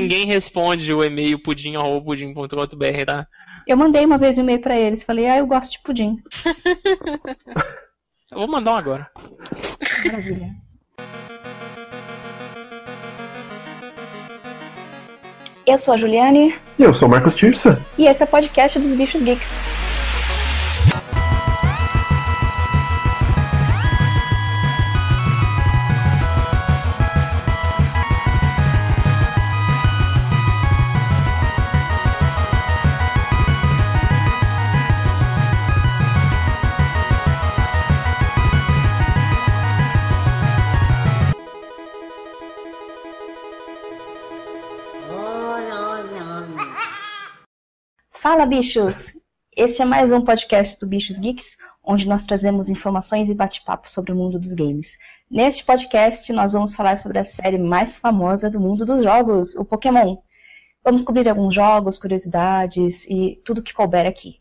ninguém 0.00 0.26
responde 0.26 0.92
o 0.92 1.04
e-mail 1.04 1.42
pudim.pudim.com.br, 1.42 3.04
tá? 3.06 3.26
Eu 3.66 3.76
mandei 3.76 4.04
uma 4.04 4.18
vez 4.18 4.38
um 4.38 4.42
e-mail 4.42 4.60
pra 4.60 4.78
eles, 4.78 5.02
falei, 5.02 5.26
ah, 5.26 5.38
eu 5.38 5.46
gosto 5.46 5.72
de 5.72 5.82
pudim. 5.82 6.16
eu 8.32 8.38
vou 8.38 8.48
mandar 8.48 8.72
um 8.72 8.76
agora. 8.76 9.10
Maravilha. 10.04 10.50
Eu 15.66 15.78
sou 15.78 15.94
a 15.94 15.96
Juliane. 15.96 16.54
E 16.78 16.82
eu 16.82 16.92
sou 16.92 17.06
o 17.06 17.10
Marcos 17.10 17.34
Tirsa. 17.34 17.80
E 17.96 18.06
esse 18.06 18.22
é 18.22 18.26
o 18.26 18.28
podcast 18.28 18.78
dos 18.78 18.90
Bichos 18.90 19.22
Geeks. 19.22 19.89
Fala, 48.40 48.48
bichos! 48.48 49.14
Este 49.54 49.82
é 49.82 49.84
mais 49.84 50.12
um 50.12 50.24
podcast 50.24 50.80
do 50.80 50.86
Bichos 50.86 51.18
Geeks, 51.18 51.58
onde 51.84 52.08
nós 52.08 52.24
trazemos 52.24 52.70
informações 52.70 53.28
e 53.28 53.34
bate-papo 53.34 53.86
sobre 53.86 54.12
o 54.12 54.16
mundo 54.16 54.38
dos 54.38 54.54
games. 54.54 54.96
Neste 55.30 55.62
podcast, 55.62 56.32
nós 56.32 56.54
vamos 56.54 56.74
falar 56.74 56.96
sobre 56.96 57.18
a 57.18 57.24
série 57.26 57.58
mais 57.58 57.96
famosa 57.96 58.48
do 58.48 58.58
mundo 58.58 58.86
dos 58.86 59.02
jogos, 59.02 59.54
o 59.56 59.62
Pokémon. 59.62 60.16
Vamos 60.82 61.04
cobrir 61.04 61.28
alguns 61.28 61.54
jogos, 61.54 61.98
curiosidades 61.98 63.04
e 63.10 63.38
tudo 63.44 63.62
que 63.62 63.74
couber 63.74 64.06
aqui. 64.06 64.36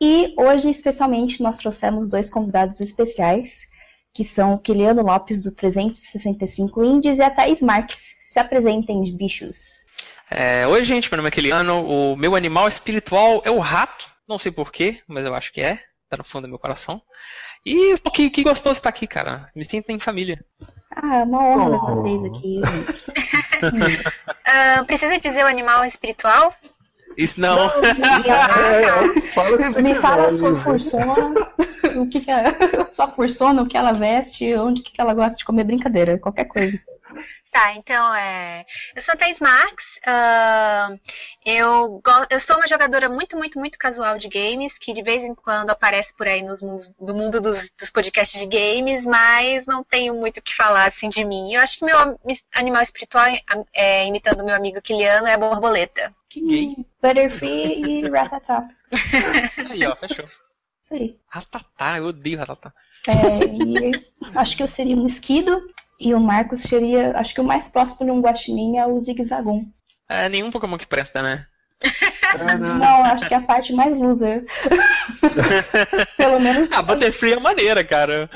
E 0.00 0.34
hoje, 0.38 0.70
especialmente, 0.70 1.42
nós 1.42 1.58
trouxemos 1.58 2.08
dois 2.08 2.30
convidados 2.30 2.80
especiais, 2.80 3.66
que 4.14 4.24
são 4.24 4.54
o 4.54 4.58
Kiliano 4.58 5.02
Lopes, 5.02 5.42
do 5.42 5.52
365 5.54 6.82
Indies, 6.82 7.18
e 7.18 7.22
a 7.22 7.28
Thaís 7.28 7.60
Marques. 7.60 8.16
Se 8.24 8.38
apresentem, 8.38 9.14
bichos. 9.14 9.86
É, 10.30 10.66
Oi, 10.66 10.84
gente, 10.84 11.10
meu 11.10 11.16
nome 11.16 11.28
é 11.28 11.30
Kiliano. 11.30 11.84
O 11.84 12.16
meu 12.16 12.36
animal 12.36 12.68
espiritual 12.68 13.42
é 13.44 13.50
o 13.50 13.58
rato. 13.58 14.06
Não 14.28 14.38
sei 14.38 14.52
porquê, 14.52 15.00
mas 15.08 15.24
eu 15.24 15.34
acho 15.34 15.52
que 15.52 15.60
é. 15.60 15.80
Tá 16.10 16.18
no 16.18 16.24
fundo 16.24 16.42
do 16.42 16.48
meu 16.48 16.58
coração. 16.58 17.00
E 17.64 17.96
pô, 17.98 18.10
que, 18.10 18.28
que 18.28 18.42
gostoso 18.42 18.78
estar 18.78 18.90
aqui, 18.90 19.06
cara. 19.06 19.50
Me 19.54 19.64
sinto 19.64 19.90
em 19.90 19.98
família. 19.98 20.44
Ah, 20.94 21.18
é 21.18 21.24
uma 21.24 21.42
honra 21.42 21.76
oh. 21.76 21.94
vocês 21.94 22.24
aqui. 22.24 22.60
uh, 23.62 24.84
precisa 24.86 25.18
dizer 25.18 25.44
o 25.44 25.48
animal 25.48 25.84
espiritual? 25.84 26.54
Isso 27.16 27.40
não. 27.40 27.56
não 27.56 27.70
fala 29.34 29.82
Me 29.82 29.94
fala 29.94 30.26
a 30.26 30.30
sua 30.30 30.54
fursona, 30.60 31.34
o 31.96 32.08
que, 32.08 32.20
que 32.20 32.30
é, 32.30 32.44
sua 32.92 33.08
fursona, 33.08 33.62
o 33.62 33.66
que 33.66 33.76
ela 33.76 33.92
veste, 33.92 34.54
onde 34.54 34.82
que 34.82 35.00
ela 35.00 35.14
gosta 35.14 35.36
de 35.36 35.44
comer 35.44 35.64
brincadeira, 35.64 36.18
qualquer 36.18 36.44
coisa. 36.44 36.78
Tá, 37.50 37.74
então 37.74 38.14
é. 38.14 38.64
Eu 38.94 39.02
sou 39.02 39.14
a 39.14 39.16
Thais 39.16 39.40
Max. 39.40 39.98
Uh, 39.98 41.00
eu, 41.44 42.02
eu 42.30 42.40
sou 42.40 42.56
uma 42.56 42.68
jogadora 42.68 43.08
muito, 43.08 43.36
muito, 43.36 43.58
muito 43.58 43.78
casual 43.78 44.18
de 44.18 44.28
games, 44.28 44.78
que 44.78 44.92
de 44.92 45.02
vez 45.02 45.24
em 45.24 45.34
quando 45.34 45.70
aparece 45.70 46.14
por 46.14 46.26
aí 46.26 46.42
nos 46.42 46.62
mundos, 46.62 46.92
no 47.00 47.14
mundo 47.14 47.40
dos, 47.40 47.70
dos 47.78 47.90
podcasts 47.90 48.38
de 48.38 48.46
games, 48.46 49.04
mas 49.06 49.66
não 49.66 49.82
tenho 49.82 50.14
muito 50.14 50.38
o 50.38 50.42
que 50.42 50.54
falar 50.54 50.86
assim 50.86 51.08
de 51.08 51.24
mim. 51.24 51.54
Eu 51.54 51.60
acho 51.60 51.78
que 51.78 51.84
meu 51.84 52.18
animal 52.54 52.82
espiritual, 52.82 53.26
é, 53.74 54.06
imitando 54.06 54.44
meu 54.44 54.54
amigo 54.54 54.82
Kiliano, 54.82 55.26
é 55.26 55.34
a 55.34 55.38
borboleta. 55.38 56.14
Que 56.28 56.40
gay. 56.40 56.76
Butterfree 57.02 58.02
e 58.04 58.08
Ratatá. 58.08 58.68
aí, 59.70 59.86
ó, 59.86 59.96
fechou. 59.96 60.26
Isso 60.82 60.94
aí. 60.94 61.18
Ratatá, 61.28 61.98
eu 61.98 62.06
odeio 62.06 62.38
Ratatá. 62.38 62.72
É, 63.06 63.44
e 63.44 64.04
acho 64.34 64.56
que 64.56 64.62
eu 64.62 64.68
seria 64.68 64.96
um 64.96 65.06
esquido. 65.06 65.62
E 65.98 66.14
o 66.14 66.20
Marcos 66.20 66.60
seria, 66.60 67.16
acho 67.16 67.34
que 67.34 67.40
o 67.40 67.44
mais 67.44 67.68
próximo 67.68 68.06
de 68.06 68.12
um 68.12 68.20
guaxinim 68.20 68.78
é 68.78 68.86
o 68.86 68.98
Zigzagoon. 69.00 69.64
É, 70.08 70.28
nenhum 70.28 70.50
Pokémon 70.50 70.78
que 70.78 70.86
presta, 70.86 71.20
né? 71.20 71.46
não, 72.78 73.04
acho 73.04 73.26
que 73.26 73.34
é 73.34 73.36
a 73.36 73.42
parte 73.42 73.72
mais 73.72 73.96
loser. 73.96 74.44
Pelo 76.16 76.40
menos. 76.40 76.72
A 76.72 76.82
Butterfree 76.82 77.34
é 77.34 77.40
maneira, 77.40 77.84
cara. 77.84 78.30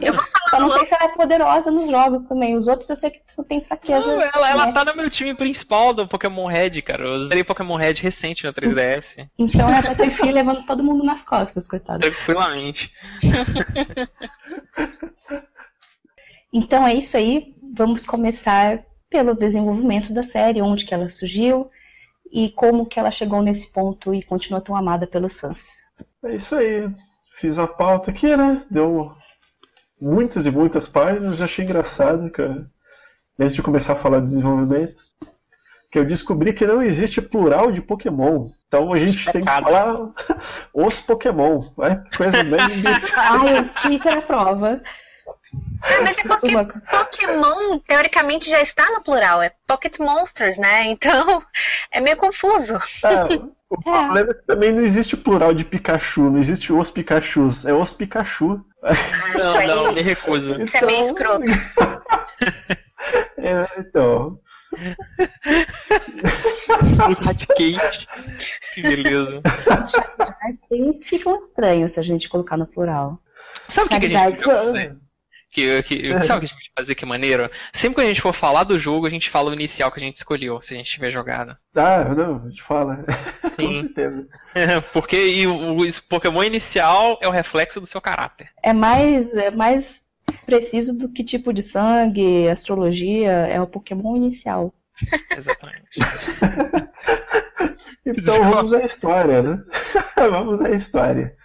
Eu 0.00 0.12
vou 0.12 0.24
falar 0.50 0.62
não 0.62 0.70
sei 0.70 0.86
se 0.86 0.94
ela 0.94 1.04
é 1.04 1.08
poderosa 1.08 1.70
nos 1.70 1.90
jogos 1.90 2.26
também. 2.26 2.56
Os 2.56 2.68
outros 2.68 2.88
eu 2.88 2.96
sei 2.96 3.10
que 3.10 3.20
tem 3.48 3.64
fraqueza. 3.64 4.06
Não, 4.06 4.20
ela, 4.20 4.50
ela 4.50 4.66
né? 4.66 4.72
tá 4.72 4.84
no 4.84 4.94
meu 4.94 5.10
time 5.10 5.34
principal 5.34 5.92
do 5.92 6.06
Pokémon 6.06 6.46
Red, 6.46 6.82
cara. 6.82 7.04
Eu 7.04 7.14
usei 7.14 7.42
Pokémon 7.42 7.76
Red 7.76 7.94
recente 7.94 8.44
na 8.44 8.52
3DS. 8.52 9.28
Então 9.36 9.68
é 9.68 9.78
a 9.78 9.82
Butterfree 9.82 10.30
levando 10.30 10.64
todo 10.64 10.84
mundo 10.84 11.02
nas 11.02 11.24
costas, 11.24 11.66
coitado. 11.66 12.00
Tranquilamente. 12.00 12.92
Então 16.52 16.86
é 16.86 16.94
isso 16.94 17.16
aí. 17.16 17.54
Vamos 17.74 18.04
começar 18.04 18.84
pelo 19.08 19.34
desenvolvimento 19.34 20.12
da 20.12 20.22
série, 20.22 20.62
onde 20.62 20.84
que 20.84 20.94
ela 20.94 21.08
surgiu 21.08 21.70
e 22.30 22.50
como 22.50 22.86
que 22.86 22.98
ela 22.98 23.10
chegou 23.10 23.42
nesse 23.42 23.72
ponto 23.72 24.14
e 24.14 24.22
continua 24.22 24.60
tão 24.60 24.74
amada 24.74 25.06
pelos 25.06 25.38
fãs. 25.38 25.82
É 26.24 26.34
isso 26.34 26.54
aí. 26.54 26.90
Fiz 27.36 27.58
a 27.58 27.66
pauta 27.66 28.10
aqui, 28.10 28.34
né? 28.36 28.64
Deu 28.70 29.12
muitas 30.00 30.46
e 30.46 30.50
muitas 30.50 30.86
páginas, 30.86 31.36
já 31.36 31.44
achei 31.44 31.64
engraçado, 31.64 32.30
cara. 32.30 32.66
Antes 33.38 33.54
de 33.54 33.62
começar 33.62 33.94
a 33.94 33.96
falar 33.96 34.20
do 34.20 34.26
desenvolvimento, 34.26 35.04
que 35.90 35.98
eu 35.98 36.04
descobri 36.06 36.52
que 36.52 36.66
não 36.66 36.82
existe 36.82 37.20
plural 37.20 37.70
de 37.70 37.82
Pokémon. 37.82 38.48
Então 38.66 38.92
a 38.92 38.98
gente 38.98 39.30
tem 39.30 39.44
que 39.44 39.50
falar 39.50 40.10
os 40.72 41.00
Pokémon. 41.00 41.70
Né? 41.76 42.02
Coisa 42.16 42.42
bem. 42.42 42.58
Ai, 43.16 43.60
o 43.60 43.68
Twitter 43.82 44.12
é 44.12 44.16
a 44.16 44.22
prova. 44.22 44.82
Ah, 45.82 46.00
mas 46.02 46.16
é 46.18 46.22
porque 46.22 46.54
Pokémon, 46.90 47.78
teoricamente, 47.80 48.48
já 48.48 48.60
está 48.60 48.90
no 48.92 49.02
plural. 49.02 49.42
É 49.42 49.52
Pocket 49.66 49.98
Monsters, 49.98 50.58
né? 50.58 50.86
Então, 50.92 51.42
é 51.90 52.00
meio 52.00 52.16
confuso. 52.16 52.76
É, 53.04 53.24
o 53.68 53.74
é. 53.74 53.82
problema 53.82 54.30
é 54.30 54.34
que 54.34 54.46
também 54.46 54.72
não 54.72 54.82
existe 54.82 55.16
plural 55.16 55.52
de 55.52 55.64
Pikachu. 55.64 56.30
Não 56.30 56.38
existe 56.38 56.72
os 56.72 56.90
Pikachus. 56.90 57.66
É 57.66 57.72
os 57.72 57.92
Pikachu. 57.92 58.64
Ah, 58.82 58.94
não, 59.66 59.84
não, 59.84 59.92
me 59.92 60.02
recuso. 60.02 60.60
Isso 60.60 60.76
então... 60.76 60.88
é 60.88 60.92
meio 60.92 61.06
escroto. 61.06 61.44
é, 63.38 63.66
então... 63.78 64.38
Os 67.10 67.26
Hatcast. 67.26 68.08
Que 68.74 68.82
beleza. 68.82 69.42
Que 70.68 70.92
ficam 71.04 71.36
estranhos 71.36 71.92
se 71.92 72.00
a 72.00 72.02
gente 72.02 72.28
colocar 72.28 72.56
no 72.56 72.66
plural. 72.66 73.20
Sabe 73.68 73.86
o 73.86 73.90
que, 73.90 74.00
que 74.08 74.16
a 74.16 74.30
gente 74.30 74.42
que, 75.52 75.82
que, 75.82 76.10
é. 76.10 76.22
sabe 76.22 76.38
o 76.38 76.40
que 76.40 76.54
a 76.54 76.56
gente 76.56 76.72
pode 76.72 76.72
fazer 76.78 76.94
que 76.94 77.04
é 77.04 77.08
maneiro? 77.08 77.50
Sempre 77.72 77.96
que 77.96 78.00
a 78.00 78.08
gente 78.08 78.22
for 78.22 78.32
falar 78.32 78.64
do 78.64 78.78
jogo, 78.78 79.06
a 79.06 79.10
gente 79.10 79.28
fala 79.28 79.50
o 79.50 79.54
inicial 79.54 79.92
que 79.92 80.00
a 80.00 80.02
gente 80.02 80.16
escolheu, 80.16 80.60
se 80.62 80.72
a 80.72 80.78
gente 80.78 80.90
tiver 80.90 81.10
jogado. 81.10 81.54
Ah, 81.76 82.04
não, 82.04 82.42
a 82.42 82.48
gente 82.48 82.62
fala. 82.62 83.04
Sim. 83.54 83.66
Com 83.66 83.72
certeza. 83.82 84.26
Porque 84.94 85.16
e 85.16 85.46
o, 85.46 85.78
o 85.78 86.02
Pokémon 86.08 86.42
inicial 86.42 87.18
é 87.20 87.28
o 87.28 87.30
reflexo 87.30 87.80
do 87.80 87.86
seu 87.86 88.00
caráter. 88.00 88.48
É 88.62 88.72
mais, 88.72 89.34
é 89.34 89.50
mais 89.50 90.00
preciso 90.46 90.98
do 90.98 91.10
que 91.10 91.22
tipo 91.22 91.52
de 91.52 91.60
sangue, 91.60 92.48
astrologia, 92.48 93.30
é 93.30 93.60
o 93.60 93.66
Pokémon 93.66 94.16
inicial. 94.16 94.72
Exatamente. 95.36 96.00
então 98.06 98.50
vamos 98.50 98.72
à 98.72 98.82
história, 98.84 99.42
né? 99.42 99.62
vamos 100.16 100.62
à 100.62 100.70
história. 100.70 101.36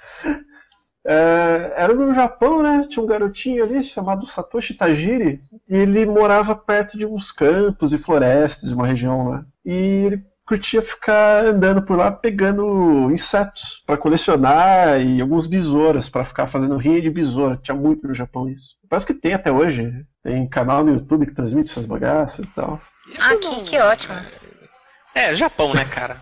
É, 1.09 1.73
era 1.77 1.93
no 1.93 2.13
Japão, 2.13 2.61
né? 2.61 2.85
Tinha 2.89 3.01
um 3.01 3.07
garotinho 3.07 3.63
ali 3.63 3.81
chamado 3.81 4.27
Satoshi 4.27 4.73
Tajiri 4.73 5.39
e 5.69 5.75
ele 5.75 6.05
morava 6.05 6.53
perto 6.53 6.97
de 6.97 7.05
uns 7.05 7.31
campos 7.31 7.93
e 7.93 7.97
florestas 7.97 8.67
de 8.67 8.75
uma 8.75 8.85
região 8.85 9.29
lá. 9.29 9.45
E 9.65 9.71
ele 9.71 10.25
curtia 10.45 10.81
ficar 10.81 11.45
andando 11.45 11.81
por 11.81 11.97
lá 11.97 12.11
pegando 12.11 13.09
insetos 13.11 13.81
para 13.85 13.95
colecionar 13.95 14.99
e 15.01 15.21
alguns 15.21 15.47
besouras 15.47 16.09
para 16.09 16.25
ficar 16.25 16.47
fazendo 16.47 16.75
rinha 16.75 17.01
de 17.01 17.09
besoura. 17.09 17.57
Tinha 17.63 17.75
muito 17.75 18.05
no 18.05 18.13
Japão 18.13 18.49
isso. 18.49 18.75
Parece 18.89 19.07
que 19.07 19.13
tem 19.13 19.33
até 19.33 19.49
hoje. 19.49 19.89
Tem 20.21 20.45
canal 20.49 20.83
no 20.83 20.91
YouTube 20.91 21.25
que 21.25 21.35
transmite 21.35 21.71
essas 21.71 21.85
bagaças 21.85 22.45
e 22.45 22.49
tal. 22.49 22.81
Ah, 23.21 23.33
que, 23.35 23.61
que 23.61 23.79
ótimo. 23.79 24.15
É, 25.15 25.33
Japão, 25.35 25.73
né, 25.73 25.85
cara? 25.85 26.21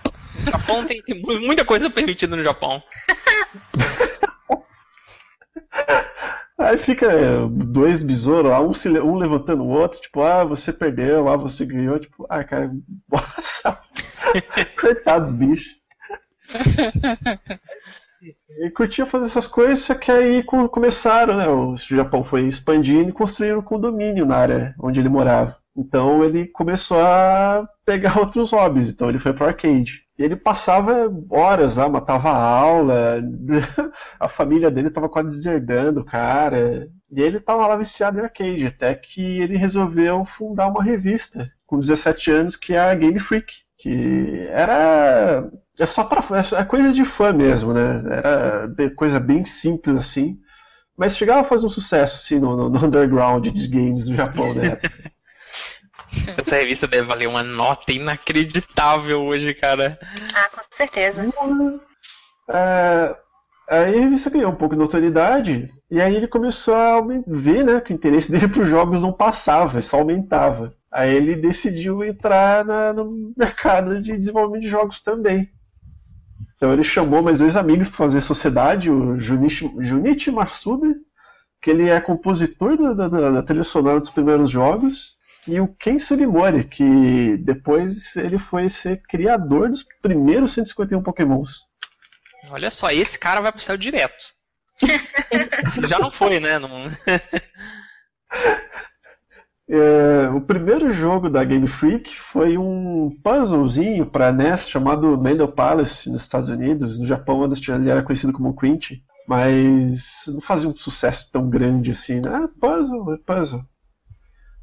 Japão 0.52 0.86
tem, 0.86 1.02
tem 1.02 1.20
muita 1.22 1.66
coisa 1.66 1.90
permitida 1.90 2.36
no 2.36 2.44
Japão. 2.44 2.84
Aí 6.57 6.77
fica 6.77 7.07
é, 7.07 7.48
dois 7.50 8.01
besouros 8.01 8.50
lá, 8.50 8.62
um, 8.62 8.74
se, 8.74 8.89
um 8.89 9.16
levantando 9.16 9.63
o 9.63 9.68
outro, 9.68 10.00
tipo, 10.00 10.22
ah, 10.22 10.44
você 10.45 10.72
perdeu, 10.72 11.27
ah, 11.27 11.36
você 11.36 11.66
ganhou, 11.66 12.00
tipo, 12.00 12.25
ah, 12.30 12.44
cara, 12.44 12.72
nossa, 13.12 13.80
coitado 14.80 15.25
dos 15.25 15.33
bichos. 15.33 15.75
E 18.57 18.69
curtia 18.72 19.06
fazer 19.06 19.25
essas 19.25 19.45
coisas, 19.45 19.80
só 19.80 19.94
que 19.94 20.10
aí 20.10 20.42
começaram, 20.44 21.36
né? 21.36 21.48
O 21.48 21.75
Japão 21.77 22.24
foi 22.24 22.48
expandindo 22.48 23.10
e 23.10 23.13
construíram 23.13 23.60
um 23.60 23.63
condomínio 23.63 24.25
na 24.25 24.38
área 24.38 24.75
onde 24.80 25.00
ele 25.00 25.10
morava. 25.10 25.57
Então 25.75 26.24
ele 26.24 26.48
começou 26.48 27.00
a 27.00 27.68
pegar 27.86 28.18
outros 28.19 28.51
hobbies, 28.51 28.89
então 28.89 29.10
ele 29.10 29.19
foi 29.19 29.33
pro 29.33 29.48
arcade. 29.48 30.06
E 30.18 30.24
ele 30.24 30.36
passava 30.38 31.12
horas 31.30 31.75
lá, 31.75 31.89
matava 31.89 32.30
aula, 32.30 33.22
a 34.18 34.30
família 34.30 34.72
dele 34.72 34.89
tava 34.89 35.10
quase 35.10 35.30
deserdando 35.30 36.01
o 36.01 36.06
cara. 36.06 36.88
E 37.12 37.22
ele 37.22 37.39
tava 37.39 37.68
lá 37.68 37.75
viciado 37.75 38.18
em 38.18 38.22
arcade, 38.22 38.66
até 38.66 38.95
que 38.95 39.22
ele 39.42 39.57
resolveu 39.57 40.24
fundar 40.25 40.69
uma 40.69 40.83
revista 40.83 41.51
com 41.66 41.80
17 41.80 42.31
anos 42.31 42.56
que 42.56 42.74
é 42.74 42.80
a 42.80 42.95
Game 42.95 43.19
Freak, 43.19 43.51
que 43.77 44.48
era 44.51 45.50
é 45.77 45.86
só 45.86 46.06
para 46.06 46.24
é 46.57 46.63
coisa 46.63 46.94
de 46.94 47.04
fã 47.04 47.33
mesmo, 47.33 47.74
né? 47.74 48.01
Era 48.10 48.69
coisa 48.95 49.19
bem 49.19 49.44
simples 49.44 49.98
assim, 49.98 50.39
mas 50.98 51.18
chegava 51.18 51.42
a 51.42 51.45
fazer 51.45 51.66
um 51.66 51.69
sucesso 51.69 52.18
assim 52.18 52.39
no, 52.39 52.69
no 52.69 52.86
underground 52.86 53.48
de 53.48 53.68
games 53.68 54.06
do 54.06 54.16
Japão, 54.16 54.54
né? 54.54 54.77
Essa 56.38 56.56
revista 56.58 56.88
deve 56.88 57.08
valer 57.08 57.28
uma 57.28 57.44
nota 57.44 57.92
inacreditável 57.92 59.24
hoje, 59.24 59.54
cara. 59.54 60.00
Ah, 60.36 60.50
com 60.50 60.62
certeza. 60.76 61.28
É, 62.50 63.16
aí 63.70 63.98
a 63.98 64.00
revista 64.02 64.30
ganhou 64.30 64.52
um 64.52 64.56
pouco 64.56 64.76
de 64.76 64.82
notoriedade, 64.82 65.70
e 65.90 66.02
aí 66.02 66.16
ele 66.16 66.28
começou 66.28 66.76
a 66.76 67.02
ver 67.28 67.64
né, 67.64 67.82
que 67.82 67.94
o 67.94 67.96
interesse 67.96 68.32
dele 68.32 68.48
por 68.48 68.66
jogos 68.66 69.02
não 69.02 69.14
passava, 69.14 69.82
só 69.82 69.98
aumentava. 69.98 70.74
Aí 70.92 71.14
ele 71.14 71.36
decidiu 71.36 72.04
entrar 72.04 72.64
na, 72.64 72.94
no 72.94 73.34
mercado 73.36 74.02
de 74.02 74.18
desenvolvimento 74.18 74.64
de 74.64 74.70
jogos 74.70 75.02
também. 75.02 75.50
Então 76.56 76.72
ele 76.72 76.84
chamou 76.84 77.22
mais 77.22 77.40
dois 77.40 77.58
amigos 77.58 77.90
para 77.90 77.98
fazer 77.98 78.22
sociedade, 78.22 78.90
o 78.90 79.20
Junichi, 79.20 79.70
Junichi 79.80 80.32
Masuda, 80.32 80.96
que 81.62 81.70
ele 81.70 81.90
é 81.90 82.00
compositor 82.00 82.78
da, 82.78 83.08
da, 83.08 83.30
da 83.32 83.44
trilha 83.44 83.64
sonora 83.64 84.00
dos 84.00 84.10
primeiros 84.10 84.50
jogos, 84.50 85.15
e 85.48 85.60
o 85.60 85.68
Ken 85.68 86.00
Sugimori, 86.00 86.64
que 86.64 87.38
depois 87.38 88.16
ele 88.16 88.40
foi 88.40 88.70
ser 88.70 89.02
criador 89.04 89.70
dos 89.70 89.84
primeiros 90.02 90.54
151 90.54 91.04
Pokémons. 91.04 91.66
Olha 92.50 92.72
só, 92.72 92.90
esse 92.92 93.18
cara 93.18 93.42
vai 93.42 93.52
pro 93.52 93.62
céu 93.62 93.78
direto. 93.78 94.34
já 95.88 96.00
não 96.00 96.12
foi, 96.12 96.40
né? 96.40 96.60
Não... 96.60 96.70
é, 99.70 100.30
o 100.30 100.42
primeiro 100.42 100.92
jogo 100.94 101.30
da 101.30 101.44
Game 101.44 101.68
Freak 101.68 102.12
foi 102.32 102.58
um 102.58 103.16
puzzlezinho 103.24 104.06
para 104.06 104.32
NES 104.32 104.70
chamado 104.70 105.20
Mendel 105.20 105.48
Palace 105.48 106.10
nos 106.10 106.24
Estados 106.24 106.50
Unidos. 106.50 107.00
No 107.00 107.06
Japão 107.06 107.44
ele 107.46 107.90
era 107.90 108.04
conhecido 108.04 108.34
como 108.34 108.56
Quint, 108.56 108.94
mas 109.28 110.24
não 110.28 110.42
fazia 110.42 110.70
um 110.70 110.76
sucesso 110.76 111.30
tão 111.32 111.50
grande 111.50 111.92
assim. 111.92 112.16
Né? 112.16 112.50
puzzle, 112.60 113.14
é 113.14 113.18
puzzle. 113.18 113.64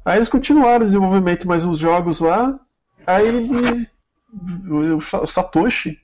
Aí 0.05 0.17
eles 0.17 0.29
continuaram 0.29 0.81
o 0.81 0.85
desenvolvimento 0.85 1.47
mais 1.47 1.63
uns 1.63 1.79
jogos 1.79 2.19
lá. 2.19 2.59
Aí 3.07 3.27
ele, 3.27 3.89
o 4.69 5.27
Satoshi 5.27 5.97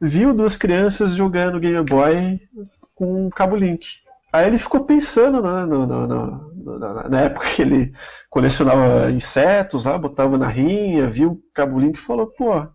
viu 0.00 0.34
duas 0.34 0.56
crianças 0.56 1.10
jogando 1.14 1.60
Game 1.60 1.82
Boy 1.84 2.40
com 2.94 3.30
cabo 3.30 3.56
Link. 3.56 3.86
Aí 4.32 4.46
ele 4.48 4.58
ficou 4.58 4.84
pensando 4.84 5.40
né, 5.40 5.64
no, 5.64 5.86
no, 5.86 6.06
no, 6.06 6.78
na, 6.78 7.08
na, 7.08 7.20
época 7.20 7.50
que 7.50 7.62
ele 7.62 7.92
colecionava 8.28 9.10
insetos 9.10 9.84
lá, 9.84 9.96
botava 9.96 10.36
na 10.36 10.48
rinha, 10.48 11.08
viu 11.08 11.32
o 11.32 11.42
cabo 11.54 11.78
Link 11.78 11.96
e 11.96 12.04
falou: 12.04 12.26
pô, 12.26 12.66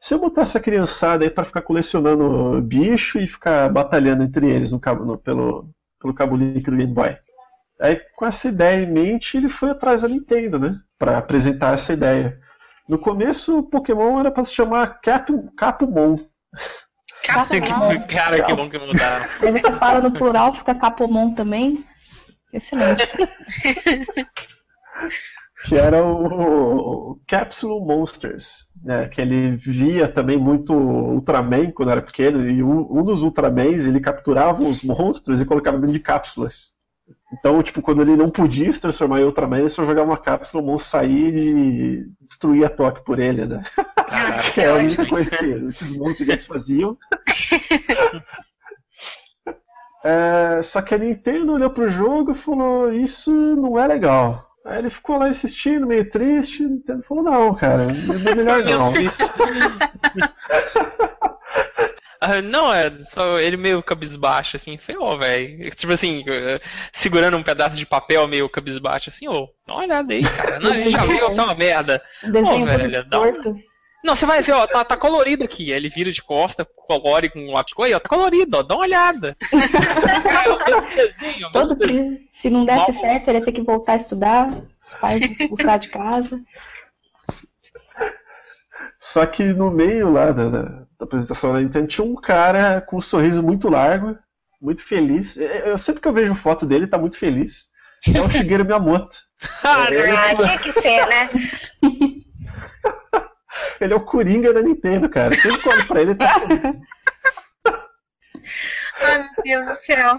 se 0.00 0.12
eu 0.12 0.18
botar 0.18 0.42
essa 0.42 0.58
criançada 0.60 1.24
aí 1.24 1.30
para 1.30 1.44
ficar 1.44 1.62
colecionando 1.62 2.60
bicho 2.62 3.18
e 3.18 3.28
ficar 3.28 3.68
batalhando 3.68 4.24
entre 4.24 4.50
eles 4.50 4.72
no 4.72 4.80
cabo, 4.80 5.16
pelo, 5.18 5.70
pelo 6.00 6.14
cabo 6.14 6.36
Link 6.36 6.68
do 6.68 6.76
Game 6.76 6.92
Boy. 6.92 7.16
Aí, 7.80 8.00
com 8.16 8.26
essa 8.26 8.48
ideia 8.48 8.82
em 8.82 8.90
mente, 8.90 9.36
ele 9.36 9.48
foi 9.48 9.70
atrás 9.70 10.02
da 10.02 10.08
Nintendo, 10.08 10.58
né? 10.58 10.78
Para 10.98 11.18
apresentar 11.18 11.74
essa 11.74 11.92
ideia. 11.92 12.38
No 12.88 12.98
começo, 12.98 13.58
o 13.58 13.62
Pokémon 13.62 14.20
era 14.20 14.30
para 14.30 14.44
se 14.44 14.54
chamar 14.54 15.00
Cap 15.00 15.32
Capumon. 15.56 16.18
Capumon. 17.24 18.06
Cara, 18.06 18.42
que 18.42 18.54
bom 18.54 18.68
que 18.68 18.78
mudaram. 18.78 19.26
Aí 19.40 19.52
você 19.52 19.72
fala 19.72 20.00
no 20.00 20.12
plural, 20.12 20.54
fica 20.54 20.74
Capumon 20.74 21.34
também. 21.34 21.84
Excelente. 22.52 23.08
que 25.66 25.76
era 25.76 26.04
o, 26.04 27.12
o 27.12 27.20
Capsule 27.26 27.84
Monsters, 27.84 28.68
né, 28.82 29.08
que 29.08 29.20
ele 29.20 29.56
via 29.56 30.06
também 30.06 30.36
muito 30.36 30.74
Ultraman 30.74 31.70
quando 31.70 31.90
era 31.90 32.02
pequeno, 32.02 32.48
e 32.48 32.62
um, 32.62 32.86
um 32.98 33.02
dos 33.02 33.22
Ultramans 33.22 33.86
ele 33.86 33.98
capturava 33.98 34.62
os 34.62 34.82
monstros 34.82 35.40
e 35.40 35.46
colocava 35.46 35.78
dentro 35.78 35.94
de 35.94 36.00
cápsulas. 36.00 36.72
Então, 37.38 37.62
tipo, 37.62 37.82
quando 37.82 38.02
ele 38.02 38.16
não 38.16 38.30
podia 38.30 38.72
se 38.72 38.80
transformar 38.80 39.20
em 39.20 39.24
Ultraman, 39.24 39.58
ele 39.58 39.68
só 39.68 39.84
jogava 39.84 40.08
uma 40.08 40.16
cápsula, 40.16 40.62
o 40.62 40.66
monstro 40.66 40.90
sair 40.90 41.34
e 41.34 42.06
destruir 42.20 42.64
a 42.64 42.70
Toque 42.70 43.04
por 43.04 43.18
ele, 43.18 43.44
né? 43.44 43.64
Caraca, 43.96 44.50
que 44.52 44.60
é 44.60 44.68
a 44.68 44.74
única 44.74 45.04
coisa 45.06 45.36
que 45.36 45.44
esses 45.44 45.90
monstros 45.90 46.18
gigantes 46.18 46.46
faziam. 46.46 46.96
é, 50.04 50.62
só 50.62 50.80
que 50.80 50.94
a 50.94 50.98
Nintendo 50.98 51.54
olhou 51.54 51.70
pro 51.70 51.90
jogo 51.90 52.32
e 52.32 52.38
falou, 52.38 52.92
isso 52.92 53.32
não 53.32 53.78
é 53.78 53.86
legal. 53.86 54.48
Aí 54.64 54.78
ele 54.78 54.90
ficou 54.90 55.18
lá 55.18 55.28
insistindo, 55.28 55.86
meio 55.86 56.08
triste, 56.08 56.64
a 56.64 56.68
Nintendo 56.68 57.02
falou, 57.02 57.24
não, 57.24 57.54
cara, 57.54 57.86
não 57.86 58.14
é 58.14 58.34
melhor 58.34 58.64
não. 58.64 58.94
Ah, 62.24 62.40
não, 62.40 62.72
é 62.72 62.90
só 63.04 63.38
ele 63.38 63.58
meio 63.58 63.82
cabisbaixo, 63.82 64.56
assim, 64.56 64.78
feio, 64.78 65.18
velho. 65.18 65.70
Tipo 65.70 65.92
assim, 65.92 66.24
eh, 66.26 66.58
segurando 66.90 67.36
um 67.36 67.42
pedaço 67.42 67.76
de 67.76 67.84
papel 67.84 68.26
meio 68.26 68.48
cabisbaixo, 68.48 69.10
assim, 69.10 69.28
ô, 69.28 69.46
dá 69.66 69.74
uma 69.74 69.82
olhada 69.82 70.14
aí, 70.14 70.22
cara. 70.22 70.58
Não, 70.58 70.74
ele 70.74 70.90
já 70.90 71.04
viu, 71.04 71.28
é 71.28 71.42
uma 71.42 71.54
merda. 71.54 72.02
Desenho 72.22 72.62
ô, 72.62 72.66
velho, 72.66 73.04
dá 73.06 73.18
Não, 74.02 74.16
você 74.16 74.24
vai 74.24 74.40
ver, 74.40 74.52
ó, 74.52 74.66
tá, 74.66 74.82
tá 74.82 74.96
colorido 74.96 75.44
aqui. 75.44 75.70
Aí 75.70 75.76
ele 75.76 75.90
vira 75.90 76.10
de 76.10 76.22
costa, 76.22 76.64
colore 76.64 77.28
com 77.28 77.40
um 77.40 77.52
lápis 77.52 77.74
aí, 77.78 77.92
ó, 77.92 78.00
tá 78.00 78.08
colorido, 78.08 78.56
ó, 78.56 78.62
dá 78.62 78.74
uma 78.74 78.84
olhada. 78.84 79.36
desenho, 80.96 81.52
Todo 81.52 81.76
que, 81.76 82.26
se 82.32 82.48
não 82.48 82.64
desse 82.64 82.78
Mal... 82.78 82.92
certo, 82.92 83.28
ele 83.28 83.38
ia 83.38 83.44
ter 83.44 83.52
que 83.52 83.62
voltar 83.62 83.92
a 83.92 83.96
estudar, 83.96 84.48
os 84.82 84.94
pais 84.94 85.22
expulsar 85.22 85.78
de 85.78 85.88
casa. 85.88 86.40
Só 89.12 89.26
que 89.26 89.44
no 89.44 89.70
meio 89.70 90.10
lá 90.10 90.32
da, 90.32 90.48
da, 90.48 90.86
apresentação 90.98 91.52
da 91.52 91.60
Nintendo 91.60 91.86
tinha 91.86 92.04
um 92.04 92.14
cara 92.14 92.80
com 92.80 92.96
um 92.96 93.02
sorriso 93.02 93.42
muito 93.42 93.68
largo, 93.68 94.16
muito 94.60 94.82
feliz. 94.82 95.36
Eu 95.36 95.76
sempre 95.76 96.00
que 96.00 96.08
eu 96.08 96.12
vejo 96.12 96.34
foto 96.34 96.64
dele, 96.64 96.86
tá 96.86 96.96
muito 96.96 97.18
feliz. 97.18 97.68
É 98.14 98.20
o 98.20 98.28
Shigeru 98.32 98.64
Miyamoto. 98.64 99.18
ah, 99.62 99.92
é, 99.92 100.34
tinha 100.36 100.58
que 100.58 100.72
ser, 100.72 101.06
né? 101.06 101.28
ele 103.78 103.92
é 103.92 103.96
o 103.96 104.00
Coringa 104.00 104.54
da 104.54 104.62
Nintendo, 104.62 105.06
cara. 105.10 105.34
Sempre 105.34 105.68
olho 105.68 105.86
pra 105.86 106.00
ele, 106.00 106.14
tá 106.14 106.36
Ai, 109.02 109.18
meu 109.18 109.28
Deus 109.44 109.66
do 109.66 109.74
céu. 109.84 110.18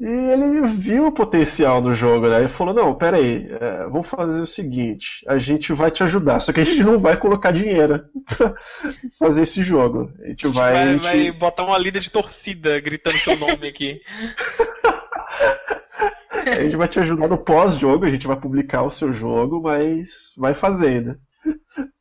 E 0.00 0.06
ele 0.06 0.66
viu 0.78 1.08
o 1.08 1.12
potencial 1.12 1.82
do 1.82 1.92
jogo, 1.92 2.26
né? 2.26 2.38
Ele 2.38 2.48
falou, 2.48 2.72
não, 2.72 2.94
peraí, 2.94 3.46
é, 3.50 3.84
vamos 3.84 4.08
fazer 4.08 4.40
o 4.40 4.46
seguinte, 4.46 5.22
a 5.28 5.36
gente 5.36 5.74
vai 5.74 5.90
te 5.90 6.02
ajudar, 6.02 6.40
só 6.40 6.54
que 6.54 6.60
a 6.60 6.64
gente 6.64 6.82
não 6.82 6.98
vai 6.98 7.18
colocar 7.18 7.52
dinheiro 7.52 8.02
pra 8.26 8.54
fazer 9.18 9.42
esse 9.42 9.62
jogo. 9.62 10.10
A 10.22 10.28
gente 10.28 10.48
vai. 10.48 10.72
Vai, 10.72 10.82
a 10.82 10.92
gente... 10.92 11.02
vai 11.02 11.32
botar 11.32 11.64
uma 11.64 11.76
lida 11.76 12.00
de 12.00 12.10
torcida 12.10 12.80
gritando 12.80 13.18
seu 13.18 13.38
nome 13.38 13.68
aqui. 13.68 14.00
a 16.32 16.62
gente 16.62 16.76
vai 16.76 16.88
te 16.88 16.98
ajudar 16.98 17.28
no 17.28 17.36
pós-jogo, 17.36 18.06
a 18.06 18.10
gente 18.10 18.26
vai 18.26 18.40
publicar 18.40 18.82
o 18.82 18.90
seu 18.90 19.12
jogo, 19.12 19.60
mas 19.60 20.32
vai 20.38 20.54
fazendo. 20.54 21.14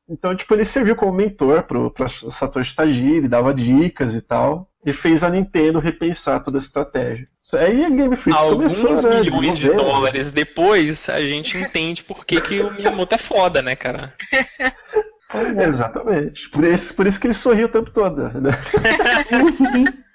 Então, 0.10 0.36
tipo, 0.36 0.54
ele 0.54 0.64
serviu 0.64 0.96
como 0.96 1.12
mentor 1.12 1.64
pro, 1.64 1.92
pro 1.92 2.08
Satoshi 2.10 2.74
Tajiri, 2.74 3.28
dava 3.28 3.54
dicas 3.54 4.16
e 4.16 4.22
tal, 4.22 4.69
e 4.86 4.94
fez 4.94 5.24
a 5.24 5.30
Nintendo 5.30 5.80
repensar 5.80 6.42
toda 6.42 6.58
a 6.58 6.60
estratégia. 6.60 7.28
Aí 7.54 7.84
a 7.84 7.90
Game 7.90 8.16
Freak 8.16 8.38
Alguns 8.38 8.76
começou, 8.76 9.12
né, 9.12 9.22
milhões 9.22 9.58
de 9.58 9.70
dólares 9.70 10.32
depois, 10.32 11.10
a 11.10 11.20
gente 11.20 11.58
entende 11.58 12.04
por 12.04 12.26
que, 12.26 12.40
que 12.40 12.62
o 12.62 12.72
Miyamoto 12.72 13.16
é 13.16 13.18
foda, 13.18 13.62
né, 13.62 13.76
cara? 13.76 14.14
É. 14.32 15.68
Exatamente. 15.68 16.50
Por 16.50 16.64
isso, 16.64 16.96
por 16.96 17.06
isso 17.06 17.20
que 17.20 17.28
ele 17.28 17.36
sorriu 17.36 17.68
o 17.68 17.72
tempo 17.72 17.92
todo, 17.92 18.18
né? 18.18 18.50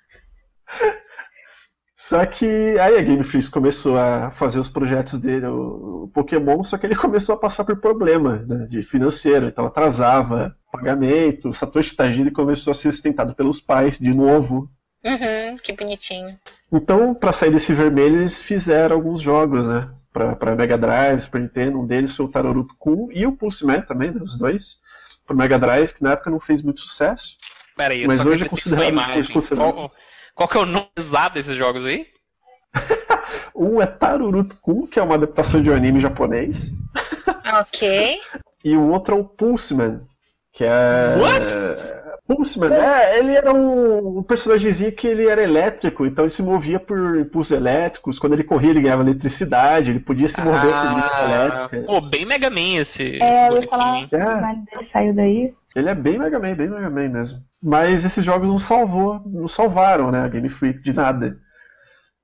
Só 2.08 2.26
que 2.26 2.44
aí 2.78 2.98
a 2.98 3.02
Game 3.02 3.24
Freak 3.24 3.50
começou 3.50 3.96
a 3.96 4.30
fazer 4.32 4.58
os 4.58 4.68
projetos 4.68 5.18
dele, 5.18 5.46
o, 5.46 6.10
Pokémon, 6.12 6.62
só 6.62 6.76
que 6.76 6.84
ele 6.84 6.94
começou 6.94 7.34
a 7.34 7.38
passar 7.38 7.64
por 7.64 7.80
problema 7.80 8.44
né, 8.46 8.66
de 8.68 8.82
financeiro, 8.82 9.46
então 9.46 9.64
atrasava 9.64 10.54
pagamento, 10.70 11.48
o 11.48 11.54
Satoshi 11.54 11.96
Tajiri 11.96 12.30
começou 12.30 12.72
a 12.72 12.74
ser 12.74 12.92
sustentado 12.92 13.34
pelos 13.34 13.58
pais 13.58 13.98
de 13.98 14.12
novo. 14.12 14.68
Uhum, 15.02 15.56
que 15.56 15.72
bonitinho. 15.72 16.38
Então, 16.70 17.14
para 17.14 17.32
sair 17.32 17.50
desse 17.50 17.72
vermelho, 17.72 18.16
eles 18.16 18.38
fizeram 18.38 18.96
alguns 18.96 19.22
jogos, 19.22 19.66
né? 19.66 19.88
Para 20.12 20.54
Mega 20.54 20.76
Drive, 20.76 21.22
Super 21.22 21.40
Nintendo, 21.40 21.80
um 21.80 21.86
deles 21.86 22.14
foi 22.14 22.26
o 22.26 22.30
Taroruto 22.30 22.74
Kun 22.78 23.08
e 23.12 23.26
o 23.26 23.32
Pulse 23.32 23.64
Man 23.64 23.80
também, 23.80 24.10
né, 24.10 24.20
os 24.22 24.36
dois. 24.36 24.76
Pro 25.26 25.34
Mega 25.34 25.58
Drive, 25.58 25.94
que 25.94 26.02
na 26.02 26.12
época 26.12 26.30
não 26.30 26.38
fez 26.38 26.60
muito 26.60 26.82
sucesso. 26.82 27.34
Pera 27.74 27.94
aí, 27.94 28.06
mas 28.06 28.20
hoje 28.20 28.44
é 28.44 28.48
considerado, 28.48 28.88
imagem. 28.88 29.24
Qual, 29.56 29.90
qual 30.34 30.48
que 30.48 30.56
é 30.56 30.60
o 30.60 30.66
nome 30.66 30.88
exato 30.96 31.34
desses 31.34 31.56
jogos 31.56 31.86
aí? 31.86 32.06
um 33.54 33.80
é 33.80 33.86
Taruruto 33.86 34.56
Kun, 34.60 34.86
que 34.86 34.98
é 34.98 35.02
uma 35.02 35.14
adaptação 35.14 35.62
de 35.62 35.70
um 35.70 35.74
anime 35.74 36.00
japonês. 36.00 36.56
Ok. 37.60 38.18
E 38.64 38.74
o 38.76 38.88
outro 38.88 39.14
é 39.14 39.18
o 39.18 39.24
Pulseman, 39.24 40.00
que 40.52 40.64
é. 40.64 41.16
What? 41.20 41.52
Pulseman, 42.26 42.72
é, 42.72 43.18
ele 43.18 43.36
era 43.36 43.52
um, 43.52 44.18
um 44.18 44.22
personagemzinho 44.22 44.90
que 44.92 45.06
ele 45.06 45.28
era 45.28 45.42
elétrico, 45.42 46.06
então 46.06 46.24
ele 46.24 46.30
se 46.30 46.42
movia 46.42 46.80
por 46.80 47.18
impulsos 47.18 47.52
elétricos. 47.52 48.18
Quando 48.18 48.32
ele 48.32 48.44
corria, 48.44 48.70
ele 48.70 48.80
ganhava 48.80 49.02
eletricidade, 49.02 49.90
ele 49.90 50.00
podia 50.00 50.26
se 50.26 50.40
mover 50.40 50.62
por 50.62 50.74
Ah, 50.74 51.68
elétrica. 51.68 51.86
pô, 51.86 52.00
bem 52.00 52.24
Mega 52.24 52.48
Man 52.48 52.80
esse, 52.80 53.20
É, 53.20 53.30
esse 53.30 53.54
eu 53.56 53.62
ia 53.62 53.68
falar, 53.68 54.04
o 54.04 54.06
design 54.06 54.64
dele 54.70 54.84
saiu 54.84 55.14
daí. 55.14 55.54
Ele 55.74 55.88
é 55.88 55.94
bem 55.94 56.18
Mega 56.18 56.38
Man, 56.38 56.54
bem 56.54 56.68
Mega 56.68 56.88
Man 56.90 57.08
mesmo. 57.08 57.40
Mas 57.62 58.04
esses 58.04 58.24
jogos 58.24 58.48
não 58.48 58.58
salvou, 58.60 59.20
não 59.26 59.48
salvaram, 59.48 60.10
né, 60.10 60.20
a 60.20 60.28
Game 60.28 60.48
Freak 60.48 60.80
de 60.82 60.92
nada. 60.92 61.36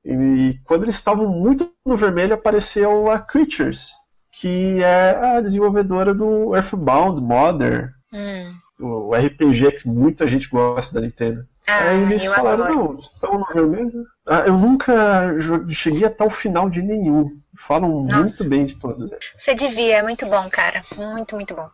E 0.04 0.58
quando 0.64 0.84
eles 0.84 0.94
estavam 0.94 1.28
muito 1.28 1.70
no 1.84 1.96
vermelho, 1.96 2.34
apareceu 2.34 3.10
a 3.10 3.18
Creatures, 3.18 3.88
que 4.32 4.82
é 4.82 5.36
a 5.36 5.40
desenvolvedora 5.40 6.14
do 6.14 6.54
Earthbound 6.54 7.20
Modern, 7.20 7.88
Hum. 8.12 8.54
o 8.80 9.14
RPG 9.14 9.72
que 9.72 9.88
muita 9.88 10.26
gente 10.26 10.48
gosta 10.48 10.94
da 10.94 11.00
Nintendo. 11.00 11.44
Ah, 11.68 11.90
Aí 11.90 12.02
eles 12.02 12.24
eu 12.24 12.32
falaram, 12.34 12.64
adoro. 12.64 12.92
não, 12.94 12.98
estão 12.98 13.38
no 13.38 13.46
vermelho. 13.46 14.04
Ah, 14.26 14.44
eu 14.46 14.56
nunca 14.58 15.36
cheguei 15.68 16.04
até 16.06 16.24
o 16.24 16.30
final 16.30 16.68
de 16.68 16.82
nenhum. 16.82 17.28
Falam 17.68 18.00
Nossa. 18.04 18.18
muito 18.18 18.44
bem 18.48 18.66
de 18.66 18.76
todos. 18.78 19.10
Você 19.36 19.54
devia, 19.54 19.98
é 19.98 20.02
muito 20.02 20.26
bom, 20.26 20.48
cara. 20.50 20.82
Muito, 20.96 21.36
muito 21.36 21.54
bom. 21.54 21.68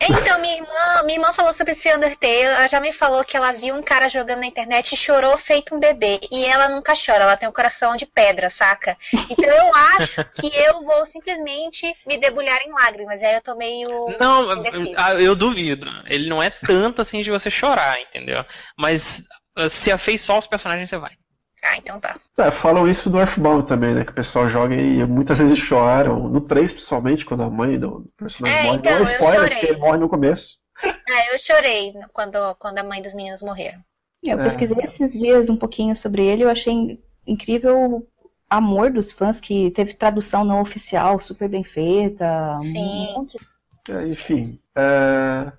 Então, 0.00 0.40
minha 0.40 0.56
irmã, 0.56 1.02
minha 1.04 1.18
irmã 1.18 1.32
falou 1.32 1.52
sobre 1.54 1.72
esse 1.72 1.92
Undertale. 1.94 2.42
Ela 2.42 2.66
já 2.66 2.80
me 2.80 2.92
falou 2.92 3.24
que 3.24 3.36
ela 3.36 3.52
viu 3.52 3.74
um 3.74 3.82
cara 3.82 4.08
jogando 4.08 4.40
na 4.40 4.46
internet 4.46 4.92
e 4.92 4.96
chorou 4.96 5.36
feito 5.36 5.74
um 5.74 5.80
bebê. 5.80 6.20
E 6.30 6.44
ela 6.44 6.68
nunca 6.68 6.92
chora, 6.94 7.24
ela 7.24 7.36
tem 7.36 7.48
um 7.48 7.52
coração 7.52 7.96
de 7.96 8.06
pedra, 8.06 8.50
saca? 8.50 8.96
Então 9.30 9.50
eu 9.50 9.74
acho 9.74 10.24
que 10.40 10.50
eu 10.54 10.82
vou 10.84 11.06
simplesmente 11.06 11.94
me 12.06 12.16
debulhar 12.16 12.60
em 12.62 12.72
lágrimas. 12.72 13.22
E 13.22 13.26
aí 13.26 13.34
eu 13.34 13.42
tô 13.42 13.54
meio. 13.56 13.88
Não, 14.18 14.52
indecisa. 14.58 14.94
ah, 14.96 15.14
eu 15.14 15.34
duvido. 15.34 15.86
Ele 16.06 16.28
não 16.28 16.42
é 16.42 16.50
tanto 16.50 17.00
assim 17.00 17.22
de 17.22 17.30
você 17.30 17.50
chorar, 17.50 18.00
entendeu? 18.00 18.44
Mas 18.76 19.22
ah, 19.56 19.68
se 19.68 19.90
afeiçoar 19.90 20.38
os 20.38 20.46
personagens, 20.46 20.88
você 20.88 20.98
vai. 20.98 21.19
Ah, 21.62 21.76
então 21.76 22.00
tá. 22.00 22.16
É, 22.38 22.50
falam 22.50 22.88
isso 22.88 23.10
do 23.10 23.18
Earthbound 23.18 23.66
também, 23.66 23.94
né? 23.94 24.04
Que 24.04 24.12
o 24.12 24.14
pessoal 24.14 24.48
joga 24.48 24.74
e 24.74 25.04
muitas 25.06 25.38
vezes 25.38 25.58
choram. 25.58 26.28
No 26.28 26.40
3, 26.40 26.72
principalmente, 26.72 27.24
quando 27.24 27.42
a 27.42 27.50
mãe 27.50 27.78
do 27.78 28.10
personagem 28.16 28.58
É, 28.58 28.62
morre. 28.64 28.78
então, 28.78 28.92
não 28.92 28.98
é 28.98 29.02
eu 29.02 29.12
spoiler, 29.12 29.40
chorei. 29.40 29.58
porque 29.58 29.66
ele 29.72 29.78
morre 29.80 29.98
no 29.98 30.08
começo. 30.08 30.58
É, 30.82 31.34
eu 31.34 31.38
chorei 31.38 31.92
quando, 32.14 32.54
quando 32.58 32.78
a 32.78 32.82
mãe 32.82 33.02
dos 33.02 33.14
meninos 33.14 33.42
morreram. 33.42 33.78
Eu 34.24 34.40
É. 34.40 34.42
pesquisei 34.42 34.78
esses 34.82 35.12
dias 35.12 35.50
um 35.50 35.56
pouquinho 35.56 35.94
sobre 35.94 36.22
ele, 36.24 36.44
eu 36.44 36.48
achei 36.50 36.72
in- 36.72 36.98
incrível 37.26 37.76
o 37.78 38.06
amor 38.48 38.90
dos 38.90 39.10
fãs, 39.10 39.38
que 39.40 39.70
teve 39.72 39.92
tradução 39.94 40.44
não 40.44 40.60
oficial, 40.62 41.20
super 41.20 41.48
bem 41.48 41.62
feita. 41.62 42.56
um 42.56 42.60
Sim. 42.60 43.12
monte 43.14 43.38
de- 43.86 43.92
É, 43.94 44.06
enfim. 44.08 44.58
é, 44.76 45.52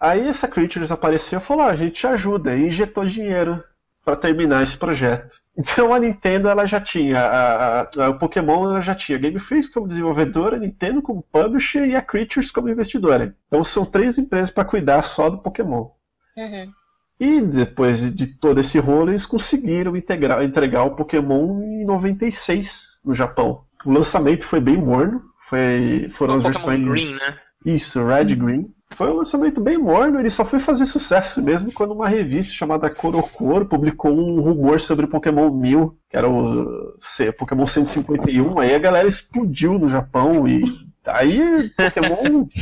Aí 0.00 0.28
essa 0.28 0.46
Creatures 0.48 0.90
apareceu 0.92 1.38
e 1.38 1.42
falou: 1.42 1.62
ah, 1.64 1.70
a 1.70 1.76
gente 1.76 1.94
te 1.94 2.06
ajuda. 2.06 2.54
E 2.56 2.66
injetou 2.66 3.06
dinheiro 3.06 3.62
para 4.04 4.16
terminar 4.16 4.62
esse 4.64 4.76
projeto. 4.76 5.36
Então 5.56 5.94
a 5.94 5.98
Nintendo 5.98 6.48
ela 6.48 6.66
já 6.66 6.80
tinha, 6.80 7.18
a, 7.20 7.80
a- 7.82 7.88
a- 8.06 8.10
o 8.10 8.18
Pokémon 8.18 8.64
ela 8.70 8.80
já 8.80 8.94
tinha 8.94 9.16
a 9.16 9.20
Game 9.20 9.38
Freak 9.40 9.70
como 9.72 9.88
desenvolvedora, 9.88 10.56
a 10.56 10.60
Nintendo 10.60 11.00
como 11.00 11.22
publisher 11.32 11.86
e 11.86 11.96
a 11.96 12.02
Creatures 12.02 12.50
como 12.50 12.68
investidora. 12.68 13.34
Então 13.46 13.62
são 13.64 13.86
três 13.86 14.18
empresas 14.18 14.50
para 14.50 14.64
cuidar 14.64 15.02
só 15.02 15.30
do 15.30 15.38
Pokémon. 15.38 15.90
Uhum. 16.36 16.72
E 17.20 17.40
depois 17.40 18.14
de 18.14 18.26
todo 18.38 18.60
esse 18.60 18.78
rolo, 18.78 19.10
eles 19.10 19.24
conseguiram 19.24 19.96
integrar, 19.96 20.42
entregar 20.42 20.82
o 20.84 20.96
Pokémon 20.96 21.60
em 21.62 21.84
96 21.84 22.98
no 23.04 23.14
Japão. 23.14 23.64
O 23.84 23.92
lançamento 23.92 24.46
foi 24.46 24.60
bem 24.60 24.76
morno, 24.76 25.22
foi, 25.48 26.08
foram 26.16 26.34
O 26.34 26.36
as 26.38 26.42
Pokémon 26.42 26.66
versões. 26.66 26.84
Green, 26.84 27.14
né? 27.14 27.38
Isso, 27.64 28.04
Red 28.04 28.30
e 28.30 28.34
Green. 28.34 28.73
Foi 28.96 29.10
um 29.10 29.16
lançamento 29.16 29.60
bem 29.60 29.76
morno, 29.76 30.20
ele 30.20 30.30
só 30.30 30.44
foi 30.44 30.60
fazer 30.60 30.86
sucesso 30.86 31.42
mesmo 31.42 31.72
quando 31.72 31.92
uma 31.92 32.08
revista 32.08 32.52
chamada 32.52 32.88
Korokoro 32.88 33.66
publicou 33.66 34.12
um 34.12 34.40
rumor 34.40 34.80
sobre 34.80 35.06
Pokémon 35.06 35.50
1000, 35.50 35.98
que 36.08 36.16
era 36.16 36.28
o 36.28 36.94
C- 37.00 37.32
Pokémon 37.32 37.66
151, 37.66 38.58
aí 38.58 38.74
a 38.74 38.78
galera 38.78 39.08
explodiu 39.08 39.78
no 39.78 39.88
Japão 39.88 40.46
e 40.46 40.62
aí 41.06 41.70
Pokémon. 41.70 42.46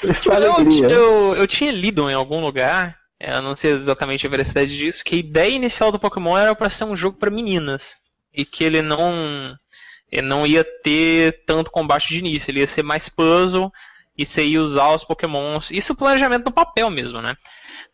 É 0.00 0.12
Eu, 0.46 0.90
eu, 0.90 1.34
eu 1.36 1.46
tinha 1.46 1.72
lido 1.72 2.08
em 2.08 2.14
algum 2.14 2.40
lugar, 2.40 2.96
eu 3.18 3.42
não 3.42 3.56
sei 3.56 3.72
exatamente 3.72 4.26
a 4.26 4.30
veracidade 4.30 4.76
disso, 4.76 5.02
que 5.04 5.16
a 5.16 5.18
ideia 5.18 5.50
inicial 5.50 5.90
do 5.90 5.98
Pokémon 5.98 6.38
era 6.38 6.54
para 6.54 6.70
ser 6.70 6.84
um 6.84 6.94
jogo 6.94 7.18
para 7.18 7.30
meninas. 7.30 7.96
E 8.32 8.44
que 8.44 8.62
ele 8.62 8.80
não, 8.80 9.56
ele 10.12 10.26
não 10.26 10.46
ia 10.46 10.64
ter 10.84 11.42
tanto 11.44 11.70
combate 11.72 12.08
de 12.08 12.18
início, 12.18 12.50
ele 12.50 12.60
ia 12.60 12.66
ser 12.66 12.84
mais 12.84 13.08
puzzle 13.08 13.72
e 14.18 14.26
você 14.26 14.44
ia 14.44 14.60
usar 14.60 14.90
os 14.92 15.04
Pokémons. 15.04 15.70
Isso 15.70 15.92
é 15.92 15.94
o 15.94 15.98
planejamento 15.98 16.44
do 16.44 16.52
papel 16.52 16.90
mesmo, 16.90 17.22
né? 17.22 17.36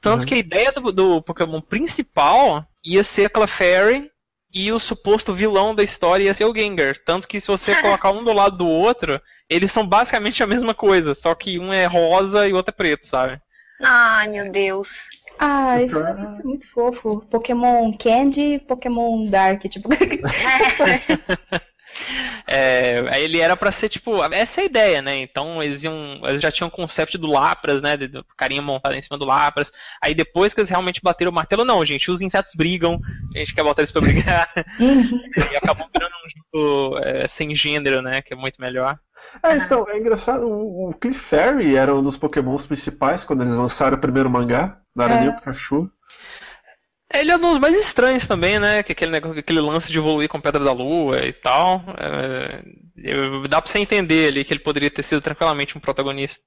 Tanto 0.01 0.23
Uhum. 0.23 0.29
que 0.29 0.35
a 0.35 0.39
ideia 0.39 0.73
do, 0.73 0.91
do 0.91 1.23
Pokémon 1.23 1.61
principal 1.61 2.65
ia 2.85 3.03
ser 3.05 3.27
a 3.27 3.31
Clefairy 3.31 4.11
e 4.53 4.71
o 4.73 4.79
suposto 4.79 5.33
vilão 5.33 5.75
da 5.75 5.83
história 5.83 6.25
ia 6.25 6.35
ser 6.35 6.45
o 6.45 6.55
Gengar. 6.55 6.97
Tanto 7.05 7.27
que 7.29 7.41
se 7.41 7.49
você 7.49 7.75
colocar 7.83 8.11
um 8.11 8.25
do 8.25 8.33
lado 8.33 8.57
do 8.59 8.67
outro, 8.67 9.21
eles 9.51 9.71
são 9.71 9.87
basicamente 9.87 10.43
a 10.43 10.47
mesma 10.47 10.75
coisa, 10.75 11.13
só 11.15 11.35
que 11.35 11.59
um 11.59 11.73
é 11.73 11.87
rosa 11.87 12.47
e 12.47 12.53
o 12.53 12.57
outro 12.57 12.73
é 12.73 12.77
preto, 12.77 13.07
sabe? 13.07 13.39
Ai, 13.83 14.29
meu 14.29 14.51
Deus. 14.51 14.89
Ah, 15.39 15.83
isso 15.83 15.99
é 15.99 16.15
muito 16.45 16.71
fofo. 16.71 17.27
Pokémon 17.29 17.93
Candy, 17.99 18.61
Pokémon 18.69 19.27
Dark, 19.27 19.63
tipo. 19.65 19.89
É, 19.93 19.99
aí 23.11 23.25
ele 23.25 23.41
era 23.41 23.57
pra 23.57 23.71
ser 23.71 23.89
tipo, 23.89 24.23
essa 24.33 24.61
é 24.61 24.65
a 24.65 24.67
ideia, 24.67 25.03
né? 25.03 25.17
Então 25.19 25.63
eles 25.63 25.83
iam, 25.85 26.21
eles 26.25 26.41
já 26.41 26.51
tinham 26.51 26.69
o 26.69 26.71
conceito 26.71 27.19
do 27.19 27.27
Lapras, 27.27 27.83
né? 27.83 27.97
Do 27.97 28.25
carinha 28.37 28.63
montado 28.63 28.95
em 28.95 29.03
cima 29.03 29.19
do 29.19 29.25
Lapras. 29.25 29.73
Aí 30.03 30.15
depois 30.15 30.53
que 30.55 30.61
eles 30.61 30.71
realmente 30.71 31.01
bateram 31.03 31.31
o 31.31 31.35
martelo, 31.35 31.65
não, 31.65 31.85
gente, 31.85 32.11
os 32.11 32.21
insetos 32.21 32.55
brigam, 32.55 32.99
a 33.35 33.39
gente 33.39 33.55
quer 33.55 33.63
botar 33.63 33.83
eles 33.83 33.91
pra 33.91 34.03
brigar. 34.03 34.51
e 34.79 35.57
acabou 35.57 35.89
virando 35.93 36.15
um 36.15 36.59
jogo 36.59 36.99
é, 36.99 37.27
sem 37.27 37.55
gênero, 37.55 38.03
né? 38.03 38.23
Que 38.23 38.35
é 38.35 38.37
muito 38.37 38.61
melhor. 38.61 38.99
É, 39.43 39.57
então, 39.57 39.87
é 39.89 39.99
engraçado, 39.99 40.47
o, 40.47 40.91
o 40.91 40.95
Clefairy 40.95 41.77
era 41.77 41.95
um 41.95 42.03
dos 42.03 42.17
pokémons 42.17 42.67
principais 42.67 43.25
quando 43.25 43.43
eles 43.43 43.55
lançaram 43.57 43.97
o 43.97 44.01
primeiro 44.01 44.31
mangá, 44.31 44.79
da 44.95 45.05
Aranha 45.05 45.31
É. 45.31 45.33
Pikachu. 45.33 45.91
Ele 47.15 47.31
é 47.31 47.37
um 47.37 47.41
dos 47.41 47.59
mais 47.59 47.77
estranhos 47.77 48.27
também, 48.27 48.59
né? 48.59 48.83
Que 48.83 48.93
aquele, 48.93 49.11
negócio- 49.13 49.39
aquele 49.39 49.61
lance 49.61 49.91
de 49.91 49.99
evoluir 49.99 50.29
com 50.29 50.41
Pedra 50.41 50.63
da 50.65 50.73
Lua 50.73 51.19
e 51.25 51.33
tal. 51.33 51.83
É, 51.99 53.49
dá 53.49 53.63
pra 53.63 53.71
você 53.71 53.79
entender 53.79 54.29
ali 54.29 54.45
que 54.45 54.53
ele 54.53 54.61
poderia 54.61 54.91
ter 54.91 55.03
sido 55.03 55.21
tranquilamente 55.21 55.77
um 55.77 55.81
protagonista. 55.81 56.43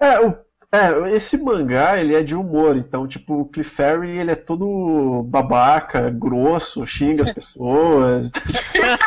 É, 0.00 0.20
o- 0.20 0.36
é, 0.74 1.14
esse 1.14 1.36
mangá, 1.36 2.00
ele 2.00 2.14
é 2.14 2.22
de 2.22 2.34
humor, 2.34 2.76
então, 2.76 3.06
tipo, 3.06 3.40
o 3.42 3.44
Clefairy, 3.46 4.18
ele 4.18 4.30
é 4.30 4.34
todo 4.34 5.22
babaca, 5.28 6.08
grosso, 6.10 6.86
xinga 6.86 7.24
as 7.24 7.32
pessoas. 7.34 8.30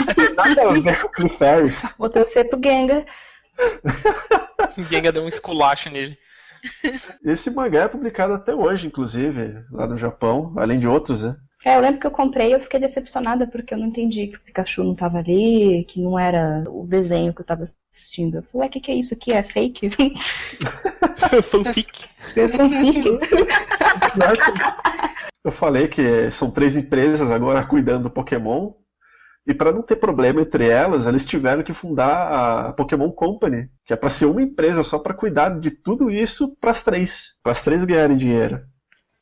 Não 0.05 0.13
tem 0.13 0.33
nada 0.35 0.69
a 0.69 0.73
ver 0.73 1.01
com 1.01 1.07
o 1.07 1.11
Clefairy, 1.11 1.71
sabe? 1.71 1.93
Vou 1.97 2.09
torcer 2.09 2.49
pro 2.49 2.59
Gengar. 2.63 3.05
O 4.77 4.83
Gengar 4.83 5.13
deu 5.13 5.23
um 5.23 5.27
esculacho 5.27 5.89
nele. 5.89 6.17
Esse 7.23 7.51
mangá 7.51 7.83
é 7.83 7.87
publicado 7.87 8.33
até 8.33 8.53
hoje, 8.53 8.87
inclusive, 8.87 9.63
lá 9.71 9.87
no 9.87 9.97
Japão, 9.97 10.53
além 10.57 10.79
de 10.79 10.87
outros, 10.87 11.23
né? 11.23 11.35
É, 11.65 11.75
eu 11.75 11.81
lembro 11.81 11.99
que 11.99 12.05
eu 12.05 12.11
comprei 12.11 12.49
e 12.49 12.51
eu 12.51 12.59
fiquei 12.59 12.79
decepcionada 12.79 13.47
porque 13.47 13.73
eu 13.73 13.79
não 13.79 13.87
entendi 13.87 14.27
que 14.27 14.37
o 14.37 14.41
Pikachu 14.41 14.83
não 14.83 14.93
tava 14.93 15.17
ali, 15.17 15.83
que 15.85 15.99
não 15.99 16.17
era 16.17 16.63
o 16.67 16.85
desenho 16.85 17.33
que 17.33 17.41
eu 17.41 17.45
tava 17.45 17.63
assistindo. 17.91 18.37
Eu 18.37 18.43
falei, 18.43 18.65
ué, 18.65 18.67
o 18.67 18.69
que, 18.69 18.79
que 18.79 18.91
é 18.91 18.95
isso 18.95 19.15
aqui? 19.15 19.33
É 19.33 19.41
fake? 19.41 19.89
Fanfic. 21.49 22.05
É 22.35 22.47
fanfic. 22.47 23.05
Eu 25.43 25.51
falei 25.51 25.87
que 25.87 26.31
são 26.31 26.49
três 26.49 26.75
empresas 26.75 27.29
agora 27.29 27.65
cuidando 27.65 28.03
do 28.03 28.09
Pokémon. 28.09 28.71
E 29.47 29.53
para 29.53 29.71
não 29.71 29.83
ter 29.83 29.97
problema 29.97 30.41
entre 30.41 30.67
elas, 30.67 31.05
eles 31.05 31.23
tiveram 31.25 31.61
que 31.63 31.73
fundar 31.73 32.67
a 32.69 32.73
Pokémon 32.73 33.11
Company, 33.11 33.69
que 33.85 33.93
é 33.93 33.95
para 33.95 34.09
ser 34.09 34.25
uma 34.25 34.41
empresa 34.41 34.81
só 34.81 34.97
para 34.97 35.13
cuidar 35.13 35.59
de 35.59 35.69
tudo 35.69 36.09
isso 36.09 36.55
para 36.59 36.71
as 36.71 36.83
três, 36.83 37.35
para 37.43 37.51
as 37.51 37.61
três 37.61 37.83
ganharem 37.83 38.17
dinheiro. 38.17 38.61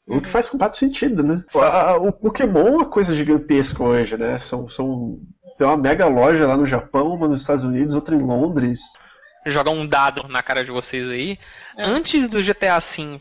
O 0.07 0.21
que 0.21 0.29
faz 0.29 0.47
completo 0.49 0.77
sentido, 0.77 1.23
né? 1.23 1.43
A- 1.55 1.91
a- 1.91 1.97
O 1.97 2.11
Pokémon 2.11 2.67
é 2.67 2.71
uma 2.71 2.85
coisa 2.85 3.15
gigantesca 3.15 3.83
hoje, 3.83 4.17
né? 4.17 4.37
São, 4.37 4.67
são, 4.67 5.19
tem 5.57 5.65
uma 5.67 5.77
mega 5.77 6.05
loja 6.07 6.45
lá 6.47 6.57
no 6.57 6.65
Japão, 6.65 7.13
uma 7.13 7.27
nos 7.27 7.41
Estados 7.41 7.63
Unidos, 7.63 7.93
outra 7.95 8.15
em 8.15 8.21
Londres. 8.21 8.79
Jogar 9.45 9.71
um 9.71 9.85
dado 9.87 10.27
na 10.29 10.41
cara 10.43 10.63
de 10.63 10.71
vocês 10.71 11.09
aí. 11.09 11.37
Antes 11.77 12.27
do 12.29 12.41
GTA 12.41 12.79
V 12.79 13.17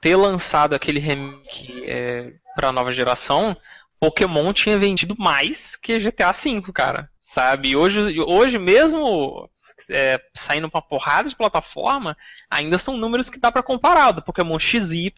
ter 0.00 0.16
lançado 0.16 0.74
aquele 0.74 0.98
remake 1.00 1.84
é, 1.86 2.32
pra 2.54 2.72
nova 2.72 2.92
geração, 2.92 3.56
Pokémon 4.04 4.52
tinha 4.52 4.78
vendido 4.78 5.14
mais 5.18 5.76
que 5.76 5.98
GTA 5.98 6.32
V, 6.32 6.60
cara. 6.72 7.08
Sabe? 7.20 7.74
Hoje, 7.74 8.20
hoje 8.20 8.58
mesmo 8.58 9.48
é, 9.88 10.20
saindo 10.34 10.70
pra 10.70 10.82
porrada 10.82 11.28
de 11.28 11.34
plataforma, 11.34 12.14
ainda 12.50 12.76
são 12.76 12.98
números 12.98 13.30
que 13.30 13.40
dá 13.40 13.50
pra 13.50 13.62
comparar. 13.62 14.12
Do 14.12 14.22
Pokémon 14.22 14.58
XY 14.58 15.10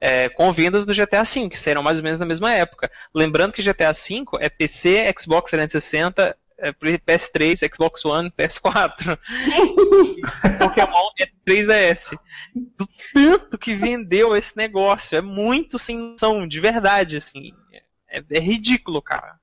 é, 0.00 0.28
com 0.28 0.52
vendas 0.52 0.86
do 0.86 0.94
GTA 0.94 1.24
V, 1.24 1.48
que 1.48 1.58
serão 1.58 1.82
mais 1.82 1.98
ou 1.98 2.04
menos 2.04 2.20
na 2.20 2.26
mesma 2.26 2.52
época. 2.52 2.90
Lembrando 3.12 3.52
que 3.52 3.62
GTA 3.62 3.92
V 3.92 4.24
é 4.38 4.48
PC, 4.48 5.12
Xbox 5.18 5.50
360, 5.50 6.36
é 6.58 6.72
PS3, 6.72 7.68
Xbox 7.74 8.04
One, 8.04 8.30
PS4. 8.30 9.18
Pokémon 10.58 11.10
é 11.18 11.26
3DS. 11.46 12.16
Do 12.54 12.88
tanto 13.12 13.58
que 13.58 13.74
vendeu 13.74 14.34
esse 14.36 14.56
negócio. 14.56 15.18
É 15.18 15.20
muito 15.20 15.76
sem 15.76 15.98
noção, 15.98 16.46
de 16.46 16.60
verdade, 16.60 17.16
assim. 17.16 17.52
É, 18.08 18.22
é 18.30 18.40
ridículo, 18.40 19.02
cara. 19.02 19.34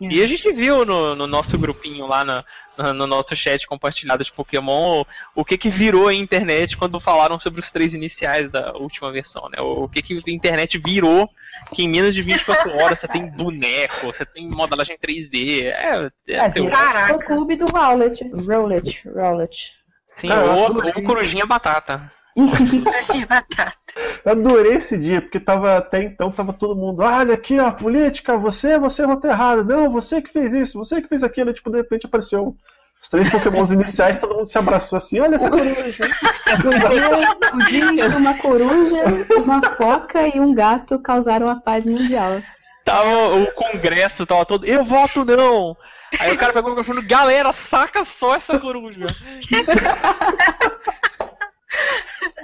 E 0.00 0.22
a 0.22 0.26
gente 0.26 0.50
viu 0.52 0.84
no, 0.84 1.14
no 1.14 1.26
nosso 1.26 1.56
grupinho 1.56 2.06
lá 2.06 2.24
no, 2.24 2.92
no, 2.92 3.06
nosso 3.06 3.36
chat 3.36 3.66
compartilhado 3.66 4.24
de 4.24 4.32
Pokémon 4.32 5.04
o 5.34 5.44
que 5.44 5.56
que 5.56 5.68
virou 5.68 6.08
a 6.08 6.14
internet 6.14 6.76
quando 6.76 6.98
falaram 6.98 7.38
sobre 7.38 7.60
os 7.60 7.70
três 7.70 7.94
iniciais 7.94 8.50
da 8.50 8.72
última 8.72 9.12
versão, 9.12 9.48
né? 9.48 9.60
O 9.60 9.88
que 9.88 10.02
que 10.02 10.14
a 10.26 10.30
internet 10.30 10.78
virou 10.78 11.30
que 11.72 11.84
em 11.84 11.88
menos 11.88 12.14
de 12.14 12.22
24 12.22 12.72
horas 12.78 12.98
você 12.98 13.08
tem 13.08 13.26
boneco, 13.26 14.06
você 14.06 14.24
tem 14.24 14.48
modelagem 14.48 14.98
3D. 14.98 15.64
É, 15.64 16.10
é, 16.28 16.36
é 16.36 16.50
Caraca. 16.50 17.16
o 17.16 17.24
clube 17.24 17.56
do 17.56 17.66
Rowlet. 17.66 18.28
Rowlet, 18.28 19.08
Rowlet. 19.08 19.74
Sim, 20.08 20.30
ou, 20.32 20.86
ou 20.86 21.02
Corujinha 21.04 21.46
Batata. 21.46 22.10
Corujinha 22.34 23.26
Batata. 23.26 23.76
Eu 24.24 24.32
adorei 24.32 24.74
esse 24.74 24.98
dia, 24.98 25.20
porque 25.20 25.38
tava, 25.38 25.76
até 25.76 26.02
então 26.02 26.30
tava 26.30 26.52
todo 26.52 26.76
mundo, 26.76 27.02
ah, 27.02 27.18
olha 27.18 27.34
aqui, 27.34 27.58
ó, 27.58 27.70
política, 27.70 28.36
você, 28.36 28.78
você 28.78 29.06
votou 29.06 29.30
errado. 29.30 29.64
Não, 29.64 29.90
você 29.90 30.22
que 30.22 30.32
fez 30.32 30.52
isso, 30.52 30.78
você 30.78 31.02
que 31.02 31.08
fez 31.08 31.22
aquilo. 31.22 31.52
tipo, 31.52 31.70
de 31.70 31.76
repente 31.78 32.06
apareceu 32.06 32.56
os 33.00 33.08
três 33.08 33.28
pokémons 33.28 33.70
iniciais, 33.72 34.18
todo 34.18 34.34
mundo 34.34 34.46
se 34.46 34.56
abraçou 34.56 34.96
assim, 34.96 35.20
olha 35.20 35.36
essa 35.36 35.50
coruja. 35.50 36.04
o 37.52 37.58
dia, 37.68 38.16
uma 38.16 38.38
coruja, 38.38 39.04
uma 39.36 39.62
foca 39.76 40.26
e 40.34 40.40
um 40.40 40.54
gato 40.54 40.98
causaram 41.00 41.48
a 41.48 41.56
paz 41.56 41.84
mundial. 41.84 42.40
Tava 42.84 43.36
o 43.36 43.46
congresso, 43.52 44.26
tava 44.26 44.44
todo, 44.44 44.64
eu 44.64 44.84
voto 44.84 45.24
não! 45.24 45.76
Aí 46.20 46.32
o 46.32 46.38
cara 46.38 46.52
pegou 46.52 46.72
o 46.72 46.76
microfone, 46.76 47.06
galera, 47.06 47.52
saca 47.52 48.04
só 48.04 48.34
essa 48.34 48.58
coruja. 48.58 49.06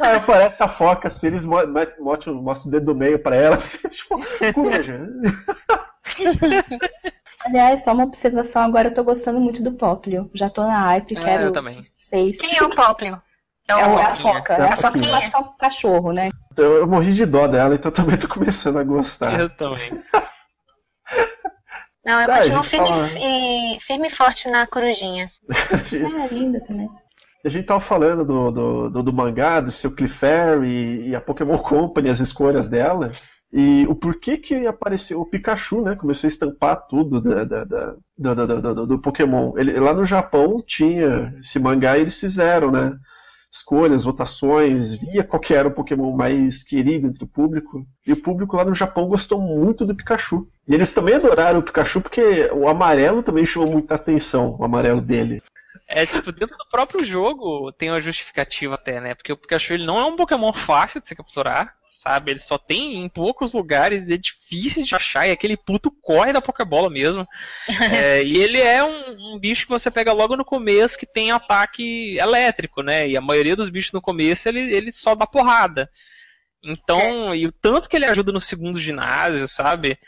Aí 0.00 0.16
aparece 0.16 0.62
a 0.62 0.68
foca, 0.68 1.08
assim, 1.08 1.28
eles 1.28 1.44
mostram, 1.44 2.34
mostram 2.34 2.68
o 2.68 2.70
dedo 2.70 2.86
do 2.86 2.94
meio 2.94 3.18
pra 3.18 3.36
ela, 3.36 3.56
assim, 3.58 3.88
tipo, 3.88 4.18
coruja. 4.54 5.08
Aliás, 7.44 7.84
só 7.84 7.92
uma 7.92 8.04
observação, 8.04 8.62
agora 8.62 8.88
eu 8.88 8.94
tô 8.94 9.04
gostando 9.04 9.40
muito 9.40 9.62
do 9.62 9.72
Poplio. 9.72 10.30
Já 10.34 10.50
tô 10.50 10.62
na 10.62 10.80
hype, 10.80 11.16
é, 11.16 11.20
quero 11.20 11.42
eu 11.44 11.52
também. 11.52 11.86
seis. 11.96 12.38
Quem 12.38 12.56
é 12.56 12.62
o 12.62 12.68
Poplio? 12.68 13.20
É, 13.68 13.74
o, 13.74 13.98
é 13.98 14.02
a 14.02 14.16
foca. 14.16 14.54
É 14.54 14.72
a 14.72 14.76
foquinha. 14.76 15.16
Acho 15.16 15.30
que 15.30 15.36
é 15.36 15.38
um 15.38 15.56
cachorro, 15.56 16.12
né? 16.12 16.30
Eu, 16.56 16.78
eu, 16.78 16.86
morri 16.86 17.14
de 17.14 17.26
dó 17.26 17.46
dela, 17.46 17.74
então 17.74 17.90
também 17.90 18.16
tô 18.16 18.26
começando 18.26 18.78
a 18.78 18.82
gostar. 18.82 19.38
Eu 19.38 19.50
também. 19.50 20.02
Não, 22.04 22.22
eu 22.22 22.26
tá, 22.26 22.38
continuo 22.38 22.62
firme, 22.62 22.88
fala... 22.88 23.08
e, 23.18 23.78
firme 23.80 24.08
e 24.08 24.10
forte 24.10 24.50
na 24.50 24.66
corujinha. 24.66 25.30
é, 25.50 26.34
linda 26.34 26.60
também. 26.62 26.88
A 27.44 27.48
gente 27.48 27.66
tava 27.66 27.80
falando 27.80 28.24
do, 28.24 28.50
do, 28.50 28.90
do, 28.90 29.02
do 29.02 29.12
mangá, 29.12 29.60
do 29.60 29.70
seu 29.70 29.92
Cliffhair 29.92 30.62
e, 30.64 31.08
e, 31.08 31.14
a 31.14 31.20
Pokémon 31.20 31.58
Company, 31.62 32.08
as 32.08 32.20
escolhas 32.20 32.68
dela. 32.68 33.12
E 33.52 33.86
o 33.88 33.94
porquê 33.94 34.36
que 34.36 34.66
apareceu 34.66 35.20
o 35.20 35.26
Pikachu, 35.26 35.80
né? 35.80 35.96
Começou 35.96 36.26
a 36.26 36.28
estampar 36.28 36.86
tudo 36.86 37.20
da, 37.20 37.44
da, 37.44 37.64
da, 37.64 38.44
do, 38.44 38.86
do, 38.86 38.98
Pokémon. 38.98 39.56
Ele, 39.56 39.78
lá 39.80 39.94
no 39.94 40.04
Japão 40.04 40.62
tinha 40.66 41.34
esse 41.38 41.58
mangá 41.58 41.96
e 41.96 42.02
eles 42.02 42.18
fizeram, 42.20 42.70
né? 42.70 42.94
Escolhas, 43.50 44.04
votações, 44.04 44.94
via 44.96 45.24
qual 45.24 45.40
era 45.48 45.68
o 45.68 45.72
Pokémon 45.72 46.14
mais 46.14 46.62
querido 46.62 47.06
entre 47.06 47.24
o 47.24 47.28
público. 47.28 47.86
E 48.06 48.12
o 48.12 48.20
público 48.20 48.56
lá 48.56 48.64
no 48.64 48.74
Japão 48.74 49.08
gostou 49.08 49.40
muito 49.40 49.86
do 49.86 49.94
Pikachu. 49.94 50.46
E 50.66 50.74
eles 50.74 50.92
também 50.92 51.14
adoraram 51.14 51.60
o 51.60 51.62
Pikachu 51.62 52.02
porque 52.02 52.50
o 52.52 52.68
amarelo 52.68 53.22
também 53.22 53.46
chamou 53.46 53.72
muita 53.72 53.94
atenção, 53.94 54.56
o 54.58 54.64
amarelo 54.64 55.00
dele. 55.00 55.42
É 55.88 56.04
tipo, 56.04 56.30
dentro 56.30 56.54
do 56.56 56.68
próprio 56.70 57.02
jogo 57.02 57.72
tem 57.72 57.90
uma 57.90 58.00
justificativa 58.00 58.74
até, 58.74 59.00
né? 59.00 59.14
Porque 59.14 59.32
o 59.32 59.36
Pikachu 59.36 59.72
ele 59.72 59.86
não 59.86 59.98
é 59.98 60.04
um 60.04 60.16
Pokémon 60.16 60.52
fácil 60.52 61.00
de 61.00 61.08
se 61.08 61.16
capturar, 61.16 61.74
sabe? 61.90 62.30
Ele 62.30 62.38
só 62.38 62.58
tem 62.58 63.02
em 63.02 63.08
poucos 63.08 63.54
lugares, 63.54 64.10
é 64.10 64.18
difícil 64.18 64.84
de 64.84 64.94
achar, 64.94 65.26
e 65.26 65.30
aquele 65.30 65.56
puto 65.56 65.90
corre 65.90 66.30
da 66.30 66.42
Pokébola 66.42 66.90
mesmo. 66.90 67.26
é, 67.90 68.22
e 68.22 68.36
ele 68.36 68.60
é 68.60 68.84
um, 68.84 69.34
um, 69.34 69.38
bicho 69.38 69.64
que 69.64 69.72
você 69.72 69.90
pega 69.90 70.12
logo 70.12 70.36
no 70.36 70.44
começo 70.44 70.98
que 70.98 71.06
tem 71.06 71.30
ataque 71.30 72.18
elétrico, 72.18 72.82
né? 72.82 73.08
E 73.08 73.16
a 73.16 73.20
maioria 73.22 73.56
dos 73.56 73.70
bichos 73.70 73.92
no 73.92 74.02
começo 74.02 74.46
ele, 74.46 74.60
ele 74.60 74.92
só 74.92 75.14
dá 75.14 75.26
porrada. 75.26 75.88
Então, 76.62 77.32
é. 77.32 77.38
e 77.38 77.46
o 77.46 77.52
tanto 77.52 77.88
que 77.88 77.96
ele 77.96 78.04
ajuda 78.04 78.30
no 78.30 78.42
segundo 78.42 78.78
ginásio, 78.78 79.48
sabe? 79.48 79.98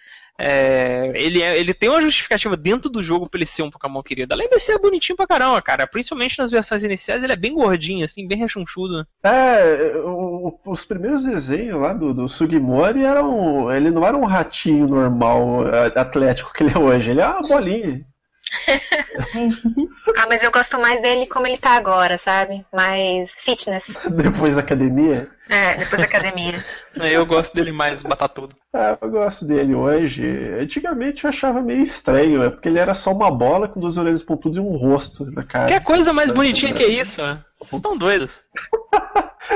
É, 0.41 1.13
ele, 1.15 1.43
é, 1.43 1.59
ele 1.59 1.75
tem 1.75 1.89
uma 1.89 2.01
justificativa 2.01 2.57
dentro 2.57 2.89
do 2.89 3.03
jogo 3.03 3.29
pra 3.29 3.39
ele 3.39 3.47
ser 3.47 3.63
um 3.63 3.71
Pokémon 3.71 4.03
querido. 4.03 4.33
Além 4.33 4.49
de 4.49 4.59
ser 4.59 4.79
bonitinho 4.79 5.17
pra 5.17 5.27
caramba, 5.27 5.61
cara. 5.61 5.87
Principalmente 5.87 6.39
nas 6.39 6.51
versões 6.51 6.83
iniciais, 6.83 7.23
ele 7.23 7.33
é 7.33 7.37
bem 7.37 7.55
gordinho, 7.55 8.05
assim, 8.05 8.27
bem 8.27 8.39
rechonchudo. 8.39 9.07
É, 9.23 9.93
o, 9.97 10.59
os 10.65 10.85
primeiros 10.85 11.25
desenhos 11.25 11.81
lá 11.81 11.93
do, 11.93 12.15
do 12.15 12.29
Sugimori 12.29 13.05
eram. 13.05 13.71
Ele 13.73 13.91
não 13.91 14.07
era 14.07 14.17
um 14.17 14.25
ratinho 14.25 14.89
normal, 14.89 15.67
atlético 15.95 16.53
que 16.53 16.63
ele 16.63 16.73
é 16.75 16.79
hoje. 16.79 17.11
Ele 17.11 17.21
é 17.21 17.27
uma 17.27 17.47
bolinha. 17.47 18.05
ah, 20.17 20.27
mas 20.29 20.43
eu 20.43 20.51
gosto 20.51 20.79
mais 20.79 21.01
dele 21.01 21.27
como 21.27 21.47
ele 21.47 21.57
tá 21.57 21.77
agora, 21.77 22.19
sabe? 22.19 22.65
Mais 22.73 23.31
fitness. 23.33 23.99
Depois 24.11 24.57
da 24.57 24.61
academia? 24.61 25.31
É, 25.49 25.77
depois 25.79 25.99
da 25.99 26.05
academia. 26.05 26.65
eu 26.95 27.27
gosto 27.27 27.53
dele 27.53 27.73
mais 27.73 28.05
batatudo. 28.05 28.55
É, 28.73 28.97
eu 29.01 29.11
gosto 29.11 29.45
dele 29.45 29.75
hoje. 29.75 30.25
Antigamente 30.61 31.25
eu 31.25 31.31
achava 31.31 31.61
meio 31.61 31.83
estranho, 31.83 32.41
é 32.45 32.51
porque 32.51 32.69
ele 32.69 32.79
era 32.79 32.95
só 32.95 33.11
uma 33.11 33.33
bola 33.33 33.67
com 33.67 33.81
duas 33.81 33.97
orelhas 33.97 34.23
pontudas 34.23 34.59
e 34.59 34.61
um 34.61 34.77
rosto 34.77 35.25
na 35.33 35.43
cara. 35.43 35.67
Que 35.67 35.81
coisa 35.81 36.13
mais 36.13 36.31
bonitinha 36.31 36.73
que 36.73 36.87
isso? 36.87 37.21
Vocês 37.59 37.73
estão 37.73 37.99
doidos. 37.99 38.31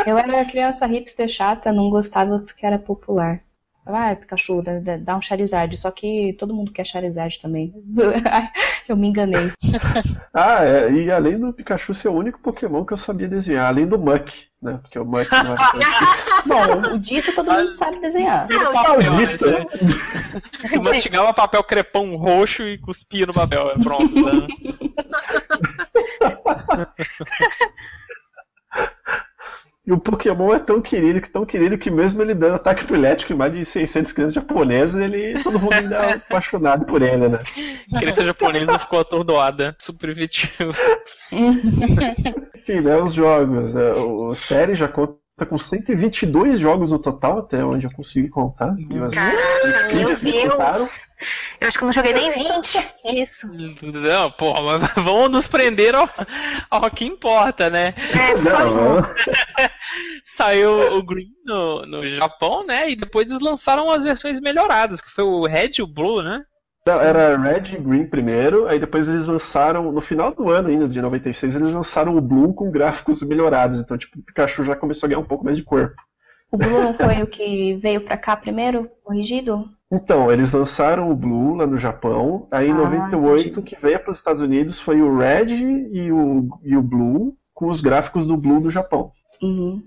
Eu 0.04 0.18
era 0.18 0.44
criança 0.44 0.84
hipster 0.84 1.28
chata, 1.28 1.72
não 1.72 1.90
gostava 1.90 2.40
porque 2.40 2.66
era 2.66 2.78
popular. 2.78 3.40
Ah, 3.86 4.16
Pikachu, 4.16 4.62
dá 5.02 5.16
um 5.16 5.20
Charizard. 5.20 5.76
Só 5.76 5.90
que 5.90 6.34
todo 6.38 6.54
mundo 6.54 6.72
quer 6.72 6.86
Charizard 6.86 7.38
também. 7.38 7.72
eu 8.88 8.96
me 8.96 9.08
enganei. 9.08 9.52
ah, 10.32 10.64
é, 10.64 10.90
e 10.90 11.10
além 11.10 11.38
do 11.38 11.52
Pikachu 11.52 11.92
ser 11.92 12.08
o 12.08 12.14
único 12.14 12.40
Pokémon 12.40 12.84
que 12.84 12.94
eu 12.94 12.96
sabia 12.96 13.28
desenhar, 13.28 13.66
além 13.66 13.86
do 13.86 13.98
Muck, 13.98 14.32
né? 14.62 14.78
Porque 14.80 14.98
o 14.98 15.04
Muck 15.04 15.30
não 15.30 15.52
é. 15.52 15.56
Bom, 16.46 16.94
o 16.94 16.98
Dito 16.98 17.34
todo 17.34 17.52
mundo 17.52 17.72
sabe 17.72 18.00
desenhar. 18.00 18.48
Ah, 18.50 18.92
o 18.94 19.16
Dito. 19.18 19.50
Né? 19.50 19.66
Se 20.64 20.78
mastigava 20.78 21.34
papel 21.34 21.62
crepom 21.62 22.16
roxo 22.16 22.62
e 22.62 22.78
cuspia 22.78 23.26
no 23.26 23.34
papel, 23.34 23.70
é 23.70 23.82
pronto. 23.82 24.14
Né? 24.14 24.46
E 29.86 29.92
o 29.92 29.98
Pokémon 29.98 30.54
é 30.54 30.58
tão 30.58 30.80
querido, 30.80 31.20
que 31.20 31.28
tão 31.28 31.44
querido, 31.44 31.76
que 31.76 31.90
mesmo 31.90 32.22
ele 32.22 32.34
dando 32.34 32.54
ataque 32.54 32.84
epilético 32.84 33.34
em 33.34 33.36
mais 33.36 33.52
de 33.52 33.66
600 33.66 34.12
crianças 34.12 34.34
japonesas, 34.34 34.98
ele, 35.00 35.42
todo 35.42 35.60
mundo 35.60 35.74
ainda 35.74 35.96
é 35.96 36.12
apaixonado 36.14 36.86
por 36.86 37.02
ele, 37.02 37.28
né? 37.28 37.38
A 37.92 37.98
criança 37.98 38.24
japonesa 38.24 38.78
ficou 38.78 39.00
atordoada, 39.00 39.76
super. 39.78 40.16
Enfim, 42.56 42.80
né, 42.80 42.96
os 42.96 43.12
jogos. 43.12 43.76
É, 43.76 43.92
o 43.92 44.34
série 44.34 44.74
já 44.74 44.88
conta 44.88 45.23
Tá 45.36 45.44
com 45.44 45.58
122 45.58 46.60
jogos 46.60 46.92
no 46.92 46.98
total, 47.00 47.40
até 47.40 47.64
onde 47.64 47.86
eu 47.86 47.92
consegui 47.92 48.28
contar. 48.28 48.72
Caraca, 49.10 49.92
meu 49.92 50.14
Deus! 50.14 51.06
Eu 51.60 51.66
acho 51.66 51.76
que 51.76 51.82
eu 51.82 51.86
não 51.86 51.92
joguei 51.92 52.12
nem 52.12 52.30
20. 52.30 52.94
Isso. 53.16 53.48
Não, 53.82 54.30
porra, 54.30 54.78
mas 54.78 54.90
vamos 55.02 55.32
nos 55.32 55.46
prender 55.48 55.92
ao, 55.96 56.08
ao 56.70 56.88
que 56.88 57.04
importa, 57.04 57.68
né? 57.68 57.94
É, 58.12 58.36
só 58.36 58.50
Saiu 60.24 60.96
o 60.96 61.02
Green 61.02 61.32
no, 61.44 61.84
no 61.84 62.08
Japão, 62.10 62.64
né? 62.64 62.90
E 62.90 62.94
depois 62.94 63.28
eles 63.28 63.42
lançaram 63.42 63.90
as 63.90 64.04
versões 64.04 64.40
melhoradas, 64.40 65.00
que 65.00 65.10
foi 65.10 65.24
o 65.24 65.46
Red 65.46 65.72
e 65.78 65.82
o 65.82 65.86
Blue, 65.86 66.22
né? 66.22 66.44
Não, 66.86 67.00
era 67.00 67.38
Red 67.38 67.74
e 67.74 67.78
Green 67.78 68.06
primeiro, 68.06 68.68
aí 68.68 68.78
depois 68.78 69.08
eles 69.08 69.26
lançaram, 69.26 69.90
no 69.90 70.02
final 70.02 70.34
do 70.34 70.50
ano 70.50 70.68
ainda, 70.68 70.86
de 70.86 71.00
96, 71.00 71.56
eles 71.56 71.72
lançaram 71.72 72.14
o 72.14 72.20
Blue 72.20 72.52
com 72.52 72.70
gráficos 72.70 73.22
melhorados. 73.22 73.78
Então, 73.78 73.96
tipo, 73.96 74.18
o 74.18 74.22
Pikachu 74.22 74.64
já 74.64 74.76
começou 74.76 75.06
a 75.06 75.08
ganhar 75.08 75.20
um 75.20 75.26
pouco 75.26 75.44
mais 75.44 75.56
de 75.56 75.62
corpo. 75.62 75.94
O 76.52 76.58
Blue 76.58 76.82
não 76.82 76.92
foi 76.92 77.22
o 77.22 77.26
que 77.26 77.74
veio 77.76 78.02
pra 78.02 78.18
cá 78.18 78.36
primeiro, 78.36 78.88
corrigido? 79.02 79.64
Então, 79.90 80.30
eles 80.30 80.52
lançaram 80.52 81.10
o 81.10 81.16
Blue 81.16 81.54
lá 81.54 81.66
no 81.66 81.78
Japão, 81.78 82.46
aí 82.50 82.68
em 82.68 82.72
ah, 82.72 82.76
98 82.76 83.60
o 83.60 83.62
que 83.62 83.76
veio 83.80 83.98
para 84.00 84.12
os 84.12 84.18
Estados 84.18 84.42
Unidos 84.42 84.78
foi 84.78 85.00
o 85.00 85.16
Red 85.16 85.54
e 85.90 86.12
o, 86.12 86.48
e 86.62 86.76
o 86.76 86.82
Blue, 86.82 87.34
com 87.54 87.70
os 87.70 87.80
gráficos 87.80 88.26
do 88.26 88.36
Blue 88.36 88.60
do 88.60 88.70
Japão. 88.70 89.10
Uhum. 89.42 89.82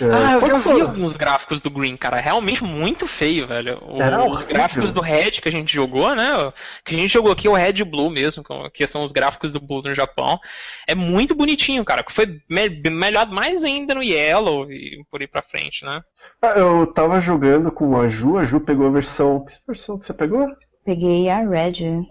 É, 0.00 0.04
ah, 0.04 0.32
eu 0.34 0.46
já 0.46 0.58
vi 0.58 0.80
alguns 0.80 1.16
gráficos 1.16 1.60
do 1.60 1.70
Green, 1.70 1.96
cara. 1.96 2.20
Realmente 2.20 2.62
muito 2.62 3.06
feio, 3.06 3.46
velho. 3.46 3.78
O, 3.82 4.32
os 4.32 4.44
gráficos 4.44 4.92
do 4.92 5.00
Red 5.00 5.32
que 5.32 5.48
a 5.48 5.52
gente 5.52 5.72
jogou, 5.72 6.14
né? 6.14 6.52
Que 6.84 6.94
a 6.94 6.98
gente 6.98 7.12
jogou 7.12 7.32
aqui, 7.32 7.48
o 7.48 7.54
Red 7.54 7.84
Blue 7.84 8.10
mesmo, 8.10 8.44
que 8.72 8.86
são 8.86 9.02
os 9.02 9.12
gráficos 9.12 9.52
do 9.52 9.60
Blue 9.60 9.82
no 9.82 9.94
Japão. 9.94 10.38
É 10.86 10.94
muito 10.94 11.34
bonitinho, 11.34 11.84
cara. 11.84 12.04
Foi 12.08 12.40
me 12.48 12.68
melhor 12.90 13.26
mais 13.26 13.64
ainda 13.64 13.94
no 13.94 14.02
Yellow 14.02 14.70
e 14.70 15.04
por 15.10 15.20
aí 15.20 15.26
pra 15.26 15.42
frente, 15.42 15.84
né? 15.84 16.02
Ah, 16.42 16.58
eu 16.58 16.86
tava 16.88 17.20
jogando 17.20 17.70
com 17.70 17.98
a 17.98 18.08
Ju, 18.08 18.38
a 18.38 18.44
Ju 18.44 18.60
pegou 18.60 18.86
a 18.86 18.90
versão. 18.90 19.44
Que 19.44 19.52
versão 19.66 19.98
que 19.98 20.06
você 20.06 20.12
pegou? 20.12 20.46
Peguei 20.84 21.28
a 21.28 21.40
Red. 21.40 22.06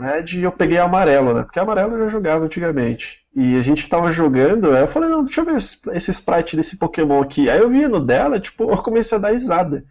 Red 0.00 0.36
e 0.36 0.42
eu 0.42 0.52
peguei 0.52 0.78
amarelo, 0.78 1.34
né? 1.34 1.42
Porque 1.42 1.58
amarelo 1.58 1.94
eu 1.94 2.04
já 2.04 2.10
jogava 2.10 2.44
antigamente. 2.44 3.20
E 3.34 3.56
a 3.56 3.62
gente 3.62 3.88
tava 3.88 4.12
jogando, 4.12 4.72
aí 4.72 4.82
eu 4.82 4.88
falei, 4.88 5.08
não, 5.08 5.24
deixa 5.24 5.40
eu 5.40 5.44
ver 5.44 5.56
esse 5.56 6.10
sprite 6.10 6.56
desse 6.56 6.76
Pokémon 6.76 7.22
aqui. 7.22 7.48
Aí 7.48 7.58
eu 7.58 7.70
vi 7.70 7.86
no 7.86 8.00
dela, 8.00 8.40
tipo, 8.40 8.70
eu 8.70 8.78
comecei 8.78 9.16
a 9.16 9.20
dar 9.20 9.32
risada. 9.32 9.84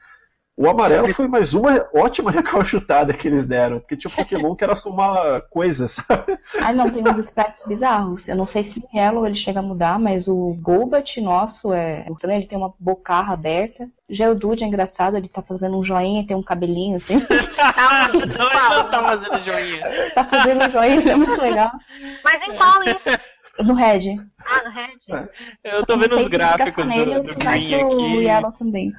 O 0.58 0.68
amarelo 0.68 1.14
foi 1.14 1.28
mais 1.28 1.54
uma 1.54 1.88
ótima 1.94 2.32
recalchutada 2.32 3.14
que 3.14 3.28
eles 3.28 3.46
deram, 3.46 3.80
porque 3.80 3.96
tinha 3.96 4.12
um 4.12 4.16
Pokémon 4.16 4.56
que 4.56 4.64
era 4.64 4.76
só 4.76 4.90
uma 4.90 5.40
coisa, 5.52 5.86
sabe? 5.88 6.40
Ah, 6.60 6.74
não, 6.74 6.90
tem 6.90 7.08
uns 7.08 7.20
sprites 7.20 7.64
bizarros. 7.68 8.28
Eu 8.28 8.36
não 8.36 8.48
sei 8.48 8.64
se 8.64 8.80
em 8.80 8.98
Yellow 8.98 9.28
ele 9.28 9.36
chega 9.36 9.60
a 9.60 9.64
mudar, 9.64 10.00
mas 10.00 10.28
o 10.28 10.58
Golbat 10.60 11.22
nosso 11.22 11.72
é. 11.72 12.08
Ele 12.24 12.48
tem 12.48 12.58
uma 12.58 12.74
bocarra 12.80 13.36
aberta. 13.36 13.88
O 14.10 14.14
Geodude 14.14 14.64
é 14.64 14.68
engraçado, 14.68 15.16
ele 15.16 15.28
tá 15.28 15.44
fazendo 15.44 15.78
um 15.78 15.84
joinha 15.84 16.22
e 16.22 16.26
tem 16.26 16.36
um 16.36 16.42
cabelinho 16.42 16.98
assim. 16.98 17.18
Ah, 17.60 18.10
não, 18.12 18.22
ele 18.22 18.38
não 18.38 18.90
tá 18.90 19.04
fazendo 19.04 19.40
joinha. 19.44 20.12
tá 20.16 20.24
fazendo 20.24 20.66
um 20.66 20.72
joinha, 20.72 21.12
é 21.12 21.16
muito 21.16 21.40
legal. 21.40 21.72
Mas 22.24 22.48
em 22.48 22.56
qual 22.56 22.84
isso? 22.84 23.10
No 23.66 23.74
Red. 23.74 24.20
Ah, 24.46 24.64
no 24.64 24.70
Red? 24.70 25.30
Eu 25.64 25.86
tô 25.86 25.98
vendo 25.98 26.18
os 26.18 26.30
gráficos 26.30 26.88
nele, 26.88 27.16
do, 27.16 27.24
do 27.24 27.36
Green 27.36 27.74
aqui. 27.74 27.86
O 27.86 28.22
Yellow 28.22 28.52
também. 28.52 28.94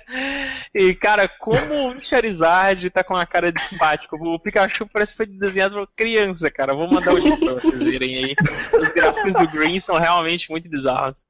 e, 0.74 0.94
cara, 0.94 1.28
como 1.28 1.90
o 1.90 2.02
Charizard 2.02 2.88
tá 2.90 3.04
com 3.04 3.14
a 3.14 3.26
cara 3.26 3.52
de 3.52 3.60
simpático. 3.62 4.16
O 4.16 4.38
Pikachu 4.38 4.88
parece 4.90 5.12
que 5.12 5.18
foi 5.18 5.26
desenhado 5.26 5.74
por 5.74 5.88
criança, 5.94 6.50
cara. 6.50 6.74
Vou 6.74 6.90
mandar 6.90 7.12
o 7.12 7.18
link 7.18 7.38
pra 7.38 7.54
vocês 7.54 7.82
verem 7.82 8.24
aí. 8.24 8.34
Os 8.72 8.90
gráficos 8.92 9.34
do 9.34 9.48
Green 9.48 9.78
são 9.80 9.98
realmente 9.98 10.50
muito 10.50 10.68
bizarros. 10.68 11.26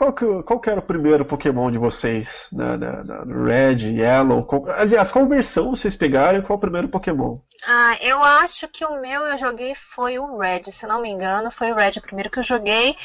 Qual 0.00 0.14
que, 0.14 0.42
qual 0.44 0.58
que 0.58 0.70
era 0.70 0.80
o 0.80 0.82
primeiro 0.82 1.26
Pokémon 1.26 1.70
de 1.70 1.76
vocês? 1.76 2.48
Na, 2.50 2.74
na, 2.74 3.04
na 3.04 3.44
Red, 3.44 3.82
Yellow? 3.82 4.46
Qual, 4.46 4.66
aliás, 4.70 5.10
qual 5.10 5.28
versão 5.28 5.76
vocês 5.76 5.94
pegaram 5.94 6.38
e 6.38 6.42
qual 6.42 6.56
o 6.56 6.60
primeiro 6.60 6.88
Pokémon? 6.88 7.36
Ah, 7.66 7.98
eu 8.00 8.24
acho 8.24 8.66
que 8.68 8.82
o 8.82 8.98
meu 8.98 9.26
eu 9.26 9.36
joguei 9.36 9.74
foi 9.74 10.18
o 10.18 10.38
Red, 10.38 10.62
se 10.72 10.86
não 10.86 11.02
me 11.02 11.10
engano, 11.10 11.50
foi 11.50 11.70
o 11.70 11.74
Red 11.74 11.98
o 11.98 12.00
primeiro 12.00 12.30
que 12.30 12.38
eu 12.38 12.42
joguei. 12.42 12.96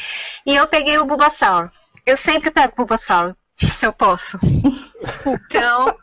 E 0.46 0.56
eu 0.56 0.68
peguei 0.68 0.98
o 0.98 1.06
Bulbasaur. 1.06 1.70
Eu 2.06 2.16
sempre 2.16 2.50
pego 2.50 2.72
o 2.72 2.78
Bulbasaur, 2.78 3.36
se 3.60 3.86
eu 3.86 3.92
posso. 3.92 4.40
então, 5.28 5.94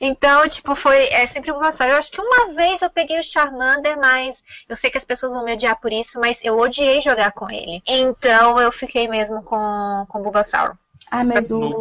então, 0.00 0.48
tipo, 0.48 0.74
foi 0.74 1.08
é 1.08 1.26
sempre 1.26 1.50
uma 1.52 1.68
história. 1.68 1.92
Eu 1.92 1.98
acho 1.98 2.10
que 2.10 2.20
uma 2.20 2.52
vez 2.54 2.82
eu 2.82 2.90
peguei 2.90 3.18
o 3.18 3.22
Charmander, 3.22 3.98
mas 3.98 4.42
eu 4.68 4.76
sei 4.76 4.90
que 4.90 4.98
as 4.98 5.04
pessoas 5.04 5.34
vão 5.34 5.44
me 5.44 5.52
odiar 5.52 5.80
por 5.80 5.92
isso, 5.92 6.20
mas 6.20 6.42
eu 6.44 6.58
odiei 6.58 7.00
jogar 7.00 7.32
com 7.32 7.50
ele. 7.50 7.82
Então 7.86 8.60
eu 8.60 8.70
fiquei 8.72 9.08
mesmo 9.08 9.42
com, 9.42 10.06
com 10.08 10.18
o 10.18 10.22
Bulbasaur. 10.22 10.76
Ah, 11.10 11.24
mas 11.24 11.50
o... 11.50 11.78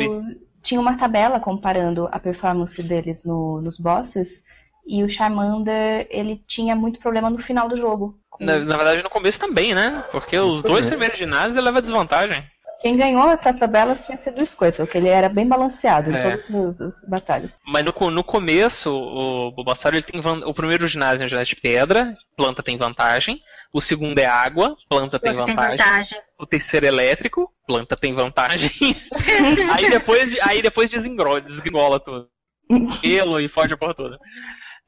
tinha 0.61 0.79
uma 0.79 0.97
tabela 0.97 1.39
comparando 1.39 2.07
a 2.11 2.19
performance 2.19 2.81
deles 2.81 3.23
no, 3.23 3.61
nos 3.61 3.77
bosses. 3.77 4.43
E 4.85 5.01
o 5.03 5.09
Charmander, 5.09 6.07
ele 6.09 6.43
tinha 6.45 6.75
muito 6.75 6.99
problema 6.99 7.29
no 7.29 7.37
final 7.37 7.69
do 7.69 7.77
jogo. 7.77 8.19
Na, 8.39 8.59
na 8.59 8.75
verdade, 8.75 9.03
no 9.03 9.09
começo 9.09 9.39
também, 9.39 9.73
né? 9.73 10.03
Porque 10.11 10.37
os 10.37 10.61
dois 10.61 10.85
primeiros 10.85 11.17
ginásios 11.17 11.55
ele 11.55 11.65
leva 11.65 11.81
desvantagem. 11.81 12.43
Quem 12.83 12.97
ganhou 12.97 13.31
essas 13.31 13.57
tabelas 13.57 14.05
tinha 14.05 14.17
sido 14.17 14.41
o 14.41 14.45
Squirtle, 14.45 14.85
que 14.85 14.97
ele 14.97 15.07
era 15.07 15.29
bem 15.29 15.47
balanceado 15.47 16.11
em 16.11 16.15
é. 16.15 16.35
todas 16.35 16.81
as, 16.81 17.01
batalhas. 17.07 17.57
Mas 17.65 17.85
no, 17.85 18.11
no 18.11 18.23
começo, 18.25 18.91
o 18.91 19.51
Bulbasaur 19.53 19.93
ele 19.95 20.03
tem 20.03 20.19
o 20.19 20.53
primeiro 20.53 20.85
ginásio 20.85 21.29
já 21.29 21.39
é 21.39 21.45
de 21.45 21.55
pedra, 21.55 22.13
planta 22.35 22.61
tem 22.61 22.77
vantagem. 22.77 23.39
O 23.71 23.79
segundo 23.79 24.19
é 24.19 24.25
água, 24.25 24.75
planta 24.89 25.17
tem 25.17 25.31
vantagem. 25.31 25.55
tem 25.55 25.77
vantagem. 25.77 26.19
O 26.37 26.45
terceiro 26.45 26.85
é 26.85 26.89
elétrico, 26.89 27.49
planta 27.65 27.95
tem 27.95 28.13
vantagem. 28.13 28.69
aí 29.73 29.89
depois, 29.89 30.37
aí 30.41 30.61
depois 30.61 30.91
desengrola, 30.91 31.39
desgringola 31.39 32.01
tudo. 32.01 32.27
Gelo 33.01 33.39
e 33.39 33.47
foge 33.47 33.75
a 33.75 33.77
porra 33.77 33.93
toda. 33.93 34.19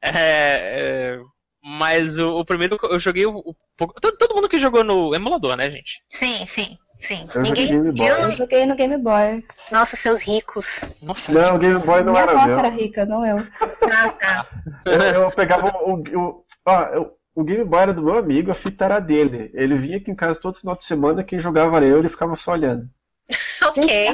É, 0.02 0.12
é, 0.12 1.18
mas 1.64 2.18
o, 2.18 2.40
o, 2.40 2.44
primeiro 2.44 2.78
eu 2.82 2.98
joguei 2.98 3.24
o, 3.24 3.38
o, 3.38 3.54
todo, 4.00 4.18
todo 4.18 4.34
mundo 4.34 4.50
que 4.50 4.58
jogou 4.58 4.84
no 4.84 5.14
emulador, 5.14 5.56
né, 5.56 5.70
gente? 5.70 5.98
Sim, 6.10 6.44
sim. 6.44 6.76
Sim. 7.06 7.28
Eu 7.32 7.42
Ninguém. 7.42 7.68
Joguei 7.68 8.10
eu, 8.10 8.18
não... 8.18 8.30
eu 8.30 8.32
joguei 8.32 8.66
no 8.66 8.74
Game 8.74 8.96
Boy. 8.96 9.44
Nossa, 9.70 9.94
seus 9.94 10.22
ricos. 10.22 10.80
Nossa, 11.00 11.30
não, 11.30 11.54
o 11.54 11.58
Game 11.58 11.78
Boy 11.78 12.02
não 12.02 12.12
Minha 12.12 12.24
era 12.24 12.46
meu. 12.46 12.58
era 12.58 12.68
rica, 12.68 13.06
não 13.06 13.24
eu. 13.24 13.46
Ah, 13.92 14.08
tá. 14.10 14.46
eu, 14.84 15.22
eu 15.22 15.30
pegava 15.30 15.68
o. 15.68 16.02
o, 16.02 16.44
ah, 16.66 16.90
eu, 16.92 17.16
o 17.32 17.44
Game 17.44 17.64
Boy 17.64 17.80
era 17.80 17.94
do 17.94 18.02
meu 18.02 18.18
amigo, 18.18 18.50
a 18.50 18.56
fita 18.56 18.86
era 18.86 18.98
dele. 18.98 19.52
Ele 19.54 19.76
vinha 19.76 19.98
aqui 19.98 20.10
em 20.10 20.16
casa 20.16 20.40
todo 20.40 20.58
final 20.58 20.74
de 20.74 20.84
semana, 20.84 21.22
quem 21.22 21.38
jogava 21.38 21.76
era 21.76 21.86
eu, 21.86 21.98
ele 21.98 22.08
ficava 22.08 22.34
só 22.34 22.52
olhando. 22.52 22.88
ok. 23.62 23.86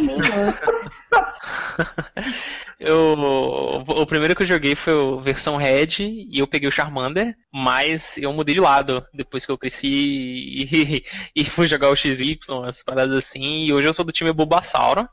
eu, 2.85 3.85
o 3.87 4.07
primeiro 4.07 4.35
que 4.35 4.43
eu 4.43 4.47
joguei 4.47 4.75
foi 4.75 4.93
a 4.93 5.23
versão 5.23 5.57
Red 5.57 6.01
e 6.01 6.39
eu 6.39 6.47
peguei 6.47 6.69
o 6.69 6.73
Charmander, 6.73 7.37
mas 7.53 8.19
eu 8.19 8.33
mudei 8.33 8.55
de 8.55 8.61
lado 8.61 9.07
depois 9.15 9.47
que 9.47 9.53
eu 9.53 9.59
cresci 9.59 9.89
e, 9.89 11.05
e 11.35 11.45
fui 11.45 11.69
jogar 11.69 11.91
o 11.91 11.97
XY, 11.97 12.39
as 12.67 12.83
paradas 12.83 13.17
assim, 13.17 13.65
e 13.65 13.73
hoje 13.73 13.87
eu 13.87 13.93
sou 13.93 14.05
do 14.05 14.13
time 14.13 14.33
Bulbasauro. 14.33 15.09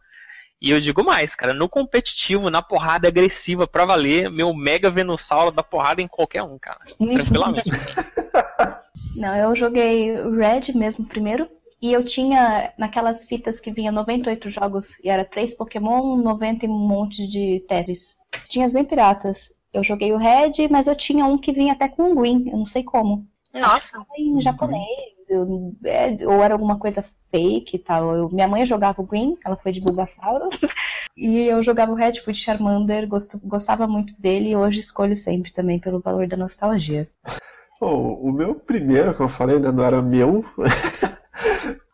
E 0.61 0.71
eu 0.71 0.81
digo 0.81 1.03
mais, 1.05 1.35
cara, 1.35 1.53
no 1.53 1.69
competitivo, 1.69 2.49
na 2.49 2.61
porrada 2.61 3.07
agressiva 3.07 3.65
pra 3.65 3.85
valer, 3.85 4.29
meu 4.29 4.53
Mega 4.53 4.89
Venusauro 4.89 5.51
dá 5.51 5.63
porrada 5.63 6.01
em 6.01 6.07
qualquer 6.07 6.43
um, 6.43 6.57
cara. 6.59 6.79
Tranquilamente, 6.99 7.73
assim. 7.73 7.93
Não, 9.15 9.35
eu 9.35 9.55
joguei 9.55 10.13
Red 10.15 10.73
mesmo 10.75 11.05
primeiro, 11.05 11.49
e 11.81 11.93
eu 11.93 12.03
tinha 12.03 12.73
naquelas 12.77 13.25
fitas 13.25 13.59
que 13.59 13.71
vinha 13.71 13.91
98 13.91 14.49
jogos 14.49 14.99
e 15.03 15.09
era 15.09 15.23
3 15.23 15.53
Pokémon, 15.53 16.17
90 16.17 16.65
e 16.65 16.69
um 16.69 16.77
monte 16.77 17.25
de 17.25 17.63
Tetris. 17.67 18.17
Tinha 18.47 18.65
as 18.65 18.73
bem 18.73 18.83
piratas. 18.83 19.53
Eu 19.73 19.83
joguei 19.83 20.11
o 20.11 20.17
Red, 20.17 20.67
mas 20.69 20.87
eu 20.87 20.95
tinha 20.95 21.25
um 21.25 21.37
que 21.37 21.53
vinha 21.53 21.73
até 21.73 21.87
com 21.87 22.11
o 22.11 22.15
Green, 22.15 22.49
eu 22.49 22.57
não 22.57 22.65
sei 22.65 22.83
como. 22.83 23.25
Nossa! 23.53 24.03
Em 24.17 24.41
japonês, 24.41 25.29
eu, 25.29 25.73
é, 25.85 26.27
ou 26.27 26.43
era 26.43 26.53
alguma 26.53 26.77
coisa 26.77 27.05
fake 27.31 27.75
e 27.75 27.79
tal. 27.79 28.15
Eu, 28.15 28.29
minha 28.29 28.47
mãe 28.47 28.65
jogava 28.65 29.01
o 29.01 29.05
Green, 29.05 29.37
ela 29.45 29.55
foi 29.55 29.71
de 29.71 29.79
Bulbasauro. 29.79 30.49
e 31.15 31.41
eu 31.41 31.61
jogava 31.63 31.91
o 31.91 31.95
Red, 31.95 32.13
fui 32.23 32.33
de 32.33 32.39
Charmander, 32.39 33.07
gosto, 33.07 33.39
gostava 33.43 33.87
muito 33.87 34.19
dele 34.19 34.49
e 34.49 34.55
hoje 34.55 34.79
escolho 34.79 35.15
sempre 35.15 35.51
também 35.51 35.79
pelo 35.79 35.99
valor 35.99 36.27
da 36.27 36.35
nostalgia. 36.35 37.07
Oh, 37.79 38.27
o 38.27 38.31
meu 38.31 38.55
primeiro, 38.55 39.15
que 39.15 39.21
eu 39.21 39.29
falei, 39.29 39.55
ainda 39.55 39.71
não 39.71 39.83
era 39.83 40.01
meu. 40.01 40.43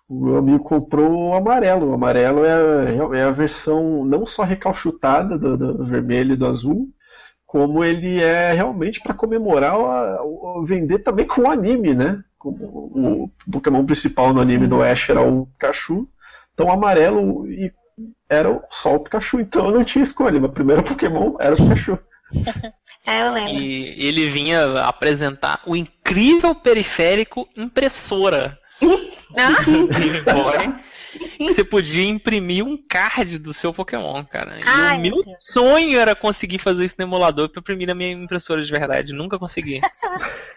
o 0.07 0.25
meu 0.25 0.37
amigo 0.37 0.63
comprou 0.63 1.29
o 1.29 1.33
amarelo. 1.33 1.89
O 1.89 1.93
amarelo 1.93 2.43
é 2.45 2.53
a, 2.53 3.17
é 3.17 3.23
a 3.23 3.31
versão 3.31 4.05
não 4.05 4.25
só 4.25 4.43
recalchutada 4.43 5.37
do, 5.37 5.57
do, 5.57 5.85
vermelho 5.85 6.33
e 6.33 6.37
do 6.37 6.45
azul, 6.45 6.87
como 7.45 7.83
ele 7.83 8.21
é 8.21 8.53
realmente 8.53 9.01
para 9.01 9.13
comemorar 9.13 9.77
o, 9.77 10.59
o, 10.59 10.65
vender 10.65 10.99
também 10.99 11.25
com 11.25 11.41
o 11.41 11.49
anime, 11.49 11.93
né? 11.93 12.23
O, 12.43 13.23
o 13.23 13.31
Pokémon 13.51 13.85
principal 13.85 14.33
no 14.33 14.41
anime 14.41 14.65
Sim. 14.65 14.69
do 14.69 14.83
Ash 14.83 15.09
era 15.09 15.21
o 15.21 15.47
Pikachu. 15.47 16.07
Então 16.53 16.67
o 16.67 16.71
amarelo 16.71 17.49
e 17.49 17.71
era 18.29 18.61
só 18.69 18.95
o 18.95 18.99
Pikachu, 18.99 19.39
então 19.39 19.67
eu 19.67 19.71
não 19.71 19.83
tinha 19.83 20.03
escolha. 20.03 20.39
Meu 20.39 20.49
primeiro 20.49 20.83
Pokémon 20.83 21.35
era 21.39 21.55
o 21.55 21.57
Pikachu. 21.57 21.97
É, 23.07 23.21
eu 23.21 23.31
lembro. 23.31 23.61
E 23.61 24.03
ele 24.03 24.31
vinha 24.31 24.81
apresentar 24.81 25.61
o 25.67 25.75
incrível 25.75 26.55
periférico 26.55 27.47
impressora. 27.55 28.57
Game 28.81 30.21
Boy. 30.21 30.85
Você 31.39 31.63
podia 31.63 32.03
imprimir 32.03 32.65
um 32.65 32.77
card 32.77 33.39
do 33.39 33.53
seu 33.53 33.73
Pokémon, 33.73 34.23
cara. 34.25 34.59
Ai, 34.65 34.97
e 34.97 34.99
o 34.99 35.01
meu 35.01 35.21
sonho 35.39 35.97
era 35.97 36.15
conseguir 36.15 36.59
fazer 36.59 36.85
isso 36.85 36.95
no 36.97 37.05
emulador 37.05 37.49
pra 37.49 37.61
imprimir 37.61 37.87
na 37.87 37.95
minha 37.95 38.11
impressora 38.11 38.61
de 38.61 38.71
verdade. 38.71 39.13
Nunca 39.13 39.39
consegui. 39.39 39.79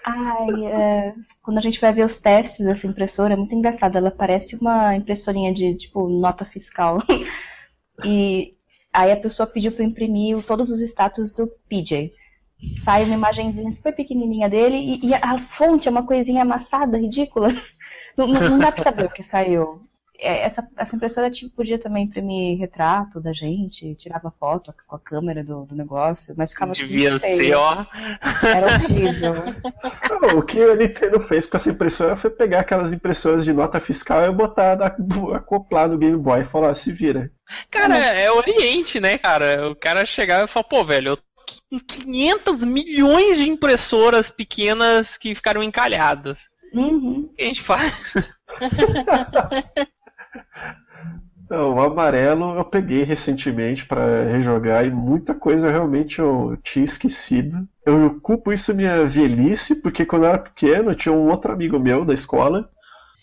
Ai, 0.05 0.65
é, 0.67 1.15
quando 1.43 1.59
a 1.59 1.61
gente 1.61 1.81
vai 1.81 1.93
ver 1.93 2.05
os 2.05 2.19
testes 2.19 2.65
dessa 2.65 2.87
impressora, 2.87 3.35
é 3.35 3.37
muito 3.37 3.55
engraçado. 3.55 3.97
Ela 3.97 4.11
parece 4.11 4.57
uma 4.57 4.97
impressorinha 4.97 5.53
de, 5.53 5.77
tipo, 5.77 6.09
nota 6.09 6.45
fiscal. 6.45 6.99
e 8.05 8.55
aí 8.93 9.13
a 9.13 9.17
pessoa 9.17 9.47
pediu 9.47 9.73
pra 9.73 9.85
imprimir 9.85 10.43
todos 10.45 10.71
os 10.71 10.81
status 10.81 11.33
do 11.33 11.47
PJ 11.69 12.13
sai 12.79 13.05
uma 13.05 13.15
imagenzinha 13.15 13.71
super 13.71 13.95
pequenininha 13.95 14.49
dele 14.49 14.77
e, 14.77 15.09
e, 15.09 15.15
a 15.15 15.39
fonte 15.39 15.87
é 15.87 15.91
uma 15.91 16.05
coisinha 16.05 16.43
amassada, 16.43 16.99
ridícula. 16.99 17.49
Não, 18.27 18.51
não 18.51 18.59
dá 18.59 18.73
pra 18.73 18.83
saber 18.83 19.05
o 19.05 19.11
que 19.11 19.23
saiu. 19.23 19.81
É, 20.21 20.43
essa, 20.43 20.69
essa 20.77 20.97
impressora 20.97 21.31
tipo, 21.31 21.55
podia 21.55 21.79
também 21.79 22.05
imprimir 22.05 22.59
retrato 22.59 23.21
da 23.21 23.33
gente, 23.33 23.95
tirava 23.95 24.33
foto 24.33 24.75
com 24.89 24.97
a 24.97 24.99
câmera 24.99 25.45
do, 25.45 25.65
do 25.65 25.77
negócio, 25.77 26.35
mas 26.37 26.51
ficava 26.51 26.73
Devia 26.73 27.21
ser, 27.21 27.55
ó. 27.55 27.87
Era 28.43 28.67
horrível. 28.67 29.35
Não, 30.21 30.39
o 30.41 30.43
que 30.43 30.61
a 30.61 30.75
Nintendo 30.75 31.21
fez 31.21 31.47
com 31.47 31.57
essa 31.57 31.71
impressora 31.71 32.17
foi 32.17 32.31
pegar 32.31 32.61
aquelas 32.61 32.93
impressoras 32.93 33.45
de 33.45 33.53
nota 33.53 33.79
fiscal 33.79 34.25
e 34.25 34.33
botar 34.33 34.77
acoplar 35.37 35.89
no 35.89 35.97
Game 35.97 36.17
Boy 36.17 36.41
e 36.41 36.47
falar, 36.47 36.75
se 36.75 36.91
vira. 36.91 37.31
Cara, 37.71 37.97
é, 37.97 38.25
é 38.25 38.33
Oriente, 38.33 38.99
né, 38.99 39.19
cara? 39.19 39.71
O 39.71 39.77
cara 39.77 40.05
chegava 40.05 40.47
e 40.47 40.49
falava, 40.49 40.69
pô, 40.69 40.85
velho, 40.85 41.11
eu 41.11 41.19
500 41.87 42.65
milhões 42.65 43.37
de 43.37 43.49
impressoras 43.49 44.29
pequenas 44.29 45.17
que 45.17 45.35
ficaram 45.35 45.63
encalhadas. 45.63 46.49
Uhum. 46.75 47.29
O 47.31 47.35
que 47.35 47.43
a 47.43 47.47
gente 47.47 47.63
faz? 47.63 48.15
Não, 51.51 51.77
o 51.77 51.81
amarelo 51.81 52.57
eu 52.59 52.65
peguei 52.65 53.05
recentemente 53.05 53.87
para 53.87 54.25
rejogar 54.25 54.85
e 54.85 54.91
muita 54.91 55.35
coisa 55.35 55.71
realmente 55.71 56.19
eu 56.19 56.59
tinha 56.63 56.85
esquecido. 56.85 57.67
Eu 57.87 58.21
culpo 58.21 58.53
isso 58.53 58.75
minha 58.75 59.07
velhice, 59.07 59.75
porque 59.75 60.05
quando 60.05 60.25
eu 60.25 60.29
era 60.29 60.39
pequeno, 60.39 60.95
tinha 60.95 61.13
um 61.13 61.29
outro 61.29 61.51
amigo 61.51 61.79
meu 61.79 62.05
da 62.05 62.13
escola 62.13 62.69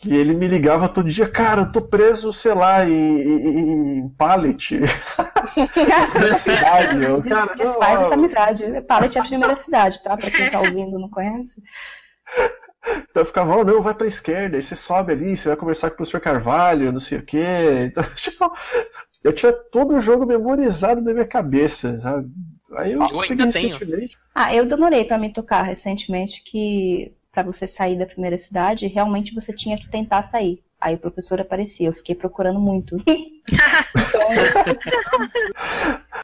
que 0.01 0.13
ele 0.13 0.33
me 0.33 0.47
ligava 0.47 0.89
todo 0.89 1.09
dia, 1.09 1.27
cara, 1.27 1.61
eu 1.61 1.71
tô 1.71 1.81
preso, 1.81 2.33
sei 2.33 2.53
lá, 2.53 2.85
em, 2.85 3.21
em, 3.21 3.99
em 3.99 4.09
pallet. 4.09 4.81
cidade, 6.39 6.97
meu. 6.97 7.21
Cara, 7.21 7.55
Desfaz 7.55 8.01
essa 8.01 8.13
amizade. 8.13 8.81
Pallet 8.81 9.17
é 9.17 9.21
a 9.21 9.25
primeira 9.25 9.55
cidade, 9.55 10.03
tá? 10.03 10.17
Pra 10.17 10.29
quem 10.29 10.49
tá 10.51 10.59
ouvindo 10.59 10.99
não 10.99 11.09
conhece. 11.09 11.61
Então 13.09 13.23
eu 13.23 13.25
ficava, 13.25 13.55
oh, 13.55 13.63
não, 13.63 13.81
vai 13.81 13.93
pra 13.93 14.07
esquerda, 14.07 14.57
aí 14.57 14.63
você 14.63 14.75
sobe 14.75 15.11
ali, 15.13 15.35
você 15.35 15.49
vai 15.49 15.57
conversar 15.57 15.89
com 15.89 15.95
o 15.95 15.97
professor 15.97 16.21
Carvalho, 16.21 16.91
não 16.91 16.99
sei 16.99 17.19
o 17.19 17.23
quê. 17.23 17.45
Então, 17.95 18.03
tipo, 18.15 18.51
eu 19.23 19.33
tinha 19.33 19.51
todo 19.51 19.95
o 19.95 20.01
jogo 20.01 20.25
memorizado 20.25 21.01
na 21.01 21.13
minha 21.13 21.25
cabeça, 21.25 21.99
sabe? 21.99 22.29
Aí 22.73 22.93
eu, 22.93 23.01
eu 23.01 23.21
ainda 23.21 23.49
tenho. 23.49 23.77
Ah, 24.33 24.53
eu 24.53 24.65
demorei 24.65 25.03
para 25.05 25.17
me 25.17 25.31
tocar 25.31 25.63
recentemente 25.63 26.43
que 26.43 27.13
para 27.31 27.43
você 27.43 27.67
sair 27.67 27.97
da 27.97 28.05
primeira 28.05 28.37
cidade, 28.37 28.87
realmente 28.87 29.33
você 29.33 29.51
tinha 29.51 29.77
que 29.77 29.89
tentar 29.89 30.23
sair. 30.23 30.63
Aí 30.79 30.95
o 30.95 30.99
professor 30.99 31.41
aparecia, 31.41 31.87
eu 31.89 31.93
fiquei 31.93 32.15
procurando 32.15 32.59
muito. 32.59 32.95
então... 33.05 34.29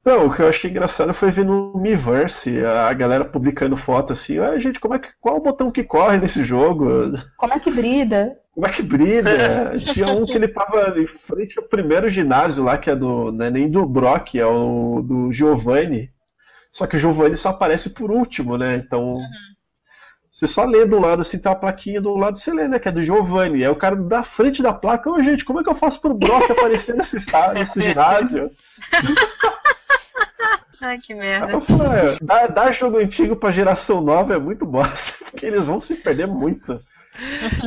Não, 0.04 0.26
o 0.26 0.34
que 0.34 0.42
eu 0.42 0.48
achei 0.48 0.70
engraçado 0.70 1.14
foi 1.14 1.32
ver 1.32 1.46
no 1.46 1.78
Miiverse 1.78 2.66
a 2.66 2.92
galera 2.92 3.24
publicando 3.24 3.78
foto 3.78 4.14
assim, 4.14 4.40
ah, 4.40 4.58
gente, 4.58 4.80
como 4.80 4.96
é 4.96 5.00
que, 5.00 5.10
qual 5.20 5.38
o 5.38 5.42
botão 5.42 5.72
que 5.72 5.84
corre 5.84 6.18
nesse 6.18 6.44
jogo? 6.44 7.12
Como 7.38 7.54
é 7.54 7.60
que 7.60 7.70
brida? 7.70 8.36
Como 8.54 8.68
é 8.68 8.72
que 8.72 8.82
brida? 8.82 9.78
Tinha 9.94 10.08
um 10.08 10.26
que 10.26 10.34
ele 10.34 10.48
tava 10.48 11.00
em 11.00 11.08
frente 11.08 11.58
ao 11.58 11.66
primeiro 11.66 12.10
ginásio 12.10 12.64
lá, 12.64 12.78
que 12.78 12.90
é 12.90 12.96
do. 12.96 13.32
Não 13.32 13.46
é 13.46 13.52
nem 13.52 13.70
do 13.70 13.86
Brock, 13.86 14.36
é 14.36 14.46
o 14.46 15.02
do 15.02 15.32
Giovanni. 15.32 16.12
Só 16.72 16.86
que 16.86 16.96
o 16.96 17.00
Giovanni 17.00 17.36
só 17.36 17.50
aparece 17.50 17.90
por 17.90 18.12
último, 18.12 18.58
né? 18.58 18.76
Então. 18.76 19.14
Uhum. 19.14 19.22
Você 20.34 20.48
só 20.48 20.66
lê 20.66 20.86
do 20.86 21.00
lado, 21.00 21.22
assim, 21.22 21.38
tem 21.38 21.52
uma 21.52 21.58
plaquinha 21.58 22.02
do 22.02 22.16
lado, 22.16 22.40
você 22.40 22.52
lê, 22.52 22.68
né? 22.68 22.80
Que 22.80 22.90
é 22.90 22.92
do 22.92 23.04
Giovanni. 23.04 23.64
É 23.64 23.70
o 23.70 23.76
cara 23.76 23.96
da 23.96 24.24
frente 24.24 24.64
da 24.64 24.74
placa, 24.74 25.10
ô 25.10 25.22
gente, 25.22 25.46
como 25.46 25.60
é 25.60 25.64
que 25.64 25.70
eu 25.70 25.76
faço 25.76 26.02
pro 26.02 26.16
Brock 26.16 26.50
aparecer 26.50 26.96
nesse, 26.96 27.18
nesse 27.54 27.82
ginásio? 27.82 28.50
Ai, 30.82 30.98
que 30.98 31.13
merda. 31.13 31.62
Dar, 32.22 32.48
dar 32.48 32.74
jogo 32.74 32.98
antigo 32.98 33.36
pra 33.36 33.52
geração 33.52 34.02
nova 34.02 34.34
é 34.34 34.39
muito 34.39 34.65
bosta, 34.65 35.13
porque 35.30 35.46
eles 35.46 35.65
vão 35.65 35.80
se 35.80 35.96
perder 35.96 36.28
muito. 36.28 36.82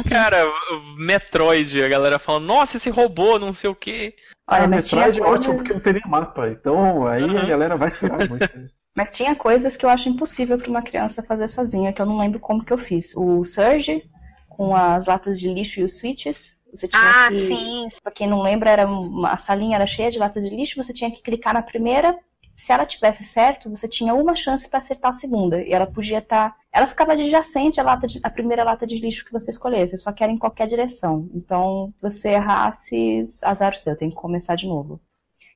Cara, 0.08 0.50
Metroid, 0.96 1.82
a 1.82 1.88
galera 1.88 2.18
fala, 2.18 2.40
nossa, 2.40 2.76
esse 2.76 2.90
robô, 2.90 3.38
não 3.38 3.52
sei 3.52 3.70
o 3.70 3.74
quê. 3.74 4.14
Ah, 4.46 4.66
Metroid 4.66 5.20
é 5.20 5.22
ótimo 5.22 5.54
porque 5.56 5.72
não 5.72 5.80
tem 5.80 5.94
nem 5.94 6.02
mapa, 6.06 6.48
então 6.48 7.06
aí 7.06 7.22
uhum. 7.22 7.38
a 7.38 7.44
galera 7.44 7.76
vai 7.76 7.90
ficar 7.90 8.28
muito. 8.28 8.48
Mas 8.96 9.10
tinha 9.10 9.34
coisas 9.34 9.76
que 9.76 9.84
eu 9.84 9.90
acho 9.90 10.08
impossível 10.08 10.56
para 10.56 10.70
uma 10.70 10.82
criança 10.82 11.22
fazer 11.22 11.48
sozinha, 11.48 11.92
que 11.92 12.00
eu 12.00 12.06
não 12.06 12.18
lembro 12.18 12.38
como 12.38 12.64
que 12.64 12.72
eu 12.72 12.78
fiz. 12.78 13.14
O 13.16 13.44
Surge, 13.44 14.08
com 14.48 14.74
as 14.74 15.06
latas 15.06 15.40
de 15.40 15.52
lixo 15.52 15.80
e 15.80 15.82
os 15.82 15.98
switches. 15.98 16.56
Você 16.72 16.86
tinha 16.88 17.02
ah, 17.02 17.28
que, 17.28 17.46
sim. 17.46 17.88
Pra 18.02 18.12
quem 18.12 18.28
não 18.28 18.40
lembra, 18.40 18.70
era 18.70 18.86
uma, 18.86 19.32
a 19.32 19.36
salinha 19.36 19.76
era 19.76 19.86
cheia 19.86 20.10
de 20.10 20.18
latas 20.18 20.44
de 20.44 20.54
lixo, 20.54 20.80
você 20.82 20.92
tinha 20.92 21.10
que 21.10 21.22
clicar 21.22 21.54
na 21.54 21.62
primeira. 21.62 22.16
Se 22.56 22.72
ela 22.72 22.86
tivesse 22.86 23.24
certo, 23.24 23.68
você 23.68 23.88
tinha 23.88 24.14
uma 24.14 24.36
chance 24.36 24.68
para 24.68 24.78
acertar 24.78 25.10
a 25.10 25.14
segunda. 25.14 25.62
E 25.62 25.72
ela 25.72 25.86
podia 25.86 26.18
estar. 26.18 26.50
Tá, 26.50 26.56
ela 26.72 26.86
ficava 26.86 27.12
adjacente 27.12 27.80
à, 27.80 27.82
lata 27.82 28.06
de, 28.06 28.20
à 28.22 28.30
primeira 28.30 28.64
lata 28.64 28.86
de 28.86 28.98
lixo 28.98 29.24
que 29.24 29.32
você 29.32 29.50
escolhesse, 29.50 29.98
só 29.98 30.12
que 30.12 30.22
era 30.22 30.32
em 30.32 30.38
qualquer 30.38 30.66
direção. 30.66 31.28
Então, 31.34 31.92
se 31.96 32.02
você 32.02 32.30
errasse, 32.30 33.26
azar 33.42 33.76
seu, 33.76 33.96
tem 33.96 34.10
que 34.10 34.16
começar 34.16 34.54
de 34.54 34.66
novo. 34.66 35.00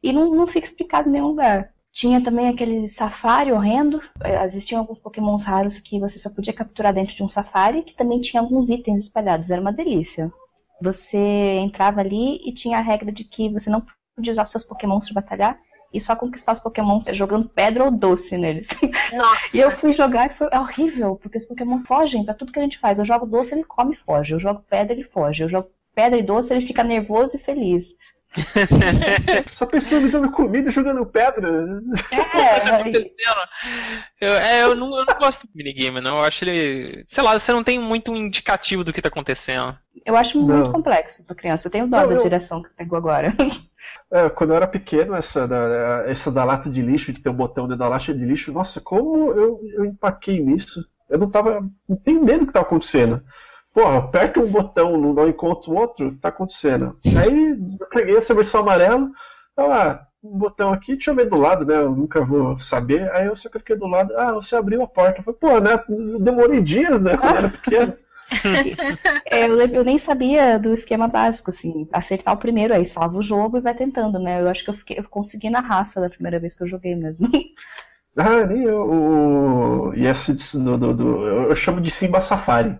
E 0.02 0.12
não, 0.12 0.30
não 0.34 0.46
fica 0.46 0.66
explicado 0.66 1.08
em 1.08 1.12
nenhum 1.12 1.28
lugar. 1.28 1.72
Tinha 1.92 2.22
também 2.22 2.48
aquele 2.48 2.86
safari 2.86 3.52
horrendo. 3.52 4.00
É, 4.22 4.44
existiam 4.44 4.80
alguns 4.80 4.98
pokémons 4.98 5.42
raros 5.44 5.78
que 5.78 5.98
você 5.98 6.18
só 6.18 6.30
podia 6.30 6.52
capturar 6.52 6.92
dentro 6.92 7.14
de 7.14 7.22
um 7.22 7.28
safari, 7.28 7.82
que 7.82 7.94
também 7.94 8.20
tinha 8.20 8.40
alguns 8.40 8.70
itens 8.70 9.04
espalhados. 9.04 9.50
Era 9.50 9.60
uma 9.60 9.72
delícia. 9.72 10.32
Você 10.80 11.18
entrava 11.58 12.00
ali 12.00 12.40
e 12.48 12.52
tinha 12.52 12.78
a 12.78 12.82
regra 12.82 13.10
de 13.10 13.24
que 13.24 13.48
você 13.48 13.68
não 13.70 13.82
podia 14.14 14.32
usar 14.32 14.46
seus 14.46 14.64
pokémons 14.64 15.06
para 15.06 15.20
batalhar 15.20 15.58
e 15.92 16.00
só 16.00 16.14
conquistar 16.14 16.52
os 16.52 16.60
pokémons 16.60 17.06
jogando 17.12 17.48
pedra 17.48 17.84
ou 17.84 17.90
doce 17.90 18.36
neles. 18.36 18.68
Nossa! 19.12 19.56
e 19.56 19.60
eu 19.60 19.70
fui 19.76 19.92
jogar 19.92 20.26
e 20.26 20.34
foi 20.34 20.48
horrível, 20.48 21.16
porque 21.16 21.38
os 21.38 21.44
pokémons 21.44 21.86
fogem 21.86 22.24
para 22.24 22.34
tudo 22.34 22.52
que 22.52 22.58
a 22.58 22.62
gente 22.62 22.78
faz. 22.78 22.98
Eu 22.98 23.04
jogo 23.04 23.26
doce, 23.26 23.54
ele 23.54 23.64
come 23.64 23.94
e 23.94 23.98
foge. 23.98 24.34
Eu 24.34 24.40
jogo 24.40 24.64
pedra, 24.68 24.92
ele 24.92 25.04
foge. 25.04 25.44
Eu 25.44 25.48
jogo 25.48 25.70
pedra 25.94 26.18
e 26.18 26.22
doce, 26.22 26.52
ele 26.52 26.66
fica 26.66 26.84
nervoso 26.84 27.36
e 27.36 27.40
feliz. 27.40 27.96
Essa 29.52 29.66
pessoa 29.66 30.00
me 30.00 30.10
dando 30.10 30.30
comida 30.30 30.70
jogando 30.70 31.04
pedra. 31.06 31.48
É, 32.12 32.90
eu, 34.20 34.32
é, 34.34 34.62
eu, 34.64 34.74
não, 34.74 34.96
eu 34.96 35.04
não 35.04 35.18
gosto 35.18 35.46
do 35.46 35.52
minigame, 35.54 36.00
não. 36.00 36.18
Eu 36.18 36.24
acho 36.24 36.44
ele. 36.44 37.04
Sei 37.08 37.22
lá, 37.22 37.38
você 37.38 37.52
não 37.52 37.64
tem 37.64 37.78
muito 37.78 38.12
um 38.12 38.16
indicativo 38.16 38.84
do 38.84 38.92
que 38.92 39.02
tá 39.02 39.08
acontecendo. 39.08 39.76
Eu 40.04 40.16
acho 40.16 40.38
muito 40.38 40.66
não. 40.66 40.72
complexo 40.72 41.26
pra 41.26 41.34
criança. 41.34 41.66
Eu 41.66 41.72
tenho 41.72 41.86
dó 41.88 42.00
não, 42.00 42.08
da 42.08 42.14
eu... 42.14 42.22
direção 42.22 42.62
que 42.62 42.70
pegou 42.70 42.98
agora. 42.98 43.34
É, 44.10 44.28
quando 44.30 44.50
eu 44.50 44.56
era 44.56 44.66
pequeno, 44.66 45.14
essa 45.14 45.46
da, 45.46 46.04
essa 46.06 46.32
da 46.32 46.42
lata 46.42 46.70
de 46.70 46.80
lixo, 46.80 47.12
que 47.12 47.20
tem 47.20 47.30
um 47.30 47.36
botão 47.36 47.64
dentro 47.64 47.78
da 47.78 47.88
lata 47.88 48.14
de 48.14 48.24
lixo, 48.24 48.52
nossa, 48.52 48.80
como 48.80 49.32
eu, 49.32 49.60
eu 49.74 49.84
empaquei 49.84 50.40
nisso. 50.40 50.82
Eu 51.10 51.18
não 51.18 51.30
tava 51.30 51.62
entendendo 51.88 52.42
o 52.42 52.46
que 52.46 52.52
tava 52.52 52.66
acontecendo. 52.66 53.22
Porra, 53.78 53.98
aperta 53.98 54.40
um 54.40 54.50
botão, 54.50 54.98
não 54.98 55.28
encontra 55.28 55.70
o 55.70 55.76
outro, 55.76 56.18
tá 56.20 56.30
acontecendo. 56.30 56.98
Aí 57.16 57.50
eu 57.80 57.86
peguei 57.86 58.16
essa 58.16 58.34
versão 58.34 58.62
amarela, 58.62 59.08
ah, 59.56 60.00
um 60.20 60.36
botão 60.36 60.72
aqui, 60.72 60.94
deixa 60.94 61.12
eu 61.12 61.14
ver 61.14 61.26
do 61.26 61.36
lado, 61.36 61.64
né? 61.64 61.76
Eu 61.76 61.94
nunca 61.94 62.24
vou 62.24 62.58
saber. 62.58 63.08
Aí 63.12 63.26
eu 63.26 63.36
só 63.36 63.48
cliquei 63.48 63.76
do 63.76 63.86
lado, 63.86 64.12
ah, 64.18 64.32
você 64.32 64.56
abriu 64.56 64.82
a 64.82 64.88
porta. 64.88 65.20
Eu 65.20 65.22
falei, 65.22 65.38
pô, 65.38 65.60
né? 65.60 65.80
Demorei 66.18 66.60
dias, 66.60 67.00
né? 67.00 67.16
Quando 67.16 67.36
era 67.36 67.48
pequeno. 67.50 67.94
é, 69.30 69.46
eu, 69.46 69.56
eu, 69.60 69.84
nem 69.84 69.96
sabia 69.96 70.58
do 70.58 70.74
esquema 70.74 71.06
básico, 71.06 71.50
assim, 71.50 71.88
acertar 71.92 72.34
o 72.34 72.38
primeiro, 72.38 72.74
aí 72.74 72.84
salva 72.84 73.16
o 73.16 73.22
jogo 73.22 73.58
e 73.58 73.60
vai 73.60 73.74
tentando, 73.74 74.18
né? 74.18 74.40
Eu 74.40 74.48
acho 74.48 74.64
que 74.64 74.70
eu, 74.70 74.74
fiquei, 74.74 74.98
eu 74.98 75.04
consegui 75.04 75.50
na 75.50 75.60
raça 75.60 76.00
da 76.00 76.10
primeira 76.10 76.40
vez 76.40 76.56
que 76.56 76.64
eu 76.64 76.68
joguei 76.68 76.96
mesmo. 76.96 77.28
Ah, 78.16 78.44
nem 78.44 78.64
eu. 78.64 78.80
O, 78.80 79.94
e 79.94 80.04
esse 80.04 80.34
do, 80.58 80.76
do, 80.76 80.92
do, 80.92 81.24
eu 81.24 81.54
chamo 81.54 81.80
de 81.80 81.88
Simba 81.88 82.20
Safari. 82.20 82.76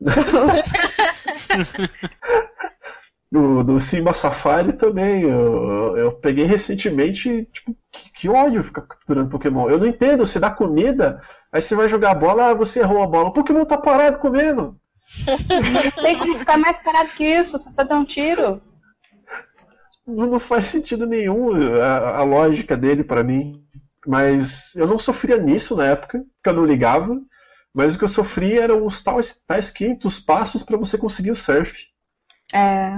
do, 3.30 3.62
do 3.62 3.80
Simba 3.80 4.12
Safari 4.12 4.72
também. 4.74 5.22
Eu, 5.22 5.96
eu 5.96 6.12
peguei 6.12 6.44
recentemente, 6.44 7.48
tipo, 7.52 7.76
que, 7.92 8.12
que 8.12 8.28
ódio 8.28 8.64
ficar 8.64 8.82
capturando 8.82 9.30
Pokémon. 9.30 9.70
Eu 9.70 9.78
não 9.78 9.86
entendo, 9.86 10.26
você 10.26 10.38
dá 10.38 10.50
comida, 10.50 11.22
aí 11.52 11.60
você 11.60 11.74
vai 11.74 11.88
jogar 11.88 12.12
a 12.12 12.14
bola, 12.14 12.54
você 12.54 12.80
errou 12.80 13.02
a 13.02 13.06
bola. 13.06 13.28
O 13.28 13.32
Pokémon 13.32 13.64
tá 13.64 13.78
parado 13.78 14.18
comendo. 14.18 14.76
Tem 16.02 16.18
como 16.18 16.38
ficar 16.38 16.58
mais 16.58 16.82
parado 16.82 17.10
que 17.10 17.24
isso, 17.24 17.58
só 17.58 17.84
dar 17.84 17.98
um 17.98 18.04
tiro. 18.04 18.60
Não, 20.06 20.26
não 20.26 20.40
faz 20.40 20.68
sentido 20.68 21.06
nenhum 21.06 21.52
a, 21.80 22.18
a 22.18 22.22
lógica 22.22 22.76
dele 22.76 23.02
para 23.02 23.24
mim. 23.24 23.62
Mas 24.06 24.74
eu 24.76 24.86
não 24.86 25.00
sofria 25.00 25.36
nisso 25.36 25.74
na 25.74 25.86
época, 25.86 26.18
porque 26.18 26.48
eu 26.48 26.54
não 26.54 26.64
ligava. 26.64 27.20
Mas 27.76 27.94
o 27.94 27.98
que 27.98 28.04
eu 28.04 28.08
sofri 28.08 28.58
eram 28.58 28.86
os 28.86 29.02
tais, 29.02 29.38
tais 29.46 29.68
500 29.68 30.18
passos 30.20 30.62
para 30.62 30.78
você 30.78 30.96
conseguir 30.96 31.30
o 31.30 31.36
surf. 31.36 31.76
É. 32.50 32.90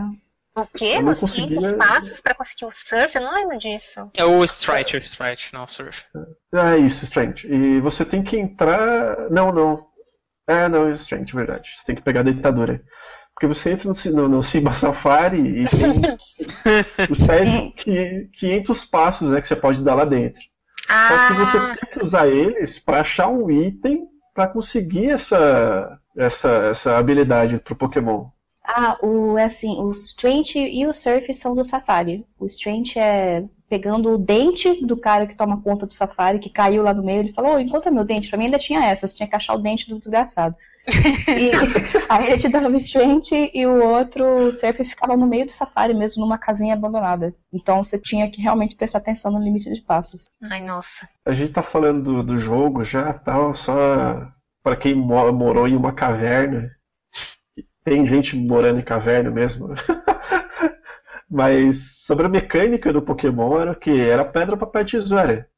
O 0.55 0.65
quê? 0.67 0.99
Os 0.99 1.19
conseguia... 1.19 1.59
500 1.59 1.73
passos 1.73 2.21
para 2.21 2.35
conseguir 2.35 2.67
o 2.67 2.71
surf? 2.73 3.17
Eu 3.17 3.23
não 3.23 3.35
lembro 3.35 3.59
disso. 3.59 4.09
É 4.15 4.25
o 4.25 4.45
strike, 4.45 4.97
o 4.97 5.01
strike, 5.01 5.53
não 5.53 5.65
o 5.65 5.69
surf. 5.69 6.01
É 6.55 6.79
isso, 6.79 7.05
strength. 7.05 7.43
E 7.45 7.81
você 7.81 8.05
tem 8.05 8.23
que 8.23 8.39
entrar. 8.39 9.29
Não, 9.31 9.51
não. 9.51 9.85
É, 10.47 10.69
não, 10.69 10.87
é 10.87 10.93
strength, 10.93 11.35
verdade. 11.35 11.69
Você 11.75 11.85
tem 11.85 11.97
que 11.97 12.03
pegar 12.03 12.21
a 12.21 12.25
deitadura. 12.25 12.81
Porque 13.35 13.49
você 13.49 13.73
entra 13.73 13.91
no, 13.91 14.13
no, 14.13 14.29
no 14.29 14.43
Simba 14.45 14.75
Safari 14.75 15.63
e 15.63 15.69
tem 15.69 15.91
os 17.11 17.19
tais 17.19 17.51
500 18.39 18.85
passos 18.85 19.31
né, 19.31 19.41
que 19.41 19.49
você 19.49 19.57
pode 19.57 19.83
dar 19.83 19.97
lá 19.97 20.05
dentro. 20.05 20.41
Ah. 20.89 21.09
Só 21.09 21.27
que 21.27 21.41
você 21.41 21.59
tem 21.59 21.91
que 21.95 22.05
usar 22.05 22.29
eles 22.29 22.79
para 22.79 23.01
achar 23.01 23.27
um 23.27 23.51
item 23.51 24.07
para 24.39 24.47
conseguir 24.47 25.11
essa, 25.11 25.99
essa, 26.17 26.49
essa 26.71 26.97
habilidade 26.97 27.59
pro 27.59 27.75
Pokémon? 27.75 28.27
Ah, 28.63 28.97
o, 29.03 29.37
é 29.37 29.43
assim, 29.43 29.81
o 29.81 29.91
Strength 29.91 30.55
e 30.55 30.87
o 30.87 30.95
Surf 30.95 31.35
são 31.35 31.57
do 31.57 31.65
Safari. 31.65 32.25
O 32.39 32.47
Strength 32.47 32.97
é 32.97 33.43
pegando 33.69 34.13
o 34.13 34.17
dente 34.17 34.87
do 34.87 34.97
cara 34.97 35.27
que 35.27 35.37
toma 35.37 35.61
conta 35.61 35.87
do 35.87 35.93
Safari, 35.93 36.39
que 36.39 36.51
caiu 36.51 36.85
lá 36.85 36.95
no 36.95 37.03
meio, 37.03 37.23
ele 37.23 37.33
falou, 37.33 37.55
oh, 37.55 37.59
encontra 37.59 37.91
meu 37.91 38.05
dente. 38.05 38.29
Pra 38.29 38.39
mim 38.39 38.45
ainda 38.45 38.61
tinha 38.61 38.85
essa, 38.85 39.09
você 39.09 39.17
tinha 39.17 39.29
que 39.29 39.35
achar 39.35 39.55
o 39.55 39.59
dente 39.59 39.89
do 39.89 39.99
desgraçado. 39.99 40.55
E 40.89 41.51
aí 42.09 42.27
ele 42.27 42.39
te 42.39 42.49
dava 42.49 42.69
o 42.69 42.77
Strength 42.77 43.51
e 43.53 43.67
o 43.67 43.83
outro 43.85 44.49
o 44.49 44.55
Surf 44.55 44.85
ficava 44.85 45.17
no 45.17 45.27
meio 45.27 45.47
do 45.47 45.53
Safari 45.53 45.95
mesmo, 45.95 46.23
numa 46.23 46.39
casinha 46.39 46.75
abandonada. 46.75 47.35
Então 47.53 47.83
você 47.83 47.99
tinha 47.99 48.31
que 48.31 48.41
realmente 48.41 48.77
prestar 48.77 48.99
atenção 48.99 49.33
no 49.33 49.43
limite 49.43 49.73
de 49.73 49.81
passos. 49.83 50.27
Ai, 50.51 50.63
nossa. 50.63 51.09
A 51.25 51.33
gente 51.33 51.53
tá 51.53 51.63
falando 51.63 52.03
do, 52.03 52.23
do 52.23 52.39
jogo 52.39 52.85
já, 52.85 53.13
tal, 53.13 53.55
só 53.55 54.29
para 54.63 54.77
quem 54.77 54.95
morou 54.95 55.69
em 55.69 55.77
uma 55.77 55.93
caverna. 55.93 56.71
Tem 57.85 58.07
gente 58.07 58.37
morando 58.37 58.81
em 58.81 58.85
caverna 58.85 59.31
mesmo. 59.31 59.69
Mas 61.31 62.05
sobre 62.07 62.27
a 62.27 62.29
mecânica 62.29 62.93
do 62.93 63.03
Pokémon 63.03 63.61
era 63.61 63.73
o 63.73 63.77
que? 63.77 64.01
Era 64.01 64.25
pedra, 64.25 64.57
papel 64.57 64.83
e 64.83 64.87
tesoura. 64.87 65.49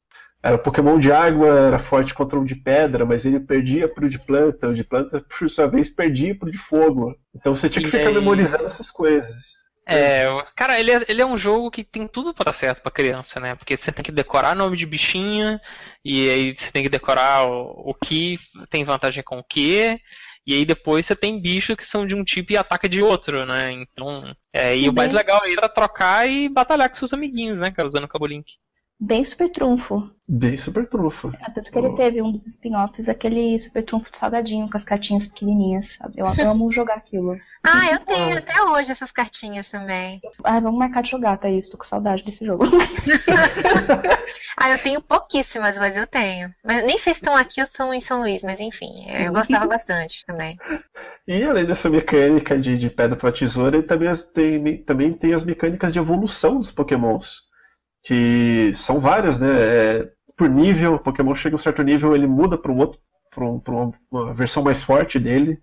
Era 0.43 0.57
Pokémon 0.57 0.97
de 0.99 1.11
água, 1.11 1.47
era 1.47 1.79
forte 1.79 2.13
contra 2.13 2.39
um 2.39 2.43
de 2.43 2.55
pedra, 2.55 3.05
mas 3.05 3.25
ele 3.25 3.39
perdia 3.39 3.87
pro 3.87 4.09
de 4.09 4.17
planta, 4.17 4.69
o 4.69 4.73
de 4.73 4.83
planta, 4.83 5.21
por 5.21 5.49
sua 5.49 5.67
vez, 5.67 5.89
perdia 5.89 6.35
pro 6.37 6.51
de 6.51 6.57
fogo. 6.57 7.15
Então 7.35 7.53
você 7.53 7.69
tinha 7.69 7.83
que 7.83 7.91
ficar 7.91 8.11
memorizando 8.11 8.65
essas 8.65 8.89
coisas. 8.89 9.61
É, 9.87 10.25
cara, 10.55 10.79
ele 10.79 10.91
é, 10.91 11.05
ele 11.07 11.21
é 11.21 11.25
um 11.25 11.37
jogo 11.37 11.69
que 11.69 11.83
tem 11.83 12.07
tudo 12.07 12.33
pra 12.33 12.45
dar 12.45 12.53
certo 12.53 12.81
pra 12.81 12.91
criança, 12.91 13.39
né? 13.39 13.55
Porque 13.55 13.75
você 13.75 13.91
tem 13.91 14.03
que 14.03 14.11
decorar 14.11 14.55
nome 14.55 14.77
de 14.77 14.85
bichinha, 14.85 15.59
e 16.03 16.29
aí 16.29 16.55
você 16.57 16.71
tem 16.71 16.83
que 16.83 16.89
decorar 16.89 17.45
o, 17.45 17.89
o 17.89 17.93
que 17.93 18.39
tem 18.69 18.83
vantagem 18.83 19.23
com 19.23 19.39
o 19.39 19.43
que, 19.43 19.99
e 20.45 20.53
aí 20.53 20.65
depois 20.65 21.05
você 21.05 21.15
tem 21.15 21.39
bichos 21.41 21.75
que 21.75 21.83
são 21.83 22.05
de 22.07 22.15
um 22.15 22.23
tipo 22.23 22.53
e 22.53 22.57
ataca 22.57 22.87
de 22.87 23.01
outro, 23.01 23.45
né? 23.45 23.71
Então, 23.73 24.33
é, 24.53 24.77
e 24.77 24.87
o 24.87 24.93
mais 24.93 25.11
Bem- 25.11 25.17
legal 25.17 25.41
aí 25.43 25.53
era 25.53 25.67
trocar 25.69 26.27
e 26.29 26.47
batalhar 26.47 26.89
com 26.89 26.95
seus 26.95 27.13
amiguinhos, 27.13 27.59
né, 27.59 27.69
cara, 27.71 27.87
usando 27.87 28.05
o 28.05 28.07
Cabo 28.07 28.25
Link. 28.25 28.53
Bem 29.03 29.25
super 29.25 29.49
trunfo. 29.49 30.07
Bem 30.29 30.55
super 30.55 30.87
trunfo. 30.87 31.33
É, 31.41 31.49
Tanto 31.49 31.71
que 31.71 31.77
ele 31.79 31.95
teve 31.95 32.21
um 32.21 32.31
dos 32.31 32.45
spin-offs, 32.45 33.09
aquele 33.09 33.57
super 33.57 33.83
trunfo 33.83 34.11
de 34.11 34.17
salgadinho, 34.17 34.69
com 34.69 34.77
as 34.77 34.85
cartinhas 34.85 35.25
pequenininhas? 35.25 35.97
Eu, 36.15 36.25
eu 36.37 36.51
amo 36.51 36.69
jogar 36.71 36.97
aquilo. 36.97 37.35
Ah, 37.63 37.91
eu 37.91 37.99
tenho 38.01 38.37
até 38.37 38.61
hoje 38.61 38.91
essas 38.91 39.11
cartinhas 39.11 39.67
também. 39.69 40.21
Ai, 40.43 40.61
vamos 40.61 40.77
marcar 40.77 41.01
de 41.01 41.09
jogar, 41.09 41.37
Thaís. 41.37 41.67
Tô 41.67 41.79
com 41.79 41.83
saudade 41.83 42.23
desse 42.23 42.45
jogo. 42.45 42.63
Ah, 44.57 44.69
eu 44.69 44.77
tenho 44.81 45.01
pouquíssimas, 45.01 45.77
mas 45.77 45.97
eu 45.97 46.05
tenho. 46.05 46.53
Mas 46.63 46.83
nem 46.85 46.97
sei 46.97 47.13
se 47.13 47.19
estão 47.19 47.35
aqui 47.35 47.59
ou 47.59 47.65
estão 47.65 47.93
em 47.93 47.99
São 47.99 48.19
Luís, 48.19 48.43
mas 48.43 48.59
enfim, 48.59 48.91
eu 49.09 49.33
gostava 49.33 49.65
bastante 49.67 50.23
também. 50.25 50.57
E 51.27 51.43
além 51.43 51.65
dessa 51.65 51.89
mecânica 51.89 52.57
de, 52.59 52.77
de 52.77 52.89
pedra 52.89 53.15
para 53.15 53.31
tesoura, 53.31 53.77
ele 53.77 53.87
também, 53.87 54.11
tem, 54.33 54.83
também 54.83 55.13
tem 55.13 55.33
as 55.33 55.43
mecânicas 55.43 55.91
de 55.91 55.97
evolução 55.99 56.59
dos 56.59 56.71
Pokémons. 56.71 57.50
Que 58.03 58.71
são 58.73 58.99
várias, 58.99 59.39
né? 59.39 59.47
É, 59.51 60.07
por 60.37 60.49
nível, 60.49 60.95
o 60.95 60.99
Pokémon 60.99 61.35
chega 61.35 61.55
a 61.55 61.57
um 61.57 61.61
certo 61.61 61.83
nível, 61.83 62.15
ele 62.15 62.27
muda 62.27 62.57
para 62.57 62.71
um 62.71 62.77
outro. 62.77 62.99
Pra, 63.33 63.45
um- 63.45 63.93
uma 64.11 64.33
versão 64.33 64.61
mais 64.63 64.83
forte 64.83 65.17
dele. 65.19 65.57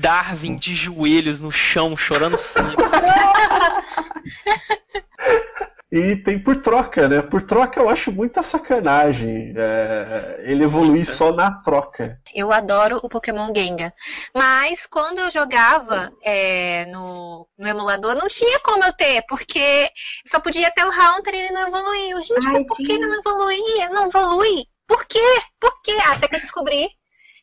Darwin 0.00 0.56
de 0.56 0.74
joelhos 0.74 1.40
no 1.40 1.50
chão, 1.50 1.96
chorando 1.96 2.36
sangue. 2.36 2.76
E 5.90 6.16
tem 6.16 6.38
por 6.38 6.60
troca, 6.60 7.08
né? 7.08 7.22
Por 7.22 7.42
troca 7.42 7.80
eu 7.80 7.88
acho 7.88 8.12
muita 8.12 8.42
sacanagem. 8.42 9.54
é, 9.56 10.40
ele 10.44 10.64
evoluir 10.64 11.06
só 11.06 11.32
na 11.32 11.50
troca. 11.62 12.20
Eu 12.34 12.52
adoro 12.52 13.00
o 13.02 13.08
Pokémon 13.08 13.50
Gengar. 13.54 13.92
Mas 14.34 14.84
quando 14.86 15.18
eu 15.18 15.30
jogava 15.30 16.12
é, 16.22 16.84
no, 16.86 17.48
no 17.58 17.66
emulador, 17.66 18.14
não 18.14 18.28
tinha 18.28 18.60
como 18.60 18.84
eu 18.84 18.92
ter, 18.92 19.24
porque 19.26 19.90
só 20.26 20.38
podia 20.38 20.70
ter 20.70 20.84
o 20.84 20.92
Haunter 20.92 21.34
e 21.34 21.38
ele 21.38 21.54
não 21.54 21.68
evoluiu. 21.68 22.22
Gente, 22.22 22.46
Ai, 22.46 22.52
mas 22.52 22.66
por 22.66 22.76
que 22.76 22.92
ele 22.92 23.06
não 23.06 23.18
evoluía? 23.18 23.88
Não 23.88 24.06
evolui? 24.08 24.66
Por 24.86 25.06
quê? 25.06 25.40
Por 25.58 25.80
quê? 25.82 25.96
Até 26.06 26.28
que 26.28 26.36
eu 26.36 26.40
descobri 26.40 26.90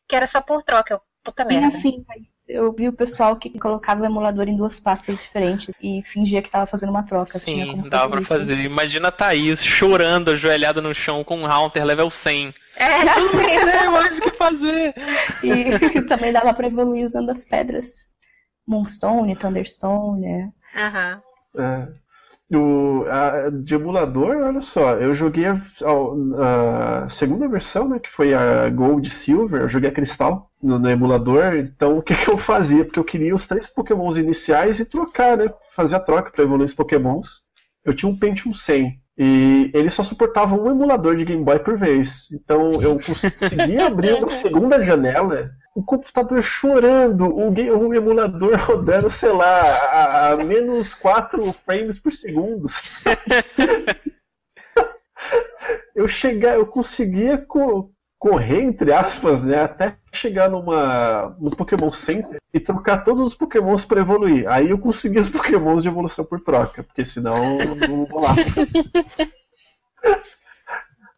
que 0.07 0.15
era 0.15 0.27
só 0.27 0.41
por 0.41 0.63
troca. 0.63 0.93
Eu, 0.93 1.01
Puta 1.23 1.43
merda. 1.43 1.67
assim. 1.67 2.05
Eu 2.47 2.71
vi 2.71 2.87
o 2.87 2.93
pessoal 2.93 3.35
que 3.35 3.57
colocava 3.59 4.01
o 4.01 4.05
emulador 4.05 4.47
em 4.47 4.55
duas 4.55 4.79
pastas 4.79 5.21
diferentes 5.21 5.73
e 5.81 6.01
fingia 6.03 6.41
que 6.41 6.49
tava 6.49 6.67
fazendo 6.67 6.89
uma 6.89 7.03
troca. 7.03 7.39
Tinha 7.39 7.65
Sim, 7.65 7.71
como 7.71 7.89
dava 7.89 8.11
pra 8.11 8.21
isso. 8.21 8.33
fazer. 8.33 8.57
Imagina 8.59 9.07
a 9.07 9.11
Thaís 9.11 9.63
chorando, 9.63 10.31
ajoelhada 10.31 10.81
no 10.81 10.93
chão 10.93 11.23
com 11.23 11.37
um 11.39 11.45
Haunter 11.45 11.83
level 11.83 12.09
100. 12.09 12.53
É, 12.75 13.03
Não 13.03 13.29
tem 13.31 13.59
mais 13.89 14.17
o 14.17 14.21
que 14.21 14.31
fazer. 14.31 14.93
E 15.41 16.01
também 16.07 16.31
dava 16.31 16.53
pra 16.53 16.67
evoluir 16.67 17.03
usando 17.03 17.29
as 17.31 17.43
pedras. 17.43 18.05
Moonstone, 18.67 19.35
Thunderstone, 19.35 20.21
né? 20.21 20.51
Aham. 20.75 21.21
É. 21.57 21.87
O, 22.53 23.05
a- 23.09 23.49
de 23.49 23.73
emulador, 23.73 24.37
olha 24.37 24.61
só, 24.61 24.93
eu 24.97 25.15
joguei 25.15 25.47
a, 25.47 25.53
a- 25.83 27.03
a 27.05 27.09
segunda 27.09 27.47
versão, 27.47 27.89
né, 27.89 27.97
que 27.99 28.09
foi 28.11 28.35
a 28.35 28.69
Gold 28.69 29.09
Silver, 29.09 29.61
eu 29.61 29.69
joguei 29.69 29.89
a 29.89 29.93
Cristal 29.93 30.51
no, 30.61 30.77
no 30.77 30.87
emulador, 30.89 31.55
então 31.55 31.97
o 31.97 32.03
que, 32.03 32.15
que 32.15 32.29
eu 32.29 32.37
fazia? 32.37 32.85
Porque 32.85 32.99
eu 32.99 33.03
queria 33.03 33.33
os 33.33 33.47
três 33.47 33.67
pokémons 33.67 34.15
iniciais 34.17 34.79
e 34.79 34.85
trocar, 34.87 35.37
né, 35.37 35.51
fazer 35.75 35.95
a 35.95 35.99
troca 35.99 36.29
para 36.31 36.43
evoluir 36.43 36.65
os 36.65 36.73
pokémons. 36.73 37.43
Eu 37.83 37.95
tinha 37.95 38.11
um 38.11 38.17
Pentium 38.17 38.53
100, 38.53 38.99
e 39.17 39.71
ele 39.73 39.89
só 39.89 40.03
suportava 40.03 40.55
um 40.55 40.69
emulador 40.69 41.15
de 41.15 41.25
Game 41.25 41.43
Boy 41.43 41.57
por 41.59 41.77
vez, 41.77 42.27
então 42.31 42.69
eu 42.79 42.99
conseguia 43.01 43.87
abrir 43.87 44.13
uma 44.13 44.29
segunda 44.29 44.83
janela 44.83 45.49
o 45.75 45.83
computador 45.83 46.41
chorando, 46.41 47.25
o, 47.25 47.51
ga- 47.51 47.73
o 47.73 47.93
emulador 47.93 48.55
rodando, 48.65 49.11
sei 49.11 49.33
lá, 49.33 49.61
a, 49.61 50.29
a 50.29 50.37
menos 50.37 50.93
4 50.93 51.51
frames 51.65 51.99
por 51.99 52.13
segundo. 52.13 52.69
eu 55.93 56.07
chegar, 56.07 56.55
eu 56.55 56.65
conseguia 56.65 57.37
co- 57.37 57.91
correr, 58.17 58.61
entre 58.61 58.93
aspas, 58.93 59.43
né, 59.43 59.63
até 59.63 59.97
chegar 60.13 60.49
numa, 60.49 61.35
no 61.39 61.53
Pokémon 61.53 61.91
Center 61.91 62.39
e 62.53 62.59
trocar 62.59 63.03
todos 63.03 63.27
os 63.27 63.35
Pokémons 63.35 63.83
para 63.83 63.99
evoluir. 63.99 64.47
Aí 64.49 64.69
eu 64.69 64.77
conseguia 64.79 65.19
os 65.19 65.29
Pokémons 65.29 65.83
de 65.83 65.89
evolução 65.89 66.23
por 66.23 66.39
troca, 66.39 66.83
porque 66.83 67.03
senão 67.03 67.57
não 67.87 68.05
rolava. 68.05 68.39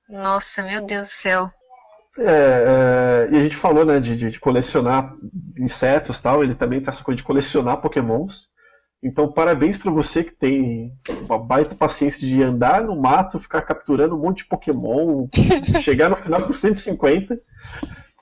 Nossa, 0.10 0.63
meu 0.63 0.84
Deus 0.84 1.10
do 1.10 1.12
céu. 1.12 1.52
É, 2.19 3.27
é, 3.30 3.34
e 3.34 3.38
a 3.39 3.43
gente 3.43 3.56
falou, 3.56 3.86
né, 3.86 3.99
de, 3.99 4.15
de- 4.17 4.32
de 4.32 4.39
colecionar 4.39 5.13
insetos 5.58 6.17
e 6.17 6.21
tal, 6.21 6.43
ele 6.43 6.56
também 6.56 6.80
tem 6.80 6.89
essa 6.89 7.03
coisa 7.03 7.17
de 7.17 7.23
colecionar 7.23 7.77
pokémons. 7.82 8.47
Então, 9.03 9.32
parabéns 9.32 9.77
pra 9.77 9.91
você 9.91 10.23
que 10.23 10.32
tem 10.32 10.91
uma 11.08 11.38
baita 11.38 11.75
paciência 11.75 12.27
de 12.27 12.41
andar 12.41 12.82
no 12.82 12.99
mato, 12.99 13.39
ficar 13.39 13.62
capturando 13.62 14.15
um 14.15 14.19
monte 14.19 14.38
de 14.39 14.45
pokémon, 14.45 15.27
chegar 15.82 16.10
no 16.10 16.15
final 16.15 16.47
por 16.47 16.58
150, 16.58 17.36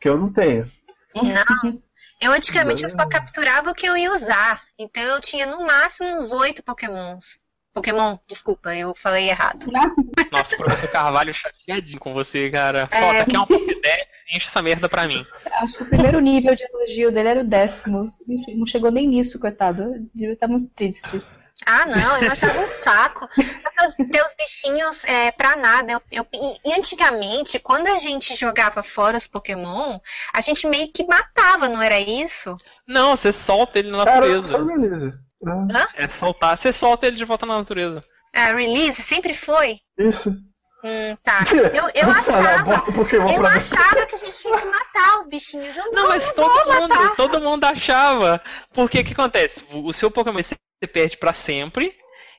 que 0.02 0.10
eu 0.10 0.18
não 0.18 0.32
tenho. 0.32 0.70
Não. 1.16 1.80
Eu 2.22 2.34
antigamente 2.34 2.84
eu 2.84 2.90
só 2.90 3.08
capturava 3.08 3.72
o 3.72 3.74
que 3.74 3.86
eu 3.86 3.96
ia 3.96 4.12
usar. 4.14 4.62
Então 4.78 5.02
eu 5.04 5.22
tinha 5.22 5.46
no 5.46 5.66
máximo 5.66 6.18
uns 6.18 6.32
oito 6.34 6.62
Pokémons. 6.64 7.40
Pokémon, 7.76 8.18
desculpa, 8.26 8.74
eu 8.74 8.96
falei 8.96 9.30
errado. 9.30 9.66
Nossa, 10.32 10.56
professor 10.56 10.88
Carvalho 10.90 11.34
chateadinho 11.34 12.00
com 12.00 12.14
você, 12.14 12.50
cara. 12.50 12.88
É. 12.90 13.00
Falta 13.02 13.20
aqui 13.24 13.36
uma 13.36 13.46
Pokédex, 13.46 14.08
enche 14.34 14.48
essa 14.48 14.62
merda 14.62 14.88
pra 14.88 15.06
mim. 15.08 15.26
Acho 15.62 15.78
que 15.80 15.84
o 15.84 15.88
primeiro 15.88 16.20
nível 16.22 16.56
de 16.56 16.64
elogio 16.64 17.12
dele 17.12 17.28
era 17.30 17.42
o 17.42 17.44
décimo. 17.48 18.10
Não 18.56 18.66
chegou 18.66 18.90
nem 18.90 19.06
nisso, 19.10 19.38
coitado. 19.40 19.84
Eu 19.84 20.08
devia 20.16 20.34
estar 20.34 20.48
muito 20.48 20.70
triste. 20.74 21.22
Ah, 21.66 21.86
não, 21.86 22.18
eu 22.22 22.32
achava 22.32 22.60
um 22.60 22.68
saco. 22.84 23.28
Ter 24.12 24.22
os 24.22 24.36
bichinhos 24.38 25.04
é, 25.06 25.32
pra 25.32 25.56
nada. 25.58 25.92
Eu, 25.92 26.02
eu- 26.12 26.28
e, 26.66 26.74
antigamente, 26.74 27.60
quando 27.60 27.88
a 27.88 27.98
gente 27.98 28.36
jogava 28.36 28.84
fora 28.84 29.18
os 29.18 29.28
Pokémon, 29.28 30.00
a 30.34 30.42
gente 30.42 30.66
meio 30.68 30.92
que 30.94 31.06
matava, 31.06 31.68
não 31.70 31.82
era 31.82 32.00
isso? 32.00 32.56
Não, 32.88 33.16
você 33.16 33.32
solta 33.32 33.80
ele 33.80 33.90
na 33.92 34.04
Cara, 34.06 34.28
natureza. 34.28 34.48
só 34.50 34.60
Ah, 35.48 35.88
É 35.96 36.08
soltar, 36.08 36.58
você 36.58 36.72
solta 36.72 37.08
ele 37.08 37.16
de 37.18 37.26
volta 37.26 37.46
na 37.46 37.58
natureza. 37.58 38.04
A 38.34 38.54
release 38.54 39.02
sempre 39.02 39.34
foi. 39.34 39.80
isso. 39.98 40.30
Hum, 40.84 41.18
tá. 41.24 41.40
Eu, 41.74 41.90
eu 41.96 42.12
achava. 42.12 42.84
Eu 43.34 43.46
achava 43.48 44.06
que 44.06 44.14
a 44.16 44.18
gente 44.20 44.38
tinha 44.38 44.56
que 44.60 44.66
matar 44.66 45.22
os 45.22 45.28
bichinhos. 45.28 45.76
Eu 45.76 45.86
Não, 45.86 46.04
não, 46.04 46.10
mas 46.10 46.32
todo 46.32 46.74
mundo, 46.74 46.90
matar. 46.90 47.16
todo 47.16 47.42
mundo 47.42 47.64
achava. 47.64 48.40
Porque 48.72 49.00
o 49.00 49.04
que 49.04 49.14
acontece? 49.14 49.66
O 49.72 49.92
seu 49.92 50.12
Pokémon 50.12 50.38
você 50.44 50.56
perde 50.88 51.18
pra 51.18 51.34
sempre. 51.34 51.96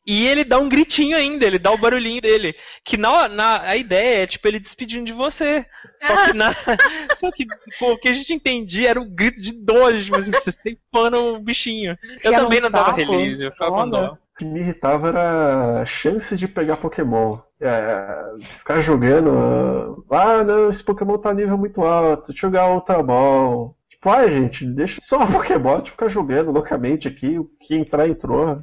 E 0.07 0.25
ele 0.25 0.45
dá 0.45 0.57
um 0.59 0.69
gritinho 0.69 1.17
ainda, 1.17 1.45
ele 1.45 1.59
dá 1.59 1.73
o 1.73 1.79
barulhinho 1.79 2.23
dele. 2.23 2.55
Que 2.85 2.97
na, 2.97 3.29
na 3.29 3.63
a 3.63 3.77
ideia 3.77 4.23
é, 4.23 4.27
tipo, 4.27 4.47
ele 4.47 4.61
despedindo 4.61 5.05
de 5.05 5.13
você. 5.13 5.67
Só 6.01 6.27
que 6.27 6.33
na. 6.33 6.55
só 7.19 7.31
que 7.33 7.45
pô, 7.81 7.93
o 7.93 7.99
que 7.99 8.09
a 8.09 8.13
gente 8.13 8.33
entendia 8.33 8.91
era 8.91 9.01
um 9.01 9.09
grito 9.09 9.43
de 9.43 9.51
dor, 9.51 10.01
tipo 10.01 10.17
assim, 10.17 10.31
vocês 10.31 10.57
temporam 10.57 11.35
o 11.35 11.41
bichinho. 11.41 11.99
Eu 12.23 12.33
era 12.33 12.43
também 12.45 12.61
um 12.61 12.63
não 12.63 12.71
dava 12.71 12.93
release, 12.93 13.43
eu 13.43 13.51
ficava 13.51 13.73
com 13.73 13.91
dó. 13.91 14.13
O 14.13 14.39
que 14.39 14.45
me 14.45 14.61
irritava 14.61 15.09
era 15.09 15.81
a 15.81 15.85
chance 15.85 16.37
de 16.37 16.47
pegar 16.47 16.77
Pokémon. 16.77 17.39
É, 17.61 18.45
ficar 18.59 18.81
jogando. 18.83 20.05
Ah, 20.09 20.45
não, 20.45 20.71
esse 20.71 20.85
Pokémon 20.85 21.19
tá 21.19 21.35
nível 21.35 21.59
muito 21.59 21.83
alto. 21.83 22.29
Deixa 22.29 22.47
eu 22.47 22.51
jogar 22.51 22.71
Ultra 22.71 23.03
Ball. 23.03 23.75
Tipo, 23.89 24.11
ai, 24.11 24.31
gente, 24.31 24.67
deixa 24.67 25.01
só 25.03 25.25
o 25.25 25.27
Pokémon 25.33 25.81
de 25.81 25.91
ficar 25.91 26.09
jogando 26.09 26.53
loucamente 26.53 27.09
aqui. 27.09 27.39
O 27.39 27.51
que 27.61 27.75
entrar, 27.75 28.09
entrou. 28.09 28.61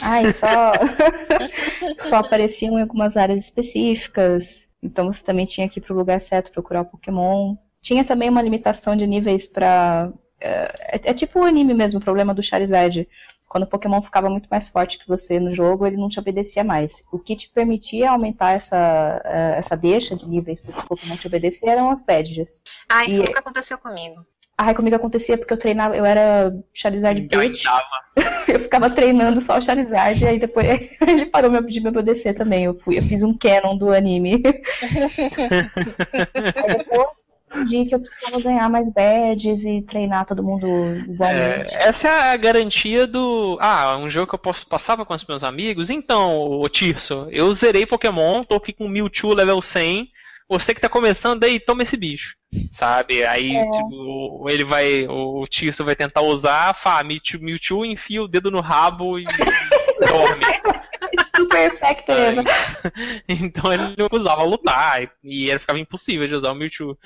Ai, 0.00 0.32
só. 0.32 0.72
só 2.02 2.16
apareciam 2.16 2.78
em 2.78 2.82
algumas 2.82 3.16
áreas 3.16 3.44
específicas. 3.44 4.68
Então 4.82 5.10
você 5.10 5.22
também 5.22 5.46
tinha 5.46 5.68
que 5.68 5.78
ir 5.78 5.82
pro 5.82 5.94
lugar 5.94 6.20
certo 6.20 6.52
procurar 6.52 6.82
o 6.82 6.86
Pokémon. 6.86 7.56
Tinha 7.80 8.04
também 8.04 8.28
uma 8.28 8.42
limitação 8.42 8.96
de 8.96 9.06
níveis 9.06 9.46
pra. 9.46 10.10
É, 10.40 11.10
é 11.10 11.14
tipo 11.14 11.40
o 11.40 11.44
anime 11.44 11.72
mesmo, 11.74 11.98
o 11.98 12.02
problema 12.02 12.34
do 12.34 12.42
Charizard. 12.42 13.08
Quando 13.48 13.64
o 13.64 13.68
Pokémon 13.68 14.02
ficava 14.02 14.28
muito 14.28 14.48
mais 14.50 14.68
forte 14.68 14.98
que 14.98 15.06
você 15.06 15.38
no 15.38 15.54
jogo, 15.54 15.86
ele 15.86 15.96
não 15.96 16.08
te 16.08 16.18
obedecia 16.18 16.64
mais. 16.64 17.04
O 17.12 17.18
que 17.18 17.36
te 17.36 17.48
permitia 17.50 18.10
aumentar 18.10 18.52
essa, 18.52 19.22
eh, 19.24 19.54
essa 19.58 19.76
deixa 19.76 20.16
de 20.16 20.26
níveis 20.26 20.60
para 20.60 20.80
o 20.80 20.88
Pokémon 20.88 21.16
te 21.16 21.26
obedecer 21.26 21.68
eram 21.68 21.88
as 21.90 22.04
badges. 22.04 22.64
Ah, 22.88 23.04
isso 23.04 23.22
E- 23.22 23.26
nunca 23.26 23.40
aconteceu 23.40 23.78
comigo. 23.78 24.26
Ai, 24.56 24.74
comigo 24.74 24.94
acontecia 24.94 25.36
porque 25.36 25.52
eu 25.52 25.58
treinava, 25.58 25.96
eu 25.96 26.04
era 26.04 26.54
Charizard 26.72 27.20
Bitch. 27.20 27.64
eu 28.46 28.60
ficava 28.60 28.88
treinando 28.88 29.40
só 29.40 29.58
o 29.58 29.60
Charizard, 29.60 30.22
e 30.22 30.26
aí 30.26 30.38
depois 30.38 30.66
ele 31.06 31.26
parou 31.26 31.50
me 31.50 31.60
pedir 31.62 31.80
pra 31.80 31.90
eu 31.90 32.02
descer 32.02 32.34
também. 32.34 32.64
Eu, 32.64 32.74
fui, 32.78 32.98
eu 32.98 33.02
fiz 33.02 33.22
um 33.22 33.36
canon 33.36 33.76
do 33.76 33.90
anime. 33.90 34.42
aí 36.54 36.78
depois 36.78 37.24
entendi 37.54 37.86
que 37.86 37.94
eu 37.94 38.00
precisava 38.00 38.40
ganhar 38.40 38.68
mais 38.68 38.92
badges 38.92 39.64
e 39.64 39.82
treinar 39.82 40.26
todo 40.26 40.42
mundo 40.42 40.66
igualmente. 41.08 41.74
É, 41.74 41.88
essa 41.88 42.08
é 42.08 42.32
a 42.32 42.36
garantia 42.36 43.06
do. 43.06 43.56
Ah, 43.60 43.96
um 43.96 44.10
jogo 44.10 44.28
que 44.28 44.34
eu 44.34 44.38
posso 44.38 44.66
passar 44.68 44.96
com 44.96 45.14
os 45.14 45.26
meus 45.26 45.44
amigos. 45.44 45.90
Então, 45.90 46.60
o 46.60 46.68
Tirso, 46.68 47.28
eu 47.30 47.52
zerei 47.54 47.86
Pokémon, 47.86 48.44
tô 48.44 48.56
aqui 48.56 48.72
com 48.72 48.88
Mewtwo 48.88 49.34
level 49.34 49.60
100 49.60 50.10
você 50.48 50.74
que 50.74 50.80
tá 50.80 50.88
começando 50.88 51.44
aí, 51.44 51.58
toma 51.58 51.82
esse 51.82 51.96
bicho. 51.96 52.36
Sabe? 52.70 53.24
Aí, 53.24 53.56
é. 53.56 53.70
tipo, 53.70 54.46
ele 54.48 54.64
vai. 54.64 55.06
O 55.08 55.46
Tirso 55.46 55.84
vai 55.84 55.96
tentar 55.96 56.22
usar, 56.22 56.74
fá, 56.74 57.02
Mewtwo, 57.02 57.40
Mewtwo 57.40 57.84
enfia 57.84 58.22
o 58.22 58.28
dedo 58.28 58.50
no 58.50 58.60
rabo 58.60 59.18
e 59.18 59.24
dorme. 60.06 60.44
Super 61.36 61.72
effect 61.72 62.04
Então 63.28 63.72
ele 63.72 63.94
não 63.96 64.08
usava 64.12 64.42
lutar. 64.42 65.10
E 65.22 65.50
ele 65.50 65.58
ficava 65.58 65.78
impossível 65.78 66.26
de 66.28 66.34
usar 66.34 66.52
o 66.52 66.54
Mewtwo. 66.54 66.98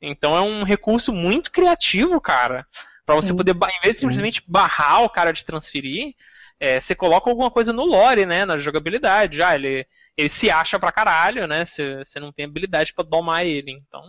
Então 0.00 0.36
é 0.36 0.40
um 0.40 0.62
recurso 0.62 1.12
muito 1.12 1.50
criativo, 1.50 2.20
cara. 2.20 2.66
Pra 3.04 3.14
você 3.14 3.28
Sim. 3.28 3.36
poder, 3.36 3.52
em 3.52 3.80
vez 3.82 3.94
de 3.94 4.00
simplesmente 4.00 4.42
barrar 4.46 5.02
o 5.02 5.10
cara 5.10 5.32
de 5.32 5.44
transferir, 5.44 6.14
é, 6.60 6.80
você 6.80 6.94
coloca 6.94 7.28
alguma 7.28 7.50
coisa 7.50 7.72
no 7.72 7.84
lore, 7.84 8.26
né? 8.26 8.44
Na 8.44 8.58
jogabilidade. 8.58 9.38
Já, 9.38 9.54
ele, 9.54 9.86
ele 10.16 10.28
se 10.28 10.50
acha 10.50 10.78
pra 10.78 10.92
caralho, 10.92 11.46
né? 11.46 11.64
Você, 11.64 12.04
você 12.04 12.20
não 12.20 12.32
tem 12.32 12.44
habilidade 12.44 12.92
para 12.94 13.04
domar 13.04 13.44
ele. 13.44 13.72
Então. 13.72 14.02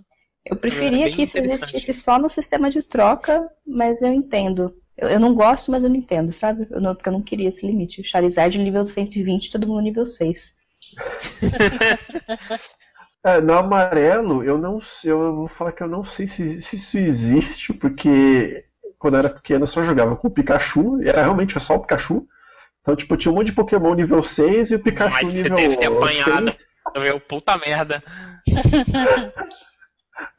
Eu 0.46 0.56
preferia 0.56 1.08
é 1.08 1.12
que 1.12 1.24
isso 1.24 1.38
existisse 1.38 1.94
só 1.94 2.20
no 2.20 2.30
sistema 2.30 2.70
de 2.70 2.84
troca, 2.84 3.50
mas 3.66 4.02
eu 4.02 4.14
entendo. 4.14 4.76
Eu, 4.98 5.10
eu 5.10 5.20
não 5.20 5.34
gosto, 5.34 5.72
mas 5.72 5.84
eu 5.84 5.90
não 5.90 5.98
entendo, 5.98 6.32
sabe? 6.32 6.68
Eu 6.70 6.80
não, 6.80 6.96
porque 6.96 7.10
eu 7.10 7.14
não 7.14 7.24
queria 7.24 7.50
esse 7.50 7.66
limite. 7.66 8.04
Charizard 8.04 8.58
nível 8.58 8.86
120, 8.86 9.52
todo 9.52 9.68
mundo 9.68 9.82
nível 9.82 10.06
6. 10.06 10.54
é, 13.26 13.42
no 13.42 13.54
amarelo, 13.54 14.44
eu 14.44 14.58
não 14.58 14.80
eu 15.04 15.36
vou 15.36 15.48
falar 15.48 15.72
que 15.72 15.82
eu 15.82 15.88
não 15.88 16.06
sei 16.06 16.28
se, 16.28 16.62
se 16.62 16.76
isso 16.76 16.98
existe, 17.00 17.74
porque 17.74 18.66
quando 19.00 19.16
eu 19.16 19.20
era 19.20 19.30
pequeno 19.30 19.64
eu 19.64 19.68
só 19.68 19.84
jogava 19.84 20.16
com 20.16 20.28
o 20.28 20.32
Pikachu, 20.32 21.02
e 21.02 21.10
era 21.10 21.24
realmente 21.24 21.60
só 21.60 21.76
o 21.76 21.80
Pikachu. 21.80 22.28
Então, 22.86 22.96
tipo, 22.96 23.18
tinha 23.18 23.32
um 23.32 23.36
monte 23.36 23.48
de 23.48 23.54
Pokémon 23.54 23.96
nível 23.96 24.22
6 24.22 24.70
e 24.70 24.76
o 24.76 24.80
Pikachu 24.80 25.26
Mas 25.26 25.34
nível 25.34 25.58
você 25.58 25.64
deve 25.64 25.78
ter 25.78 25.88
apanhado. 25.88 26.54
6. 26.94 27.04
Meu, 27.04 27.20
puta 27.20 27.58
merda. 27.58 28.04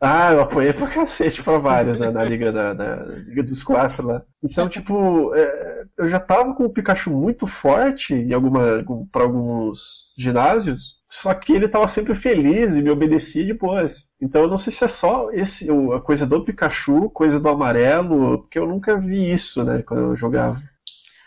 ah, 0.01 0.33
eu 0.33 0.41
apanhei 0.41 0.73
pra 0.73 0.87
cacete 0.87 1.43
pra 1.43 1.59
vários 1.59 1.99
né, 1.99 2.09
na, 2.09 2.23
liga 2.23 2.53
da, 2.53 2.73
na 2.73 2.95
Liga 3.05 3.43
dos 3.43 3.65
Quatro 3.65 4.07
lá. 4.07 4.23
Então, 4.45 4.69
tipo, 4.69 5.35
é, 5.35 5.87
eu 5.99 6.09
já 6.09 6.21
tava 6.21 6.55
com 6.55 6.67
o 6.67 6.73
Pikachu 6.73 7.11
muito 7.11 7.49
forte 7.49 8.15
em 8.15 8.33
alguma, 8.33 8.85
pra 9.11 9.25
alguns 9.25 10.15
ginásios. 10.17 10.95
Só 11.11 11.35
que 11.35 11.53
ele 11.53 11.67
tava 11.67 11.89
sempre 11.89 12.15
feliz 12.15 12.77
e 12.77 12.83
me 12.83 12.91
obedecia 12.91 13.45
depois. 13.45 14.07
Então 14.23 14.43
eu 14.43 14.49
não 14.49 14.59
sei 14.59 14.73
se 14.73 14.85
é 14.85 14.89
só 14.89 15.33
esse, 15.33 15.69
a 15.93 16.01
coisa 16.01 16.25
do 16.25 16.45
Pikachu, 16.45 17.11
coisa 17.11 17.41
do 17.41 17.49
amarelo, 17.49 18.39
porque 18.43 18.59
eu 18.59 18.69
nunca 18.69 18.97
vi 18.97 19.33
isso, 19.33 19.65
né, 19.65 19.83
quando 19.83 20.13
eu 20.13 20.17
jogava. 20.17 20.63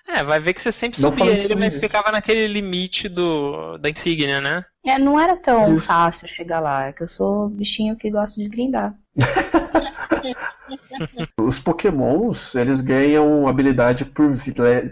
É, 0.10 0.24
vai 0.24 0.39
ver 0.39 0.53
que 0.53 0.62
você 0.62 0.72
sempre 0.72 0.99
não 1.01 1.12
subia 1.12 1.32
ele, 1.32 1.53
mas 1.53 1.74
isso. 1.74 1.80
ficava 1.80 2.12
naquele 2.12 2.47
limite 2.47 3.07
do, 3.07 3.78
da 3.78 3.89
insígnia, 3.89 4.41
né? 4.41 4.66
É, 4.84 4.97
não 4.97 5.20
era 5.20 5.38
tão 5.38 5.76
isso. 5.76 5.86
fácil 5.86 6.28
chegar 6.28 6.60
lá. 6.60 6.88
É 6.88 6.93
que 6.93 7.03
eu 7.03 7.07
sou 7.07 7.47
bichinho 7.47 7.95
que 7.95 8.10
gosta 8.10 8.41
de 8.41 8.49
grindar. 8.49 8.95
Os 11.39 11.60
pokémons, 11.60 12.55
eles 12.55 12.82
ganham 12.82 13.47
habilidade 13.47 14.05
por, 14.05 14.36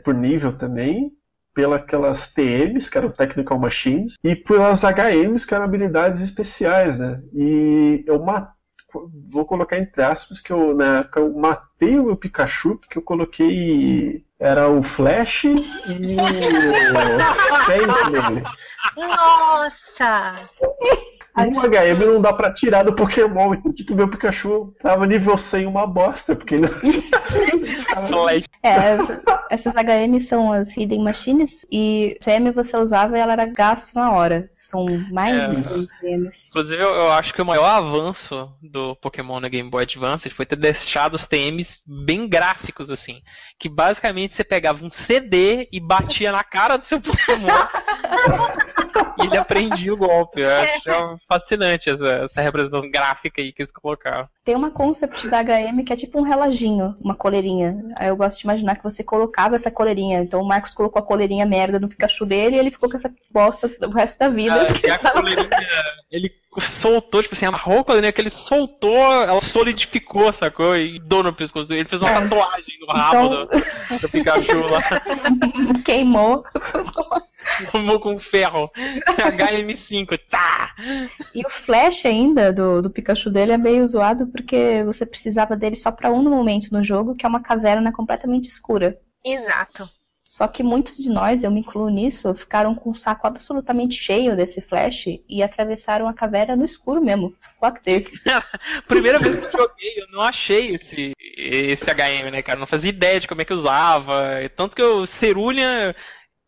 por 0.03 0.13
nível 0.13 0.53
também, 0.53 1.11
pelas 1.53 2.32
TMs, 2.32 2.89
que 2.89 2.97
eram 2.97 3.09
Technical 3.09 3.57
Machines, 3.57 4.13
e 4.24 4.36
pelas 4.36 4.84
HMs, 4.84 5.47
que 5.47 5.55
eram 5.55 5.65
habilidades 5.65 6.22
especiais, 6.22 6.99
né? 6.99 7.22
E 7.34 8.03
eu 8.05 8.24
matei 8.24 8.55
vou 9.30 9.45
colocar 9.45 9.78
entre 9.78 10.01
aspas 10.01 10.39
que 10.39 10.51
eu, 10.51 10.76
na 10.76 10.99
época, 10.99 11.20
eu 11.20 11.34
matei 11.34 11.99
o 11.99 12.05
meu 12.05 12.15
Pikachu 12.15 12.78
porque 12.78 12.97
eu 12.97 13.01
coloquei 13.01 14.26
era 14.39 14.69
o 14.69 14.83
Flash 14.83 15.45
e 15.45 15.49
o 15.49 15.57
Sand 17.65 18.11
nele. 18.11 18.43
Um 21.38 21.61
HM 21.61 22.05
não 22.05 22.21
dá 22.21 22.33
pra 22.33 22.53
tirar 22.53 22.83
do 22.83 22.93
Pokémon. 22.93 23.55
Tipo, 23.75 23.95
meu 23.95 24.07
Pikachu 24.07 24.73
tava 24.81 25.05
nível 25.05 25.38
100 25.38 25.67
uma 25.67 25.85
bosta, 25.85 26.35
porque 26.35 26.55
ele 26.55 26.67
não 26.67 28.27
É, 28.63 28.97
essas 29.49 29.73
HM 29.73 30.19
são 30.19 30.51
as 30.51 30.75
Hidden 30.75 31.03
Machines 31.03 31.65
e 31.71 32.17
TM 32.21 32.51
você 32.51 32.75
usava 32.75 33.17
e 33.17 33.21
ela 33.21 33.33
era 33.33 33.45
gasto 33.45 33.93
na 33.95 34.11
hora. 34.11 34.49
São 34.59 34.85
mais 35.11 35.43
é. 35.43 35.49
de 35.49 35.55
100 35.55 35.88
TMs. 36.01 36.49
Inclusive, 36.49 36.83
eu, 36.83 36.89
eu, 36.89 37.11
acho 37.11 37.33
que 37.33 37.41
o 37.41 37.45
maior 37.45 37.67
avanço 37.67 38.51
do 38.61 38.95
Pokémon 38.97 39.39
no 39.39 39.49
Game 39.49 39.69
Boy 39.69 39.83
Advance 39.83 40.29
foi 40.29 40.45
ter 40.45 40.57
deixado 40.57 41.13
os 41.13 41.25
TMs 41.25 41.81
bem 41.88 42.27
gráficos, 42.27 42.91
assim. 42.91 43.21
Que 43.57 43.69
basicamente 43.69 44.33
você 44.33 44.43
pegava 44.43 44.83
um 44.83 44.91
CD 44.91 45.69
e 45.71 45.79
batia 45.79 46.33
na 46.33 46.43
cara 46.43 46.75
do 46.75 46.85
seu 46.85 46.99
Pokémon. 46.99 47.47
e 49.17 49.25
ele 49.25 49.37
aprendia 49.37 49.93
o 49.93 49.97
golpe. 49.97 50.41
Eu 50.41 50.49
acho 50.49 50.89
é 50.89 51.17
fascinante 51.27 51.89
essa, 51.89 52.07
essa 52.07 52.41
representação 52.41 52.89
gráfica 52.89 53.41
aí 53.41 53.51
que 53.51 53.61
eles 53.61 53.71
colocaram. 53.71 54.27
Tem 54.43 54.55
uma 54.55 54.71
concept 54.71 55.27
da 55.27 55.43
HM 55.43 55.83
que 55.85 55.93
é 55.93 55.95
tipo 55.95 56.19
um 56.19 56.23
reloginho, 56.23 56.93
uma 57.03 57.15
coleirinha. 57.15 57.83
Aí 57.95 58.07
eu 58.07 58.15
gosto 58.15 58.39
de 58.39 58.45
imaginar 58.45 58.75
que 58.75 58.83
você 58.83 59.03
colocava 59.03 59.55
essa 59.55 59.71
coleirinha. 59.71 60.21
Então 60.21 60.41
o 60.41 60.47
Marcos 60.47 60.73
colocou 60.73 60.99
a 61.01 61.05
coleirinha 61.05 61.45
merda 61.45 61.79
no 61.79 61.89
Pikachu 61.89 62.25
dele 62.25 62.55
e 62.55 62.59
ele 62.59 62.71
ficou 62.71 62.89
com 62.89 62.97
essa 62.97 63.13
bosta 63.31 63.69
o 63.81 63.89
resto 63.89 64.19
da 64.19 64.29
vida. 64.29 64.67
Ah, 64.67 64.93
a 65.09 65.11
coleirinha, 65.11 65.49
ele 66.11 66.29
soltou, 66.59 67.21
tipo 67.21 67.35
assim, 67.35 67.45
amarrou 67.45 67.79
a 67.79 67.83
coleirinha 67.83 68.11
que 68.11 68.21
ele 68.21 68.29
soltou, 68.29 69.23
ela 69.23 69.39
solidificou, 69.39 70.31
sacou? 70.33 70.75
E 70.75 70.99
dou 70.99 71.23
no 71.23 71.33
pescoço 71.33 71.69
dele. 71.69 71.81
Ele 71.81 71.89
fez 71.89 72.01
uma 72.01 72.11
é. 72.11 72.21
tatuagem 72.21 72.79
no 72.79 72.87
rabo 72.87 73.25
então... 73.25 73.45
do, 73.45 74.01
do 74.01 74.09
Pikachu 74.09 74.57
lá. 74.59 74.81
Queimou. 75.85 76.43
Tomou 77.71 77.99
com 77.99 78.19
ferro. 78.19 78.69
HM5, 78.75 80.19
tá! 80.29 80.75
E 81.33 81.45
o 81.45 81.49
flash 81.49 82.05
ainda 82.05 82.51
do, 82.51 82.81
do 82.81 82.89
Pikachu 82.89 83.29
dele 83.29 83.53
é 83.53 83.57
meio 83.57 83.87
zoado 83.87 84.27
porque 84.27 84.83
você 84.83 85.05
precisava 85.05 85.55
dele 85.55 85.75
só 85.75 85.91
para 85.91 86.11
um 86.11 86.23
momento 86.23 86.71
no 86.71 86.83
jogo, 86.83 87.15
que 87.15 87.25
é 87.25 87.29
uma 87.29 87.41
caverna 87.41 87.91
completamente 87.91 88.47
escura. 88.47 88.99
Exato. 89.23 89.89
Só 90.30 90.45
que 90.45 90.61
muitos 90.61 90.97
de 90.97 91.09
nós, 91.09 91.43
eu 91.43 91.49
me 91.49 91.61
incluo 91.61 91.89
nisso, 91.89 92.36
ficaram 92.36 92.75
com 92.75 92.89
o 92.89 92.95
saco 92.95 93.25
absolutamente 93.25 93.95
cheio 93.95 94.36
desse 94.36 94.61
flash 94.61 95.05
e 95.28 95.41
atravessaram 95.41 96.07
a 96.07 96.13
caverna 96.13 96.55
no 96.55 96.65
escuro 96.65 97.01
mesmo. 97.01 97.34
Fuck 97.59 97.82
this. 97.82 98.25
Primeira 98.88 99.19
vez 99.19 99.38
que 99.38 99.45
eu 99.45 99.51
joguei, 99.51 100.01
eu 100.01 100.07
não 100.11 100.21
achei 100.21 100.75
esse, 100.75 101.13
esse 101.17 101.86
HM, 101.86 102.30
né, 102.30 102.41
cara? 102.41 102.59
Não 102.59 102.67
fazia 102.67 102.89
ideia 102.89 103.21
de 103.21 103.28
como 103.28 103.41
é 103.41 103.45
que 103.45 103.53
usava. 103.53 104.21
Tanto 104.55 104.75
que 104.75 104.82
eu, 104.82 105.07
Cerulha, 105.07 105.95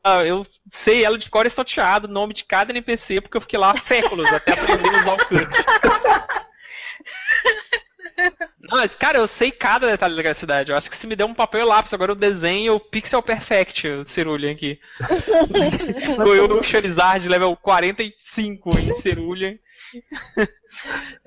ah, 0.03 0.25
eu 0.25 0.45
sei 0.69 1.05
ela 1.05 1.17
de 1.17 1.29
cor 1.29 1.45
e 1.45 1.49
salteado, 1.49 2.07
nome 2.07 2.33
de 2.33 2.43
cada 2.43 2.71
NPC, 2.71 3.21
porque 3.21 3.37
eu 3.37 3.41
fiquei 3.41 3.57
lá 3.57 3.71
há 3.71 3.77
séculos 3.77 4.29
até 4.31 4.53
aprender 4.53 4.89
a 4.89 5.01
usar 5.01 5.13
o 5.13 5.25
cut. 5.25 5.29
Não, 8.61 8.87
cara, 8.89 9.17
eu 9.17 9.27
sei 9.27 9.51
cada 9.51 9.87
detalhe 9.87 10.15
daquela 10.15 10.33
cidade. 10.33 10.71
Eu 10.71 10.77
acho 10.77 10.89
que 10.89 10.95
se 10.95 11.07
me 11.07 11.15
der 11.15 11.25
um 11.25 11.33
papel 11.33 11.61
e 11.61 11.63
lápis, 11.63 11.93
agora 11.93 12.11
eu 12.11 12.15
desenho 12.15 12.75
o 12.75 12.79
Pixel 12.79 13.21
Perfect, 13.21 13.87
o 13.87 14.05
Cerulean 14.05 14.51
aqui. 14.51 14.79
eu 16.17 16.51
o 16.51 16.63
Charizard 16.63 17.27
level 17.27 17.55
45 17.57 18.77
em 18.77 18.95
Cerulean. 18.95 19.55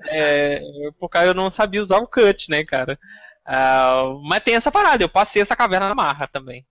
é, 0.07 0.61
porque 0.99 1.17
eu 1.17 1.33
não 1.33 1.49
sabia 1.49 1.81
usar 1.81 1.97
o 1.97 2.07
cut, 2.07 2.49
né, 2.49 2.63
cara? 2.63 2.97
Uh, 3.45 4.21
mas 4.23 4.43
tem 4.43 4.55
essa 4.55 4.71
parada, 4.71 5.03
eu 5.03 5.09
passei 5.09 5.41
essa 5.41 5.55
caverna 5.55 5.89
na 5.89 5.95
marra 5.95 6.27
também. 6.27 6.65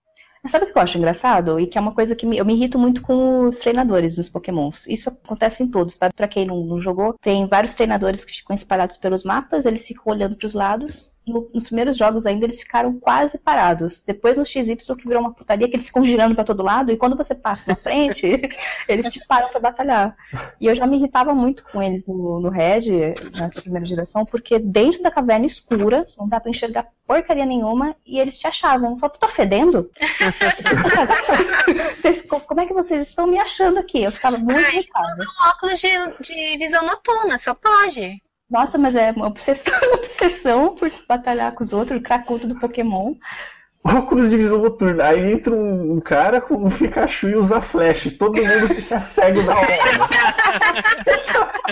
Sabe 0.47 0.65
o 0.65 0.71
que 0.71 0.77
eu 0.77 0.81
acho 0.81 0.97
engraçado? 0.97 1.57
E 1.59 1.67
que 1.67 1.77
é 1.77 1.81
uma 1.81 1.93
coisa 1.93 2.15
que 2.15 2.25
me, 2.25 2.37
eu 2.37 2.45
me 2.45 2.53
irrito 2.53 2.77
muito 2.77 3.01
com 3.01 3.47
os 3.47 3.59
treinadores 3.59 4.17
nos 4.17 4.27
Pokémons. 4.27 4.85
Isso 4.87 5.09
acontece 5.09 5.63
em 5.63 5.67
todos, 5.69 5.95
tá? 5.95 6.09
Pra 6.13 6.27
quem 6.27 6.45
não, 6.45 6.65
não 6.65 6.81
jogou, 6.81 7.15
tem 7.21 7.47
vários 7.47 7.73
treinadores 7.73 8.25
que 8.25 8.33
ficam 8.33 8.53
espalhados 8.53 8.97
pelos 8.97 9.23
mapas, 9.23 9.65
eles 9.65 9.87
ficam 9.87 10.11
olhando 10.11 10.35
para 10.35 10.45
os 10.45 10.53
lados 10.53 11.13
no, 11.25 11.49
nos 11.53 11.65
primeiros 11.65 11.97
jogos 11.97 12.25
ainda 12.25 12.45
eles 12.45 12.61
ficaram 12.61 12.99
quase 12.99 13.37
parados. 13.37 14.03
Depois 14.03 14.37
no 14.37 14.45
XY 14.45 14.75
que 14.75 15.07
virou 15.07 15.21
uma 15.21 15.33
putaria 15.33 15.67
que 15.67 15.75
eles 15.75 15.87
ficam 15.87 16.03
girando 16.03 16.35
para 16.35 16.43
todo 16.43 16.63
lado 16.63 16.91
e 16.91 16.97
quando 16.97 17.17
você 17.17 17.33
passa 17.33 17.71
na 17.71 17.75
frente, 17.75 18.25
eles 18.87 19.11
te 19.11 19.25
param 19.27 19.49
para 19.49 19.59
batalhar. 19.59 20.15
E 20.59 20.67
eu 20.67 20.75
já 20.75 20.85
me 20.85 20.97
irritava 20.97 21.33
muito 21.33 21.63
com 21.63 21.81
eles 21.81 22.05
no, 22.05 22.39
no 22.39 22.49
Red, 22.49 23.15
nessa 23.37 23.61
primeira 23.61 23.85
geração, 23.85 24.25
porque 24.25 24.59
dentro 24.59 25.01
da 25.01 25.11
caverna 25.11 25.45
escura, 25.45 26.05
não 26.17 26.27
dá 26.27 26.39
para 26.39 26.49
enxergar 26.49 26.87
porcaria 27.05 27.45
nenhuma, 27.45 27.95
e 28.05 28.19
eles 28.19 28.37
te 28.37 28.47
achavam. 28.47 28.91
Eu 28.91 28.97
falava, 28.97 29.19
tô 29.19 29.27
fedendo? 29.27 29.89
vocês, 32.01 32.25
como 32.25 32.61
é 32.61 32.65
que 32.65 32.73
vocês 32.73 33.09
estão 33.09 33.27
me 33.27 33.37
achando 33.37 33.79
aqui? 33.79 34.03
Eu 34.03 34.11
ficava 34.11 34.37
muito 34.37 34.59
irritada. 34.59 35.13
Usa 35.13 35.23
um 35.23 35.49
óculos 35.49 35.79
de, 35.79 35.89
de 36.21 36.57
visão 36.57 36.85
noturna, 36.85 37.37
só 37.37 37.53
pode. 37.53 38.21
Nossa, 38.53 38.77
mas 38.77 38.93
é 38.93 39.09
uma 39.11 39.25
obsessão, 39.25 39.73
obsessão 39.97 40.75
por 40.75 40.91
batalhar 41.09 41.53
com 41.53 41.63
os 41.63 41.73
outros, 41.73 41.99
o 41.99 42.03
cracudo 42.03 42.47
do 42.47 42.59
Pokémon. 42.59 43.15
Óculos 43.83 44.29
de 44.29 44.37
visão 44.37 44.59
noturna. 44.59 45.05
Aí 45.05 45.33
entra 45.33 45.51
um, 45.51 45.93
um 45.93 45.99
cara 45.99 46.39
com 46.39 46.53
um 46.53 46.69
Pikachu 46.69 47.29
e 47.29 47.35
usa 47.35 47.63
flash. 47.63 48.15
Todo 48.17 48.41
mundo 48.41 48.75
fica 48.75 49.01
cego 49.01 49.41
na 49.41 49.55
hora. 49.55 49.67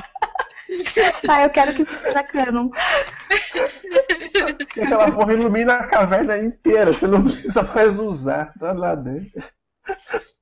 ah, 1.29 1.43
eu 1.43 1.51
quero 1.51 1.75
que 1.75 1.83
isso 1.83 1.95
seja 1.99 2.23
canon. 2.23 2.71
Aquela 4.81 5.11
porra 5.11 5.33
ilumina 5.33 5.75
a 5.75 5.87
caverna 5.87 6.39
inteira. 6.39 6.91
Você 6.91 7.05
não 7.05 7.21
precisa 7.23 7.61
mais 7.61 7.99
usar. 7.99 8.51
Tá 8.59 8.73
lá 8.73 8.95
dentro. 8.95 9.43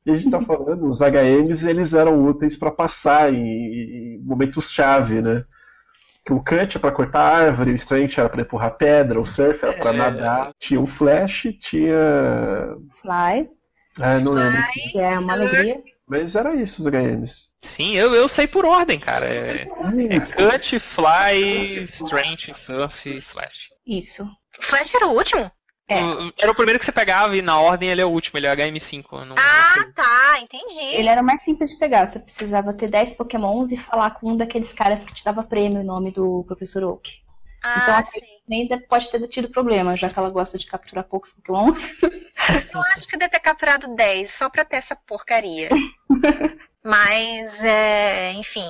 E 0.06 0.12
a 0.12 0.16
gente 0.16 0.32
tá 0.32 0.40
falando, 0.42 0.90
os 0.90 1.02
HMs 1.02 1.68
eles 1.68 1.94
eram 1.94 2.26
úteis 2.26 2.56
para 2.56 2.72
passar 2.72 3.34
em, 3.34 4.16
em 4.16 4.22
momentos-chave, 4.24 5.22
né? 5.22 5.44
Que 6.30 6.34
o 6.34 6.44
cut 6.44 6.78
é 6.78 6.80
pra 6.80 6.92
cortar 6.92 7.22
árvore, 7.22 7.72
o 7.72 7.76
strength 7.76 8.20
era 8.20 8.30
pra 8.30 8.44
empurrar 8.44 8.78
pedra, 8.78 9.20
o 9.20 9.26
surf 9.26 9.66
era 9.66 9.74
pra 9.74 9.90
é, 9.90 9.98
nadar. 9.98 10.54
Tinha 10.60 10.80
o 10.80 10.86
flash, 10.86 11.48
tinha. 11.60 11.98
Fly. 13.02 13.50
Ah, 14.00 14.20
não 14.20 14.34
lembro. 14.34 14.62
Que 14.92 15.00
é 15.00 15.18
uma 15.18 15.34
alegria. 15.34 15.82
Mas 16.08 16.36
era 16.36 16.54
isso 16.54 16.84
os 16.84 16.88
HMs. 16.88 17.48
Sim, 17.62 17.96
eu, 17.96 18.14
eu 18.14 18.28
sei 18.30 18.46
por 18.46 18.64
ordem, 18.64 19.00
cara. 19.00 19.26
É, 19.26 19.64
é 19.64 20.20
cut, 20.20 20.80
fly, 20.80 21.86
strength, 21.86 22.54
surf, 22.60 23.22
flash. 23.22 23.70
Isso. 23.88 24.30
Flash 24.62 24.94
era 24.94 25.08
o 25.08 25.16
último? 25.16 25.50
É. 25.90 26.00
Era 26.38 26.52
o 26.52 26.56
primeiro 26.56 26.78
que 26.78 26.86
você 26.86 26.92
pegava 26.92 27.36
e 27.36 27.42
na 27.42 27.60
ordem 27.60 27.90
ele 27.90 28.02
é 28.02 28.06
o 28.06 28.10
último, 28.10 28.38
ele 28.38 28.46
é 28.46 28.54
o 28.54 28.56
HM5. 28.56 29.26
Não, 29.26 29.36
ah, 29.38 29.74
não 29.78 29.92
tá, 29.92 30.40
entendi. 30.40 30.82
Ele 30.82 31.10
era 31.10 31.24
mais 31.24 31.42
simples 31.42 31.72
de 31.72 31.78
pegar, 31.78 32.08
você 32.08 32.20
precisava 32.20 32.74
ter 32.74 32.90
10 32.90 33.14
pokémons 33.14 33.72
e 33.72 33.78
falar 33.78 34.12
com 34.12 34.32
um 34.32 34.38
daqueles 34.38 34.72
caras 34.72 35.04
que 35.04 35.14
te 35.14 35.24
dava 35.24 35.44
prêmio, 35.44 35.82
o 35.82 35.84
nome 35.84 36.12
do 36.12 36.44
Professor 36.48 36.84
Oak. 36.84 37.20
Ah, 37.64 37.80
então 37.82 37.94
a 37.94 38.56
ainda 38.56 38.80
pode 38.88 39.10
ter 39.10 39.28
tido 39.28 39.50
problema, 39.50 39.98
já 39.98 40.10
que 40.10 40.18
ela 40.18 40.30
gosta 40.30 40.58
de 40.58 40.66
capturar 40.66 41.04
poucos 41.04 41.32
pokémons. 41.32 42.00
Eu 42.74 42.82
acho 42.82 43.08
que 43.08 43.16
eu 43.16 43.20
devo 43.20 43.32
ter 43.32 43.40
capturado 43.40 43.94
10, 43.96 44.32
só 44.32 44.50
pra 44.50 44.64
ter 44.64 44.78
essa 44.78 44.96
porcaria. 44.96 45.70
Mas, 46.84 47.62
é, 47.64 48.32
enfim, 48.34 48.64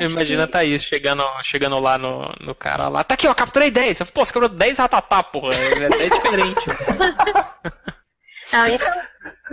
Imagina 0.00 0.46
que... 0.46 0.50
a 0.50 0.52
Thaís 0.52 0.82
chegando, 0.82 1.24
chegando 1.44 1.78
lá 1.78 1.96
no, 1.96 2.34
no 2.40 2.54
cara 2.54 2.88
lá. 2.88 3.04
Tá 3.04 3.14
aqui, 3.14 3.28
ó, 3.28 3.34
capturei 3.34 3.70
10. 3.70 4.00
Eu, 4.00 4.06
Pô, 4.06 4.24
você 4.24 4.32
capturou 4.32 4.48
10 4.48 4.78
ratatá, 4.78 5.22
porra. 5.22 5.54
É, 5.54 6.06
é 6.06 6.08
diferente. 6.08 6.60
Não, 8.52 8.66
isso. 8.68 8.88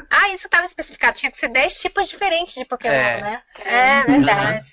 Ah, 0.10 0.30
isso 0.30 0.48
estava 0.48 0.66
especificado. 0.66 1.18
Tinha 1.18 1.32
que 1.32 1.38
ser 1.38 1.50
10 1.50 1.74
tipos 1.80 2.10
diferentes 2.10 2.56
de 2.56 2.66
Pokémon, 2.66 2.94
é. 2.94 3.22
né? 3.22 3.42
É, 3.66 4.04
verdade. 4.04 4.68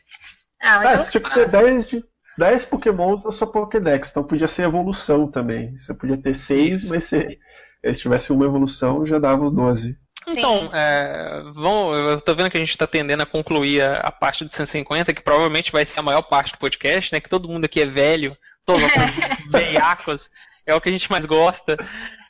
Ah, 0.60 0.76
mas 0.78 0.86
ah, 0.86 0.94
eu... 0.94 1.10
tinha 1.10 1.22
que 1.22 1.34
ter 1.34 1.48
10, 1.48 1.88
de, 1.88 2.04
10 2.36 2.64
Pokémons 2.66 3.24
na 3.24 3.30
sua 3.30 3.50
Pokédex. 3.50 4.10
Então 4.10 4.24
podia 4.24 4.48
ser 4.48 4.62
evolução 4.62 5.30
também. 5.30 5.76
Você 5.76 5.94
podia 5.94 6.20
ter 6.20 6.34
6, 6.34 6.84
mas 6.84 7.04
se, 7.04 7.38
se 7.84 8.00
tivesse 8.00 8.32
uma 8.32 8.44
evolução, 8.44 9.06
já 9.06 9.18
dava 9.18 9.44
os 9.44 9.52
12. 9.52 9.96
Então, 10.36 10.70
é, 10.72 11.42
vamos, 11.54 11.98
eu 11.98 12.20
tô 12.20 12.34
vendo 12.34 12.50
que 12.50 12.56
a 12.56 12.60
gente 12.60 12.70
está 12.70 12.86
tendendo 12.86 13.22
a 13.22 13.26
concluir 13.26 13.82
a, 13.82 14.00
a, 14.00 14.12
parte 14.12 14.44
do 14.44 14.52
150, 14.52 15.12
que 15.14 15.22
provavelmente 15.22 15.72
vai 15.72 15.84
ser 15.84 16.00
a 16.00 16.02
maior 16.02 16.22
parte 16.22 16.52
do 16.52 16.58
podcast, 16.58 17.12
né? 17.12 17.20
Que 17.20 17.28
todo 17.28 17.48
mundo 17.48 17.64
aqui 17.64 17.80
é 17.80 17.86
velho, 17.86 18.36
todos 18.64 18.82
veiacos, 19.50 20.28
é 20.66 20.74
o 20.74 20.80
que 20.80 20.88
a 20.88 20.92
gente 20.92 21.10
mais 21.10 21.24
gosta. 21.24 21.76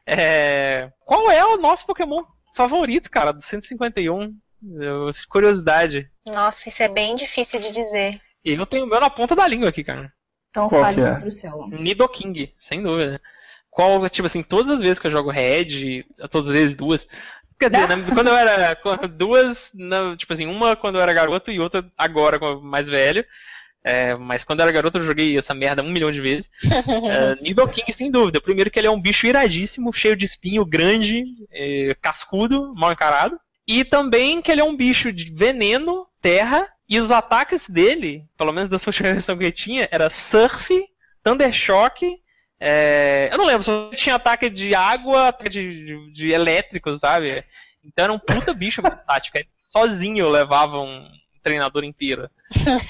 É, 0.07 0.91
qual 1.05 1.31
é 1.31 1.45
o 1.45 1.59
nosso 1.59 1.85
Pokémon 1.85 2.23
favorito, 2.55 3.11
cara, 3.11 3.33
do 3.33 3.43
151? 3.43 4.35
Eu, 4.81 5.11
curiosidade. 5.29 6.11
Nossa, 6.27 6.69
isso 6.69 6.83
é 6.83 6.89
bem 6.89 7.15
difícil 7.15 7.61
de 7.61 7.71
dizer. 7.71 8.21
E 8.45 8.55
eu 8.55 8.67
tenho 8.67 8.85
o 8.85 8.89
meu 8.89 9.01
na 9.01 9.11
ponta 9.11 9.37
da 9.37 9.47
língua 9.47 9.69
aqui, 9.69 9.85
cara. 9.85 10.13
Então 10.51 10.69
Qual 10.69 10.83
fale 10.83 11.01
é? 11.01 11.03
sobre 11.03 11.29
o 11.29 11.33
seu. 11.33 11.69
Nidoking, 11.69 12.53
sem 12.59 12.83
dúvida. 12.83 13.21
Qual, 13.71 14.09
tipo 14.09 14.27
assim, 14.27 14.43
todas 14.43 14.73
as 14.73 14.81
vezes 14.81 14.99
que 14.99 15.07
eu 15.07 15.11
jogo 15.11 15.31
Red, 15.31 16.05
todas 16.31 16.49
as 16.49 16.53
vezes 16.53 16.75
duas, 16.75 17.07
Quer 17.59 17.71
dizer, 17.71 17.89
né, 17.89 18.07
quando 18.15 18.29
eu 18.29 18.37
era. 18.37 18.79
Duas, 19.09 19.73
tipo 20.17 20.33
assim, 20.33 20.47
uma 20.47 20.77
quando 20.77 20.97
eu 20.97 21.03
era 21.03 21.13
garoto 21.13 21.51
e 21.51 21.59
outra 21.59 21.85
agora, 21.97 22.39
mais 22.61 22.89
velho. 22.89 23.25
É, 23.85 24.15
mas 24.17 24.45
quando 24.45 24.61
eu 24.61 24.65
era 24.65 24.73
garoto 24.73 24.99
eu 24.99 25.05
joguei 25.05 25.39
essa 25.39 25.55
merda 25.55 25.83
um 25.83 25.91
milhão 25.91 26.13
de 26.13 26.21
vezes. 26.21 26.51
é, 26.63 27.37
Nidoking, 27.41 27.93
sem 27.93 28.11
dúvida. 28.11 28.41
Primeiro 28.41 28.71
que 28.71 28.79
ele 28.79 28.87
é 28.87 28.91
um 28.91 29.01
bicho 29.01 29.27
iradíssimo, 29.27 29.93
cheio 29.93 30.17
de 30.17 30.25
espinho, 30.25 30.65
grande, 30.65 31.25
é, 31.51 31.95
cascudo, 32.01 32.75
mal 32.77 32.93
encarado. 32.93 33.39
E 33.67 33.85
também 33.85 34.41
que 34.41 34.51
ele 34.51 34.61
é 34.61 34.65
um 34.65 34.77
bicho 34.77 35.13
de 35.13 35.33
veneno, 35.33 36.07
terra, 36.21 36.69
e 36.89 36.99
os 36.99 37.11
ataques 37.11 37.69
dele, 37.69 38.25
pelo 38.37 38.53
menos 38.53 38.69
da 38.69 38.79
sua 38.79 38.93
versão 38.93 39.37
que 39.37 39.45
ele 39.45 39.53
tinha, 39.53 39.89
era 39.91 40.09
Surf, 40.11 40.75
Thunder 41.23 41.53
Shock 41.53 42.19
é, 42.61 43.29
eu 43.31 43.39
não 43.39 43.47
lembro, 43.47 43.63
só 43.63 43.91
tinha 43.95 44.17
ataque 44.17 44.51
de 44.51 44.75
água, 44.75 45.29
ataque 45.29 45.51
de, 45.51 45.85
de, 45.85 46.13
de 46.13 46.33
elétrico, 46.33 46.93
sabe? 46.95 47.45
Então 47.85 48.05
era 48.05 48.13
um 48.13 48.19
puta 48.19 48.53
bicho 48.53 48.83
tático. 48.83 49.39
Sozinho 49.61 50.29
levava 50.29 50.81
um 50.81 51.09
treinador 51.43 51.85
inteiro. 51.85 52.29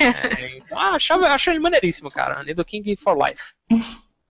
é, 0.01 0.57
então, 0.57 0.79
ah, 0.79 0.91
achava, 0.91 1.29
achava 1.29 1.55
ele 1.55 1.63
maneiríssimo, 1.63 2.11
cara. 2.11 2.43
Nido 2.43 2.65
King 2.65 2.97
for 2.97 3.17
Life. 3.17 3.53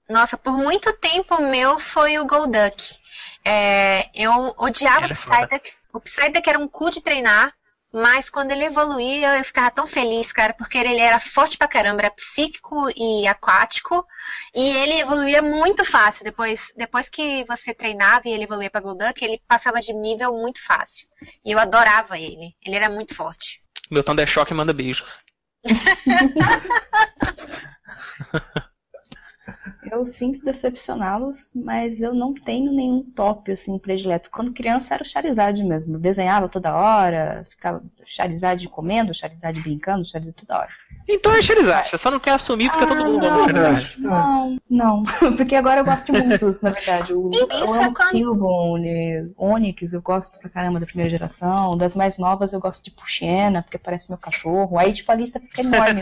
Nossa, 0.09 0.37
por 0.37 0.57
muito 0.57 0.93
tempo 0.95 1.37
o 1.37 1.51
meu 1.51 1.79
foi 1.79 2.19
o 2.19 2.27
Golduck. 2.27 2.97
É, 3.45 4.09
eu 4.15 4.55
odiava 4.59 5.07
o 5.07 5.11
Psyduck. 5.11 5.73
O 5.93 6.01
Psyduck 6.01 6.49
era 6.49 6.59
um 6.59 6.69
cu 6.69 6.91
de 6.91 7.01
treinar. 7.01 7.55
Mas 7.93 8.29
quando 8.29 8.51
ele 8.51 8.65
evoluía, 8.65 9.39
eu 9.39 9.45
ficava 9.45 9.71
tão 9.71 9.87
feliz, 9.87 10.31
cara, 10.31 10.53
porque 10.53 10.77
ele 10.77 10.99
era 10.99 11.19
forte 11.19 11.57
pra 11.57 11.67
caramba, 11.67 12.03
era 12.03 12.11
psíquico 12.11 12.91
e 12.95 13.27
aquático, 13.27 14.07
e 14.55 14.77
ele 14.77 15.01
evoluía 15.01 15.41
muito 15.41 15.85
fácil. 15.85 16.25
Depois, 16.25 16.71
depois 16.77 17.09
que 17.09 17.45
você 17.45 17.73
treinava 17.73 18.23
e 18.27 18.33
ele 18.33 18.45
evoluía 18.45 18.71
pra 18.71 18.83
Golduck, 18.83 19.25
ele 19.25 19.41
passava 19.49 19.81
de 19.81 19.95
nível 19.95 20.35
muito 20.35 20.63
fácil. 20.63 21.09
E 21.45 21.53
eu 21.53 21.59
adorava 21.59 22.19
ele, 22.19 22.53
ele 22.65 22.77
era 22.77 22.91
muito 22.91 23.15
forte. 23.15 23.63
Meu 23.91 24.05
Thunder 24.05 24.29
Shock 24.29 24.53
manda 24.53 24.75
beijos. 24.75 25.21
Eu 29.91 30.07
sinto 30.07 30.45
decepcioná-los, 30.45 31.51
mas 31.55 32.01
eu 32.01 32.13
não 32.13 32.35
tenho 32.35 32.73
nenhum 32.73 33.03
top 33.03 33.53
assim 33.53 33.79
predileto. 33.79 34.31
Quando 34.31 34.53
criança 34.53 34.95
era 34.95 35.03
o 35.03 35.07
Charizard 35.07 35.63
mesmo. 35.65 35.99
desenhava 35.99 36.49
toda 36.49 36.75
hora, 36.75 37.47
ficava 37.49 37.83
Charizard 38.05 38.67
comendo, 38.69 39.15
Charizard 39.15 39.61
brincando, 39.61 40.05
Charizard 40.05 40.37
toda 40.45 40.61
hora. 40.61 40.71
Então 41.09 41.33
é 41.33 41.41
Charizard, 41.41 41.89
você 41.89 41.97
só 41.97 42.11
não 42.11 42.21
quer 42.21 42.33
assumir 42.33 42.71
porque 42.71 42.85
ah, 42.85 42.89
todo 42.89 43.05
mundo 43.05 43.27
ama 43.27 43.47
Charizard. 43.47 43.95
Não, 43.99 44.59
não. 44.69 45.03
Porque 45.37 45.55
agora 45.55 45.81
eu 45.81 45.85
gosto 45.85 46.13
de 46.13 46.23
muitos, 46.23 46.61
na 46.61 46.71
verdade. 46.71 47.13
O, 47.15 47.31
eu 47.33 47.75
amo 47.75 47.95
Cubone, 47.95 49.33
Onix, 49.37 49.93
eu 49.93 50.03
gosto 50.03 50.39
pra 50.39 50.51
caramba 50.51 50.81
da 50.81 50.87
primeira 50.87 51.11
geração. 51.11 51.77
Das 51.77 51.97
mais 51.97 52.19
novas 52.19 52.53
eu 52.53 52.61
gosto 52.61 52.85
de 52.85 52.91
Puxena, 52.91 53.63
porque 53.63 53.79
parece 53.79 54.11
meu 54.11 54.19
cachorro. 54.19 54.79
Aí, 54.79 54.93
tipo, 54.93 55.11
a 55.11 55.15
lista 55.15 55.41
fica 55.41 55.63
enorme. 55.63 56.01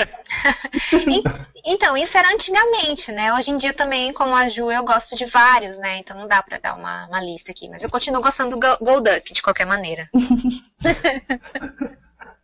então, 1.65 1.97
isso 1.97 2.17
era 2.17 2.33
antigamente, 2.33 3.13
né? 3.13 3.33
Hoje 3.35 3.51
em 3.51 3.59
dia 3.59 3.73
também, 3.77 4.13
como 4.13 4.35
a 4.35 4.49
Ju, 4.49 4.71
eu 4.71 4.85
gosto 4.85 5.17
de 5.17 5.27
vários, 5.27 5.79
né? 5.79 5.99
Então 5.99 6.17
não 6.17 6.27
dá 6.27 6.43
pra 6.43 6.59
dar 6.59 6.75
uma, 6.75 7.07
uma 7.07 7.21
lista 7.21 7.53
aqui. 7.53 7.69
Mas 7.69 7.83
eu 7.83 7.91
continuo 7.91 8.23
gostando 8.23 8.57
do 8.57 8.85
Golduck, 8.85 9.33
de 9.33 9.43
qualquer 9.43 9.67
maneira. 9.67 10.09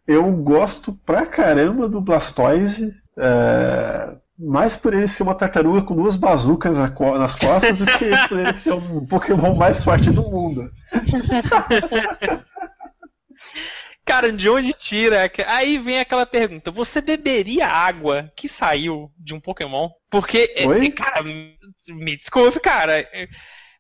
eu 0.07 0.31
gosto 0.33 0.93
pra 1.05 1.27
caramba 1.27 1.89
do 1.89 2.01
Blastoise. 2.01 2.95
É, 3.17 4.15
mais 4.39 4.77
por 4.77 4.95
ele 4.95 5.07
ser 5.07 5.23
uma 5.23 5.35
tartaruga 5.35 5.83
com 5.83 5.95
duas 5.95 6.17
bazucas 6.17 6.79
nas 6.79 7.35
costas 7.35 7.79
do 7.79 7.87
que 7.87 8.11
por 8.29 8.39
ele 8.39 8.57
ser 8.57 8.73
um 8.73 9.07
Pokémon 9.07 9.55
mais 9.57 9.83
forte 9.83 10.11
do 10.11 10.23
mundo. 10.23 10.71
Cara, 14.05 14.33
de 14.33 14.49
onde 14.49 14.73
tira? 14.73 15.31
Aí 15.47 15.79
vem 15.79 16.01
aquela 16.01 16.27
pergunta: 16.27 16.71
você 16.71 17.01
beberia 17.01 17.67
água 17.67 18.31
que 18.37 18.49
saiu 18.49 19.11
de 19.17 19.35
um 19.35 19.41
Pokémon? 19.41 19.89
Porque, 20.11 20.53
é, 20.57 20.67
Oi? 20.67 20.91
cara, 20.91 21.23
me 21.23 22.17
desculpe, 22.17 22.61
cara. 22.61 23.09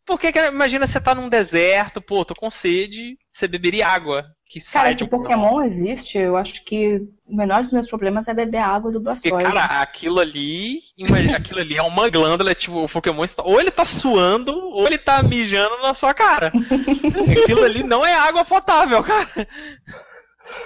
Porque 0.04 0.32
imagina 0.48 0.86
você 0.86 1.00
tá 1.00 1.14
num 1.14 1.28
deserto, 1.28 2.00
pô, 2.00 2.24
tô 2.24 2.34
com 2.34 2.50
sede, 2.50 3.16
você 3.30 3.46
beberia 3.46 3.86
água 3.86 4.26
que 4.52 4.60
sai 4.60 4.82
Cara, 4.82 4.92
esse 4.92 5.06
Pokémon, 5.06 5.42
Pokémon 5.42 5.62
existe, 5.62 6.18
eu 6.18 6.36
acho 6.36 6.62
que 6.64 7.00
o 7.24 7.34
menor 7.34 7.62
dos 7.62 7.72
meus 7.72 7.86
problemas 7.88 8.28
é 8.28 8.34
beber 8.34 8.58
água 8.58 8.92
do 8.92 9.00
Blastoise. 9.00 9.30
Porque, 9.30 9.58
cara, 9.58 9.80
aquilo 9.80 10.20
ali, 10.20 10.78
aquilo 11.34 11.60
ali 11.60 11.78
é 11.78 11.82
uma 11.82 12.10
glândula, 12.10 12.54
tipo, 12.54 12.84
o 12.84 12.88
Pokémon 12.88 13.24
está, 13.24 13.42
ou 13.42 13.58
ele 13.58 13.70
tá 13.70 13.86
suando, 13.86 14.52
ou 14.52 14.86
ele 14.86 14.98
tá 14.98 15.22
mijando 15.22 15.78
na 15.78 15.94
sua 15.94 16.12
cara. 16.12 16.52
aquilo 17.42 17.64
ali 17.64 17.82
não 17.82 18.04
é 18.04 18.12
água 18.12 18.44
potável, 18.44 19.02
cara. 19.02 19.48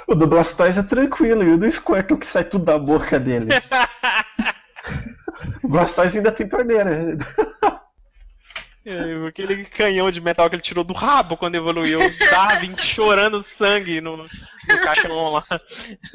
O 0.07 0.15
do 0.15 0.27
Blastoise 0.27 0.81
é 0.81 0.83
tranquilo, 0.83 1.43
e 1.43 1.53
o 1.53 1.59
do 1.59 1.71
Squirtle 1.71 2.19
que 2.19 2.27
sai 2.27 2.45
tudo 2.45 2.65
da 2.65 2.79
boca 2.79 3.19
dele. 3.19 3.49
o 5.63 5.69
Blastoise 5.69 6.19
ainda 6.19 6.33
tem 6.33 6.49
torneira. 6.49 7.19
É, 8.85 9.27
aquele 9.27 9.65
canhão 9.65 10.13
de 10.13 10.21
metal 10.21 10.49
que 10.49 10.55
ele 10.55 10.63
tirou 10.63 10.85
do 10.85 10.95
rabo 10.95 11.37
quando 11.37 11.57
evoluiu. 11.57 11.99
Darwin 12.31 12.77
chorando 12.79 13.43
sangue 13.43 14.01
no, 14.01 14.17
no 14.17 14.81
caixão 14.81 15.33
lá. 15.33 15.43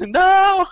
Não! 0.00 0.66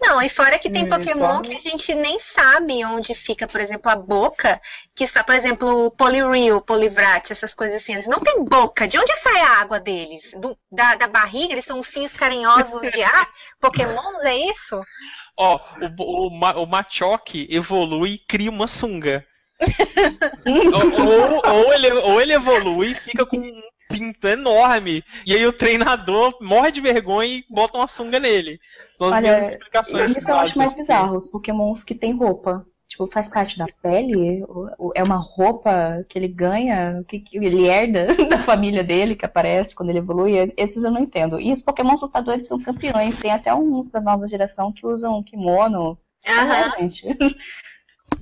Não, 0.00 0.20
e 0.22 0.28
fora 0.28 0.58
que 0.58 0.70
tem 0.70 0.84
Hum, 0.84 0.88
Pokémon 0.88 1.36
só- 1.36 1.42
que 1.42 1.54
a 1.54 1.58
gente 1.58 1.94
nem 1.94 2.18
sabe 2.18 2.84
onde 2.84 3.14
fica, 3.14 3.48
por 3.48 3.60
exemplo, 3.60 3.90
a 3.90 3.96
boca, 3.96 4.60
que 4.94 5.04
está, 5.04 5.24
por 5.24 5.34
exemplo, 5.34 5.86
o 5.86 5.90
Poliwhirl, 5.90 6.60
Poliwrath, 6.60 7.30
essas 7.30 7.54
coisas 7.54 7.82
assim. 7.82 7.94
Eles 7.94 8.06
não 8.06 8.20
têm 8.20 8.44
boca. 8.44 8.86
De 8.86 8.98
onde 8.98 9.14
sai 9.16 9.40
a 9.40 9.60
água 9.60 9.80
deles? 9.80 10.32
Do- 10.40 10.56
da, 10.70 10.96
da 10.96 11.06
barriga? 11.08 11.52
Eles 11.52 11.64
são 11.64 11.78
ursinhos 11.78 12.12
carinhosos 12.12 12.92
de 12.92 13.02
ar? 13.02 13.28
Pokémons, 13.60 14.22
é 14.24 14.36
isso? 14.36 14.80
Ó, 15.36 15.58
o, 15.98 16.28
o, 16.28 16.62
o 16.62 16.66
Machoke 16.66 17.46
evolui 17.50 18.14
e 18.14 18.18
cria 18.18 18.50
uma 18.50 18.68
sunga. 18.68 19.24
ou, 20.46 21.06
ou, 21.06 21.54
ou 21.66 21.72
ele, 21.72 21.92
ou 21.92 22.20
ele 22.20 22.32
evolui 22.34 22.92
e 22.92 22.94
fica 22.94 23.24
com 23.24 23.36
um 23.38 23.62
pinto 23.92 24.26
enorme. 24.26 25.04
E 25.26 25.34
aí 25.34 25.46
o 25.46 25.52
treinador 25.52 26.36
morre 26.40 26.70
de 26.70 26.80
vergonha 26.80 27.36
e 27.38 27.44
bota 27.48 27.78
uma 27.78 27.86
sunga 27.86 28.18
nele. 28.18 28.58
São 28.94 29.08
as 29.08 29.14
Olha, 29.14 29.20
minhas 29.20 29.48
explicações. 29.48 30.16
Isso 30.16 30.30
eu 30.30 30.36
acho 30.36 30.58
mais 30.58 30.72
básicas. 30.72 30.76
bizarro, 30.76 31.16
os 31.16 31.28
pokémons 31.28 31.84
que 31.84 31.94
têm 31.94 32.12
roupa. 32.12 32.66
Tipo, 32.88 33.06
faz 33.06 33.26
parte 33.26 33.56
da 33.56 33.66
pele? 33.82 34.44
É 34.94 35.02
uma 35.02 35.16
roupa 35.16 36.04
que 36.10 36.18
ele 36.18 36.28
ganha, 36.28 37.02
que, 37.08 37.20
que 37.20 37.38
ele 37.38 37.66
herda 37.66 38.06
da 38.28 38.38
família 38.40 38.84
dele, 38.84 39.16
que 39.16 39.24
aparece 39.24 39.74
quando 39.74 39.88
ele 39.88 40.00
evolui? 40.00 40.52
Esses 40.58 40.84
eu 40.84 40.90
não 40.90 41.00
entendo. 41.00 41.40
E 41.40 41.50
os 41.50 41.62
pokémons 41.62 42.02
lutadores 42.02 42.46
são 42.46 42.60
campeões. 42.62 43.18
Tem 43.18 43.30
até 43.30 43.54
uns 43.54 43.90
da 43.90 43.98
nova 43.98 44.26
geração 44.26 44.70
que 44.70 44.86
usam 44.86 45.22
kimono. 45.22 45.98
Aham. 46.28 46.72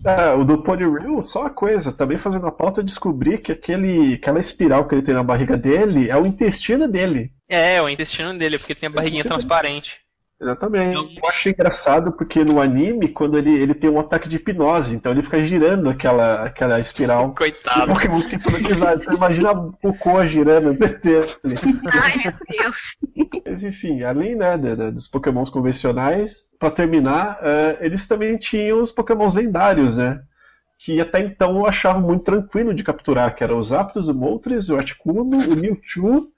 É, 0.05 0.32
o 0.32 0.44
do 0.44 0.62
Poliwhirl, 0.62 1.22
só 1.22 1.42
uma 1.42 1.51
coisa, 1.51 1.92
também 1.92 2.18
fazendo 2.18 2.46
a 2.46 2.53
pauta, 2.53 2.80
eu 2.80 2.84
descobri 2.84 3.36
que 3.38 3.53
aquele, 3.53 4.14
aquela 4.14 4.40
espiral 4.40 4.88
que 4.88 4.94
ele 4.94 5.03
tem 5.03 5.14
na 5.14 5.22
barriga 5.22 5.57
dele 5.57 6.09
é 6.09 6.16
o 6.16 6.26
intestino 6.26 6.88
dele. 6.88 7.30
É, 7.48 7.80
o 7.82 7.88
intestino 7.88 8.36
dele, 8.36 8.59
porque 8.59 8.74
tem 8.74 8.88
a 8.88 8.92
barriguinha 8.92 9.24
transparente. 9.24 10.01
Exatamente. 10.41 11.18
Eu 11.22 11.28
acho 11.28 11.51
engraçado 11.51 12.12
porque 12.12 12.43
no 12.43 12.61
anime, 12.61 13.09
quando 13.09 13.36
ele, 13.36 13.53
ele 13.53 13.74
tem 13.74 13.91
um 13.91 14.01
ataque 14.01 14.26
de 14.26 14.36
hipnose, 14.36 14.95
então 14.95 15.12
ele 15.12 15.22
fica 15.22 15.43
girando 15.43 15.91
aquela, 15.91 16.45
aquela 16.45 16.80
espiral. 16.80 17.28
O 17.30 17.34
Coitado. 17.34 17.93
Pokémon 17.93 18.22
fica 18.22 18.36
hipnotizado. 18.36 19.03
Então 19.03 19.14
imagina 19.14 19.53
o 19.53 19.72
cocô 19.72 20.24
girando 20.26 20.72
dentro 20.72 21.01
dele. 21.05 21.28
Ai, 21.93 22.14
meu 22.24 22.32
Deus. 22.49 22.97
Mas 23.47 23.62
enfim, 23.62 24.03
além 24.03 24.34
né, 24.34 24.57
dos 24.91 25.07
pokémons 25.07 25.51
convencionais, 25.51 26.51
pra 26.59 26.70
terminar, 26.70 27.38
eh, 27.43 27.78
eles 27.80 28.09
também 28.09 28.38
tinham 28.38 28.80
os 28.80 28.91
pokémons 28.91 29.34
lendários, 29.34 29.99
né? 29.99 30.22
Que 30.78 31.01
até 31.01 31.20
então 31.20 31.57
eu 31.57 31.66
achava 31.66 32.01
muito 32.01 32.24
tranquilo 32.24 32.72
de 32.74 32.82
capturar, 32.82 33.34
que 33.34 33.45
eram 33.45 33.59
os 33.59 33.72
Aptos, 33.72 34.09
o 34.09 34.14
Moltres, 34.14 34.70
o 34.70 34.76
Articuno, 34.76 35.36
o 35.36 35.57
Mewtwo. 35.57 36.28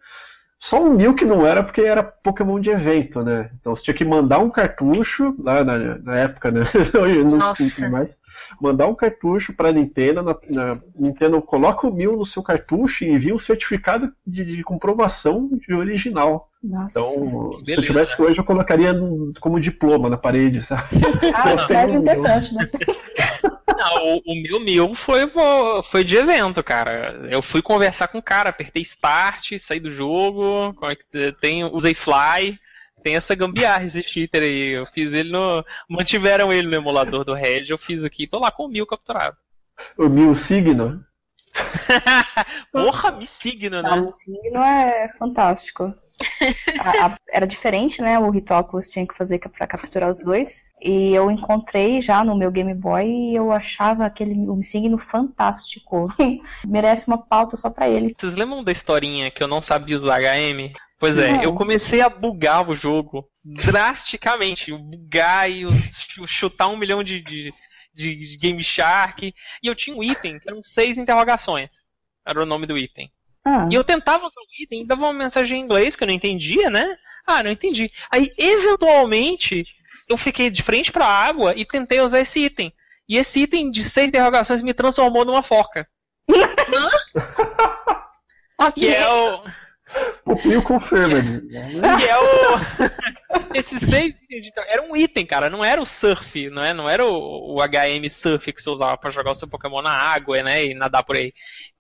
Só 0.62 0.80
o 0.80 0.94
Mew 0.94 1.12
que 1.12 1.24
não 1.24 1.44
era 1.44 1.60
porque 1.60 1.80
era 1.80 2.04
Pokémon 2.04 2.60
de 2.60 2.70
evento, 2.70 3.20
né? 3.20 3.50
Então 3.60 3.74
você 3.74 3.82
tinha 3.82 3.94
que 3.94 4.04
mandar 4.04 4.38
um 4.38 4.48
cartucho, 4.48 5.34
lá 5.42 5.64
na, 5.64 5.98
na 5.98 6.16
época, 6.16 6.52
né? 6.52 6.60
Hoje 7.02 7.24
não 7.24 7.36
Nossa. 7.38 7.68
tem 7.80 7.90
mais. 7.90 8.16
Mandar 8.60 8.86
um 8.86 8.94
cartucho 8.94 9.52
pra 9.54 9.72
Nintendo, 9.72 10.22
na, 10.22 10.36
na- 10.48 10.78
Nintendo 10.96 11.42
coloca 11.42 11.84
o 11.84 11.92
Mew 11.92 12.16
no 12.16 12.24
seu 12.24 12.44
cartucho 12.44 13.02
e 13.02 13.10
envia 13.10 13.34
um 13.34 13.38
certificado 13.38 14.12
de, 14.24 14.44
de 14.44 14.62
comprovação 14.62 15.50
de 15.66 15.74
original. 15.74 16.48
Nossa. 16.62 16.96
Então, 17.00 17.10
se 17.54 17.58
eu 17.58 17.62
beleza. 17.66 17.82
tivesse 17.82 18.22
hoje, 18.22 18.38
eu 18.38 18.44
colocaria 18.44 18.92
no- 18.92 19.32
como 19.40 19.58
diploma 19.58 20.08
na 20.08 20.16
parede, 20.16 20.62
sabe? 20.62 20.84
ah, 21.34 21.50
Gostei 21.58 21.76
é 21.76 21.86
do 21.88 21.94
importante, 21.94 22.54
né? 22.54 22.70
Não, 23.68 24.16
o, 24.16 24.22
o 24.26 24.34
meu 24.42 24.60
mil 24.60 24.94
foi, 24.94 25.30
foi 25.84 26.04
de 26.04 26.16
evento, 26.16 26.62
cara. 26.62 27.26
Eu 27.30 27.42
fui 27.42 27.62
conversar 27.62 28.08
com 28.08 28.18
o 28.18 28.22
cara, 28.22 28.50
apertei 28.50 28.82
start, 28.82 29.52
saí 29.58 29.80
do 29.80 29.90
jogo, 29.90 30.74
como 30.74 30.90
é 30.90 30.96
que 30.96 31.32
tem, 31.40 31.64
usei 31.64 31.94
fly, 31.94 32.58
tem 33.02 33.16
essa 33.16 33.34
gambiarra, 33.34 33.84
esse 33.84 34.02
cheater 34.02 34.42
aí. 34.42 34.70
Eu 34.70 34.86
fiz 34.86 35.12
ele 35.14 35.30
no. 35.30 35.64
Mantiveram 35.88 36.52
ele 36.52 36.68
no 36.68 36.76
emulador 36.76 37.24
do 37.24 37.34
Red, 37.34 37.66
eu 37.68 37.78
fiz 37.78 38.04
aqui, 38.04 38.26
tô 38.26 38.38
lá 38.38 38.50
com 38.50 38.64
o 38.64 38.68
mil 38.68 38.86
capturado. 38.86 39.36
O 39.96 40.08
Mil 40.08 40.34
Signo. 40.34 41.04
Porra, 42.72 43.12
me 43.12 43.26
signo, 43.26 43.78
Ah, 43.78 43.96
né? 43.96 44.00
o 44.00 44.10
signo 44.10 44.62
é 44.62 45.08
fantástico. 45.18 45.94
A- 46.80 47.06
a- 47.06 47.16
era 47.30 47.46
diferente, 47.46 48.00
né? 48.02 48.18
O 48.18 48.30
ritual 48.30 48.64
que 48.64 48.72
você 48.72 48.90
tinha 48.92 49.06
que 49.06 49.16
fazer 49.16 49.38
pra 49.38 49.66
capturar 49.66 50.10
os 50.10 50.20
dois. 50.22 50.64
E 50.80 51.12
eu 51.14 51.30
encontrei 51.30 52.00
já 52.00 52.24
no 52.24 52.36
meu 52.36 52.50
Game 52.50 52.74
Boy 52.74 53.06
e 53.06 53.34
eu 53.36 53.52
achava 53.52 54.04
aquele 54.06 54.34
um 54.34 54.62
signo 54.62 54.98
fantástico. 54.98 56.08
Merece 56.66 57.06
uma 57.06 57.18
pauta 57.18 57.56
só 57.56 57.70
pra 57.70 57.88
ele. 57.88 58.14
Vocês 58.18 58.34
lembram 58.34 58.62
da 58.64 58.72
historinha 58.72 59.30
que 59.30 59.42
eu 59.42 59.48
não 59.48 59.62
sabia 59.62 59.96
usar 59.96 60.18
HM? 60.20 60.72
Pois 60.98 61.18
é, 61.18 61.32
Não. 61.32 61.42
eu 61.42 61.54
comecei 61.54 62.00
a 62.00 62.08
bugar 62.08 62.68
o 62.68 62.74
jogo 62.76 63.28
drasticamente. 63.44 64.72
Bugar 64.72 65.50
e 65.50 65.68
ch- 65.68 66.26
chutar 66.26 66.68
um 66.68 66.76
milhão 66.76 67.02
de, 67.02 67.20
de, 67.22 67.52
de, 67.94 68.14
de 68.16 68.36
Game 68.36 68.62
Shark. 68.62 69.34
E 69.62 69.66
eu 69.66 69.74
tinha 69.74 69.96
um 69.96 70.02
item, 70.02 70.38
que 70.38 70.48
eram 70.48 70.62
seis 70.62 70.98
interrogações. 70.98 71.70
Era 72.24 72.40
o 72.42 72.46
nome 72.46 72.66
do 72.66 72.78
item. 72.78 73.10
Ah, 73.44 73.68
E 73.70 73.74
eu 73.74 73.82
tentava 73.84 74.26
usar 74.26 74.40
o 74.40 74.62
item 74.62 74.82
e 74.82 74.86
dava 74.86 75.02
uma 75.04 75.12
mensagem 75.12 75.60
em 75.60 75.64
inglês 75.64 75.96
que 75.96 76.04
eu 76.04 76.06
não 76.06 76.14
entendia, 76.14 76.70
né? 76.70 76.96
Ah, 77.26 77.42
não 77.42 77.50
entendi. 77.50 77.90
Aí, 78.10 78.30
eventualmente, 78.38 79.64
eu 80.08 80.16
fiquei 80.16 80.50
de 80.50 80.62
frente 80.62 80.90
pra 80.92 81.06
água 81.06 81.54
e 81.56 81.64
tentei 81.64 82.00
usar 82.00 82.20
esse 82.20 82.40
item. 82.40 82.72
E 83.08 83.16
esse 83.16 83.40
item 83.40 83.70
de 83.70 83.84
seis 83.88 84.08
interrogações 84.08 84.62
me 84.62 84.72
transformou 84.72 85.24
numa 85.24 85.42
foca. 85.42 85.86
Ok. 88.58 88.82
Que 88.82 88.94
é 88.94 89.08
o. 89.08 89.42
O 90.24 90.48
Mil 90.48 90.62
Confirmed. 90.62 91.48
Que 91.48 92.04
é 92.04 92.18
o. 92.18 93.52
Esses 93.54 93.80
seis 93.80 94.14
itens 94.22 94.44
de... 94.44 94.52
Era 94.56 94.82
um 94.82 94.96
item, 94.96 95.26
cara. 95.26 95.50
Não 95.50 95.64
era 95.64 95.80
o 95.80 95.86
surf, 95.86 96.48
não, 96.50 96.62
é? 96.62 96.72
não 96.72 96.88
era 96.88 97.04
o, 97.04 97.56
o 97.56 97.62
HM 97.62 98.08
surf 98.08 98.52
que 98.52 98.62
você 98.62 98.70
usava 98.70 98.96
pra 98.96 99.10
jogar 99.10 99.32
o 99.32 99.34
seu 99.34 99.48
Pokémon 99.48 99.82
na 99.82 99.90
água, 99.90 100.42
né? 100.42 100.64
E 100.66 100.74
nadar 100.74 101.02
por 101.02 101.16
aí. 101.16 101.32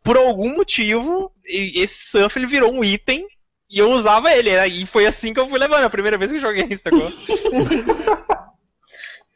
Por 0.02 0.16
algum 0.16 0.56
motivo, 0.56 1.32
esse 1.44 2.10
surf 2.10 2.38
ele 2.38 2.46
virou 2.46 2.72
um 2.72 2.82
item 2.82 3.26
e 3.70 3.78
eu 3.78 3.90
usava 3.90 4.32
ele. 4.32 4.50
né? 4.50 4.68
E 4.68 4.86
foi 4.86 5.06
assim 5.06 5.32
que 5.32 5.40
eu 5.40 5.48
fui 5.48 5.58
levando. 5.58 5.84
A 5.84 5.90
primeira 5.90 6.18
vez 6.18 6.30
que 6.30 6.36
eu 6.36 6.42
joguei 6.42 6.66
isso, 6.68 6.82
sacou? 6.82 7.10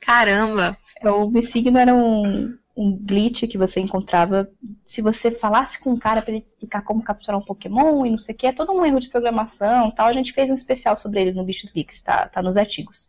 Caramba. 0.00 0.76
o 1.02 1.42
signo 1.42 1.78
era 1.78 1.94
um, 1.94 2.56
um 2.76 2.94
glitch 2.94 3.46
que 3.48 3.56
você 3.56 3.80
encontrava 3.80 4.50
se 4.84 5.00
você 5.00 5.30
falasse 5.30 5.80
com 5.80 5.90
um 5.92 5.96
cara 5.96 6.20
pra 6.20 6.32
ele 6.34 6.44
explicar 6.44 6.82
como 6.82 7.02
capturar 7.02 7.40
um 7.40 7.44
Pokémon 7.44 8.04
e 8.04 8.10
não 8.10 8.18
sei 8.18 8.34
o 8.34 8.38
que. 8.38 8.46
É 8.46 8.52
todo 8.52 8.72
um 8.72 8.84
erro 8.84 9.00
de 9.00 9.08
programação 9.08 9.90
tal. 9.90 10.06
A 10.06 10.12
gente 10.12 10.32
fez 10.32 10.50
um 10.50 10.54
especial 10.54 10.96
sobre 10.96 11.20
ele 11.20 11.32
no 11.32 11.44
Bichos 11.44 11.72
Geeks, 11.72 12.02
tá, 12.02 12.28
tá 12.28 12.42
nos 12.42 12.56
artigos. 12.56 13.08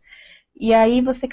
E 0.58 0.72
aí 0.72 1.02
você 1.02 1.28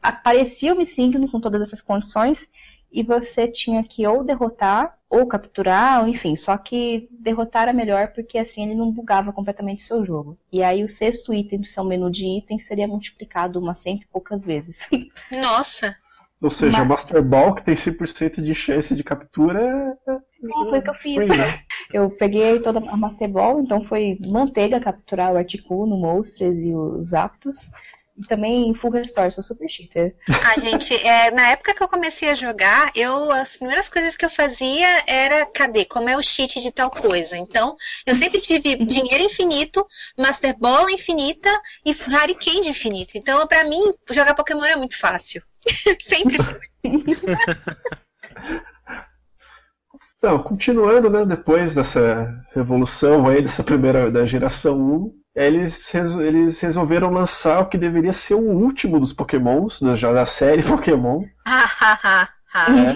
aparecia 0.00 0.72
o 0.72 0.76
Missigno 0.76 1.30
com 1.30 1.40
todas 1.40 1.60
essas 1.60 1.82
condições 1.82 2.48
e 2.92 3.02
você 3.02 3.46
tinha 3.46 3.82
que 3.82 4.06
ou 4.06 4.24
derrotar 4.24 4.96
ou 5.08 5.26
capturar, 5.26 6.08
enfim, 6.08 6.36
só 6.36 6.56
que 6.56 7.08
derrotar 7.10 7.62
era 7.62 7.72
melhor 7.72 8.12
porque 8.12 8.38
assim 8.38 8.64
ele 8.64 8.74
não 8.74 8.92
bugava 8.92 9.32
completamente 9.32 9.82
seu 9.82 10.04
jogo. 10.04 10.38
E 10.52 10.62
aí 10.62 10.84
o 10.84 10.88
sexto 10.88 11.34
item 11.34 11.60
do 11.60 11.66
seu 11.66 11.84
menu 11.84 12.10
de 12.10 12.24
itens 12.24 12.64
seria 12.64 12.86
multiplicado 12.86 13.58
umas 13.58 13.80
cento 13.80 14.04
e 14.04 14.08
poucas 14.08 14.44
vezes. 14.44 14.88
Nossa. 15.32 15.96
Ou 16.42 16.50
seja, 16.50 16.78
Mas- 16.78 16.88
Master 16.88 17.22
Ball, 17.22 17.54
que 17.54 17.64
tem 17.64 17.76
100% 17.76 18.42
de 18.42 18.54
chance 18.54 18.94
de 18.94 19.04
captura, 19.04 19.60
é- 20.08 20.12
Sim, 20.46 20.70
foi 20.70 20.78
o 20.78 20.82
que 20.82 20.90
eu 20.90 20.94
fiz. 20.94 21.14
foi, 21.14 21.36
né? 21.36 21.60
Eu 21.92 22.08
peguei 22.10 22.60
toda 22.60 22.78
a 22.78 22.96
Master 22.96 23.28
Ball, 23.28 23.60
então 23.60 23.80
foi 23.82 24.16
manteiga 24.26 24.78
capturar 24.80 25.32
o 25.32 25.36
Articuno, 25.36 25.96
o 25.96 26.00
Moltres 26.00 26.56
e 26.56 26.72
os 26.74 27.12
Aptos. 27.12 27.70
E 28.16 28.26
também 28.26 28.72
Full 28.74 28.90
Restore, 28.90 29.32
sou 29.32 29.42
super 29.42 29.68
cheater. 29.68 30.14
Ah, 30.44 30.58
gente, 30.60 30.94
é, 30.94 31.30
na 31.30 31.48
época 31.48 31.74
que 31.74 31.82
eu 31.82 31.88
comecei 31.88 32.28
a 32.30 32.34
jogar, 32.34 32.90
eu 32.94 33.30
as 33.32 33.56
primeiras 33.56 33.88
coisas 33.88 34.16
que 34.16 34.24
eu 34.24 34.30
fazia 34.30 35.02
era, 35.06 35.46
cadê? 35.46 35.84
Como 35.84 36.08
é 36.08 36.16
o 36.16 36.22
cheat 36.22 36.60
de 36.60 36.70
tal 36.70 36.90
coisa? 36.90 37.36
Então, 37.36 37.76
eu 38.06 38.14
sempre 38.14 38.40
tive 38.40 38.76
dinheiro 38.84 39.24
infinito, 39.24 39.86
Master 40.18 40.56
Ball 40.58 40.88
infinita 40.90 41.50
e 41.84 41.92
Harry 41.92 42.34
Candy 42.34 42.68
infinito. 42.70 43.12
Então, 43.16 43.46
pra 43.46 43.64
mim, 43.64 43.92
jogar 44.10 44.34
Pokémon 44.34 44.64
é 44.64 44.76
muito 44.76 44.98
fácil. 44.98 45.42
sempre 46.00 46.38
foi. 46.38 46.60
Então, 50.18 50.42
continuando, 50.42 51.08
né, 51.08 51.24
depois 51.24 51.74
dessa 51.74 52.28
revolução 52.54 53.26
aí, 53.26 53.40
dessa 53.42 53.64
primeira 53.64 54.10
da 54.10 54.26
geração 54.26 54.78
1, 54.78 55.14
eles, 55.34 55.90
reso- 55.90 56.22
eles 56.22 56.60
resolveram 56.60 57.10
lançar 57.10 57.60
o 57.62 57.68
que 57.68 57.78
deveria 57.78 58.12
ser 58.12 58.34
o 58.34 58.40
último 58.50 59.00
dos 59.00 59.12
Pokémons, 59.12 59.80
da, 59.80 59.94
já 59.96 60.12
da 60.12 60.26
série 60.26 60.62
Pokémon, 60.68 61.22
né, 62.66 62.94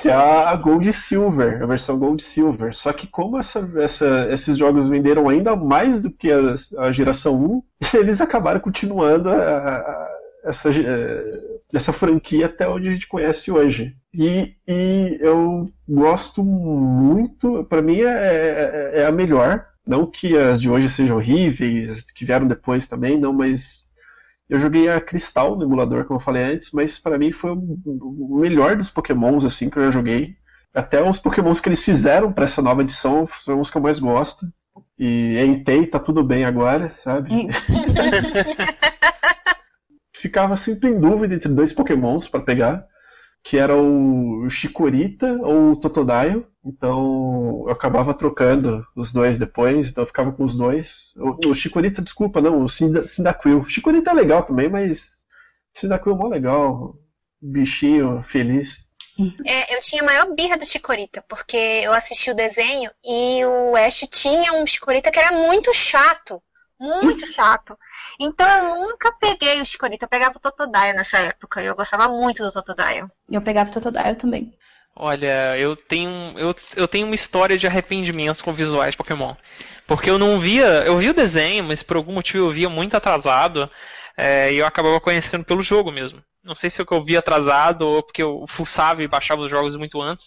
que 0.00 0.08
é 0.08 0.12
a 0.12 0.50
a 0.50 0.56
Gold 0.56 0.88
e 0.88 0.92
Silver, 0.92 1.62
a 1.62 1.66
versão 1.66 1.98
Gold 1.98 2.22
e 2.22 2.26
Silver. 2.26 2.74
Só 2.74 2.92
que 2.92 3.06
como 3.06 3.38
essa, 3.38 3.68
essa- 3.80 4.28
esses 4.30 4.56
jogos 4.58 4.88
venderam 4.88 5.28
ainda 5.28 5.56
mais 5.56 6.02
do 6.02 6.10
que 6.10 6.30
a, 6.32 6.54
a 6.78 6.92
geração 6.92 7.34
1, 7.36 7.62
eles 7.98 8.20
acabaram 8.20 8.60
continuando 8.60 9.30
a- 9.30 9.34
a- 9.36 10.08
essa, 10.46 10.70
eh, 10.70 11.30
essa 11.74 11.92
franquia 11.92 12.46
até 12.46 12.68
onde 12.68 12.88
a 12.88 12.92
gente 12.92 13.08
conhece 13.08 13.50
hoje. 13.50 13.94
E, 14.14 14.54
e 14.66 15.18
eu 15.20 15.66
gosto 15.88 16.42
muito, 16.44 17.64
pra 17.64 17.82
mim 17.82 18.00
é, 18.00 18.92
é- 18.94 19.00
é 19.02 19.06
a 19.06 19.12
melhor. 19.12 19.66
Não 19.86 20.06
que 20.10 20.36
as 20.36 20.60
de 20.60 20.68
hoje 20.70 20.88
sejam 20.88 21.16
horríveis, 21.18 22.02
que 22.12 22.24
vieram 22.24 22.48
depois 22.48 22.86
também, 22.86 23.18
não, 23.18 23.32
mas 23.32 23.84
Eu 24.48 24.60
joguei 24.60 24.88
a 24.88 25.00
Cristal 25.00 25.56
no 25.56 25.64
emulador, 25.64 26.04
como 26.04 26.20
eu 26.20 26.24
falei 26.24 26.42
antes, 26.44 26.70
mas 26.72 26.98
para 26.98 27.18
mim 27.18 27.32
foi 27.32 27.50
o 27.52 28.38
melhor 28.40 28.76
dos 28.76 28.90
Pokémons 28.90 29.44
assim 29.44 29.68
que 29.70 29.78
eu 29.78 29.84
já 29.86 29.90
joguei. 29.90 30.36
Até 30.74 31.02
os 31.02 31.18
Pokémons 31.18 31.60
que 31.60 31.68
eles 31.68 31.82
fizeram 31.82 32.32
para 32.32 32.44
essa 32.44 32.62
nova 32.62 32.82
edição 32.82 33.28
são 33.44 33.60
os 33.60 33.70
que 33.70 33.76
eu 33.78 33.82
mais 33.82 33.98
gosto. 33.98 34.46
E 34.98 35.36
Entei 35.44 35.86
tá 35.86 35.98
tudo 35.98 36.22
bem 36.22 36.44
agora, 36.44 36.92
sabe? 36.98 37.30
Ficava 40.20 40.56
sempre 40.56 40.90
em 40.90 40.98
dúvida 40.98 41.34
entre 41.34 41.52
dois 41.52 41.72
Pokémons 41.72 42.28
para 42.28 42.40
pegar, 42.40 42.86
que 43.44 43.58
era 43.58 43.76
o 43.76 44.48
Chikorita 44.48 45.26
ou 45.42 45.72
o 45.72 45.80
Totodile. 45.80 46.46
Então 46.64 47.64
eu 47.66 47.70
acabava 47.70 48.14
trocando 48.14 48.84
os 48.96 49.12
dois 49.12 49.38
depois, 49.38 49.88
então 49.88 50.02
eu 50.02 50.06
ficava 50.06 50.32
com 50.32 50.44
os 50.44 50.56
dois. 50.56 51.12
O, 51.16 51.50
o 51.50 51.54
Chikorita, 51.54 52.02
desculpa, 52.02 52.40
não, 52.40 52.62
o 52.62 52.68
Cyndaquil. 52.68 53.60
O 53.60 53.68
Chikorita 53.68 54.10
é 54.10 54.14
legal 54.14 54.42
também, 54.42 54.68
mas 54.68 55.22
Cyndaquil 55.74 56.14
é 56.14 56.16
mó 56.16 56.28
legal. 56.28 56.98
Bichinho 57.40 58.22
feliz. 58.24 58.86
É, 59.46 59.74
eu 59.74 59.80
tinha 59.80 60.02
a 60.02 60.04
maior 60.04 60.34
birra 60.34 60.56
do 60.58 60.66
Chikorita, 60.66 61.24
porque 61.28 61.56
eu 61.56 61.92
assisti 61.92 62.30
o 62.30 62.34
desenho 62.34 62.90
e 63.04 63.44
o 63.44 63.76
Ash 63.76 64.06
tinha 64.10 64.52
um 64.52 64.66
Chikorita 64.66 65.10
que 65.10 65.18
era 65.18 65.32
muito 65.32 65.72
chato. 65.72 66.42
Muito 66.78 67.26
chato. 67.32 67.76
Então 68.20 68.46
eu 68.48 68.76
nunca 68.76 69.12
peguei 69.12 69.60
o 69.60 69.66
Chikorita, 69.66 70.04
eu 70.04 70.08
pegava 70.08 70.36
o 70.36 70.40
Totodile 70.40 70.92
nessa 70.94 71.18
época. 71.18 71.62
E 71.62 71.66
eu 71.66 71.76
gostava 71.76 72.08
muito 72.08 72.42
do 72.42 72.52
Totodile. 72.52 73.08
Eu 73.30 73.40
pegava 73.42 73.70
o 73.70 73.72
Totodile 73.72 74.16
também. 74.16 74.52
Olha, 74.98 75.58
eu 75.58 75.76
tenho, 75.76 76.38
eu, 76.38 76.54
eu 76.74 76.88
tenho 76.88 77.06
uma 77.06 77.14
história 77.14 77.58
de 77.58 77.66
arrependimentos 77.66 78.40
com 78.40 78.54
visuais 78.54 78.92
de 78.92 78.96
Pokémon. 78.96 79.34
Porque 79.86 80.08
eu 80.08 80.18
não 80.18 80.40
via. 80.40 80.84
Eu 80.86 80.96
vi 80.96 81.10
o 81.10 81.14
desenho, 81.14 81.64
mas 81.64 81.82
por 81.82 81.96
algum 81.96 82.12
motivo 82.12 82.46
eu 82.46 82.50
via 82.50 82.68
muito 82.68 82.96
atrasado. 82.96 83.70
É, 84.16 84.50
e 84.52 84.56
eu 84.56 84.66
acabava 84.66 84.98
conhecendo 84.98 85.44
pelo 85.44 85.62
jogo 85.62 85.92
mesmo. 85.92 86.22
Não 86.42 86.54
sei 86.54 86.70
se 86.70 86.80
é 86.80 86.84
eu 86.88 87.04
vi 87.04 87.16
atrasado 87.16 87.82
ou 87.82 88.02
porque 88.02 88.22
eu 88.22 88.44
fuçava 88.48 89.02
e 89.02 89.08
baixava 89.08 89.42
os 89.42 89.50
jogos 89.50 89.76
muito 89.76 90.00
antes. 90.00 90.26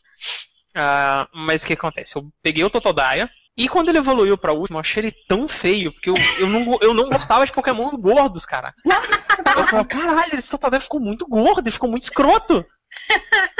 Uh, 0.75 1.25
mas 1.33 1.63
o 1.63 1.65
que 1.65 1.73
acontece? 1.73 2.15
Eu 2.15 2.29
peguei 2.43 2.63
o 2.63 2.69
Totodile. 2.69 3.29
E 3.59 3.67
quando 3.67 3.89
ele 3.89 3.97
evoluiu 3.97 4.37
pra 4.37 4.53
último, 4.53 4.77
eu 4.77 4.79
achei 4.79 5.03
ele 5.03 5.15
tão 5.27 5.45
feio, 5.45 5.91
porque 5.91 6.09
eu, 6.09 6.13
eu, 6.39 6.47
não, 6.47 6.79
eu 6.81 6.93
não 6.93 7.09
gostava 7.09 7.45
de 7.45 7.51
Pokémon 7.51 7.89
gordos, 7.89 8.45
cara. 8.45 8.73
Eu 9.57 9.67
falei, 9.67 9.85
caralho, 9.85 10.37
esse 10.37 10.49
Totodile 10.49 10.81
ficou 10.81 11.01
muito 11.01 11.27
gordo, 11.27 11.67
ele 11.67 11.73
ficou 11.73 11.89
muito 11.89 12.03
escroto. 12.03 12.65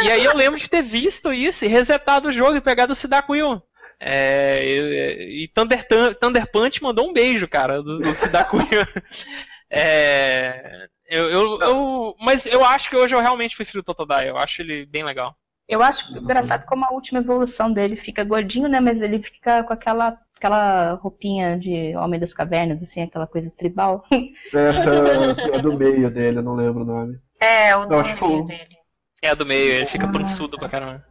E 0.01 0.09
aí 0.09 0.23
eu 0.23 0.33
lembro 0.33 0.57
de 0.57 0.69
ter 0.69 0.81
visto 0.81 1.33
isso 1.33 1.65
e 1.65 1.67
resetado 1.67 2.29
o 2.29 2.31
jogo 2.31 2.55
e 2.55 2.61
pegado 2.61 2.93
o 2.93 2.95
Cyndaquil. 2.95 3.61
É, 3.99 4.61
e, 4.63 5.43
e 5.43 5.47
Thunder, 5.49 5.85
Thunder 6.17 6.49
Punch 6.49 6.81
mandou 6.81 7.09
um 7.09 7.11
beijo, 7.11 7.45
cara, 7.45 7.83
do, 7.83 7.99
do 7.99 8.15
Cyndaquil. 8.15 8.61
É, 9.71 10.87
eu, 11.07 11.29
eu, 11.29 11.59
eu, 11.61 12.15
mas 12.19 12.43
eu 12.47 12.65
acho 12.65 12.89
que 12.89 12.95
hoje 12.95 13.13
eu 13.13 13.19
realmente 13.19 13.55
prefiro 13.55 13.81
o 13.81 13.83
Totodile. 13.83 14.29
Eu 14.29 14.37
acho 14.37 14.63
ele 14.63 14.83
bem 14.87 15.03
legal. 15.03 15.35
Eu 15.69 15.83
acho 15.83 16.17
engraçado 16.17 16.65
como 16.65 16.83
a 16.83 16.91
última 16.91 17.19
evolução 17.19 17.71
dele 17.71 17.95
fica 17.95 18.23
gordinho, 18.23 18.67
né? 18.67 18.79
Mas 18.79 19.03
ele 19.03 19.21
fica 19.21 19.63
com 19.63 19.71
aquela, 19.71 20.17
aquela 20.35 20.93
roupinha 20.93 21.59
de 21.59 21.95
Homem 21.95 22.19
das 22.19 22.33
Cavernas, 22.33 22.81
assim, 22.81 23.03
aquela 23.03 23.27
coisa 23.27 23.51
tribal. 23.51 24.03
Essa 24.51 25.43
é, 25.51 25.57
é 25.57 25.61
do 25.61 25.77
meio 25.77 26.09
dele, 26.09 26.39
eu 26.39 26.43
não 26.43 26.55
lembro 26.55 26.81
o 26.81 26.85
nome. 26.85 27.19
É, 27.39 27.75
o 27.75 27.85
do 27.85 28.01
meio 28.01 28.45
dele. 28.45 28.79
É 29.21 29.35
do 29.35 29.45
meio, 29.45 29.73
ele 29.73 29.85
fica 29.85 30.07
pançudo 30.07 30.57
pra 30.57 30.69
caramba. 30.69 31.05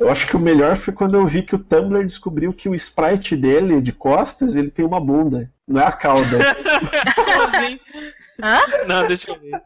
Eu 0.00 0.10
acho 0.10 0.26
que 0.26 0.36
o 0.36 0.40
melhor 0.40 0.76
foi 0.78 0.92
quando 0.92 1.16
eu 1.16 1.26
vi 1.26 1.42
que 1.42 1.54
o 1.54 1.58
Tumblr 1.58 2.04
descobriu 2.04 2.52
que 2.52 2.68
o 2.68 2.74
sprite 2.74 3.36
dele, 3.36 3.80
de 3.80 3.92
costas, 3.92 4.56
ele 4.56 4.70
tem 4.70 4.84
uma 4.84 5.00
bunda. 5.00 5.48
Não 5.66 5.80
é 5.80 5.86
a 5.86 5.92
cauda. 5.92 6.38
Como 7.14 7.42
assim? 7.42 7.80
Hã? 8.42 8.60
Não, 8.88 9.06
deixa 9.06 9.30
eu 9.30 9.38
ver. 9.38 9.62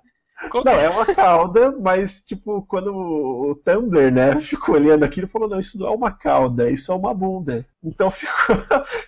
Não, 0.64 0.72
é? 0.72 0.88
uma 0.88 1.06
cauda, 1.06 1.74
mas, 1.80 2.22
tipo, 2.22 2.62
quando 2.62 2.94
o 2.94 3.54
Tumblr, 3.64 4.10
né, 4.12 4.40
ficou 4.42 4.74
olhando 4.74 5.04
aquilo, 5.04 5.28
falou, 5.28 5.48
não, 5.48 5.60
isso 5.60 5.78
não 5.78 5.86
é 5.86 5.90
uma 5.90 6.10
cauda, 6.10 6.70
isso 6.70 6.92
é 6.92 6.94
uma 6.94 7.14
bunda. 7.14 7.66
Então 7.82 8.10
ficou. 8.12 8.56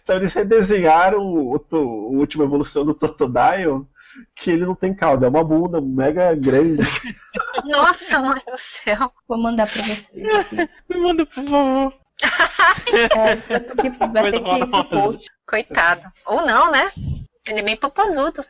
então 0.02 0.16
eles 0.16 0.32
redesenharam 0.32 1.20
o, 1.20 1.54
o, 1.54 1.76
a 1.76 2.18
última 2.18 2.44
evolução 2.44 2.84
do 2.84 2.94
Totodile 2.94 3.86
que 4.34 4.50
ele 4.50 4.64
não 4.64 4.74
tem 4.74 4.94
cauda, 4.94 5.26
é 5.26 5.28
uma 5.28 5.44
bunda 5.44 5.80
mega 5.80 6.34
grande. 6.34 6.82
Nossa, 7.64 8.18
mãe 8.18 8.40
do 8.46 8.56
céu. 8.56 9.12
Vou 9.28 9.38
mandar 9.38 9.70
pra 9.70 9.82
vocês 9.82 10.34
aqui. 10.34 10.56
Me 10.88 11.00
manda, 11.00 11.26
por 11.26 11.44
favor. 11.44 11.94
é, 12.92 13.36
vai 13.36 13.60
ter 13.60 13.76
que, 13.76 13.90
vai 13.90 14.30
ter 14.30 14.42
que 14.42 14.50
ir 14.50 14.66
pro 14.66 14.84
post. 14.84 15.30
Coitado. 15.46 16.02
Ou 16.24 16.46
não, 16.46 16.70
né? 16.70 16.90
Ele 17.46 17.60
é 17.60 17.62
bem 17.62 17.76
popozudo. 17.76 18.44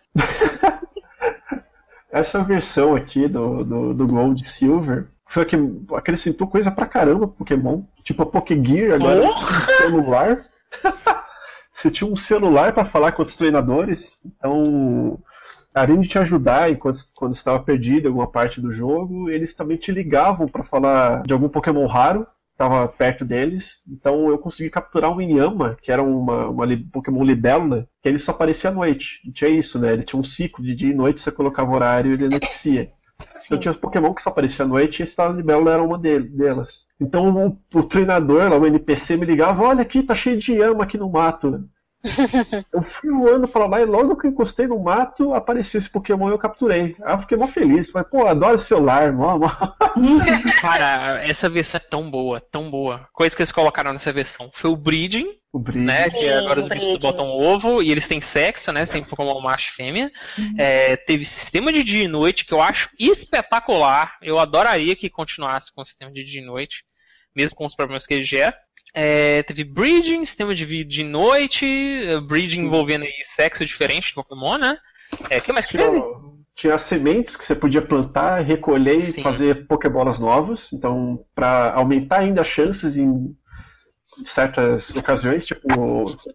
Essa 2.11 2.43
versão 2.43 2.95
aqui 2.95 3.29
do, 3.29 3.65
do, 3.65 3.95
do 3.95 4.07
Gold 4.07 4.47
Silver 4.49 5.07
foi 5.27 5.43
a 5.43 5.47
que 5.47 5.57
acrescentou 5.95 6.47
coisa 6.47 6.71
pra 6.71 6.87
caramba 6.87 7.27
pro 7.27 7.39
Pokémon. 7.39 7.83
Tipo 8.03 8.23
a 8.23 8.27
Pokégear 8.27 8.95
agora 8.95 9.29
oh? 9.29 9.73
celular. 9.83 10.47
Você 11.75 11.91
tinha 11.91 12.11
um 12.11 12.17
celular 12.17 12.73
para 12.73 12.87
falar 12.87 13.13
com 13.13 13.23
os 13.23 13.37
treinadores. 13.37 14.21
Então 14.25 15.19
além 15.75 16.01
de 16.01 16.09
te 16.09 16.19
ajudar 16.19 16.71
enquanto, 16.71 17.01
quando 17.15 17.35
estava 17.35 17.61
perdido 17.61 18.05
em 18.05 18.09
alguma 18.09 18.27
parte 18.27 18.63
do 18.63 18.73
jogo, 18.73 19.29
eles 19.29 19.55
também 19.55 19.77
te 19.77 19.93
ligavam 19.93 20.49
para 20.49 20.65
falar 20.65 21.23
de 21.23 21.35
algum 21.35 21.51
Pokémon 21.51 21.87
raro 21.87 22.27
estava 22.57 22.89
perto 22.89 23.25
deles. 23.25 23.83
Então 23.87 24.29
eu 24.29 24.39
consegui 24.39 24.71
capturar 24.71 25.13
um 25.13 25.21
Inyama, 25.21 25.77
que 25.81 25.93
era 25.93 26.03
uma, 26.03 26.49
uma 26.49 26.67
Pokémon 26.91 27.23
libélula, 27.23 27.87
que 28.03 28.09
ele 28.09 28.19
só 28.19 28.33
aparecia 28.33 28.71
à 28.71 28.73
noite. 28.73 29.21
E 29.25 29.31
tinha 29.31 29.51
isso, 29.51 29.79
né? 29.79 29.93
Ele 29.93 30.03
tinha 30.03 30.19
um 30.19 30.25
ciclo 30.25 30.65
de 30.65 30.75
dia 30.75 30.91
e 30.91 30.95
noite, 30.95 31.21
você 31.21 31.31
colocava 31.31 31.73
horário 31.73 32.11
e 32.11 32.15
ele 32.15 32.27
anoitecia. 32.27 32.91
Então 33.45 33.61
tinha 33.61 33.73
os 33.73 33.79
Pokémon 33.79 34.13
que 34.13 34.23
só 34.23 34.31
apareciam 34.31 34.67
à 34.67 34.69
noite 34.69 35.01
e 35.01 35.03
esse 35.03 35.17
libélula 35.29 35.73
era 35.73 35.83
uma 35.83 35.99
dele, 35.99 36.29
delas. 36.29 36.87
Então 37.01 37.59
o, 37.73 37.79
o 37.79 37.83
treinador, 37.83 38.51
lá, 38.51 38.59
o 38.59 38.67
NPC, 38.67 39.17
me 39.17 39.27
ligava, 39.27 39.63
olha 39.63 39.83
aqui, 39.83 40.03
tá 40.03 40.15
cheio 40.15 40.39
de 40.39 40.53
Yama 40.53 40.85
aqui 40.85 40.99
no 40.99 41.11
mato. 41.11 41.69
Eu 42.73 42.83
fui 42.83 43.11
voando 43.11 43.49
pra 43.49 43.67
lá 43.67 43.81
e 43.81 43.85
logo 43.85 44.17
que 44.17 44.27
eu 44.27 44.31
encostei 44.31 44.67
no 44.67 44.79
mato, 44.79 45.35
apareceu 45.35 45.79
esse 45.79 45.91
Pokémon 45.91 46.29
e 46.29 46.33
eu 46.33 46.39
capturei. 46.39 46.97
Aí 47.03 47.15
eu 47.15 47.19
fiquei 47.21 47.37
mó 47.37 47.47
feliz. 47.47 47.91
Falei, 47.91 48.09
pô, 48.11 48.27
adoro 48.27 48.59
celular, 48.59 49.13
mó, 49.13 49.39
mó. 49.39 49.49
Cara, 50.61 51.23
essa 51.27 51.49
versão 51.49 51.79
é 51.79 51.89
tão 51.89 52.11
boa, 52.11 52.41
tão 52.41 52.71
boa. 52.71 53.09
Coisa 53.13 53.35
que 53.35 53.43
eles 53.43 53.53
colocaram 53.53 53.93
nessa 53.93 54.13
versão 54.13 54.51
foi 54.53 54.71
o 54.71 54.77
breeding. 54.77 55.27
O 55.53 55.59
breeding. 55.59 55.85
Né, 55.85 56.11
que 56.11 56.29
agora 56.29 56.61
os 56.61 56.69
bichos 56.69 56.99
botam 56.99 57.27
ovo 57.27 57.83
e 57.83 57.91
eles 57.91 58.07
têm 58.07 58.21
sexo, 58.21 58.73
né? 58.73 58.85
Você 58.85 58.93
tem 58.93 59.05
Pokémon 59.05 59.41
macho 59.41 59.71
e 59.71 59.75
fêmea. 59.75 60.13
Uhum. 60.39 60.55
É, 60.59 60.97
teve 60.97 61.25
sistema 61.25 61.73
de 61.73 61.83
dia 61.83 62.05
e 62.05 62.09
noite 62.09 62.45
que 62.45 62.53
eu 62.53 62.61
acho 62.61 62.91
espetacular. 62.99 64.17
Eu 64.21 64.39
adoraria 64.39 64.95
que 64.95 65.09
continuasse 65.09 65.73
com 65.75 65.83
o 65.83 65.85
sistema 65.85 66.13
de 66.13 66.25
dia 66.25 66.43
e 66.43 66.45
noite, 66.45 66.85
mesmo 67.35 67.57
com 67.57 67.65
os 67.65 67.75
problemas 67.75 68.07
que 68.07 68.15
ele 68.15 68.25
gera. 68.25 68.55
É, 68.99 69.42
teve 69.42 69.62
breeding, 69.62 70.24
sistema 70.24 70.55
de 70.55 70.64
vida 70.64 70.88
de 70.88 71.05
noite, 71.05 71.66
breeding 72.26 72.61
envolvendo 72.61 73.03
aí 73.03 73.12
sexo 73.24 73.62
diferente 73.62 74.09
de 74.09 74.14
Pokémon, 74.14 74.57
né? 74.57 74.78
É, 75.28 75.38
que 75.38 75.53
mais 75.53 75.66
que 75.66 75.76
teve? 75.76 76.03
Tinha 76.55 76.78
sementes 76.78 77.36
que 77.36 77.44
você 77.44 77.55
podia 77.55 77.82
plantar, 77.82 78.40
recolher 78.40 78.99
Sim. 79.01 79.20
e 79.20 79.22
fazer 79.22 79.66
Pokébolas 79.66 80.18
novas. 80.18 80.72
Então, 80.72 81.22
para 81.34 81.74
aumentar 81.74 82.20
ainda 82.20 82.40
as 82.40 82.47
chances 82.47 82.97
em 82.97 83.36
certas 84.24 84.88
ocasiões, 84.97 85.44
tipo 85.44 85.68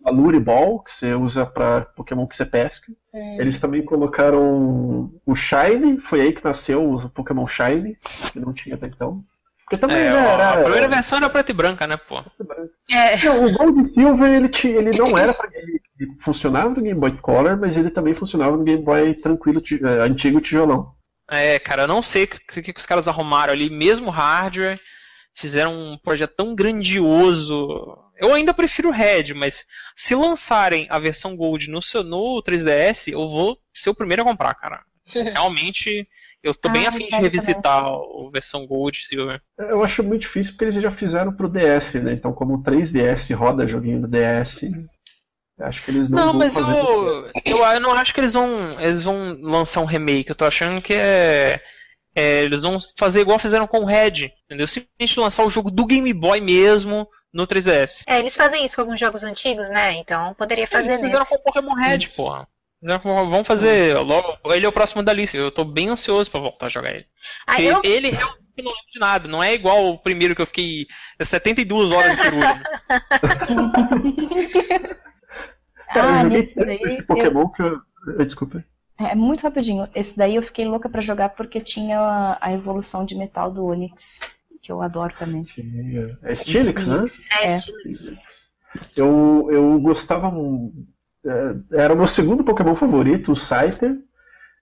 a 0.06 0.12
Lure 0.12 0.40
Ball, 0.40 0.84
que 0.84 0.92
você 0.92 1.16
usa 1.16 1.48
para 1.48 1.82
Pokémon 1.82 2.28
que 2.28 2.36
você 2.36 2.46
pesca. 2.46 2.92
Hum. 3.12 3.38
Eles 3.40 3.60
também 3.60 3.84
colocaram 3.84 5.12
o 5.26 5.36
Shine, 5.36 6.00
foi 6.00 6.22
aí 6.22 6.32
que 6.32 6.44
nasceu 6.44 6.88
o 6.88 7.10
Pokémon 7.10 7.48
Shine, 7.48 7.98
que 8.32 8.40
não 8.40 8.54
tinha 8.54 8.76
até 8.76 8.86
então. 8.86 9.26
Porque 9.72 9.80
também 9.80 10.00
é, 10.00 10.12
né, 10.12 10.34
era, 10.34 10.50
a 10.50 10.64
primeira 10.64 10.88
versão 10.90 11.18
era 11.18 11.30
preta 11.30 11.52
e 11.52 11.54
branca, 11.54 11.88
né, 11.88 11.96
pô? 11.96 12.22
É. 12.92 13.16
Não, 13.24 13.46
o 13.46 13.54
Gold 13.54 13.94
Silver 13.94 14.30
ele, 14.30 14.50
tinha, 14.50 14.76
ele 14.76 14.98
não 14.98 15.18
era 15.18 15.34
pra, 15.34 15.50
ele, 15.54 15.82
ele 15.98 16.12
funcionava 16.20 16.68
no 16.68 16.82
Game 16.82 17.00
Boy 17.00 17.18
Color, 17.22 17.58
mas 17.58 17.78
ele 17.78 17.90
também 17.90 18.14
funcionava 18.14 18.58
no 18.58 18.66
Game 18.66 18.84
Boy 18.84 19.14
tranquilo, 19.14 19.64
é, 19.82 20.02
antigo 20.02 20.42
tijolão. 20.42 20.94
É, 21.30 21.58
cara, 21.58 21.84
eu 21.84 21.88
não 21.88 22.02
sei 22.02 22.26
o 22.26 22.28
que, 22.28 22.62
que, 22.62 22.74
os 22.78 22.86
caras 22.86 23.08
arrumaram 23.08 23.54
ali, 23.54 23.70
mesmo 23.70 24.10
hardware, 24.10 24.78
fizeram 25.34 25.74
um 25.74 25.98
projeto 25.98 26.36
tão 26.36 26.54
grandioso. 26.54 27.98
Eu 28.18 28.34
ainda 28.34 28.54
prefiro 28.54 28.90
o 28.90 28.92
Red, 28.92 29.34
mas 29.34 29.66
se 29.96 30.14
lançarem 30.14 30.86
a 30.90 31.00
versão 31.00 31.34
Gold 31.38 31.70
no, 31.70 31.82
seu, 31.82 32.04
no 32.04 32.44
3DS, 32.44 33.14
eu 33.14 33.26
vou 33.26 33.58
ser 33.74 33.90
o 33.90 33.96
primeiro 33.96 34.24
a 34.24 34.26
comprar, 34.26 34.54
cara. 34.54 34.82
Realmente 35.16 36.06
eu 36.44 36.56
tô 36.56 36.70
ah, 36.70 36.72
bem 36.72 36.88
afim 36.88 37.08
de 37.08 37.16
revisitar 37.16 37.86
a 37.86 38.00
versão 38.32 38.66
Gold 38.66 39.06
Silver. 39.06 39.42
Eu 39.58 39.84
acho 39.84 40.04
muito 40.04 40.24
difícil 40.24 40.54
porque 40.54 40.66
eles 40.66 40.76
já 40.76 40.92
fizeram 40.92 41.32
pro 41.32 41.50
DS, 41.50 41.96
né? 41.96 42.14
Então, 42.14 42.34
como 42.34 42.56
o 42.56 42.64
3DS 42.64 43.36
roda 43.36 43.68
joguinho 43.68 44.02
do 44.02 44.08
DS, 44.08 44.64
acho 45.60 45.86
que 45.86 45.92
eles 45.92 46.10
não, 46.10 46.18
não 46.18 46.32
vão 46.32 46.40
mas 46.40 46.54
fazer. 46.54 46.72
Eu, 46.72 47.32
eu, 47.46 47.58
eu 47.66 47.80
não 47.80 47.94
acho 47.94 48.14
que 48.14 48.20
eles 48.20 48.34
vão, 48.34 48.80
eles 48.80 49.02
vão 49.02 49.38
lançar 49.40 49.82
um 49.82 49.86
remake. 49.86 50.30
Eu 50.30 50.36
tô 50.36 50.46
achando 50.46 50.82
que 50.82 50.94
é. 50.94 51.62
É, 52.14 52.44
eles 52.44 52.64
vão 52.64 52.78
fazer 52.98 53.22
igual 53.22 53.40
fizeram 53.40 53.66
com 53.66 53.80
o 53.80 53.86
Red, 53.86 54.34
entendeu? 54.46 54.68
Simplesmente 54.68 55.18
lançar 55.18 55.46
o 55.46 55.50
jogo 55.50 55.72
do 55.72 55.86
Game 55.86 56.12
Boy 56.12 56.42
mesmo 56.42 57.08
no 57.34 57.48
3DS. 57.48 58.04
É, 58.06 58.20
eles 58.20 58.36
fazem 58.36 58.66
isso 58.66 58.76
com 58.76 58.82
alguns 58.82 59.00
jogos 59.00 59.24
antigos, 59.24 59.70
né? 59.70 59.94
Então 59.94 60.34
poderia 60.34 60.68
fazer 60.68 60.94
Eles 60.94 61.06
fizeram 61.06 61.26
com 61.26 61.36
o 61.36 61.42
Pokémon 61.42 61.74
Red, 61.74 62.10
porra. 62.10 62.48
Vamos 62.84 63.48
fazer 63.48 63.96
logo. 64.00 64.38
Ele 64.54 64.66
é 64.66 64.70
o 64.70 64.72
próximo 64.72 65.04
da 65.04 65.14
lista. 65.14 65.38
Eu 65.38 65.52
tô 65.52 65.64
bem 65.64 65.90
ansioso 65.90 66.30
pra 66.32 66.40
voltar 66.40 66.66
a 66.66 66.70
jogar 66.70 66.96
ele. 66.96 67.06
Ah, 67.46 67.62
eu- 67.62 67.82
ele 67.84 68.10
realmente 68.10 68.42
eu 68.58 68.64
não 68.64 68.72
lembro 68.72 68.92
de 68.92 69.00
nada. 69.00 69.28
Não 69.28 69.44
é 69.44 69.54
igual 69.54 69.88
o 69.90 69.98
primeiro 70.00 70.36
que 70.36 70.42
eu 70.42 70.48
fiquei 70.48 70.88
72 71.24 71.92
horas 71.92 72.16
de 72.18 72.22
cirurgia. 72.24 72.64
Cara, 75.94 76.08
eu 76.08 76.14
ah, 76.14 76.24
joguei 76.24 76.40
nesse 76.40 76.56
tanto 76.56 76.66
daí. 76.68 76.80
esse 76.84 77.00
eu- 77.00 77.06
Pokémon 77.06 77.50
que 77.50 77.62
eu. 77.62 77.80
eu- 78.08 78.26
Desculpa. 78.26 78.64
É 79.00 79.16
muito 79.16 79.42
rapidinho. 79.42 79.88
Esse 79.96 80.18
daí 80.18 80.36
eu 80.36 80.44
fiquei 80.44 80.66
louca 80.66 80.88
pra 80.90 81.02
jogar 81.02 81.30
porque 81.30 81.60
tinha 81.60 82.00
a, 82.00 82.38
a 82.40 82.54
evolução 82.54 83.04
de 83.06 83.16
metal 83.16 83.52
do 83.52 83.66
Onix, 83.66 84.20
que 84.62 84.72
eu 84.72 84.82
adoro 84.82 85.14
também. 85.18 85.46
É 86.24 86.36
Stilix, 86.36 86.86
né? 86.88 87.04
É, 87.42 87.54
É. 87.54 87.58
Eu, 88.96 89.50
eu 89.52 89.80
gostava. 89.82 90.32
É, 91.26 91.82
Era 91.84 91.94
o 91.94 91.98
meu 91.98 92.08
segundo 92.08 92.44
Pokémon 92.44 92.76
favorito, 92.76 93.32
o 93.32 93.36
Scyther. 93.36 93.98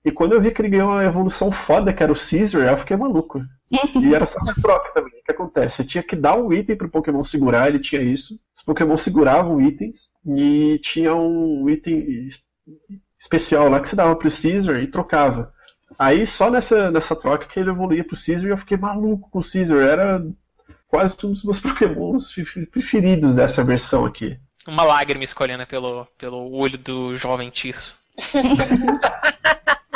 E 0.05 0.12
quando 0.12 0.34
eu 0.34 0.41
vi 0.41 0.51
que 0.51 0.62
ele 0.62 0.70
ganhou 0.70 0.89
uma 0.91 1.03
evolução 1.05 1.51
foda, 1.51 1.93
que 1.93 2.01
era 2.03 2.12
o 2.12 2.16
Caesar, 2.16 2.64
eu 2.70 2.78
fiquei 2.78 2.97
maluco. 2.97 3.41
E 4.01 4.16
era 4.16 4.26
só 4.26 4.39
troca 4.62 4.91
também. 4.93 5.12
O 5.20 5.24
que 5.26 5.32
acontece? 5.32 5.78
Você 5.78 5.86
tinha 5.86 6.03
que 6.03 6.16
dar 6.16 6.38
um 6.38 6.53
item 6.53 6.78
pro 6.78 6.89
Pokémon 6.89 7.24
segurar, 7.24 7.68
ele 7.70 7.80
tinha 7.80 8.01
isso. 8.01 8.39
Os 8.55 8.64
Pokémon 8.64 8.97
seguravam 8.97 9.62
itens. 9.62 10.10
E 10.26 10.80
tinha 10.84 11.14
um 11.16 11.70
item 11.70 12.28
es- 12.28 12.39
especial 13.20 13.70
lá 13.70 13.80
que 13.82 13.89
você 13.89 13.95
dava 13.95 14.16
pro 14.16 14.30
Caesar 14.32 14.78
e 14.82 14.88
trocava. 14.91 15.51
Aí 15.99 16.26
só 16.26 16.49
nessa, 16.49 16.91
nessa 16.91 17.16
troca 17.16 17.47
que 17.47 17.60
ele 17.60 17.70
evoluía 17.70 18.03
pro 18.03 18.16
Caesar 18.16 18.47
e 18.47 18.51
eu 18.51 18.57
fiquei 18.57 18.78
maluco 18.78 19.30
com 19.30 19.39
o 19.39 19.43
Caesar. 19.51 19.80
Era 19.80 20.26
quase 20.88 21.16
um 21.24 21.32
dos 21.32 21.43
meus 21.43 21.60
Pokémons 21.62 22.34
preferidos 22.72 23.36
dessa 23.36 23.64
versão 23.64 24.05
aqui. 24.05 24.38
Uma 24.68 24.84
lágrima 24.84 25.24
escolhendo 25.24 25.66
pelo, 25.66 26.05
pelo 26.18 26.51
olho 26.53 26.78
do 26.78 27.18
jovem 27.18 27.49
Tisso. 27.49 27.95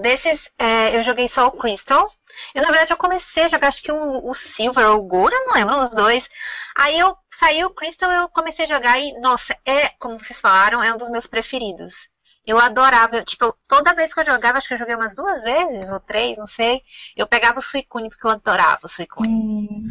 Desses, 0.00 0.50
é, 0.58 0.96
eu 0.96 1.02
joguei 1.04 1.28
só 1.28 1.46
o 1.46 1.52
Crystal. 1.52 2.10
E 2.54 2.60
na 2.60 2.68
verdade 2.68 2.92
eu 2.92 2.96
comecei 2.96 3.44
a 3.44 3.48
jogar, 3.48 3.68
acho 3.68 3.82
que 3.82 3.92
o, 3.92 4.28
o 4.28 4.34
Silver 4.34 4.86
ou 4.88 5.00
o 5.00 5.06
Gold, 5.06 5.32
eu 5.34 5.46
não 5.46 5.54
lembro, 5.54 5.78
os 5.78 5.90
dois. 5.94 6.28
Aí 6.76 6.98
eu 6.98 7.16
saí 7.30 7.64
o 7.64 7.70
Crystal 7.70 8.10
eu 8.10 8.28
comecei 8.28 8.64
a 8.64 8.68
jogar 8.68 8.98
e, 8.98 9.12
nossa, 9.20 9.56
é, 9.64 9.88
como 9.98 10.18
vocês 10.18 10.40
falaram, 10.40 10.82
é 10.82 10.92
um 10.92 10.96
dos 10.96 11.10
meus 11.10 11.26
preferidos. 11.26 12.08
Eu 12.44 12.58
adorava, 12.58 13.16
eu, 13.16 13.24
tipo, 13.24 13.44
eu- 13.44 13.54
toda 13.68 13.94
vez 13.94 14.12
que 14.12 14.20
eu 14.20 14.24
jogava, 14.24 14.58
acho 14.58 14.66
que 14.66 14.74
eu 14.74 14.78
joguei 14.78 14.96
umas 14.96 15.14
duas 15.14 15.44
vezes, 15.44 15.88
ou 15.88 16.00
três, 16.00 16.36
não 16.36 16.46
sei. 16.46 16.82
Eu 17.16 17.26
pegava 17.26 17.60
o 17.60 17.62
Suicune, 17.62 18.08
porque 18.08 18.26
eu 18.26 18.30
adorava 18.32 18.80
o 18.82 18.88
Suicune. 18.88 19.28
Hum, 19.28 19.90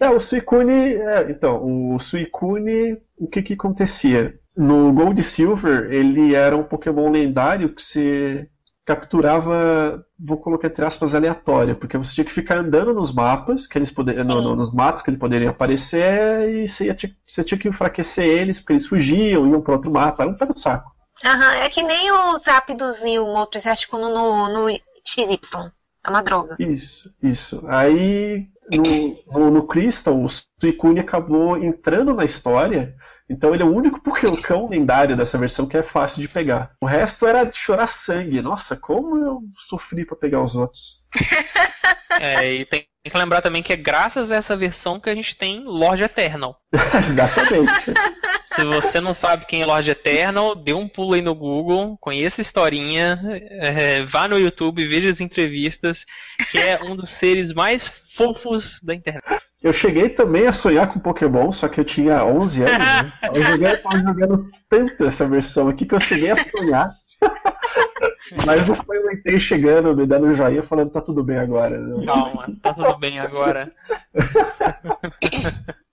É, 0.00 0.08
o 0.10 0.20
Suicune, 0.20 0.94
é, 0.94 1.30
então, 1.30 1.94
o 1.94 1.98
Suicune, 1.98 2.96
o 3.18 3.28
que 3.28 3.42
que 3.42 3.54
acontecia? 3.54 4.34
No 4.56 4.92
Gold 4.92 5.20
e 5.20 5.24
Silver, 5.24 5.92
ele 5.92 6.34
era 6.34 6.56
um 6.56 6.64
Pokémon 6.64 7.10
lendário 7.10 7.74
que 7.74 7.82
você 7.82 8.48
capturava, 8.86 10.04
vou 10.18 10.38
colocar 10.38 10.68
entre 10.68 10.84
aspas, 10.84 11.14
aleatório, 11.14 11.74
porque 11.76 11.98
você 11.98 12.14
tinha 12.14 12.24
que 12.24 12.32
ficar 12.32 12.58
andando 12.58 12.94
nos 12.94 13.12
mapas, 13.12 13.66
que 13.66 13.76
eles 13.76 13.90
poderiam, 13.90 14.24
no- 14.24 14.40
no- 14.40 14.56
nos 14.56 14.72
matos 14.72 15.02
que 15.02 15.10
eles 15.10 15.18
poderiam 15.18 15.50
aparecer, 15.50 16.48
e 16.48 16.68
você, 16.68 16.86
ia, 16.86 16.96
você 17.26 17.42
tinha 17.44 17.58
que 17.58 17.68
enfraquecer 17.68 18.24
eles, 18.24 18.60
porque 18.60 18.74
eles 18.74 18.86
fugiam, 18.86 19.46
iam 19.48 19.60
para 19.60 19.74
outro 19.74 19.90
mapa, 19.90 20.22
era 20.22 20.30
um 20.30 20.36
pé 20.36 20.46
no 20.46 20.56
saco. 20.56 20.90
Aham, 21.24 21.52
é 21.54 21.68
que 21.68 21.82
nem 21.82 22.12
os 22.12 22.44
Rápidos 22.44 23.02
e 23.04 23.18
o 23.18 23.26
Motors 23.26 23.66
Articuno 23.66 24.08
no, 24.08 24.48
no 24.48 24.80
XY. 25.04 25.72
É 26.06 26.10
uma 26.10 26.22
droga. 26.22 26.56
Isso, 26.58 27.12
isso. 27.20 27.64
Aí 27.66 28.48
no, 28.72 29.40
no, 29.40 29.50
no 29.50 29.66
Crystal, 29.66 30.16
o 30.22 30.28
Suicune 30.60 31.00
acabou 31.00 31.58
entrando 31.58 32.14
na 32.14 32.24
história, 32.24 32.94
então 33.28 33.52
ele 33.52 33.62
é 33.62 33.66
o 33.66 33.74
único 33.74 34.00
Pokémon 34.00 34.68
lendário 34.68 35.16
dessa 35.16 35.36
versão 35.36 35.66
que 35.66 35.76
é 35.76 35.82
fácil 35.82 36.20
de 36.20 36.28
pegar. 36.28 36.72
O 36.80 36.86
resto 36.86 37.26
era 37.26 37.44
de 37.44 37.56
chorar 37.56 37.88
sangue. 37.88 38.40
Nossa, 38.40 38.76
como 38.76 39.16
eu 39.18 39.40
sofri 39.68 40.04
pra 40.04 40.16
pegar 40.16 40.42
os 40.42 40.54
outros. 40.54 41.02
É, 42.18 42.50
e 42.50 42.64
tem, 42.64 42.86
que 43.04 43.16
lembrar 43.18 43.42
também 43.42 43.62
que 43.62 43.72
é 43.72 43.76
graças 43.76 44.32
a 44.32 44.36
essa 44.36 44.56
versão 44.56 44.98
que 44.98 45.10
a 45.10 45.14
gente 45.14 45.36
tem 45.36 45.62
Lord 45.64 46.02
Eternal. 46.02 46.58
Exatamente. 46.72 47.72
Se 48.42 48.64
você 48.64 49.00
não 49.00 49.12
sabe 49.12 49.44
quem 49.44 49.60
é 49.60 49.66
Lord 49.66 49.90
Eternal, 49.90 50.54
dê 50.54 50.72
um 50.72 50.88
pulo 50.88 51.14
aí 51.14 51.20
no 51.20 51.34
Google, 51.34 51.98
conheça 52.00 52.40
a 52.40 52.42
historinha, 52.42 53.20
é, 53.50 54.04
vá 54.04 54.26
no 54.26 54.38
YouTube, 54.38 54.86
veja 54.86 55.10
as 55.10 55.20
entrevistas, 55.20 56.06
que 56.50 56.56
é 56.56 56.82
um 56.82 56.96
dos 56.96 57.10
seres 57.10 57.52
mais 57.52 57.86
fofos 57.86 58.80
da 58.82 58.94
internet. 58.94 59.22
Eu 59.62 59.72
cheguei 59.72 60.08
também 60.10 60.46
a 60.46 60.52
sonhar 60.52 60.92
com 60.92 61.00
Pokémon, 61.00 61.50
só 61.50 61.66
que 61.68 61.80
eu 61.80 61.84
tinha 61.84 62.24
11 62.24 62.62
anos. 62.62 62.78
Né? 62.78 63.12
Eu, 63.34 63.44
joguei, 63.44 63.76
tava 63.78 63.98
jogando 63.98 64.50
tanto 64.68 65.04
essa 65.04 65.26
versão 65.26 65.68
aqui 65.68 65.86
que 65.86 65.94
eu 65.94 66.00
cheguei 66.00 66.30
a 66.30 66.36
sonhar. 66.36 66.90
Mas 68.44 68.66
não 68.66 68.74
foi 68.76 68.98
o 68.98 69.10
ET 69.10 69.40
chegando, 69.40 69.96
me 69.96 70.06
dando 70.06 70.26
um 70.26 70.34
joinha 70.34 70.62
falando 70.62 70.90
tá 70.90 71.00
tudo 71.00 71.22
bem 71.24 71.38
agora. 71.38 71.78
né? 71.78 72.04
Calma, 72.04 72.46
tá 72.62 72.74
tudo 72.74 72.98
bem 72.98 73.18
agora. 73.18 73.72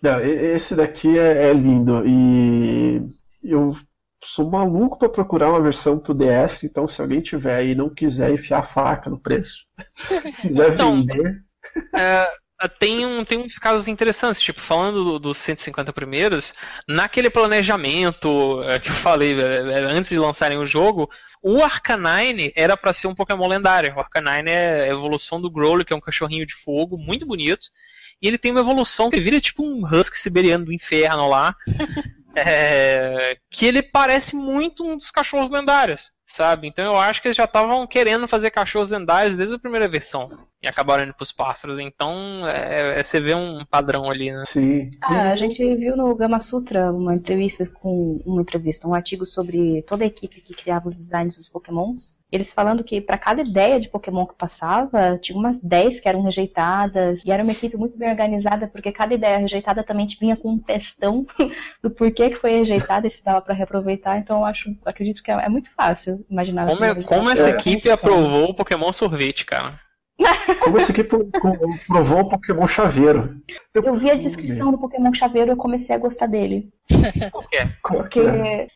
Não, 0.00 0.20
esse 0.20 0.76
daqui 0.76 1.18
é, 1.18 1.48
é 1.48 1.52
lindo 1.52 2.06
e 2.06 3.02
eu 3.42 3.74
sou 4.22 4.48
maluco 4.48 4.96
pra 4.98 5.08
procurar 5.08 5.48
uma 5.48 5.60
versão 5.60 5.98
pro 5.98 6.14
DS, 6.14 6.62
então 6.64 6.86
se 6.86 7.00
alguém 7.02 7.20
tiver 7.20 7.56
aí 7.56 7.70
e 7.70 7.74
não 7.74 7.92
quiser 7.92 8.30
enfiar 8.30 8.60
a 8.60 8.62
faca 8.66 9.10
no 9.10 9.18
preço, 9.18 9.64
quiser 10.40 10.74
Então, 10.74 11.04
vender, 11.04 11.42
É, 11.96 12.28
tem, 12.78 13.06
um, 13.06 13.24
tem 13.24 13.38
uns 13.38 13.56
casos 13.58 13.86
interessantes, 13.88 14.40
tipo, 14.40 14.60
falando 14.60 15.04
do- 15.04 15.18
dos 15.18 15.38
150 15.38 15.92
primeiros, 15.92 16.52
naquele 16.88 17.30
planejamento 17.30 18.62
é, 18.64 18.78
que 18.80 18.90
eu 18.90 18.94
falei 18.94 19.40
é, 19.40 19.56
é, 19.72 19.78
antes 19.84 20.10
de 20.10 20.18
lançarem 20.18 20.58
o 20.58 20.66
jogo, 20.66 21.08
o 21.42 21.62
Arcanine 21.62 22.52
era 22.56 22.76
pra 22.76 22.92
ser 22.92 23.06
um 23.06 23.14
Pokémon 23.14 23.46
lendário. 23.46 23.94
O 23.94 24.00
Arcanine 24.00 24.50
é 24.50 24.82
a 24.82 24.88
evolução 24.88 25.40
do 25.40 25.50
Growler, 25.50 25.84
que 25.86 25.92
é 25.92 25.96
um 25.96 26.00
cachorrinho 26.00 26.44
de 26.46 26.54
fogo, 26.54 26.98
muito 26.98 27.24
bonito. 27.26 27.68
E 28.20 28.26
ele 28.26 28.38
tem 28.38 28.50
uma 28.50 28.60
evolução 28.60 29.08
que 29.10 29.20
vira 29.20 29.40
tipo 29.40 29.62
um 29.64 29.84
Husky 29.86 30.18
siberiano 30.18 30.64
do 30.64 30.72
inferno 30.72 31.28
lá. 31.28 31.54
é, 32.36 33.36
que 33.50 33.66
ele 33.66 33.82
parece 33.82 34.34
muito 34.36 34.84
um 34.84 34.96
dos 34.96 35.10
cachorros 35.10 35.50
lendários, 35.50 36.10
sabe? 36.26 36.68
Então 36.68 36.84
eu 36.84 36.96
acho 36.98 37.20
que 37.20 37.28
eles 37.28 37.36
já 37.36 37.44
estavam 37.44 37.86
querendo 37.86 38.28
fazer 38.28 38.50
cachorros 38.50 38.90
lendários 38.90 39.34
desde 39.36 39.56
a 39.56 39.58
primeira 39.58 39.88
versão. 39.88 40.28
E 40.62 40.66
acabaram 40.66 41.04
indo 41.04 41.14
pros 41.14 41.30
pássaros. 41.30 41.78
Então 41.78 42.46
é, 42.46 42.98
é- 42.98 43.02
você 43.02 43.20
vê 43.20 43.34
um 43.34 43.64
padrão 43.64 44.10
ali, 44.10 44.32
né? 44.32 44.42
sim. 44.46 44.90
Ah, 45.02 45.30
a 45.30 45.36
gente 45.36 45.62
viu 45.76 45.96
no 45.96 46.14
Gama 46.16 46.40
Sutra 46.40 46.92
uma 46.92 47.14
entrevista 47.14 47.64
com 47.66 48.20
uma 48.26 48.42
entrevista, 48.42 48.88
um 48.88 48.94
artigo 48.94 49.24
sobre 49.24 49.82
toda 49.82 50.02
a 50.04 50.06
equipe 50.06 50.40
que 50.40 50.54
criava 50.54 50.88
os 50.88 50.96
designs 50.96 51.36
dos 51.36 51.48
Pokémons. 51.48 52.18
Eles 52.30 52.52
falando 52.52 52.84
que 52.84 53.00
para 53.00 53.16
cada 53.16 53.40
ideia 53.40 53.80
de 53.80 53.88
Pokémon 53.88 54.26
que 54.26 54.34
passava, 54.34 55.16
tinha 55.18 55.38
umas 55.38 55.60
10 55.60 55.98
que 55.98 56.08
eram 56.08 56.22
rejeitadas, 56.22 57.24
e 57.24 57.30
era 57.30 57.42
uma 57.42 57.52
equipe 57.52 57.74
muito 57.76 57.96
bem 57.96 58.10
organizada, 58.10 58.66
porque 58.68 58.92
cada 58.92 59.14
ideia 59.14 59.38
rejeitada 59.38 59.82
também 59.82 60.06
vinha 60.20 60.36
com 60.36 60.50
um 60.50 60.58
textão 60.58 61.26
do 61.82 61.90
porquê 61.90 62.28
que 62.28 62.36
foi 62.36 62.50
rejeitada 62.58 63.06
e 63.06 63.10
se 63.10 63.24
dava 63.24 63.40
para 63.40 63.54
reaproveitar. 63.54 64.18
Então 64.18 64.38
eu 64.38 64.44
acho, 64.44 64.76
acredito 64.84 65.22
que 65.22 65.30
é, 65.30 65.34
é 65.34 65.48
muito 65.48 65.70
fácil 65.72 66.24
imaginar. 66.28 66.66
Como, 66.66 66.84
é- 66.84 67.02
como 67.02 67.30
essa 67.30 67.48
equipe 67.48 67.90
aprovou 67.90 68.50
o 68.50 68.54
Pokémon 68.54 68.92
sorvete, 68.92 69.46
cara? 69.46 69.80
Como 70.64 70.78
esse 70.78 70.90
aqui 70.90 71.04
pro- 71.04 71.26
pro- 71.26 71.78
provou 71.86 72.20
o 72.20 72.28
Pokémon 72.28 72.66
chaveiro. 72.66 73.36
Eu 73.74 73.98
vi 73.98 74.10
a 74.10 74.14
descrição 74.16 74.70
do 74.72 74.78
Pokémon 74.78 75.12
Chaveiro 75.14 75.50
e 75.50 75.52
eu 75.52 75.56
comecei 75.56 75.94
a 75.94 75.98
gostar 75.98 76.26
dele. 76.26 76.68
Porque 77.82 78.20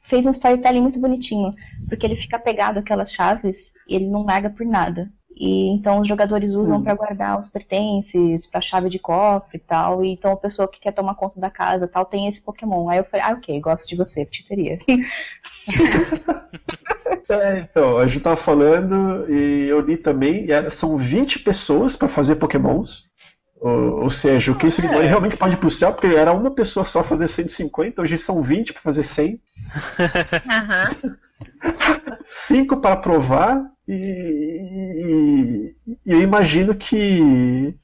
fez 0.05 0.25
um 0.27 0.31
storytelling 0.31 0.81
muito 0.81 1.01
bonitinho. 1.01 1.53
Porque 1.89 2.07
ele 2.07 2.17
fica 2.17 2.39
pegado 2.39 2.79
àquelas 2.79 3.11
chaves 3.13 3.73
e 3.89 3.97
ele 3.97 4.07
não 4.09 4.25
larga 4.25 4.51
por 4.51 4.65
nada. 4.65 5.11
E 5.35 5.71
então 5.75 5.99
os 6.01 6.07
jogadores 6.07 6.55
usam 6.55 6.77
Hum. 6.79 6.83
pra 6.85 6.95
guardar 6.95 7.39
os 7.41 7.49
pertences, 7.49 8.47
pra 8.47 8.61
chave 8.61 8.89
de 8.89 8.99
cofre 8.99 9.57
e 9.57 9.61
tal. 9.61 10.05
E 10.05 10.13
então 10.13 10.31
a 10.33 10.37
pessoa 10.37 10.69
que 10.69 10.79
quer 10.79 10.93
tomar 10.93 11.15
conta 11.17 11.41
da 11.41 11.51
casa 11.51 11.87
e 11.87 11.89
tal 11.89 12.05
tem 12.05 12.29
esse 12.29 12.41
Pokémon. 12.43 12.89
Aí 12.89 12.99
eu 12.99 13.05
falei, 13.05 13.25
ah, 13.27 13.33
ok, 13.33 13.59
gosto 13.61 13.89
de 13.89 13.97
você, 13.97 14.25
titeria. 14.27 14.79
É, 17.33 17.61
então, 17.61 17.99
a 17.99 18.07
gente 18.07 18.23
tava 18.23 18.37
falando 18.37 19.31
e 19.31 19.69
eu 19.69 19.81
li 19.81 19.97
também, 19.97 20.47
e 20.51 20.71
são 20.71 20.97
20 20.99 21.39
pessoas 21.39 21.97
pra 21.97 22.09
fazer 22.09 22.37
Pokémons. 22.37 23.05
Ou, 23.61 24.03
ou 24.05 24.11
seja, 24.11 24.53
o 24.53 24.57
que 24.59 24.67
isso 24.67 24.81
É. 24.83 25.07
realmente 25.07 25.37
pode 25.37 25.55
ir 25.55 25.59
pro 25.59 25.71
céu, 25.71 25.93
porque 25.93 26.09
era 26.09 26.33
uma 26.33 26.51
pessoa 26.55 26.85
só 26.85 27.03
fazer 27.05 27.29
150, 27.29 28.03
hoje 28.03 28.19
são 28.19 28.43
20 28.43 28.73
pra 28.73 28.83
fazer 28.83 29.05
100. 29.05 29.41
Aham. 30.51 30.91
cinco 32.27 32.77
para 32.81 32.97
provar 32.97 33.63
e, 33.87 33.95
e- 33.95 35.77
e 36.07 36.13
eu 36.13 36.21
imagino 36.23 36.75
que 36.75 37.75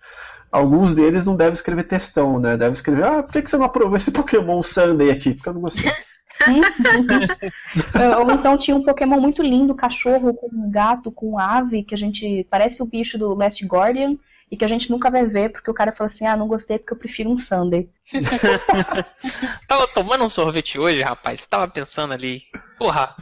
alguns 0.52 0.94
deles 0.94 1.26
não 1.26 1.36
devem 1.36 1.54
escrever 1.54 1.84
textão, 1.84 2.38
né? 2.40 2.56
Devem 2.56 2.74
escrever, 2.74 3.04
ah, 3.04 3.22
por 3.22 3.32
que 3.32 3.42
que 3.42 3.50
você 3.50 3.56
não 3.56 3.66
aprovou 3.66 3.96
esse 3.96 4.10
Pokémon 4.12 4.62
Sunday 4.62 5.10
aqui? 5.10 5.34
Porque 5.34 5.48
eu 5.48 5.54
não 5.54 5.62
gostei. 5.62 5.90
Ou 8.18 8.30
então 8.30 8.56
tinha 8.56 8.76
um 8.76 8.82
Pokémon 8.82 9.20
muito 9.20 9.42
lindo, 9.42 9.74
cachorro 9.74 10.34
com 10.34 10.48
um 10.52 10.70
gato, 10.70 11.10
com 11.10 11.38
ave, 11.38 11.82
que 11.82 11.94
a 11.94 11.98
gente. 11.98 12.46
Parece 12.50 12.82
o 12.82 12.86
bicho 12.86 13.18
do 13.18 13.34
Last 13.34 13.64
Guardian. 13.64 14.16
e 14.50 14.56
que 14.56 14.64
a 14.64 14.68
gente 14.68 14.90
nunca 14.90 15.10
vai 15.10 15.26
ver 15.26 15.50
porque 15.50 15.70
o 15.70 15.74
cara 15.74 15.92
falou 15.92 16.06
assim: 16.06 16.26
ah, 16.26 16.36
não 16.36 16.48
gostei 16.48 16.78
porque 16.78 16.92
eu 16.92 16.98
prefiro 16.98 17.30
um 17.30 17.38
Sunday. 17.38 17.88
tava 19.68 19.86
tomando 19.88 20.24
um 20.24 20.28
sorvete 20.28 20.78
hoje, 20.78 21.02
rapaz. 21.02 21.46
Tava 21.46 21.68
pensando 21.68 22.12
ali, 22.12 22.42
porra, 22.78 23.14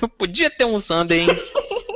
eu 0.00 0.08
podia 0.08 0.50
ter 0.50 0.64
um 0.64 0.78
Sunday, 0.78 1.20
hein? 1.20 1.28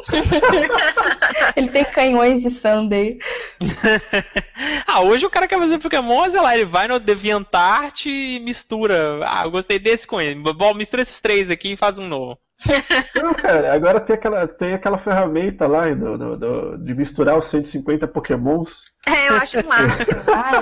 ele 1.57 1.69
tem 1.69 1.85
canhões 1.85 2.43
de 2.43 2.51
Sunday. 2.51 3.19
ah, 4.87 5.01
hoje 5.03 5.27
o 5.27 5.31
cara 5.31 5.49
quer 5.49 5.59
fazer 5.59 5.79
Pokémon, 5.79 6.29
sei 6.31 6.41
lá, 6.41 6.55
ele 6.55 6.65
vai 6.65 6.89
no 6.89 6.99
DeviantArt 6.99 8.07
e 8.07 8.41
mistura. 8.41 9.21
Ah, 9.25 9.45
eu 9.45 9.51
gostei 9.51 9.79
desse 9.79 10.07
com 10.07 10.21
ele. 10.21 10.41
Bom, 10.53 10.75
mistura 10.75 11.03
esses 11.03 11.21
três 11.21 11.51
aqui 11.51 11.73
e 11.73 11.77
faz 11.77 11.99
um 11.99 12.09
novo. 12.09 12.39
Não, 13.15 13.35
cara, 13.35 13.73
agora 13.73 14.01
tem 14.01 14.15
aquela, 14.15 14.49
tem 14.49 14.75
aquela 14.75 14.99
ferramenta 14.99 15.67
lá 15.69 15.89
do, 15.95 16.19
do, 16.19 16.37
do, 16.37 16.79
de 16.79 16.93
misturar 16.93 17.39
os 17.39 17.45
150 17.47 18.09
pokémons. 18.09 18.83
É, 19.07 19.29
eu 19.29 19.37
acho 19.37 19.65
máximo. 19.65 20.21
ah. 20.27 20.61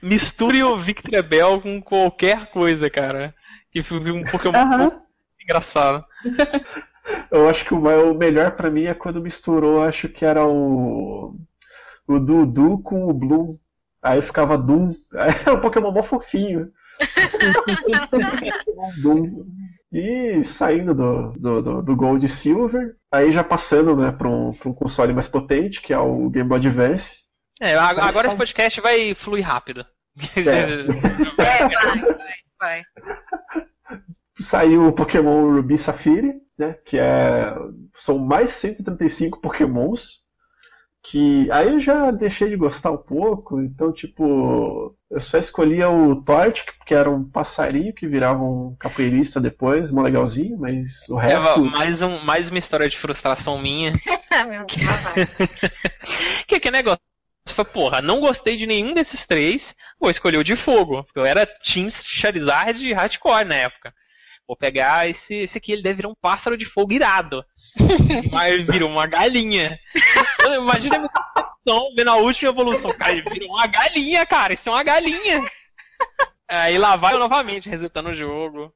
Misture 0.00 0.62
o 0.62 0.80
Victrebel 0.80 1.60
com 1.60 1.82
qualquer 1.82 2.50
coisa, 2.50 2.88
cara. 2.88 3.34
Que 3.72 3.80
um 3.80 4.24
Pokémon 4.24 4.84
uhum. 4.84 4.92
engraçado. 5.42 6.04
Eu 7.30 7.48
acho 7.48 7.64
que 7.64 7.74
o, 7.74 8.14
melhor 8.14 8.52
para 8.52 8.70
mim 8.70 8.84
é 8.84 8.94
quando 8.94 9.20
misturou, 9.20 9.82
acho 9.82 10.08
que 10.08 10.24
era 10.24 10.46
o. 10.46 11.36
O 12.06 12.20
Dudu 12.20 12.80
com 12.82 13.08
o 13.08 13.12
Bloom. 13.12 13.56
Aí 14.02 14.22
ficava 14.22 14.56
Doom. 14.56 14.92
Aí 15.14 15.34
é 15.44 15.50
um 15.50 15.60
Pokémon 15.60 15.90
mó 15.90 16.02
fofinho. 16.02 16.70
Doom. 19.02 19.44
E 19.92 20.44
saindo 20.44 20.94
do, 20.94 21.32
do, 21.32 21.62
do, 21.62 21.82
do, 21.82 21.96
Gold 21.96 22.24
e 22.24 22.28
Silver, 22.28 22.96
aí 23.10 23.32
já 23.32 23.42
passando 23.42 23.96
né, 23.96 24.10
para 24.10 24.28
um, 24.28 24.50
um 24.66 24.74
console 24.74 25.12
mais 25.12 25.28
potente, 25.28 25.80
que 25.80 25.92
é 25.92 25.98
o 25.98 26.28
Game 26.28 26.48
Boy 26.48 26.58
Advance. 26.58 27.24
É, 27.60 27.76
agora 27.76 28.26
esse 28.26 28.36
podcast 28.36 28.80
vai 28.80 29.14
fluir 29.14 29.46
rápido. 29.46 29.86
É, 30.36 30.40
é 30.40 30.84
vai, 31.36 31.68
vai, 31.68 32.16
vai. 32.60 32.82
Saiu 34.40 34.86
o 34.86 34.92
Pokémon 34.92 35.54
Ruby 35.54 35.78
Safire, 35.78 36.34
né, 36.58 36.74
que 36.84 36.98
é, 36.98 37.54
são 37.94 38.18
mais 38.18 38.50
135 38.50 39.40
Pokémons 39.40 40.26
que 41.08 41.48
aí 41.52 41.68
eu 41.68 41.78
já 41.78 42.10
deixei 42.10 42.50
de 42.50 42.56
gostar 42.56 42.90
um 42.90 42.96
pouco, 42.96 43.60
então 43.60 43.92
tipo, 43.92 44.92
eu 45.08 45.20
só 45.20 45.38
escolhia 45.38 45.88
o 45.88 46.20
Torch, 46.24 46.64
que 46.84 46.94
era 46.94 47.08
um 47.08 47.22
passarinho 47.22 47.94
que 47.94 48.08
virava 48.08 48.42
um 48.42 48.74
capoeirista 48.78 49.40
depois, 49.40 49.92
mó 49.92 50.02
legalzinho, 50.02 50.58
mas 50.58 51.08
o 51.08 51.14
resto... 51.14 51.64
É, 51.64 51.70
mais, 51.70 52.02
um, 52.02 52.18
mais 52.24 52.50
uma 52.50 52.58
história 52.58 52.88
de 52.88 52.98
frustração 52.98 53.56
minha. 53.56 53.92
Meu 54.48 54.66
Deus, 54.66 55.70
que 56.48 56.58
que 56.58 56.70
negócio? 56.72 57.00
Foi, 57.50 57.64
porra, 57.64 58.02
não 58.02 58.20
gostei 58.20 58.56
de 58.56 58.66
nenhum 58.66 58.92
desses 58.92 59.24
três, 59.24 59.76
vou 60.00 60.10
escolher 60.10 60.38
o 60.38 60.44
de 60.44 60.56
fogo, 60.56 61.04
porque 61.04 61.20
eu 61.20 61.24
era 61.24 61.46
Team 61.46 61.88
Charizard 61.88 62.92
hardcore 62.92 63.44
na 63.44 63.54
época. 63.54 63.94
Vou 64.46 64.56
pegar 64.56 65.08
esse, 65.10 65.34
esse 65.34 65.58
aqui, 65.58 65.72
ele 65.72 65.82
deve 65.82 65.96
virar 65.96 66.08
um 66.08 66.14
pássaro 66.20 66.56
de 66.56 66.64
fogo 66.64 66.92
irado. 66.92 67.44
Mas 68.30 68.52
ele 68.52 68.64
virou 68.64 68.88
uma 68.88 69.06
galinha. 69.06 69.78
Imagina 70.56 70.96
a 70.96 70.98
evolução, 70.98 71.94
vendo 71.96 72.10
a 72.10 72.16
última 72.16 72.50
evolução. 72.50 72.92
Cara, 72.96 73.12
ele 73.12 73.22
virou 73.22 73.48
uma 73.48 73.66
galinha, 73.66 74.24
cara. 74.24 74.52
Isso 74.52 74.68
é 74.68 74.72
uma 74.72 74.84
galinha. 74.84 75.42
Aí 76.48 76.78
lá 76.78 76.94
vai 76.94 77.14
eu 77.14 77.18
novamente, 77.18 77.68
resetando 77.68 78.10
o 78.10 78.14
jogo. 78.14 78.72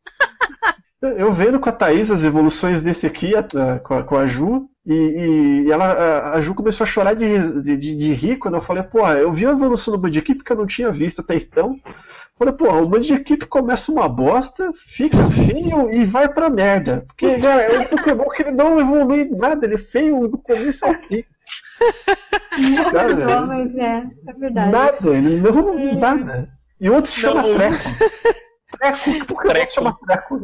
Eu 1.01 1.33
vendo 1.33 1.59
com 1.59 1.69
a 1.69 1.73
Thaís 1.73 2.11
as 2.11 2.25
evoluções 2.25 2.83
desse 2.83 3.07
aqui, 3.07 3.33
com 3.85 3.95
a, 3.95 4.03
com 4.03 4.17
a 4.17 4.27
Ju, 4.27 4.69
e, 4.85 4.93
e, 5.67 5.71
ela, 5.71 5.85
a, 5.87 6.35
a 6.35 6.41
Ju 6.41 6.55
começou 6.55 6.85
a 6.85 6.89
chorar 6.89 7.15
de, 7.15 7.63
de, 7.63 7.77
de, 7.77 8.13
rir 8.13 8.37
quando 8.37 8.57
eu 8.57 8.61
falei, 8.61 8.83
pô, 8.83 9.07
eu 9.09 9.33
vi 9.33 9.47
a 9.47 9.51
evolução 9.51 9.93
do 9.93 9.99
Buddy 9.99 10.21
que 10.21 10.53
eu 10.53 10.57
não 10.57 10.67
tinha 10.67 10.91
visto 10.91 11.21
até 11.21 11.37
então. 11.37 11.79
Falei, 12.41 12.55
porra, 12.55 12.81
o 12.81 12.89
monte 12.89 13.09
de 13.09 13.13
equipe 13.13 13.45
começa 13.45 13.93
uma 13.93 14.09
bosta, 14.09 14.71
fica 14.97 15.19
feio 15.31 15.91
e 15.93 16.07
vai 16.07 16.27
pra 16.27 16.49
merda. 16.49 17.05
Porque, 17.07 17.39
cara, 17.39 17.61
é 17.61 17.81
um 17.81 17.85
Pokémon 17.85 18.31
que 18.31 18.41
ele 18.41 18.53
não 18.53 18.81
evolui 18.81 19.29
nada, 19.29 19.67
ele 19.67 19.75
é 19.75 19.79
feio 19.79 20.27
do 20.27 20.39
começo 20.39 20.87
ao 20.87 20.95
fim. 20.95 21.23
Não, 23.27 23.47
mas 23.47 23.75
é, 23.77 24.07
é 24.27 24.33
verdade. 24.33 24.73
Nada, 24.73 25.11
ele 25.11 25.41
não 25.41 25.79
é. 25.79 25.95
nada. 25.95 26.49
E 26.81 26.91
outro 26.91 27.13
chama 27.13 27.43
Treco. 27.43 27.85
Treco, 28.79 29.27
por 29.27 29.43
que 29.43 29.67
chama 29.69 29.99
Treco? 30.07 30.41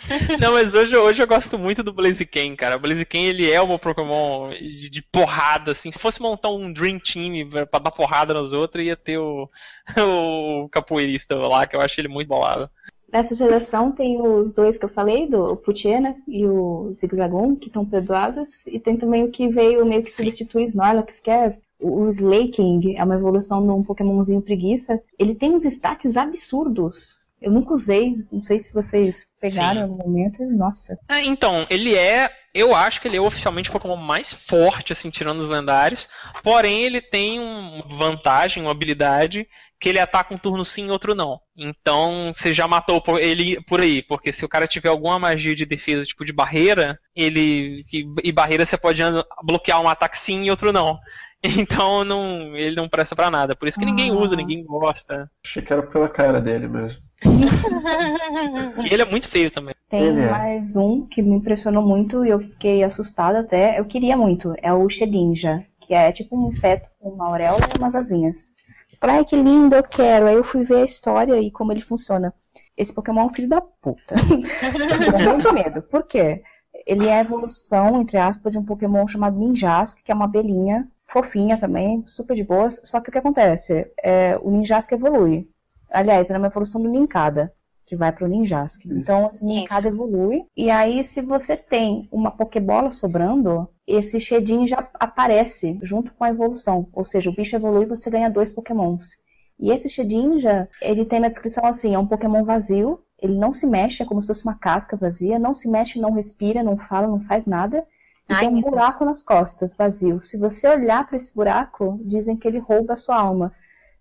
Não, 0.40 0.52
mas 0.52 0.74
hoje, 0.74 0.96
hoje 0.96 1.22
eu 1.22 1.26
gosto 1.26 1.58
muito 1.58 1.82
do 1.82 1.92
Blaziken, 1.92 2.56
cara. 2.56 2.76
O 2.76 2.80
Blaziken, 2.80 3.26
ele 3.26 3.50
é 3.50 3.60
o 3.60 3.66
meu 3.66 3.78
Pokémon 3.78 4.50
de, 4.50 4.90
de, 4.90 5.02
porrada, 5.02 5.72
assim. 5.72 5.90
Se 5.90 5.98
fosse 5.98 6.20
montar 6.20 6.50
um 6.50 6.72
Dream 6.72 6.98
Team 6.98 7.48
pra 7.70 7.78
dar 7.78 7.90
porrada 7.90 8.34
nos 8.34 8.52
outros, 8.52 8.84
ia 8.84 8.96
ter 8.96 9.18
o, 9.18 9.48
o 9.96 10.68
capoeirista 10.68 11.34
lá, 11.36 11.66
que 11.66 11.76
eu 11.76 11.80
acho 11.80 12.00
ele 12.00 12.08
muito 12.08 12.28
bolado. 12.28 12.68
Nessa 13.12 13.34
geração 13.34 13.92
tem 13.92 14.20
os 14.20 14.52
dois 14.52 14.76
que 14.76 14.84
eu 14.84 14.88
falei, 14.88 15.28
do 15.28 15.56
Putiena 15.56 16.16
e 16.26 16.44
o 16.44 16.92
Zigzagoon, 16.98 17.54
que 17.54 17.68
estão 17.68 17.86
perdoados. 17.86 18.66
E 18.66 18.80
tem 18.80 18.96
também 18.96 19.22
o 19.22 19.30
que 19.30 19.46
veio 19.48 19.86
meio 19.86 20.02
que 20.02 20.10
substituir 20.10 20.64
Snorlax, 20.64 21.20
que 21.20 21.30
é 21.30 21.56
o 21.80 22.08
Slaking, 22.08 22.96
é 22.96 23.04
uma 23.04 23.14
evolução 23.14 23.62
de 23.62 23.70
um 23.70 23.82
Pokémonzinho 23.82 24.42
preguiça. 24.42 25.00
Ele 25.18 25.34
tem 25.34 25.54
uns 25.54 25.64
stats 25.64 26.16
absurdos. 26.16 27.23
Eu 27.44 27.52
nunca 27.52 27.74
usei, 27.74 28.14
não 28.32 28.40
sei 28.40 28.58
se 28.58 28.72
vocês 28.72 29.26
pegaram 29.38 29.86
no 29.86 29.98
momento, 29.98 30.42
nossa. 30.46 30.98
É, 31.10 31.22
então, 31.22 31.66
ele 31.68 31.94
é, 31.94 32.30
eu 32.54 32.74
acho 32.74 33.02
que 33.02 33.06
ele 33.06 33.18
é 33.18 33.20
oficialmente 33.20 33.68
o 33.68 33.72
Pokémon 33.72 33.96
mais 33.96 34.32
forte, 34.32 34.94
assim, 34.94 35.10
tirando 35.10 35.40
os 35.40 35.48
lendários, 35.48 36.08
porém 36.42 36.84
ele 36.84 37.02
tem 37.02 37.38
uma 37.38 37.86
vantagem, 37.98 38.62
uma 38.62 38.72
habilidade, 38.72 39.46
que 39.78 39.90
ele 39.90 39.98
ataca 39.98 40.32
um 40.32 40.38
turno 40.38 40.64
sim 40.64 40.86
e 40.86 40.90
outro 40.90 41.14
não. 41.14 41.38
Então, 41.54 42.30
você 42.32 42.54
já 42.54 42.66
matou 42.66 43.02
ele 43.18 43.60
por 43.64 43.82
aí, 43.82 44.00
porque 44.00 44.32
se 44.32 44.42
o 44.42 44.48
cara 44.48 44.66
tiver 44.66 44.88
alguma 44.88 45.18
magia 45.18 45.54
de 45.54 45.66
defesa, 45.66 46.06
tipo 46.06 46.24
de 46.24 46.32
barreira, 46.32 46.98
ele. 47.14 47.84
E 48.22 48.32
barreira 48.32 48.64
você 48.64 48.78
pode 48.78 49.02
bloquear 49.42 49.82
um 49.82 49.88
ataque 49.88 50.16
sim 50.16 50.44
e 50.44 50.50
outro 50.50 50.72
não. 50.72 50.98
Então 51.58 52.04
não, 52.04 52.56
ele 52.56 52.74
não 52.74 52.88
presta 52.88 53.14
para 53.14 53.30
nada. 53.30 53.54
Por 53.54 53.68
isso 53.68 53.78
que 53.78 53.84
ninguém 53.84 54.12
usa, 54.12 54.34
ninguém 54.34 54.64
gosta. 54.64 55.30
Achei 55.44 55.62
que 55.62 55.72
era 55.72 55.82
pela 55.82 56.08
cara 56.08 56.40
dele 56.40 56.66
mesmo. 56.66 57.02
e 58.82 58.92
ele 58.92 59.02
é 59.02 59.04
muito 59.04 59.28
feio 59.28 59.50
também. 59.50 59.74
Tem 59.90 60.02
ele 60.02 60.22
é. 60.22 60.30
mais 60.30 60.74
é. 60.74 60.80
um 60.80 61.06
que 61.06 61.22
me 61.22 61.36
impressionou 61.36 61.82
muito 61.82 62.24
e 62.24 62.30
eu 62.30 62.40
fiquei 62.40 62.82
assustada 62.82 63.40
até. 63.40 63.78
Eu 63.78 63.84
queria 63.84 64.16
muito. 64.16 64.54
É 64.62 64.72
o 64.72 64.88
Shedinja, 64.88 65.64
que 65.80 65.92
é 65.92 66.10
tipo 66.10 66.36
um 66.36 66.48
inseto 66.48 66.88
com 66.98 67.10
uma 67.10 67.26
auréola 67.26 67.60
e 67.74 67.78
umas 67.78 67.94
asinhas. 67.94 68.52
Falei, 68.98 69.16
ai 69.16 69.24
que 69.24 69.36
lindo, 69.36 69.76
eu 69.76 69.82
quero. 69.82 70.26
Aí 70.26 70.34
eu 70.34 70.44
fui 70.44 70.64
ver 70.64 70.82
a 70.82 70.84
história 70.84 71.38
e 71.38 71.50
como 71.50 71.72
ele 71.72 71.80
funciona. 71.80 72.32
Esse 72.76 72.92
Pokémon 72.92 73.20
é 73.20 73.24
um 73.24 73.34
filho 73.34 73.48
da 73.48 73.60
puta. 73.60 74.14
Tô 74.16 75.36
de 75.36 75.52
medo. 75.52 75.82
Por 75.82 76.04
quê? 76.04 76.42
Ele 76.86 77.06
é 77.06 77.18
a 77.18 77.20
evolução, 77.20 78.00
entre 78.00 78.16
aspas, 78.16 78.52
de 78.52 78.58
um 78.58 78.64
Pokémon 78.64 79.06
chamado 79.06 79.38
Ninjask, 79.38 80.02
que 80.02 80.10
é 80.10 80.14
uma 80.14 80.24
abelhinha 80.24 80.88
fofinha 81.06 81.58
também, 81.58 82.02
super 82.06 82.34
de 82.34 82.44
boas. 82.44 82.80
Só 82.84 83.00
que 83.00 83.08
o 83.08 83.12
que 83.12 83.18
acontece? 83.18 83.90
É, 84.02 84.38
o 84.42 84.50
Ninjask 84.50 84.90
evolui. 84.92 85.48
Aliás, 85.90 86.30
é 86.30 86.36
uma 86.36 86.48
evolução 86.48 86.82
do 86.82 86.88
Ninkada, 86.88 87.52
que 87.86 87.96
vai 87.96 88.10
para 88.12 88.24
o 88.24 88.28
Ninjask. 88.28 88.84
Então, 88.86 89.28
esse 89.30 89.44
Ninkada 89.44 89.88
evolui. 89.88 90.44
E 90.56 90.70
aí, 90.70 91.04
se 91.04 91.20
você 91.20 91.56
tem 91.56 92.08
uma 92.10 92.30
Pokébola 92.30 92.90
sobrando, 92.90 93.68
esse 93.86 94.18
Shedin 94.18 94.66
já 94.66 94.88
aparece 94.94 95.78
junto 95.82 96.12
com 96.14 96.24
a 96.24 96.30
evolução. 96.30 96.88
Ou 96.92 97.04
seja, 97.04 97.30
o 97.30 97.34
bicho 97.34 97.54
evolui 97.54 97.84
e 97.84 97.88
você 97.88 98.10
ganha 98.10 98.30
dois 98.30 98.50
Pokémons. 98.50 99.22
E 99.58 99.70
esse 99.70 99.88
Shedinja, 99.88 100.68
ele 100.82 101.04
tem 101.04 101.20
na 101.20 101.28
descrição 101.28 101.64
assim, 101.64 101.94
é 101.94 101.98
um 101.98 102.06
Pokémon 102.06 102.44
vazio, 102.44 103.00
ele 103.20 103.36
não 103.38 103.52
se 103.52 103.66
mexe, 103.66 104.02
é 104.02 104.06
como 104.06 104.20
se 104.20 104.28
fosse 104.28 104.42
uma 104.44 104.58
casca 104.58 104.96
vazia, 104.96 105.38
não 105.38 105.54
se 105.54 105.68
mexe, 105.68 106.00
não 106.00 106.12
respira, 106.12 106.62
não 106.62 106.76
fala, 106.76 107.06
não 107.06 107.20
faz 107.20 107.46
nada. 107.46 107.86
E 108.28 108.34
Ai, 108.34 108.48
tem 108.48 108.50
um 108.50 108.60
buraco 108.60 109.04
Deus. 109.04 109.06
nas 109.06 109.22
costas, 109.22 109.74
vazio. 109.74 110.22
Se 110.22 110.36
você 110.38 110.68
olhar 110.68 111.06
para 111.06 111.16
esse 111.16 111.34
buraco, 111.34 111.98
dizem 112.04 112.36
que 112.36 112.46
ele 112.46 112.58
rouba 112.58 112.94
a 112.94 112.96
sua 112.98 113.16
alma. 113.16 113.52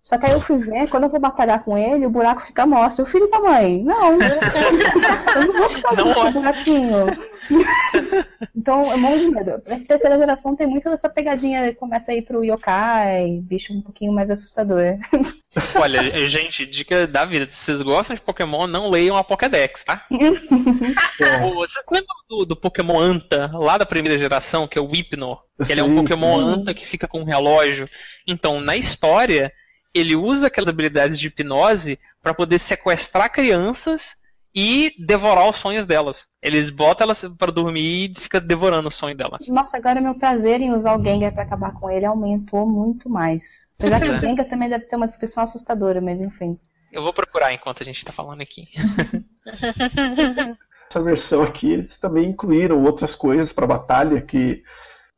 Só 0.04 0.18
que 0.18 0.26
aí 0.26 0.34
eu 0.34 0.42
fui 0.42 0.58
ver, 0.58 0.90
quando 0.90 1.04
eu 1.04 1.10
vou 1.10 1.20
batalhar 1.20 1.64
com 1.64 1.78
ele, 1.78 2.06
o 2.06 2.10
buraco 2.10 2.46
fica 2.46 2.66
mostra. 2.66 3.06
O 3.06 3.08
filho 3.08 3.30
da 3.30 3.40
mãe, 3.40 3.82
não. 3.86 4.12
eu 4.12 4.20
não 4.20 5.54
vou 5.58 5.70
ficar 5.70 5.96
com 5.96 6.10
esse 6.12 6.32
buraquinho. 6.34 7.06
então, 8.54 8.92
eu 8.92 8.98
morro 8.98 9.18
de 9.18 9.28
medo. 9.30 9.62
Essa 9.66 9.88
terceira 9.88 10.18
geração 10.18 10.58
tem 10.58 10.68
muito 10.68 10.90
essa 10.90 11.08
pegadinha, 11.08 11.74
começa 11.76 12.12
a 12.12 12.16
ir 12.16 12.24
pro 12.24 12.44
yokai, 12.44 13.40
bicho 13.44 13.72
um 13.72 13.82
pouquinho 13.82 14.12
mais 14.12 14.30
assustador. 14.30 14.98
Olha, 15.80 16.28
gente, 16.28 16.66
dica 16.66 17.08
da 17.08 17.24
vida. 17.24 17.48
Se 17.50 17.64
vocês 17.64 17.82
gostam 17.82 18.14
de 18.14 18.22
Pokémon, 18.22 18.68
não 18.68 18.90
leiam 18.90 19.16
a 19.16 19.24
Pokédex, 19.24 19.86
tá? 19.86 20.06
é. 20.12 21.40
Vocês 21.50 21.86
lembram 21.90 22.16
do, 22.28 22.46
do, 22.46 22.56
Pokémon 22.58 23.00
Anta, 23.00 23.50
lá 23.54 23.78
da 23.78 23.86
primeira 23.86 24.20
geração, 24.20 24.68
que 24.68 24.78
é 24.78 24.82
o 24.82 24.92
Hypno? 24.92 25.40
Que 25.66 25.72
ele 25.72 25.80
é 25.80 25.84
um 25.84 25.96
Pokémon 25.96 26.40
sim. 26.40 26.60
Anta 26.60 26.74
que 26.74 26.86
fica 26.86 27.08
com 27.08 27.22
um 27.22 27.26
relógio. 27.26 27.88
Então, 28.28 28.60
na 28.60 28.76
história, 28.76 29.54
ele 29.94 30.16
usa 30.16 30.48
aquelas 30.48 30.68
habilidades 30.68 31.20
de 31.20 31.28
hipnose 31.28 32.00
para 32.22 32.34
poder 32.34 32.60
sequestrar 32.60 33.32
crianças 33.32 34.16
e 34.56 34.94
devorar 35.00 35.50
os 35.50 35.56
sonhos 35.56 35.86
delas. 35.86 36.28
Eles 36.42 36.70
botam 36.70 37.06
elas 37.06 37.24
para 37.38 37.52
dormir 37.52 38.12
e 38.12 38.20
fica 38.20 38.40
devorando 38.40 38.88
o 38.88 38.92
sonho 38.92 39.18
delas. 39.18 39.48
Nossa, 39.48 39.78
agora 39.78 40.00
meu 40.00 40.16
prazer 40.16 40.62
em 40.62 40.74
usar 40.74 40.96
o 40.98 41.04
Gengar 41.04 41.34
para 41.34 41.44
acabar 41.44 41.74
com 41.74 41.90
ele 41.90 42.06
aumentou 42.06 42.68
muito 42.68 43.10
mais. 43.10 43.72
Apesar 43.80 44.00
que 44.00 44.10
o 44.10 44.20
Gengar 44.22 44.48
também 44.48 44.70
deve 44.70 44.86
ter 44.86 44.96
uma 44.96 45.08
descrição 45.08 45.44
assustadora, 45.44 46.00
mas 46.00 46.22
enfim. 46.22 46.60
Eu 46.92 47.02
vou 47.02 47.12
procurar 47.12 47.52
enquanto 47.52 47.82
a 47.82 47.86
gente 47.86 48.06
tá 48.06 48.12
falando 48.12 48.42
aqui. 48.42 48.68
Essa 50.88 51.02
versão 51.02 51.42
aqui, 51.42 51.72
eles 51.72 51.98
também 51.98 52.30
incluíram 52.30 52.84
outras 52.84 53.16
coisas 53.16 53.52
para 53.52 53.66
batalha 53.66 54.22
que 54.22 54.62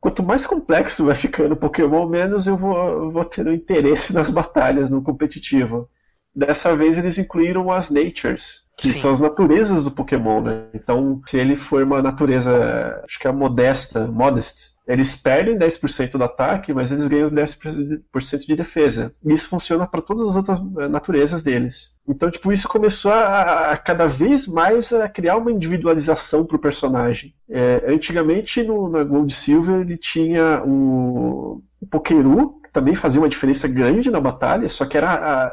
quanto 0.06 0.22
mais 0.22 0.46
complexo 0.46 1.04
vai 1.04 1.16
ficando 1.16 1.54
o 1.54 1.56
Pokémon, 1.56 2.08
menos 2.08 2.46
eu 2.46 2.56
vou, 2.56 3.10
vou 3.10 3.24
tendo 3.24 3.52
interesse 3.52 4.14
nas 4.14 4.30
batalhas 4.30 4.88
no 4.88 5.02
competitivo. 5.02 5.90
Dessa 6.32 6.76
vez 6.76 6.96
eles 6.96 7.18
incluíram 7.18 7.72
as 7.72 7.90
Natures, 7.90 8.62
que 8.76 8.92
Sim. 8.92 9.00
são 9.00 9.10
as 9.10 9.18
naturezas 9.18 9.82
do 9.82 9.90
Pokémon, 9.90 10.40
né? 10.42 10.66
Então, 10.72 11.20
se 11.26 11.36
ele 11.36 11.56
for 11.56 11.82
uma 11.82 12.00
natureza, 12.00 13.02
acho 13.02 13.18
que 13.18 13.26
é 13.26 13.32
modesta, 13.32 14.06
modest, 14.06 14.75
eles 14.86 15.16
perdem 15.16 15.58
10% 15.58 16.12
do 16.12 16.22
ataque, 16.22 16.72
mas 16.72 16.92
eles 16.92 17.08
ganham 17.08 17.28
10% 17.28 18.46
de 18.46 18.56
defesa. 18.56 19.10
E 19.24 19.32
isso 19.32 19.48
funciona 19.48 19.86
para 19.86 20.00
todas 20.00 20.28
as 20.28 20.36
outras 20.36 20.58
eh, 20.78 20.88
naturezas 20.88 21.42
deles. 21.42 21.90
Então, 22.08 22.30
tipo, 22.30 22.52
isso 22.52 22.68
começou 22.68 23.10
a, 23.10 23.72
a 23.72 23.76
cada 23.76 24.06
vez 24.06 24.46
mais 24.46 24.92
a 24.92 25.08
criar 25.08 25.38
uma 25.38 25.50
individualização 25.50 26.46
para 26.46 26.56
o 26.56 26.60
personagem. 26.60 27.34
É, 27.50 27.84
antigamente, 27.88 28.62
no, 28.62 28.88
na 28.88 29.02
Gold 29.02 29.34
Silver, 29.34 29.80
ele 29.80 29.96
tinha 29.96 30.62
o, 30.64 31.62
o 31.80 31.86
Pokeru, 31.90 32.60
que 32.62 32.70
também 32.72 32.94
fazia 32.94 33.20
uma 33.20 33.28
diferença 33.28 33.66
grande 33.66 34.08
na 34.08 34.20
batalha, 34.20 34.68
só 34.68 34.86
que 34.86 34.96
era 34.96 35.12
a, 35.14 35.52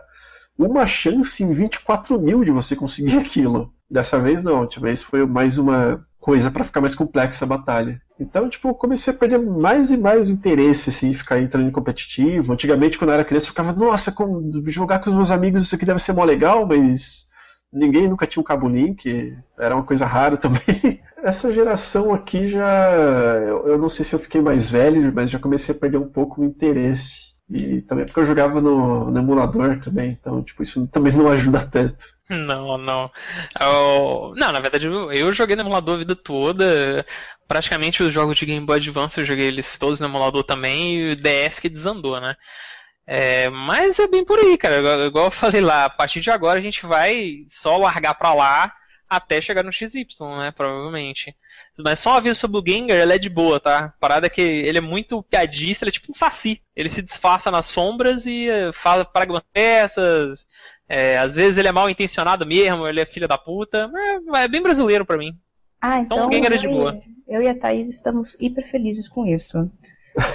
uma 0.55 0.85
chance 0.85 1.43
em 1.43 1.55
24 1.55 2.21
mil 2.21 2.43
de 2.43 2.51
você 2.51 2.75
conseguir 2.75 3.17
aquilo. 3.19 3.73
Dessa 3.89 4.19
vez 4.19 4.43
não, 4.43 4.65
dessa 4.65 4.79
vez 4.79 5.01
foi 5.01 5.25
mais 5.25 5.57
uma 5.57 6.05
coisa 6.23 6.49
para 6.49 6.63
ficar 6.63 6.79
mais 6.79 6.95
complexa 6.95 7.43
a 7.43 7.47
batalha. 7.47 8.01
Então, 8.17 8.49
tipo, 8.49 8.69
eu 8.69 8.73
comecei 8.73 9.13
a 9.13 9.15
perder 9.15 9.39
mais 9.39 9.91
e 9.91 9.97
mais 9.97 10.29
o 10.29 10.31
interesse, 10.31 10.89
assim, 10.89 11.13
ficar 11.13 11.41
entrando 11.41 11.67
em 11.67 11.71
competitivo. 11.71 12.53
Antigamente, 12.53 12.97
quando 12.97 13.09
eu 13.09 13.15
era 13.15 13.25
criança, 13.25 13.47
eu 13.47 13.49
ficava, 13.49 13.73
nossa, 13.73 14.15
jogar 14.67 14.99
com 14.99 15.09
os 15.09 15.15
meus 15.15 15.29
amigos 15.29 15.63
isso 15.63 15.75
aqui 15.75 15.85
deve 15.85 15.99
ser 15.99 16.13
mó 16.13 16.23
legal, 16.23 16.65
mas 16.65 17.27
ninguém 17.71 18.07
nunca 18.07 18.25
tinha 18.25 18.39
um 18.39 18.45
cabo 18.45 18.69
link, 18.69 19.35
era 19.59 19.75
uma 19.75 19.83
coisa 19.83 20.05
rara 20.05 20.37
também. 20.39 21.01
Essa 21.21 21.51
geração 21.53 22.13
aqui 22.13 22.47
já. 22.47 22.91
Eu 23.65 23.77
não 23.77 23.89
sei 23.89 24.05
se 24.05 24.15
eu 24.15 24.19
fiquei 24.19 24.39
mais 24.39 24.69
velho, 24.69 25.11
mas 25.13 25.29
já 25.29 25.39
comecei 25.39 25.75
a 25.75 25.77
perder 25.77 25.97
um 25.97 26.09
pouco 26.09 26.41
o 26.41 26.45
interesse. 26.45 27.32
E 27.49 27.81
também 27.81 28.05
porque 28.05 28.21
eu 28.21 28.25
jogava 28.25 28.61
no, 28.61 29.11
no, 29.11 29.19
emulador 29.19 29.79
também, 29.79 30.11
então 30.11 30.41
tipo, 30.41 30.63
isso 30.63 30.87
também 30.87 31.13
não 31.13 31.29
ajuda 31.29 31.67
tanto. 31.71 32.05
Não, 32.29 32.77
não. 32.77 33.11
Eu, 33.59 34.33
não, 34.35 34.51
na 34.51 34.59
verdade 34.59 34.87
eu, 34.87 35.11
eu, 35.11 35.33
joguei 35.33 35.55
no 35.55 35.61
emulador 35.61 35.95
a 35.95 35.99
vida 35.99 36.15
toda. 36.15 37.05
Praticamente 37.47 38.01
os 38.01 38.13
jogos 38.13 38.37
de 38.37 38.45
Game 38.45 38.65
Boy 38.65 38.77
Advance 38.77 39.19
eu 39.19 39.25
joguei 39.25 39.47
eles 39.47 39.77
todos 39.77 39.99
no 39.99 40.07
emulador 40.07 40.43
também 40.43 40.95
e 40.95 41.11
o 41.11 41.15
DS 41.15 41.59
que 41.59 41.69
desandou, 41.69 42.19
né? 42.19 42.35
É, 43.05 43.49
mas 43.49 43.99
é 43.99 44.07
bem 44.07 44.23
por 44.23 44.39
aí, 44.39 44.57
cara. 44.57 44.79
Igual, 44.79 45.01
igual 45.01 45.25
eu 45.25 45.31
falei 45.31 45.61
lá, 45.61 45.85
a 45.85 45.89
partir 45.89 46.21
de 46.21 46.31
agora 46.31 46.59
a 46.59 46.61
gente 46.61 46.85
vai 46.85 47.43
só 47.47 47.77
largar 47.77 48.15
pra 48.15 48.33
lá 48.33 48.73
até 49.09 49.41
chegar 49.41 49.63
no 49.63 49.71
XY, 49.71 50.05
né? 50.39 50.51
Provavelmente. 50.51 51.35
Mas 51.77 51.99
só 51.99 52.11
um 52.11 52.17
aviso 52.17 52.39
sobre 52.39 52.57
o 52.57 52.63
Gengar, 52.65 52.97
ele 52.97 53.13
é 53.13 53.17
de 53.17 53.29
boa, 53.29 53.59
tá? 53.59 53.85
A 53.85 53.89
parada 53.99 54.27
é 54.27 54.29
que 54.29 54.41
ele 54.41 54.77
é 54.77 54.81
muito 54.81 55.23
piadista, 55.23 55.83
ele 55.83 55.89
é 55.89 55.91
tipo 55.91 56.11
um 56.11 56.13
saci. 56.13 56.61
Ele 56.75 56.89
se 56.89 57.01
disfarça 57.01 57.49
nas 57.49 57.65
sombras 57.65 58.25
e 58.25 58.47
eh, 58.47 58.71
fala 58.71 59.03
praga 59.03 59.41
peças. 59.51 60.45
É, 60.87 61.17
às 61.17 61.35
vezes 61.35 61.57
ele 61.57 61.67
é 61.67 61.71
mal 61.71 61.89
intencionado 61.89 62.45
mesmo, 62.45 62.87
ele 62.87 62.99
é 62.99 63.05
filho 63.05 63.27
da 63.27 63.37
puta. 63.37 63.89
É, 64.35 64.43
é 64.43 64.47
bem 64.47 64.61
brasileiro 64.61 65.05
para 65.05 65.17
mim. 65.17 65.35
Ah, 65.81 65.99
então, 65.99 66.17
então 66.17 66.29
o 66.29 66.31
Gengar 66.31 66.53
é 66.53 66.57
de 66.57 66.67
boa. 66.67 67.01
Eu 67.27 67.41
e 67.41 67.47
a 67.47 67.57
Thaís 67.57 67.89
estamos 67.89 68.39
hiper 68.39 68.69
felizes 68.69 69.09
com 69.09 69.25
isso. 69.25 69.71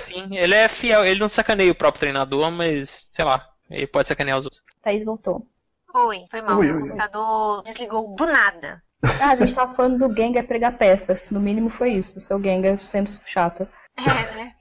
Sim, 0.03 0.37
ele 0.37 0.55
é 0.55 0.69
fiel, 0.69 1.05
ele 1.05 1.21
não 1.21 1.29
sacaneia 1.29 1.71
o 1.71 1.75
próprio 1.75 2.01
treinador, 2.01 2.51
mas, 2.51 3.09
sei 3.13 3.25
lá, 3.25 3.49
ele 3.71 3.87
pode 3.87 4.09
sacanear 4.09 4.39
os 4.39 4.45
outros. 4.45 4.65
Thaís 4.83 5.05
voltou. 5.05 5.47
Oi, 5.95 6.25
foi 6.31 6.43
mal. 6.43 6.59
Oi, 6.59 6.71
o 6.71 6.81
computador 6.81 7.63
desligou 7.63 8.15
do 8.15 8.27
nada. 8.27 8.83
Ah, 9.21 9.31
a 9.31 9.37
gente 9.37 9.55
tava 9.55 9.75
falando 9.75 10.09
do 10.09 10.15
Gengar 10.15 10.47
pregar 10.47 10.77
peças. 10.77 11.31
No 11.31 11.41
mínimo 11.41 11.71
foi 11.71 11.93
isso. 11.93 12.19
O 12.19 12.23
seu 12.23 12.43
Gengar 12.43 12.77
sendo 12.79 13.11
chato. 13.27 13.67
É, 13.99 14.05
né? 14.37 14.53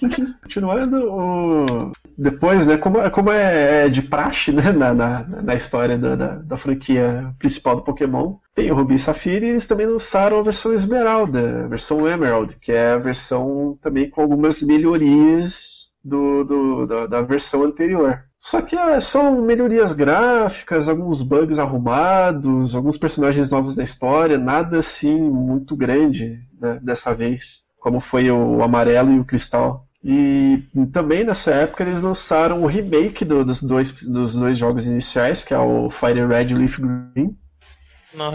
Continuando, 0.42 1.12
o... 1.12 1.92
depois, 2.18 2.66
né, 2.66 2.76
como, 2.76 3.08
como 3.10 3.30
é, 3.30 3.86
é 3.86 3.88
de 3.88 4.02
praxe 4.02 4.50
né, 4.50 4.72
na, 4.72 4.92
na, 4.92 5.22
na 5.22 5.54
história 5.54 5.96
da, 5.96 6.16
da, 6.16 6.34
da, 6.36 6.56
franquia 6.56 7.32
principal 7.38 7.76
do 7.76 7.82
Pokémon, 7.82 8.36
tem 8.54 8.70
o 8.70 8.74
Ruby 8.74 8.94
e 8.94 8.98
Safira 8.98 9.46
e 9.46 9.50
eles 9.50 9.66
também 9.66 9.86
lançaram 9.86 10.38
a 10.38 10.42
versão 10.42 10.72
Esmeralda, 10.72 11.64
a 11.64 11.68
versão 11.68 12.08
Emerald, 12.08 12.56
que 12.60 12.72
é 12.72 12.92
a 12.92 12.98
versão 12.98 13.78
também 13.80 14.10
com 14.10 14.20
algumas 14.20 14.60
melhorias 14.62 15.90
do, 16.04 16.44
do 16.44 16.86
da, 16.86 17.06
da 17.06 17.22
versão 17.22 17.62
anterior. 17.64 18.24
Só 18.40 18.62
que 18.62 18.74
é, 18.74 18.98
são 19.00 19.42
melhorias 19.42 19.92
gráficas, 19.92 20.88
alguns 20.88 21.20
bugs 21.20 21.58
arrumados, 21.58 22.74
alguns 22.74 22.96
personagens 22.96 23.50
novos 23.50 23.76
da 23.76 23.84
história, 23.84 24.38
nada 24.38 24.78
assim 24.78 25.14
muito 25.14 25.76
grande 25.76 26.40
né, 26.58 26.80
dessa 26.82 27.14
vez, 27.14 27.62
como 27.80 28.00
foi 28.00 28.30
o 28.30 28.62
Amarelo 28.62 29.12
e 29.12 29.20
o 29.20 29.24
Cristal. 29.26 29.86
E 30.02 30.62
também 30.90 31.22
nessa 31.22 31.50
época 31.52 31.84
eles 31.84 32.00
lançaram 32.00 32.62
o 32.62 32.66
remake 32.66 33.26
do, 33.26 33.44
dos, 33.44 33.62
dois, 33.62 33.92
dos 34.06 34.34
dois 34.34 34.56
jogos 34.56 34.86
iniciais, 34.86 35.44
que 35.44 35.52
é 35.52 35.58
o 35.58 35.90
Fire 35.90 36.26
Red 36.26 36.46
e 36.46 36.54
Leaf 36.54 36.78
Green. 36.78 37.36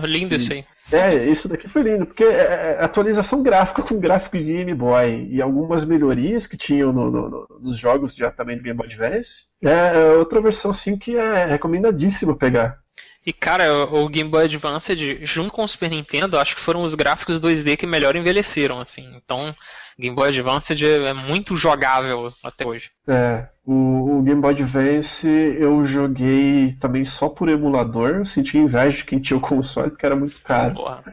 Lindo 0.03 0.35
isso 0.35 0.53
aí. 0.53 0.65
É, 0.91 1.25
isso 1.25 1.47
daqui 1.47 1.67
foi 1.67 1.81
lindo, 1.81 2.05
porque 2.05 2.23
é, 2.23 2.77
é 2.79 2.83
atualização 2.83 3.41
gráfica 3.41 3.81
com 3.81 3.99
gráfico 3.99 4.37
de 4.37 4.43
Game 4.43 4.73
Boy 4.73 5.27
e 5.31 5.41
algumas 5.41 5.83
melhorias 5.83 6.45
que 6.45 6.57
tinham 6.57 6.93
no, 6.93 7.09
no, 7.09 7.47
nos 7.59 7.77
jogos 7.77 8.15
diretamente 8.15 8.59
do 8.59 8.63
Game 8.63 8.77
Boy 8.77 8.87
Advance. 8.87 9.45
É, 9.63 9.71
é 9.71 10.17
outra 10.17 10.39
versão 10.39 10.71
sim 10.71 10.97
que 10.97 11.17
é 11.17 11.45
recomendadíssimo 11.45 12.35
pegar. 12.35 12.79
E 13.25 13.33
cara, 13.33 13.85
o 13.85 14.07
Game 14.07 14.29
Boy 14.29 14.45
Advance, 14.45 15.25
junto 15.25 15.51
com 15.51 15.63
o 15.63 15.67
Super 15.67 15.89
Nintendo, 15.89 16.37
acho 16.37 16.55
que 16.55 16.61
foram 16.61 16.83
os 16.83 16.93
gráficos 16.93 17.39
2D 17.39 17.75
que 17.75 17.87
melhor 17.87 18.15
envelheceram, 18.15 18.79
assim. 18.79 19.09
Então, 19.15 19.55
Game 19.97 20.15
Boy 20.15 20.29
Advance 20.29 20.73
é 20.85 21.13
muito 21.13 21.55
jogável 21.55 22.31
até 22.43 22.67
hoje. 22.67 22.91
É, 23.07 23.47
o, 23.65 24.17
o, 24.17 24.23
Game 24.23 24.41
Boy 24.41 24.53
Advance 24.53 25.27
eu 25.27 25.85
joguei 25.85 26.73
também 26.79 27.05
só 27.05 27.29
por 27.29 27.47
emulador, 27.47 28.09
eu 28.09 28.25
senti 28.25 28.57
inveja 28.57 28.97
de 28.97 29.05
quem 29.05 29.19
tinha 29.19 29.37
o 29.37 29.41
console, 29.41 29.91
porque 29.91 30.05
era 30.05 30.15
muito 30.15 30.35
caro. 30.43 30.75
Porra. 30.75 31.03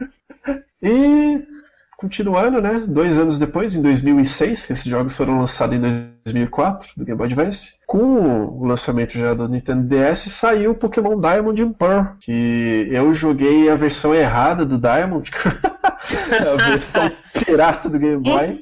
e 0.81 1.41
continuando, 2.03 2.61
né? 2.61 2.83
Dois 2.85 3.17
anos 3.17 3.39
depois, 3.39 3.73
em 3.73 3.81
2006, 3.81 4.65
que 4.65 4.73
esses 4.73 4.83
jogos 4.83 5.15
foram 5.15 5.39
lançados 5.39 5.73
em 5.73 5.79
2004 6.25 6.89
do 6.97 7.05
Game 7.05 7.17
Boy 7.17 7.27
Advance, 7.27 7.75
com 7.87 8.57
o 8.59 8.65
lançamento 8.65 9.13
já 9.13 9.33
do 9.33 9.47
Nintendo 9.47 9.87
DS, 9.87 10.19
saiu 10.29 10.71
o 10.71 10.75
Pokémon 10.75 11.17
Diamond 11.19 11.63
and 11.63 11.71
Pearl, 11.71 12.07
que 12.19 12.89
eu 12.91 13.13
joguei 13.13 13.69
a 13.69 13.75
versão 13.75 14.13
errada 14.13 14.65
do 14.65 14.77
Diamond, 14.77 15.31
a 15.71 16.71
versão 16.71 17.09
pirata 17.45 17.87
do 17.87 17.97
Game 17.97 18.21
Boy. 18.21 18.61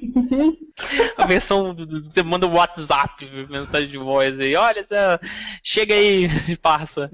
a 1.17 1.25
versão 1.25 1.75
você 1.75 2.21
manda 2.21 2.45
o 2.45 2.53
WhatsApp, 2.53 3.27
mensagem 3.49 3.89
de 3.89 3.97
voz 3.97 4.39
aí, 4.39 4.55
olha, 4.55 4.85
chega 5.63 5.95
aí, 5.95 6.29
passa. 6.61 7.09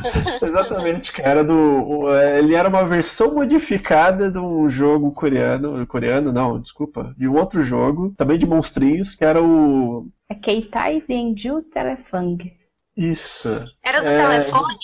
Exatamente, 0.42 1.12
cara. 1.12 1.42
Do, 1.42 2.08
ele 2.36 2.54
era 2.54 2.68
uma 2.68 2.86
versão 2.86 3.34
modificada 3.34 4.30
de 4.30 4.38
um 4.38 4.68
jogo 4.68 5.12
coreano. 5.12 5.86
Coreano, 5.86 6.32
não, 6.32 6.60
desculpa. 6.60 7.14
De 7.16 7.28
um 7.28 7.36
outro 7.36 7.62
jogo, 7.62 8.14
também 8.16 8.38
de 8.38 8.46
monstrinhos, 8.46 9.14
que 9.14 9.24
era 9.24 9.42
o. 9.42 10.08
É 10.28 10.34
Keitai 10.34 11.02
Denju 11.06 11.62
Telefang. 11.62 12.52
Isso. 12.96 13.48
Era 13.82 14.00
do 14.00 14.08
é... 14.08 14.16
telefone? 14.16 14.76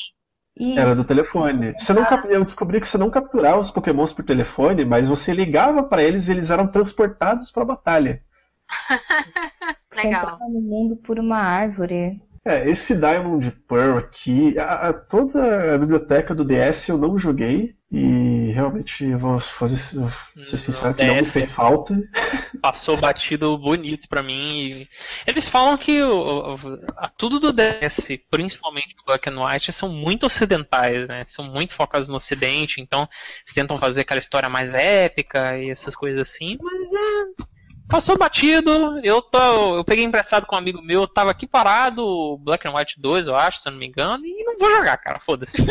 Isso. 0.59 0.81
Era 0.81 0.95
do 0.95 1.05
telefone. 1.05 1.75
Você 1.79 1.93
não 1.93 2.05
cap... 2.05 2.27
Eu 2.29 2.45
descobri 2.45 2.81
que 2.81 2.89
você 2.89 2.99
não 2.99 3.11
capturava 3.11 3.61
os 3.61 3.71
pokémons 3.71 4.13
por 4.13 4.25
telefone, 4.25 4.85
mas 4.85 5.09
você 5.09 5.33
ligava 5.33 5.85
para 5.85 6.03
eles 6.03 6.27
e 6.27 6.33
eles 6.33 6.51
eram 6.51 6.67
transportados 6.67 7.51
para 7.51 7.63
a 7.63 7.67
batalha. 7.67 8.23
Legal. 9.97 10.39
Você 10.39 10.53
no 10.53 10.61
mundo 10.61 10.97
por 10.97 11.19
uma 11.19 11.39
árvore. 11.39 12.21
É, 12.45 12.69
esse 12.69 12.95
Diamond 12.95 13.51
Pearl 13.69 13.99
aqui, 13.99 14.59
a, 14.59 14.89
a, 14.89 14.93
toda 14.93 15.75
a 15.75 15.79
biblioteca 15.79 16.35
do 16.35 16.45
DS 16.45 16.89
eu 16.89 16.99
não 16.99 17.19
joguei 17.19 17.77
e 17.91 18.51
realmente 18.53 19.15
vou 19.15 19.41
fazer 19.41 19.99
vou 19.99 20.11
ser 20.45 20.59
sincero 20.59 20.95
que 20.95 21.05
não 21.05 21.15
me 21.17 21.25
fez 21.25 21.51
falta. 21.51 21.95
Passou 22.61 22.97
batido 22.97 23.57
bonito 23.57 24.09
para 24.09 24.23
mim. 24.23 24.87
Eles 25.27 25.49
falam 25.49 25.77
que 25.79 26.03
o, 26.03 26.55
o, 26.55 26.79
tudo 27.17 27.41
do 27.41 27.53
DS, 27.53 28.11
principalmente 28.31 28.95
o 29.01 29.07
Black 29.07 29.29
and 29.31 29.43
White, 29.43 29.73
são 29.73 29.89
muito 29.89 30.27
ocidentais, 30.27 31.09
né? 31.09 31.25
São 31.27 31.45
muito 31.47 31.75
focados 31.75 32.09
no 32.09 32.17
ocidente, 32.17 32.81
então 32.81 33.09
eles 33.43 33.55
tentam 33.55 33.79
fazer 33.79 34.03
aquela 34.03 34.19
história 34.19 34.49
mais 34.49 34.75
épica 34.75 35.59
e 35.59 35.71
essas 35.71 35.97
coisas 35.97 36.21
assim, 36.21 36.59
mas 36.61 36.93
é 36.93 37.58
Passou 37.89 38.19
batido, 38.19 38.71
eu 39.03 39.23
tô. 39.23 39.77
Eu 39.79 39.85
peguei 39.85 40.05
emprestado 40.05 40.45
com 40.47 40.55
um 40.55 40.59
amigo 40.59 40.83
meu, 40.83 41.07
tava 41.09 41.31
aqui 41.31 41.47
parado, 41.47 42.37
Black 42.39 42.69
and 42.69 42.75
White 42.75 43.01
2, 43.01 43.27
eu 43.29 43.35
acho, 43.35 43.59
se 43.61 43.69
eu 43.69 43.73
não 43.73 43.79
me 43.79 43.87
engano, 43.87 44.27
e 44.27 44.45
não 44.45 44.59
vou 44.59 44.71
jogar, 44.71 44.97
cara, 44.99 45.21
foda-se. 45.21 45.57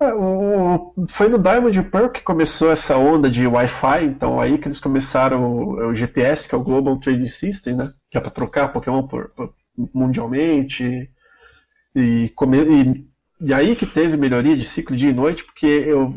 É, 0.00 0.12
foi 1.10 1.28
no 1.28 1.40
Diamond 1.40 1.82
Pearl 1.90 2.08
que 2.10 2.20
começou 2.22 2.70
essa 2.70 2.96
onda 2.96 3.28
de 3.28 3.48
Wi-Fi, 3.48 4.04
então 4.04 4.40
aí 4.40 4.56
que 4.56 4.68
eles 4.68 4.78
começaram 4.78 5.42
o, 5.52 5.88
o 5.88 5.94
GTS, 5.94 6.48
que 6.48 6.54
é 6.54 6.58
o 6.58 6.62
Global 6.62 6.96
Trading 7.00 7.28
System, 7.28 7.74
né? 7.74 7.90
Que 8.08 8.16
é 8.16 8.20
para 8.20 8.30
trocar 8.30 8.72
Pokémon 8.72 9.02
por, 9.08 9.28
por- 9.34 9.52
mundialmente. 9.92 11.10
E, 11.96 12.30
come- 12.36 12.58
e, 12.62 13.06
e 13.48 13.52
aí 13.52 13.74
que 13.74 13.86
teve 13.86 14.16
melhoria 14.16 14.56
de 14.56 14.64
ciclo 14.64 14.96
dia 14.96 15.10
e 15.10 15.14
noite, 15.14 15.42
porque 15.44 15.66
eu 15.66 16.14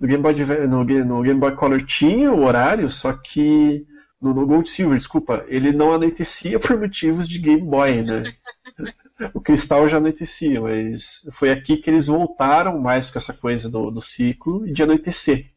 no 0.00 0.08
Game 0.08 0.22
Boy, 0.22 0.34
no, 0.66 0.82
no 1.04 1.22
Game 1.22 1.38
Boy 1.38 1.54
Color 1.54 1.84
tinha 1.84 2.32
o 2.32 2.42
horário, 2.44 2.88
só 2.88 3.12
que 3.12 3.84
no, 4.20 4.34
no 4.34 4.46
Gold 4.46 4.68
Silver, 4.68 4.98
desculpa, 4.98 5.44
ele 5.48 5.72
não 5.72 5.92
anoitecia 5.92 6.58
por 6.60 6.78
motivos 6.78 7.28
de 7.28 7.38
Game 7.38 7.68
Boy, 7.68 8.02
né? 8.02 8.22
o 9.34 9.40
cristal 9.40 9.88
já 9.88 9.96
anoitecia, 9.96 10.60
mas 10.60 11.28
foi 11.38 11.50
aqui 11.50 11.76
que 11.76 11.88
eles 11.88 12.06
voltaram 12.06 12.78
mais 12.78 13.10
com 13.10 13.18
essa 13.18 13.32
coisa 13.32 13.68
do, 13.68 13.90
do 13.90 14.00
ciclo 14.00 14.66
e 14.66 14.72
de 14.72 14.82
anoitecer. 14.82 15.50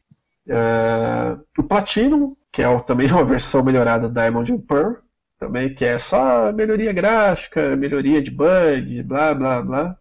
É, 0.46 1.36
o 1.58 1.62
Platinum, 1.62 2.34
que 2.52 2.62
é 2.62 2.78
também 2.80 3.08
uma 3.12 3.24
versão 3.24 3.62
melhorada 3.62 4.08
da 4.08 4.22
Diamond 4.22 4.52
and 4.52 4.60
Pearl, 4.60 4.94
também 5.38 5.74
que 5.74 5.84
é 5.84 5.98
só 5.98 6.52
melhoria 6.52 6.92
gráfica, 6.92 7.76
melhoria 7.76 8.22
de 8.22 8.30
bug, 8.30 9.02
blá 9.02 9.34
blá 9.34 9.62
blá. 9.62 9.96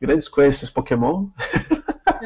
Grandes 0.00 0.28
coisas 0.28 0.56
esses 0.56 0.70
Pokémon. 0.70 1.28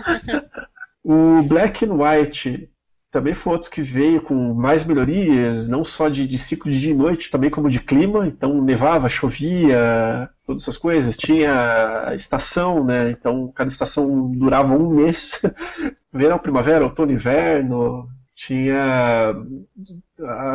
o 1.02 1.42
Black 1.42 1.84
and 1.84 1.94
White 1.94 2.70
também 3.10 3.34
foi 3.34 3.54
outro 3.54 3.70
que 3.70 3.82
veio 3.82 4.22
com 4.22 4.54
mais 4.54 4.84
melhorias, 4.84 5.66
não 5.68 5.84
só 5.84 6.08
de, 6.08 6.26
de 6.26 6.38
ciclo 6.38 6.70
de 6.70 6.80
dia 6.80 6.92
e 6.92 6.96
noite, 6.96 7.30
também 7.30 7.50
como 7.50 7.68
de 7.68 7.80
clima. 7.80 8.26
Então 8.26 8.62
nevava, 8.62 9.08
chovia, 9.08 10.30
todas 10.46 10.62
essas 10.62 10.76
coisas. 10.76 11.16
Tinha 11.16 12.12
estação, 12.14 12.84
né? 12.84 13.10
Então 13.10 13.50
cada 13.52 13.70
estação 13.70 14.30
durava 14.30 14.74
um 14.74 14.90
mês. 14.90 15.32
Verão, 16.12 16.38
primavera, 16.38 16.84
outono, 16.84 17.12
inverno. 17.12 18.08
Tinha 18.46 19.34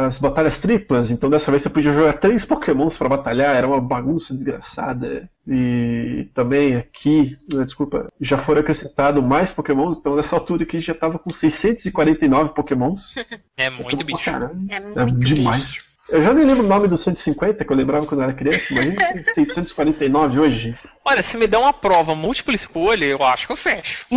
as 0.03 0.17
batalhas 0.17 0.57
triplas, 0.57 1.11
então 1.11 1.29
dessa 1.29 1.51
vez 1.51 1.61
você 1.61 1.69
podia 1.69 1.93
jogar 1.93 2.13
três 2.13 2.43
pokémons 2.43 2.97
para 2.97 3.09
batalhar, 3.09 3.55
era 3.55 3.67
uma 3.67 3.79
bagunça 3.79 4.33
desgraçada. 4.33 5.29
E 5.47 6.27
também 6.33 6.75
aqui, 6.77 7.37
né, 7.53 7.63
desculpa, 7.63 8.11
já 8.19 8.39
foram 8.39 8.61
acrescentados 8.61 9.23
mais 9.23 9.51
pokémons, 9.51 9.97
então 9.99 10.15
nessa 10.15 10.35
altura 10.35 10.63
aqui 10.63 10.79
já 10.79 10.95
tava 10.95 11.19
com 11.19 11.29
649 11.29 12.53
pokémons. 12.55 13.13
É 13.57 13.65
É 13.65 13.69
muito 13.69 13.95
pra 13.97 14.05
bicho. 14.05 14.25
caralho. 14.25 14.65
É 14.67 14.79
muito 14.79 14.99
É 14.99 15.05
demais. 15.05 15.61
bicho. 15.63 15.85
Eu 16.09 16.21
já 16.21 16.33
nem 16.33 16.45
lembro 16.45 16.63
o 16.63 16.67
nome 16.67 16.87
do 16.87 16.97
150 16.97 17.63
que 17.65 17.71
eu 17.71 17.75
lembrava 17.77 18.05
quando 18.05 18.21
eu 18.21 18.25
era 18.25 18.33
criança, 18.33 18.73
mas 18.73 19.33
649 19.33 20.39
hoje. 20.39 20.75
Olha, 21.03 21.23
se 21.23 21.37
me 21.37 21.47
der 21.47 21.57
uma 21.57 21.73
prova 21.73 22.13
múltipla 22.15 22.53
escolha, 22.53 23.05
eu 23.05 23.23
acho 23.23 23.45
que 23.47 23.53
eu 23.53 23.57
fecho. 23.57 24.05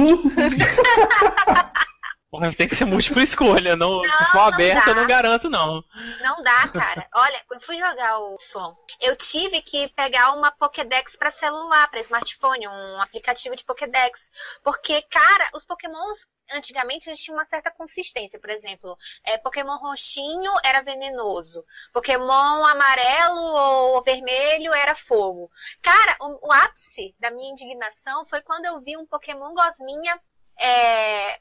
Porra, 2.31 2.53
tem 2.55 2.69
que 2.69 2.77
ser 2.77 2.85
múltipla 2.85 3.23
escolha, 3.23 3.75
não, 3.75 4.05
se 4.05 4.25
for 4.27 4.35
não 4.35 4.47
aberta 4.49 4.85
dá. 4.85 4.91
eu 4.91 4.95
não 4.97 5.07
garanto 5.07 5.49
não. 5.49 5.83
Não 6.23 6.43
dá, 6.43 6.69
cara. 6.69 7.09
Olha, 7.15 7.43
eu 7.51 7.61
fui 7.61 7.79
jogar 7.79 8.19
o 8.19 8.35
Y, 8.35 8.77
eu 9.01 9.17
tive 9.17 9.63
que 9.63 9.89
pegar 9.89 10.33
uma 10.33 10.51
Pokédex 10.51 11.17
pra 11.17 11.31
celular, 11.31 11.89
pra 11.91 12.01
smartphone, 12.01 12.69
um 12.69 13.01
aplicativo 13.01 13.57
de 13.57 13.65
Pokédex. 13.65 14.31
Porque, 14.63 15.01
cara, 15.03 15.49
os 15.55 15.65
Pokémons 15.65 16.27
antigamente 16.53 17.09
eles 17.09 17.21
tinham 17.21 17.37
uma 17.37 17.47
certa 17.47 17.71
consistência. 17.71 18.39
Por 18.39 18.51
exemplo, 18.51 18.97
é, 19.25 19.39
Pokémon 19.39 19.79
roxinho 19.79 20.53
era 20.63 20.83
venenoso. 20.83 21.65
Pokémon 21.95 22.65
amarelo 22.67 23.41
ou 23.41 24.03
vermelho 24.03 24.75
era 24.75 24.95
fogo. 24.95 25.51
Cara, 25.81 26.17
o, 26.21 26.49
o 26.49 26.53
ápice 26.53 27.15
da 27.19 27.31
minha 27.31 27.53
indignação 27.53 28.25
foi 28.27 28.43
quando 28.43 28.67
eu 28.67 28.81
vi 28.81 28.99
um 28.99 29.07
Pokémon 29.07 29.55
gosminha 29.55 30.21
é, 30.61 31.39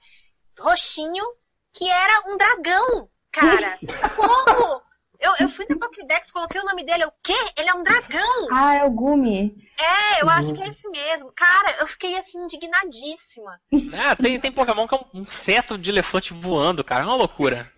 roxinho 0.59 1.25
que 1.73 1.89
era 1.89 2.21
um 2.27 2.37
dragão, 2.37 3.09
cara. 3.31 3.77
Como? 4.15 4.81
Eu, 5.19 5.33
eu 5.39 5.49
fui 5.49 5.65
na 5.69 5.77
Pokédex, 5.77 6.31
coloquei 6.31 6.61
o 6.61 6.65
nome 6.65 6.85
dele. 6.85 7.05
O 7.05 7.11
quê? 7.23 7.33
Ele 7.57 7.69
é 7.69 7.73
um 7.73 7.83
dragão? 7.83 8.47
ah, 8.51 8.75
é 8.75 8.83
o 8.85 8.91
Gumi. 8.91 9.55
É, 9.79 10.21
eu 10.23 10.29
acho 10.29 10.53
que 10.53 10.61
é 10.61 10.67
esse 10.67 10.87
mesmo. 10.89 11.31
Cara, 11.35 11.75
eu 11.79 11.87
fiquei 11.87 12.17
assim, 12.17 12.39
indignadíssima. 12.43 13.59
Ah, 13.93 14.15
tem, 14.15 14.39
tem 14.39 14.51
Pokémon 14.51 14.87
que 14.87 14.95
é 14.95 14.99
um, 15.13 15.21
um 15.21 15.25
feto 15.25 15.77
de 15.77 15.89
elefante 15.89 16.33
voando, 16.33 16.83
cara, 16.83 17.03
é 17.03 17.05
uma 17.07 17.15
loucura. 17.15 17.67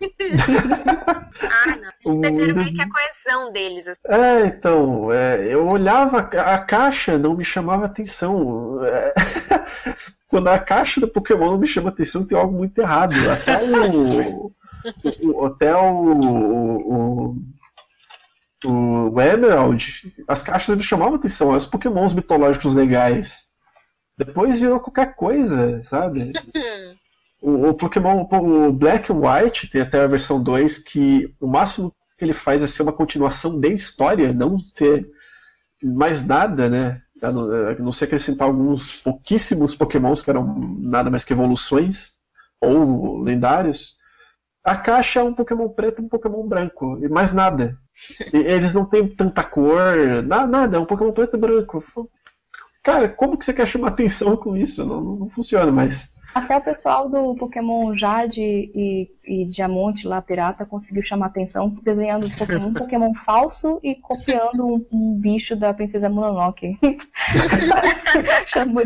Ah, 1.42 1.66
não. 1.76 1.90
Eles 2.04 2.16
O 2.16 2.20
perderam 2.20 2.54
meio 2.54 2.72
que 2.74 2.82
a 2.82 2.88
coesão 2.88 3.52
deles. 3.52 3.88
assim. 3.88 4.00
É, 4.06 4.46
então, 4.46 5.12
é, 5.12 5.46
eu 5.52 5.66
olhava 5.66 6.18
a 6.20 6.54
a 6.54 6.58
caixa, 6.58 7.18
não 7.18 7.34
me 7.34 7.44
chamava 7.44 7.86
atenção. 7.86 8.78
É, 8.84 9.14
quando 10.28 10.48
a 10.48 10.58
caixa 10.58 11.00
do 11.00 11.08
Pokémon 11.08 11.52
não 11.52 11.58
me 11.58 11.66
chama 11.66 11.88
atenção, 11.88 12.26
tem 12.26 12.38
algo 12.38 12.56
muito 12.56 12.78
errado. 12.78 13.14
Até 13.30 13.62
o. 13.64 14.52
o- 15.22 15.44
até 15.46 15.74
o. 15.76 17.32
o 17.32 17.36
o 18.62 19.18
Emerald, 19.18 20.12
as 20.28 20.42
caixas 20.42 20.76
me 20.76 20.82
chamavam 20.82 21.14
atenção, 21.14 21.50
os 21.52 21.64
pokémons 21.64 22.12
mitológicos 22.12 22.74
legais. 22.74 23.46
Depois 24.18 24.60
virou 24.60 24.78
qualquer 24.80 25.14
coisa, 25.14 25.82
sabe? 25.84 26.32
O, 27.42 27.68
o 27.68 27.74
Pokémon 27.74 28.28
o 28.30 28.70
Black 28.70 29.10
and 29.10 29.16
White 29.16 29.66
tem 29.70 29.80
até 29.80 30.02
a 30.02 30.06
versão 30.06 30.42
2 30.42 30.76
que 30.76 31.34
o 31.40 31.46
máximo 31.46 31.90
que 32.18 32.22
ele 32.26 32.34
faz 32.34 32.62
é 32.62 32.66
ser 32.66 32.82
uma 32.82 32.92
continuação 32.92 33.58
de 33.58 33.72
história, 33.72 34.30
não 34.30 34.58
ter 34.74 35.08
mais 35.82 36.22
nada, 36.22 36.68
né? 36.68 37.00
A 37.22 37.32
não 37.32 37.94
ser 37.94 38.04
acrescentar 38.04 38.46
alguns 38.46 39.00
pouquíssimos 39.00 39.74
Pokémons 39.74 40.20
que 40.20 40.28
eram 40.28 40.54
nada 40.80 41.08
mais 41.08 41.24
que 41.24 41.32
evoluções 41.32 42.10
ou 42.60 43.22
lendários. 43.22 43.94
A 44.62 44.76
caixa 44.76 45.20
é 45.20 45.22
um 45.22 45.32
Pokémon 45.32 45.68
preto 45.68 46.02
e 46.02 46.04
um 46.04 46.08
Pokémon 46.08 46.46
branco, 46.46 46.98
e 47.02 47.08
mais 47.08 47.32
nada. 47.32 47.78
Eles 48.32 48.74
não 48.74 48.84
têm 48.84 49.08
tanta 49.08 49.42
cor, 49.42 50.22
nada, 50.22 50.76
é 50.76 50.80
um 50.80 50.84
Pokémon 50.84 51.12
preto 51.12 51.36
e 51.36 51.40
branco. 51.40 51.82
Cara, 52.82 53.08
como 53.08 53.36
que 53.36 53.44
você 53.44 53.52
quer 53.52 53.66
chamar 53.66 53.88
atenção 53.88 54.36
com 54.36 54.56
isso? 54.56 54.84
Não, 54.84 55.00
não, 55.00 55.28
funciona 55.30 55.70
mais. 55.70 56.10
Até 56.34 56.56
o 56.56 56.60
pessoal 56.60 57.08
do 57.08 57.34
Pokémon 57.34 57.96
Jade 57.96 58.40
e, 58.40 59.10
e 59.24 59.44
Diamante 59.46 60.06
lá, 60.06 60.22
Pirata, 60.22 60.64
conseguiu 60.64 61.02
chamar 61.02 61.26
atenção 61.26 61.76
desenhando 61.82 62.30
Pokémon, 62.36 62.68
um 62.68 62.74
Pokémon 62.74 63.12
falso 63.14 63.80
e 63.82 63.96
copiando 63.96 64.64
um, 64.64 64.86
um 64.92 65.14
bicho 65.18 65.56
da 65.56 65.74
Princesa 65.74 66.08
Mononoke. 66.08 66.78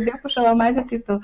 Deu 0.05 0.19
pra 0.19 0.31
chamar 0.31 0.55
mais 0.55 0.79
atenção. 0.79 1.21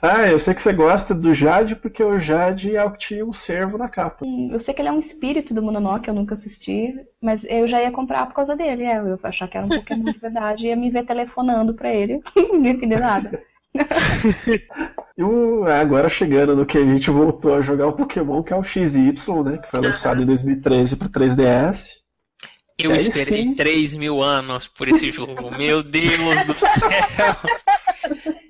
Ah, 0.00 0.26
eu 0.28 0.38
sei 0.38 0.54
que 0.54 0.62
você 0.62 0.72
gosta 0.72 1.14
do 1.14 1.34
Jade 1.34 1.74
porque 1.74 2.02
o 2.02 2.18
Jade 2.18 2.76
é 2.76 2.84
o 2.84 2.92
que 2.92 2.98
tinha 2.98 3.26
um 3.26 3.32
servo 3.32 3.76
na 3.76 3.88
capa. 3.88 4.24
Hum, 4.24 4.50
Eu 4.52 4.60
sei 4.60 4.72
que 4.74 4.80
ele 4.80 4.88
é 4.88 4.92
um 4.92 5.00
espírito 5.00 5.52
do 5.52 5.62
Mononoke, 5.62 6.08
eu 6.08 6.14
nunca 6.14 6.34
assisti, 6.34 6.94
mas 7.20 7.44
eu 7.44 7.66
já 7.66 7.82
ia 7.82 7.90
comprar 7.90 8.26
por 8.26 8.34
causa 8.34 8.54
dele. 8.56 8.84
É, 8.84 8.98
eu 8.98 9.08
ia 9.08 9.18
achar 9.22 9.48
que 9.48 9.56
era 9.56 9.66
um 9.66 9.70
Pokémon 9.70 10.04
de 10.04 10.18
verdade 10.18 10.64
e 10.64 10.68
ia 10.68 10.76
me 10.76 10.90
ver 10.90 11.04
telefonando 11.04 11.74
pra 11.74 11.92
ele. 11.92 12.20
Ninguém 12.52 12.72
entendeu 12.74 13.00
nada. 13.00 13.42
E 15.16 15.22
o, 15.24 15.64
agora 15.66 16.08
chegando 16.08 16.54
no 16.54 16.64
que 16.64 16.78
a 16.78 16.86
gente 16.86 17.10
voltou 17.10 17.56
a 17.56 17.60
jogar 17.60 17.88
o 17.88 17.92
Pokémon, 17.92 18.40
que 18.40 18.52
é 18.52 18.56
o 18.56 18.62
XY, 18.62 19.12
né? 19.44 19.58
Que 19.58 19.68
foi 19.68 19.80
lançado 19.80 20.22
em 20.22 20.26
2013 20.26 20.94
pro 20.94 21.08
3DS. 21.08 21.96
Eu 22.78 22.94
esperei 22.94 23.42
sim. 23.42 23.54
3 23.56 23.94
mil 23.96 24.22
anos 24.22 24.68
por 24.68 24.86
esse 24.86 25.10
jogo. 25.10 25.50
Meu 25.50 25.82
Deus 25.82 26.46
do 26.46 26.54
céu. 26.56 26.70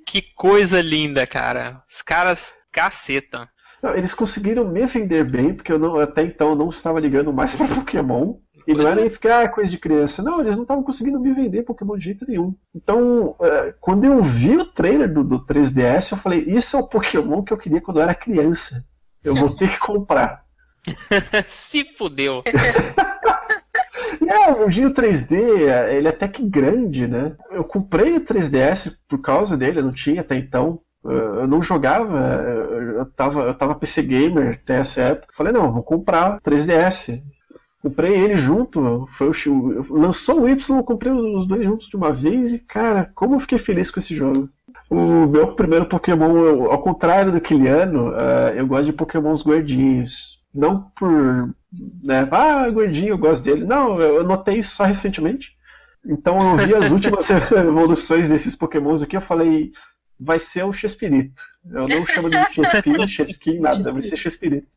Que 0.08 0.22
coisa 0.22 0.80
linda, 0.80 1.26
cara. 1.26 1.82
Os 1.86 2.00
caras 2.00 2.54
caceta. 2.72 3.46
Não, 3.82 3.94
eles 3.94 4.14
conseguiram 4.14 4.66
me 4.66 4.86
vender 4.86 5.22
bem, 5.22 5.54
porque 5.54 5.70
eu 5.70 5.78
não, 5.78 6.00
até 6.00 6.22
então 6.22 6.50
eu 6.50 6.56
não 6.56 6.70
estava 6.70 6.98
ligando 6.98 7.30
mais 7.30 7.54
pra 7.56 7.68
Pokémon. 7.68 8.36
E 8.66 8.72
não 8.72 8.86
era 8.86 9.00
é. 9.00 9.02
nem 9.02 9.10
ficar 9.10 9.44
ah, 9.44 9.48
coisa 9.48 9.70
de 9.70 9.76
criança. 9.76 10.22
Não, 10.22 10.40
eles 10.40 10.56
não 10.56 10.62
estavam 10.62 10.82
conseguindo 10.82 11.20
me 11.20 11.32
vender 11.34 11.62
Pokémon 11.62 11.96
de 11.98 12.04
jeito 12.04 12.24
nenhum. 12.26 12.54
Então, 12.74 13.36
é, 13.40 13.74
quando 13.78 14.04
eu 14.04 14.22
vi 14.22 14.56
o 14.56 14.64
trailer 14.64 15.12
do, 15.12 15.22
do 15.22 15.44
3DS, 15.44 16.12
eu 16.12 16.18
falei, 16.18 16.40
isso 16.40 16.74
é 16.74 16.80
o 16.80 16.88
Pokémon 16.88 17.42
que 17.42 17.52
eu 17.52 17.58
queria 17.58 17.80
quando 17.80 17.98
eu 17.98 18.02
era 18.02 18.14
criança. 18.14 18.82
Eu 19.22 19.34
vou 19.34 19.54
ter 19.54 19.70
que 19.70 19.78
comprar. 19.78 20.42
Se 21.46 21.84
fudeu. 21.96 22.42
É, 24.28 24.52
o 24.52 24.70
Giro 24.70 24.92
3D, 24.92 25.32
ele 25.90 26.06
é 26.06 26.10
até 26.10 26.28
que 26.28 26.42
grande, 26.46 27.06
né? 27.06 27.34
Eu 27.50 27.64
comprei 27.64 28.14
o 28.14 28.20
3DS 28.20 28.94
por 29.08 29.18
causa 29.22 29.56
dele, 29.56 29.78
eu 29.78 29.84
não 29.84 29.92
tinha 29.92 30.20
até 30.20 30.36
então. 30.36 30.80
Eu 31.02 31.46
não 31.46 31.62
jogava, 31.62 32.18
eu 32.18 33.06
tava, 33.06 33.40
eu 33.42 33.54
tava 33.54 33.74
PC 33.74 34.02
Gamer 34.02 34.60
até 34.62 34.80
essa 34.80 35.00
época. 35.00 35.32
Falei, 35.34 35.52
não, 35.52 35.72
vou 35.72 35.82
comprar 35.82 36.40
3DS. 36.40 37.22
Comprei 37.80 38.12
ele 38.12 38.34
junto, 38.34 39.06
foi 39.12 39.28
o, 39.28 39.86
lançou 39.88 40.42
o 40.42 40.48
Y, 40.48 40.76
eu 40.76 40.84
comprei 40.84 41.12
os 41.12 41.46
dois 41.46 41.64
juntos 41.64 41.88
de 41.88 41.96
uma 41.96 42.12
vez 42.12 42.52
e, 42.52 42.58
cara, 42.58 43.10
como 43.14 43.36
eu 43.36 43.40
fiquei 43.40 43.56
feliz 43.56 43.90
com 43.90 44.00
esse 44.00 44.14
jogo. 44.14 44.48
O 44.90 45.26
meu 45.26 45.54
primeiro 45.54 45.86
Pokémon, 45.86 46.70
ao 46.70 46.82
contrário 46.82 47.32
do 47.32 47.40
Kiliano, 47.40 48.12
eh, 48.14 48.54
eu 48.56 48.66
gosto 48.66 48.86
de 48.86 48.92
Pokémons 48.92 49.42
gordinhos. 49.42 50.38
Não 50.52 50.90
por 50.98 51.54
né? 52.02 52.28
Ah, 52.30 52.68
gordinho, 52.70 53.10
eu 53.10 53.18
gosto 53.18 53.44
dele. 53.44 53.64
Não, 53.64 54.00
eu 54.00 54.24
notei 54.24 54.58
isso 54.58 54.74
só 54.74 54.84
recentemente. 54.84 55.56
Então 56.06 56.58
eu 56.58 56.66
vi 56.66 56.74
as 56.74 56.88
últimas 56.90 57.28
evoluções 57.30 58.28
desses 58.28 58.54
pokémons 58.54 59.02
aqui, 59.02 59.16
eu 59.16 59.22
falei, 59.22 59.72
vai 60.18 60.38
ser 60.38 60.64
o 60.64 60.72
Chespirito. 60.72 61.42
Eu 61.70 61.86
não 61.86 62.06
chamo 62.06 62.30
de 62.30 62.36
Chespirito, 62.52 63.08
Cheskin, 63.08 63.60
nada, 63.60 63.92
vai 63.92 64.02
ser 64.02 64.16
Chespirito. 64.16 64.68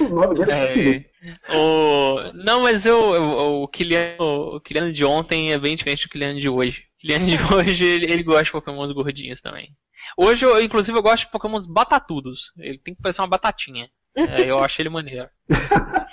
Uhum. 0.00 0.06
o 0.06 0.14
nome 0.14 0.38
dele 0.38 0.52
é, 0.52 0.66
Chespirito. 0.66 1.10
O... 1.50 2.32
Não, 2.34 2.62
mas 2.62 2.86
eu, 2.86 3.14
eu, 3.14 3.22
o, 3.62 3.68
Kilian, 3.68 4.16
o 4.18 4.60
Kilian 4.60 4.92
de 4.92 5.04
ontem 5.04 5.52
é 5.52 5.58
bem 5.58 5.76
diferente 5.76 6.06
do 6.06 6.10
Kilian 6.10 6.34
de 6.34 6.48
hoje. 6.48 6.84
O 6.96 7.00
Kilian 7.00 7.26
de 7.26 7.36
hoje, 7.54 7.84
ele, 7.84 8.10
ele 8.10 8.22
gosta 8.22 8.44
de 8.44 8.52
pokémons 8.52 8.92
gordinhos 8.92 9.40
também. 9.40 9.74
Hoje, 10.16 10.44
eu, 10.44 10.60
inclusive, 10.62 10.96
eu 10.96 11.02
gosto 11.02 11.26
de 11.26 11.30
pokémons 11.30 11.66
batatudos. 11.66 12.52
Ele 12.58 12.78
tem 12.78 12.94
que 12.94 13.02
parecer 13.02 13.20
uma 13.20 13.28
batatinha. 13.28 13.88
É, 14.14 14.42
eu 14.42 14.62
acho 14.62 14.80
ele 14.80 14.88
maneiro. 14.88 15.28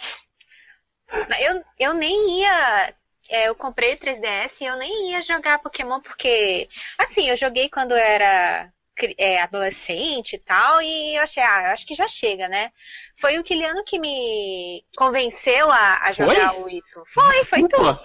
Eu, 1.39 1.63
eu 1.79 1.93
nem 1.95 2.41
ia 2.41 2.93
é, 3.29 3.47
eu 3.47 3.55
comprei 3.55 3.93
o 3.93 3.97
3DS 3.97 4.61
e 4.61 4.65
eu 4.65 4.75
nem 4.75 5.11
ia 5.11 5.21
jogar 5.21 5.59
Pokémon 5.59 5.99
porque, 6.01 6.67
assim, 6.97 7.29
eu 7.29 7.37
joguei 7.37 7.69
quando 7.69 7.91
eu 7.91 7.97
era 7.97 8.71
é, 9.17 9.41
adolescente 9.41 10.33
e 10.33 10.39
tal, 10.39 10.81
e 10.81 11.15
eu 11.15 11.21
achei, 11.21 11.41
ah, 11.43 11.71
acho 11.71 11.85
que 11.85 11.93
já 11.93 12.07
chega, 12.07 12.47
né? 12.47 12.71
Foi 13.17 13.37
o 13.37 13.43
Kiliano 13.43 13.83
que 13.83 13.99
me 13.99 14.83
convenceu 14.97 15.71
a, 15.71 15.99
a 16.07 16.11
jogar 16.11 16.53
foi? 16.53 16.63
o 16.63 16.69
Y. 16.69 16.81
Foi, 17.05 17.45
foi 17.45 17.67
tu. 17.67 17.81
Não, 17.81 17.99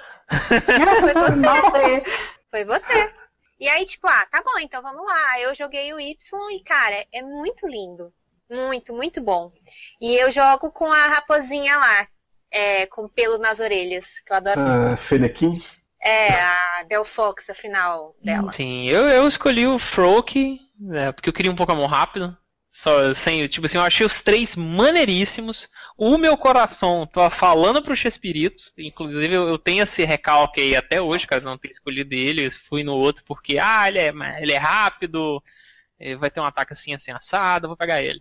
foi 1.01 1.15
você. 1.15 2.05
foi 2.51 2.65
você. 2.65 3.15
E 3.59 3.69
aí, 3.69 3.87
tipo, 3.87 4.07
ah, 4.07 4.27
tá 4.27 4.43
bom, 4.43 4.59
então 4.61 4.83
vamos 4.83 5.05
lá. 5.07 5.41
Eu 5.41 5.55
joguei 5.55 5.93
o 5.95 6.01
Y 6.01 6.17
e, 6.53 6.63
cara, 6.63 7.07
é 7.13 7.23
muito 7.23 7.67
lindo. 7.67 8.13
Muito, 8.51 8.95
muito 8.95 9.21
bom. 9.21 9.53
E 10.01 10.15
eu 10.15 10.31
jogo 10.31 10.71
com 10.71 10.93
a 10.93 11.07
raposinha 11.09 11.77
lá, 11.77 12.09
é, 12.51 12.87
com 12.87 13.09
pelo 13.09 13.39
nas 13.39 13.61
orelhas, 13.61 14.21
que 14.21 14.33
eu 14.33 14.37
adoro. 14.37 14.61
Ah, 14.61 14.97
Fennekin? 14.97 15.61
É, 16.01 16.29
a 16.35 16.83
Del 16.89 17.05
Fox, 17.05 17.49
a 17.49 17.55
final 17.55 18.15
dela. 18.23 18.53
Sim, 18.53 18.85
eu, 18.87 19.09
eu 19.09 19.27
escolhi 19.27 19.67
o 19.67 19.79
Froak, 19.79 20.61
né, 20.79 21.13
porque 21.13 21.29
eu 21.29 21.33
queria 21.33 21.51
um 21.51 21.57
Pokémon 21.57 21.87
rápido. 21.87 22.37
Só, 22.71 23.15
sem, 23.15 23.47
tipo 23.47 23.67
assim, 23.67 23.79
eu 23.79 23.85
achei 23.85 24.05
os 24.05 24.21
três 24.21 24.57
maneiríssimos. 24.57 25.69
O 25.97 26.19
meu 26.19 26.37
coração 26.37 27.07
tá 27.07 27.31
falando 27.31 27.81
pro 27.81 27.97
Chespirito. 27.97 28.65
Inclusive, 28.77 29.33
eu, 29.33 29.49
eu 29.49 29.57
tenho 29.57 29.85
esse 29.85 30.05
recalque 30.05 30.61
aí 30.61 30.75
até 30.75 31.01
hoje, 31.01 31.25
cara, 31.25 31.41
não 31.41 31.57
ter 31.57 31.71
escolhido 31.71 32.15
ele. 32.15 32.47
Eu 32.47 32.51
fui 32.51 32.83
no 32.83 32.95
outro 32.95 33.23
porque, 33.25 33.59
ah, 33.59 33.87
ele 33.87 34.01
é, 34.01 34.13
ele 34.43 34.53
é 34.53 34.59
rápido, 34.59 35.41
vai 36.19 36.31
ter 36.31 36.41
um 36.41 36.45
ataque 36.45 36.73
assim, 36.73 36.93
assim, 36.93 37.13
assado, 37.13 37.69
vou 37.69 37.77
pegar 37.77 38.03
ele. 38.03 38.21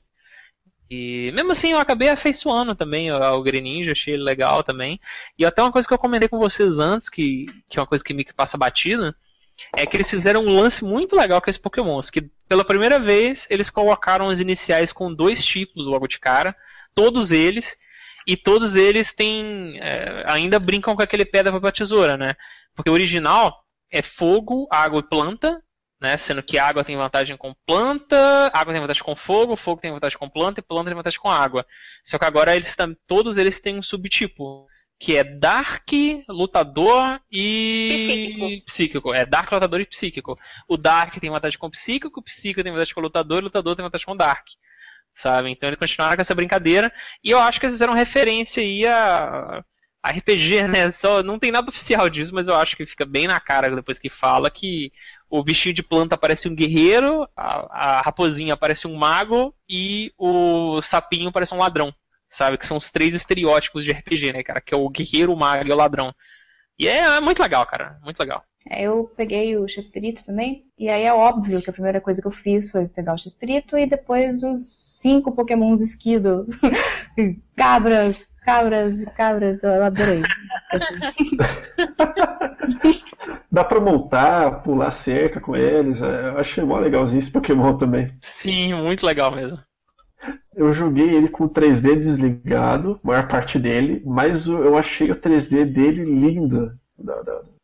E 0.89 1.31
mesmo 1.33 1.51
assim 1.51 1.71
eu 1.71 1.79
acabei 1.79 2.09
afeiçoando 2.09 2.75
também 2.75 3.09
ao 3.09 3.41
Greninja, 3.41 3.93
achei 3.93 4.13
ele 4.13 4.23
legal 4.23 4.63
também. 4.63 4.99
E 5.37 5.45
até 5.45 5.61
uma 5.61 5.71
coisa 5.71 5.87
que 5.87 5.93
eu 5.93 5.97
comentei 5.97 6.27
com 6.27 6.37
vocês 6.37 6.79
antes, 6.79 7.09
que, 7.09 7.45
que 7.67 7.79
é 7.79 7.81
uma 7.81 7.87
coisa 7.87 8.03
que 8.03 8.13
me 8.13 8.23
passa 8.25 8.57
batida, 8.57 9.15
é 9.75 9.85
que 9.85 9.95
eles 9.95 10.09
fizeram 10.09 10.43
um 10.43 10.59
lance 10.59 10.83
muito 10.83 11.15
legal 11.15 11.41
com 11.41 11.49
esses 11.49 11.61
Pokémons, 11.61 12.09
que 12.09 12.29
pela 12.47 12.65
primeira 12.65 12.99
vez 12.99 13.47
eles 13.49 13.69
colocaram 13.69 14.27
os 14.27 14.39
iniciais 14.39 14.91
com 14.91 15.13
dois 15.13 15.43
tipos 15.43 15.87
logo 15.87 16.07
de 16.07 16.19
cara, 16.19 16.55
todos 16.93 17.31
eles, 17.31 17.75
e 18.25 18.37
todos 18.37 18.75
eles 18.75 19.13
têm. 19.13 19.79
É, 19.81 20.23
ainda 20.27 20.59
brincam 20.59 20.95
com 20.95 21.01
aquele 21.01 21.25
pedra 21.25 21.59
para 21.59 21.71
tesoura, 21.71 22.17
né? 22.17 22.35
Porque 22.75 22.89
o 22.89 22.93
original 22.93 23.63
é 23.91 24.01
fogo, 24.01 24.67
água 24.71 24.99
e 24.99 25.03
planta, 25.03 25.61
né? 26.03 26.17
Sendo 26.17 26.43
que 26.43 26.57
água 26.57 26.83
tem 26.83 26.97
vantagem 26.97 27.37
com 27.37 27.55
planta, 27.65 28.51
água 28.53 28.73
tem 28.73 28.81
vantagem 28.81 29.01
com 29.01 29.15
fogo, 29.15 29.55
fogo 29.55 29.81
tem 29.81 29.91
vantagem 29.91 30.17
com 30.17 30.29
planta 30.29 30.59
e 30.59 30.63
planta 30.63 30.89
tem 30.89 30.95
vantagem 30.95 31.19
com 31.19 31.31
água. 31.31 31.65
Só 32.03 32.19
que 32.19 32.25
agora 32.25 32.53
eles 32.53 32.75
todos 33.07 33.37
eles 33.37 33.61
têm 33.61 33.79
um 33.79 33.81
subtipo, 33.81 34.67
que 34.99 35.15
é 35.15 35.23
Dark, 35.23 35.89
Lutador 36.27 37.21
e 37.31 37.89
psíquico. 37.93 38.65
psíquico. 38.65 39.13
É 39.13 39.25
Dark, 39.25 39.49
Lutador 39.49 39.79
e 39.79 39.85
Psíquico. 39.85 40.37
O 40.67 40.75
Dark 40.75 41.17
tem 41.19 41.29
vantagem 41.29 41.57
com 41.57 41.69
Psíquico, 41.69 42.19
o 42.19 42.23
Psíquico 42.23 42.61
tem 42.61 42.71
vantagem 42.73 42.93
com 42.93 43.01
Lutador 43.01 43.37
e 43.37 43.41
o 43.41 43.43
Lutador 43.45 43.75
tem 43.75 43.85
vantagem 43.85 44.05
com 44.05 44.17
Dark. 44.17 44.45
Sabe? 45.13 45.49
Então 45.51 45.69
eles 45.69 45.79
continuaram 45.79 46.17
com 46.17 46.21
essa 46.21 46.35
brincadeira. 46.35 46.91
E 47.23 47.29
eu 47.29 47.39
acho 47.39 47.59
que 47.61 47.65
eles 47.65 47.75
fizeram 47.75 47.93
referência 47.93 48.61
aí 48.61 48.85
a 48.85 50.11
RPG, 50.11 50.67
né? 50.67 50.91
Só 50.91 51.23
não 51.23 51.39
tem 51.39 51.49
nada 51.49 51.69
oficial 51.69 52.09
disso, 52.09 52.35
mas 52.35 52.49
eu 52.49 52.55
acho 52.55 52.75
que 52.75 52.85
fica 52.85 53.05
bem 53.05 53.25
na 53.25 53.39
cara 53.39 53.73
depois 53.73 53.99
que 53.99 54.09
fala 54.09 54.51
que 54.51 54.91
o 55.33 55.43
bichinho 55.43 55.73
de 55.73 55.81
planta 55.81 56.15
parece 56.15 56.47
um 56.47 56.53
guerreiro, 56.53 57.27
a, 57.35 57.97
a 57.97 58.01
raposinha 58.01 58.55
parece 58.55 58.85
um 58.85 58.93
mago 58.93 59.51
e 59.67 60.13
o 60.15 60.79
sapinho 60.79 61.31
parece 61.31 61.55
um 61.55 61.57
ladrão. 61.57 61.91
Sabe? 62.29 62.55
Que 62.55 62.67
são 62.67 62.77
os 62.77 62.91
três 62.91 63.15
estereótipos 63.15 63.83
de 63.83 63.91
RPG, 63.91 64.31
né, 64.31 64.43
cara? 64.43 64.61
Que 64.61 64.75
é 64.75 64.77
o 64.77 64.87
guerreiro, 64.89 65.33
o 65.33 65.35
mago 65.35 65.67
e 65.67 65.71
o 65.71 65.75
ladrão. 65.75 66.13
E 66.77 66.87
é, 66.87 66.99
é 66.99 67.19
muito 67.19 67.41
legal, 67.41 67.65
cara. 67.65 67.97
Muito 68.03 68.19
legal. 68.19 68.43
É, 68.69 68.83
eu 68.83 69.11
peguei 69.17 69.57
o 69.57 69.67
X-Espírito 69.67 70.23
também, 70.23 70.65
e 70.77 70.87
aí 70.87 71.03
é 71.03 71.13
óbvio 71.13 71.61
que 71.61 71.69
a 71.69 71.73
primeira 71.73 71.99
coisa 71.99 72.21
que 72.21 72.27
eu 72.27 72.31
fiz 72.31 72.71
foi 72.71 72.87
pegar 72.87 73.13
o 73.13 73.17
X-Espírito 73.17 73.75
e 73.75 73.87
depois 73.87 74.43
os 74.43 74.61
cinco 75.01 75.31
pokémons 75.31 75.81
esquido. 75.81 76.47
cabras, 77.57 78.33
Cabras 78.45 79.01
e 79.01 79.05
cabras, 79.05 79.63
eu 79.63 79.83
adorei. 79.83 80.21
Dá 83.53 83.63
pra 83.63 83.79
montar, 83.79 84.63
pular 84.63 84.89
cerca 84.89 85.39
com 85.39 85.55
eles. 85.55 86.01
É, 86.01 86.29
eu 86.29 86.39
achei 86.39 86.63
mó 86.63 86.79
legalzinho 86.79 87.19
esse 87.19 87.29
Pokémon 87.29 87.77
também. 87.77 88.11
Sim, 88.19 88.73
muito 88.73 89.05
legal 89.05 89.31
mesmo. 89.31 89.59
Eu 90.55 90.73
joguei 90.73 91.07
ele 91.07 91.27
com 91.27 91.43
o 91.43 91.49
3D 91.49 91.99
desligado, 91.99 92.99
maior 93.03 93.27
parte 93.27 93.59
dele, 93.59 94.01
mas 94.03 94.47
eu 94.47 94.75
achei 94.75 95.11
o 95.11 95.15
3D 95.15 95.65
dele 95.65 96.03
lindo. 96.03 96.71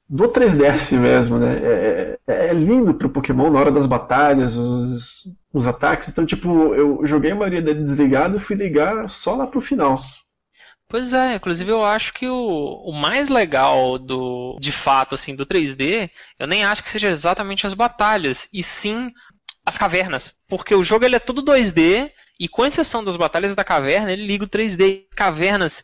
Do 0.07 0.30
3DS 0.30 0.95
mesmo, 0.95 1.40
né? 1.40 1.57
É, 1.57 2.20
é, 2.28 2.48
é 2.49 2.53
lindo 2.53 2.94
pro 2.94 3.10
Pokémon 3.10 3.49
na 3.49 3.60
hora 3.60 3.72
das 3.72 3.88
batalhas, 3.88 4.56
os, 4.56 5.28
os 5.52 5.66
ataques. 5.66 6.10
Então, 6.10 6.24
tipo, 6.24 6.76
eu 6.76 7.03
joguei 7.03 7.32
a 7.32 7.36
maioria 7.36 7.64
dele 7.64 7.82
desligado 7.82 8.38
e 8.38 8.40
fui 8.40 8.56
ligar 8.56 9.10
só 9.10 9.36
lá 9.36 9.48
pro 9.48 9.60
final. 9.60 9.98
Pois 10.90 11.14
é, 11.14 11.36
inclusive 11.36 11.72
eu 11.72 11.86
acho 11.86 12.11
que 12.11 12.28
o, 12.28 12.82
o 12.84 12.91
mais 12.91 13.28
legal 13.28 13.99
do 13.99 14.57
de 14.60 14.72
fato 14.72 15.14
assim 15.14 15.36
do 15.36 15.45
3D, 15.45 16.10
eu 16.40 16.48
nem 16.48 16.66
acho 16.66 16.82
que 16.82 16.90
seja 16.90 17.10
exatamente 17.10 17.68
as 17.68 17.76
batalhas, 17.76 18.48
e 18.52 18.64
sim 18.64 19.14
as 19.64 19.78
cavernas, 19.78 20.34
porque 20.48 20.74
o 20.74 20.84
jogo 20.84 21.06
ele 21.06 21.16
é 21.16 21.20
tudo 21.20 21.44
2D 21.44 22.11
e 22.40 22.48
com 22.48 22.66
exceção 22.66 23.03
das 23.03 23.16
batalhas 23.16 23.53
da 23.53 23.64
caverna, 23.64 24.11
ele 24.11 24.26
liga 24.26 24.45
o 24.45 24.49
3D. 24.49 25.06
Cavernas 25.16 25.84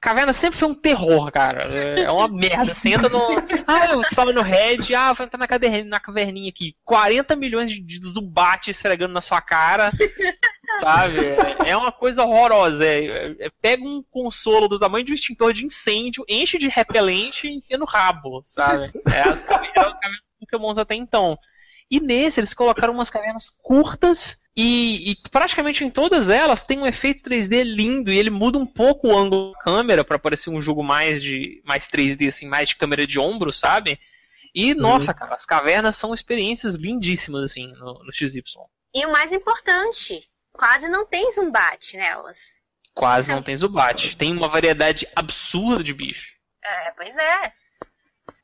Caverna 0.00 0.32
sempre 0.32 0.58
foi 0.58 0.68
um 0.68 0.74
terror, 0.74 1.30
cara. 1.30 1.64
É 1.64 2.10
uma 2.10 2.26
merda. 2.32 2.72
Você 2.72 2.88
entra 2.88 3.08
no. 3.10 3.20
Ah, 3.66 3.86
eu 3.92 4.00
estava 4.00 4.32
no 4.32 4.40
Red, 4.40 4.94
ah, 4.96 5.12
vou 5.12 5.26
entrar 5.26 5.38
na, 5.38 5.46
caderninha, 5.46 5.84
na 5.84 6.00
caverninha 6.00 6.48
aqui. 6.48 6.74
40 6.84 7.36
milhões 7.36 7.70
de, 7.70 7.80
de 7.80 7.98
zumbate 8.06 8.70
esfregando 8.70 9.12
na 9.12 9.20
sua 9.20 9.42
cara. 9.42 9.92
Sabe? 10.80 11.18
É 11.66 11.76
uma 11.76 11.92
coisa 11.92 12.24
horrorosa. 12.24 12.84
É, 12.84 13.36
é, 13.38 13.50
pega 13.60 13.84
um 13.84 14.02
consolo 14.10 14.68
do 14.68 14.78
tamanho 14.78 15.04
de 15.04 15.12
um 15.12 15.14
extintor 15.14 15.52
de 15.52 15.66
incêndio, 15.66 16.24
enche 16.26 16.56
de 16.56 16.68
repelente 16.68 17.46
e 17.46 17.58
enfia 17.58 17.76
no 17.76 17.84
rabo, 17.84 18.40
sabe? 18.42 18.90
É 19.06 19.20
as 19.20 19.44
cavernas, 19.44 19.74
cavernas 19.74 20.20
Pokémons 20.40 20.78
até 20.78 20.94
então. 20.94 21.38
E 21.90 22.00
nesse 22.00 22.40
eles 22.40 22.54
colocaram 22.54 22.94
umas 22.94 23.10
cavernas 23.10 23.50
curtas 23.62 24.38
e, 24.60 25.10
e, 25.12 25.16
praticamente 25.30 25.84
em 25.84 25.90
todas 25.90 26.28
elas 26.28 26.62
tem 26.62 26.78
um 26.78 26.86
efeito 26.86 27.22
3D 27.22 27.62
lindo 27.62 28.12
e 28.12 28.18
ele 28.18 28.30
muda 28.30 28.58
um 28.58 28.66
pouco 28.66 29.08
o 29.08 29.16
ângulo 29.16 29.52
da 29.52 29.58
câmera 29.60 30.04
para 30.04 30.18
parecer 30.18 30.50
um 30.50 30.60
jogo 30.60 30.82
mais 30.82 31.22
de 31.22 31.62
mais 31.64 31.86
3D 31.86 32.28
assim, 32.28 32.46
mais 32.46 32.68
de 32.68 32.76
câmera 32.76 33.06
de 33.06 33.18
ombro, 33.18 33.52
sabe? 33.52 33.98
E 34.54 34.72
uhum. 34.72 34.80
nossa, 34.80 35.14
cara, 35.14 35.34
as 35.34 35.46
cavernas 35.46 35.96
são 35.96 36.12
experiências 36.12 36.74
lindíssimas 36.74 37.44
assim 37.50 37.68
no, 37.72 38.04
no 38.04 38.12
XY. 38.12 38.42
E 38.94 39.06
o 39.06 39.12
mais 39.12 39.32
importante, 39.32 40.28
quase 40.52 40.88
não 40.88 41.06
tem 41.06 41.30
zumbate 41.30 41.96
nelas. 41.96 42.60
Quase 42.92 43.32
não 43.32 43.42
tem 43.42 43.56
zumbate. 43.56 44.16
Tem 44.16 44.36
uma 44.36 44.48
variedade 44.48 45.08
absurda 45.14 45.82
de 45.82 45.94
bicho. 45.94 46.34
É, 46.62 46.90
pois 46.90 47.16
é. 47.16 47.52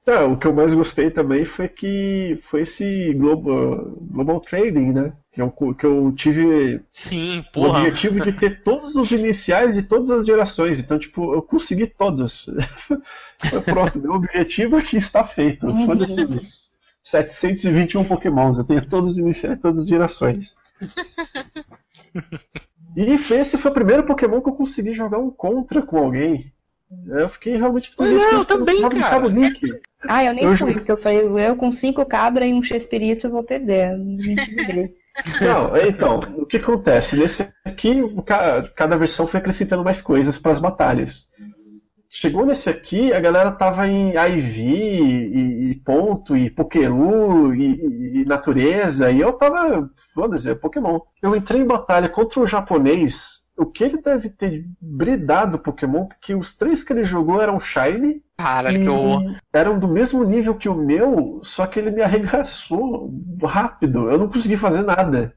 É, 0.07 0.23
o 0.23 0.37
que 0.39 0.47
eu 0.47 0.55
mais 0.55 0.73
gostei 0.73 1.11
também 1.11 1.45
foi 1.45 1.69
que 1.69 2.39
foi 2.45 2.61
esse 2.61 3.13
Global, 3.15 3.97
global 4.01 4.41
Trading, 4.41 4.93
né? 4.93 5.13
Que 5.33 5.43
eu, 5.43 5.51
que 5.51 5.85
eu 5.85 6.13
tive 6.13 6.81
Sim, 6.93 7.45
porra. 7.53 7.67
o 7.67 7.71
objetivo 7.73 8.21
de 8.21 8.33
ter 8.33 8.63
todos 8.63 8.95
os 8.95 9.11
iniciais 9.11 9.75
de 9.75 9.83
todas 9.83 10.13
as 10.13 10.25
gerações. 10.25 10.79
Então, 10.79 10.97
tipo, 10.97 11.35
eu 11.35 11.43
consegui 11.43 11.89
todos. 11.89 12.49
Pronto, 13.67 13.99
meu 13.99 14.13
objetivo 14.13 14.77
aqui 14.77 14.97
está 14.97 15.25
feito. 15.25 15.67
Uhum. 15.67 15.87
Foda-se 15.87 16.15
721 17.03 18.05
pokémons. 18.05 18.59
Eu 18.59 18.65
tenho 18.65 18.89
todos 18.89 19.13
os 19.13 19.19
iniciais 19.19 19.57
de 19.57 19.63
todas 19.63 19.83
as 19.83 19.89
gerações. 19.89 20.57
E 22.97 23.03
esse 23.35 23.59
foi 23.59 23.71
o 23.71 23.75
primeiro 23.75 24.07
Pokémon 24.07 24.41
que 24.41 24.49
eu 24.49 24.55
consegui 24.55 24.95
jogar 24.95 25.19
um 25.19 25.31
contra 25.31 25.83
com 25.83 25.99
alguém. 25.99 26.51
Eu 27.09 27.29
fiquei 27.29 27.57
realmente 27.57 27.95
feliz. 27.95 28.23
Não, 28.23 28.33
eu 28.33 28.45
também, 28.45 28.89
cara. 28.89 29.27
Link. 29.27 29.61
Ah, 30.09 30.25
eu 30.25 30.33
nem 30.33 30.45
eu 30.45 30.57
fui, 30.57 30.75
porque 30.75 30.93
eu 30.93 30.97
falei, 30.97 31.21
eu 31.21 31.57
com 31.57 31.73
cinco 31.73 32.05
cabras 32.07 32.49
e 32.49 32.53
um 32.53 32.63
X-Espírito 32.63 33.31
vou 33.31 33.43
perder. 33.43 33.97
Não, 35.41 35.75
então, 35.77 36.21
o 36.37 36.47
que 36.47 36.59
acontece? 36.59 37.17
Nesse 37.17 37.51
aqui, 37.65 38.03
cada 38.75 38.97
versão 38.97 39.27
foi 39.27 39.41
acrescentando 39.41 39.83
mais 39.83 40.03
coisas 40.03 40.39
para 40.39 40.53
as 40.53 40.59
batalhas. 40.59 41.31
Chegou 42.09 42.47
nesse 42.47 42.71
aqui, 42.71 43.13
a 43.13 43.21
galera 43.21 43.51
tava 43.51 43.87
em 43.87 44.11
IV 44.11 44.59
e, 44.59 45.71
e 45.71 45.75
ponto, 45.77 46.37
e 46.37 46.49
Pokéru 46.49 47.55
e, 47.55 48.21
e, 48.21 48.25
natureza, 48.25 49.11
e 49.11 49.21
eu 49.21 49.33
tava, 49.33 49.91
foda-se, 50.15 50.51
é 50.51 50.55
Pokémon. 50.55 51.01
Eu 51.23 51.37
entrei 51.37 51.61
em 51.61 51.67
batalha 51.67 52.09
contra 52.09 52.41
um 52.41 52.47
japonês, 52.47 53.43
o 53.57 53.67
que 53.67 53.85
ele 53.85 54.01
deve 54.01 54.29
ter 54.29 54.67
bridado 54.81 55.59
Pokémon, 55.59 56.07
porque 56.07 56.35
os 56.35 56.55
três 56.55 56.83
que 56.83 56.93
ele 56.93 57.05
jogou 57.05 57.41
eram 57.41 57.59
Shine. 57.59 58.23
Cara, 58.39 58.71
que 58.71 58.85
eu... 58.85 59.35
Eram 59.53 59.79
do 59.79 59.89
mesmo 59.89 60.23
nível 60.25 60.55
que 60.55 60.69
o 60.69 60.75
meu, 60.75 61.41
só 61.43 61.67
que 61.67 61.79
ele 61.79 61.91
me 61.91 62.03
arregaçou 62.03 63.11
rápido. 63.43 64.11
Eu 64.11 64.19
não 64.19 64.29
consegui 64.29 64.57
fazer 64.57 64.83
nada. 64.83 65.35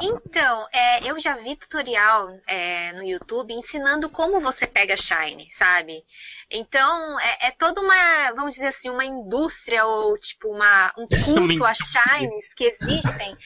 Então, 0.00 0.66
é, 0.72 1.10
eu 1.10 1.18
já 1.18 1.36
vi 1.36 1.56
tutorial 1.56 2.38
é, 2.46 2.92
no 2.92 3.02
YouTube 3.02 3.54
ensinando 3.54 4.10
como 4.10 4.40
você 4.40 4.66
pega 4.66 4.94
Shine, 4.94 5.48
sabe? 5.50 6.04
Então, 6.50 7.18
é, 7.20 7.48
é, 7.48 7.50
toda 7.50 7.80
uma, 7.80 8.32
vamos 8.34 8.54
dizer 8.54 8.66
assim, 8.66 8.90
uma 8.90 9.06
indústria 9.06 9.86
ou 9.86 10.18
tipo 10.18 10.48
uma, 10.48 10.92
um 10.98 11.06
culto 11.24 11.64
a 11.64 11.72
Shines 11.72 12.52
que 12.54 12.64
existem, 12.64 13.36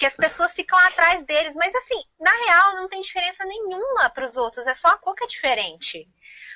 que 0.00 0.06
as 0.06 0.16
pessoas 0.16 0.52
ficam 0.52 0.78
atrás 0.78 1.22
deles. 1.24 1.54
Mas 1.54 1.74
assim, 1.74 2.02
na 2.18 2.30
real, 2.30 2.74
não 2.76 2.88
tem 2.88 3.02
diferença 3.02 3.44
nenhuma 3.44 4.08
para 4.08 4.24
os 4.24 4.34
outros, 4.34 4.66
é 4.66 4.72
só 4.72 4.88
a 4.88 4.96
cor 4.96 5.14
que 5.14 5.24
é 5.24 5.26
diferente. 5.26 6.08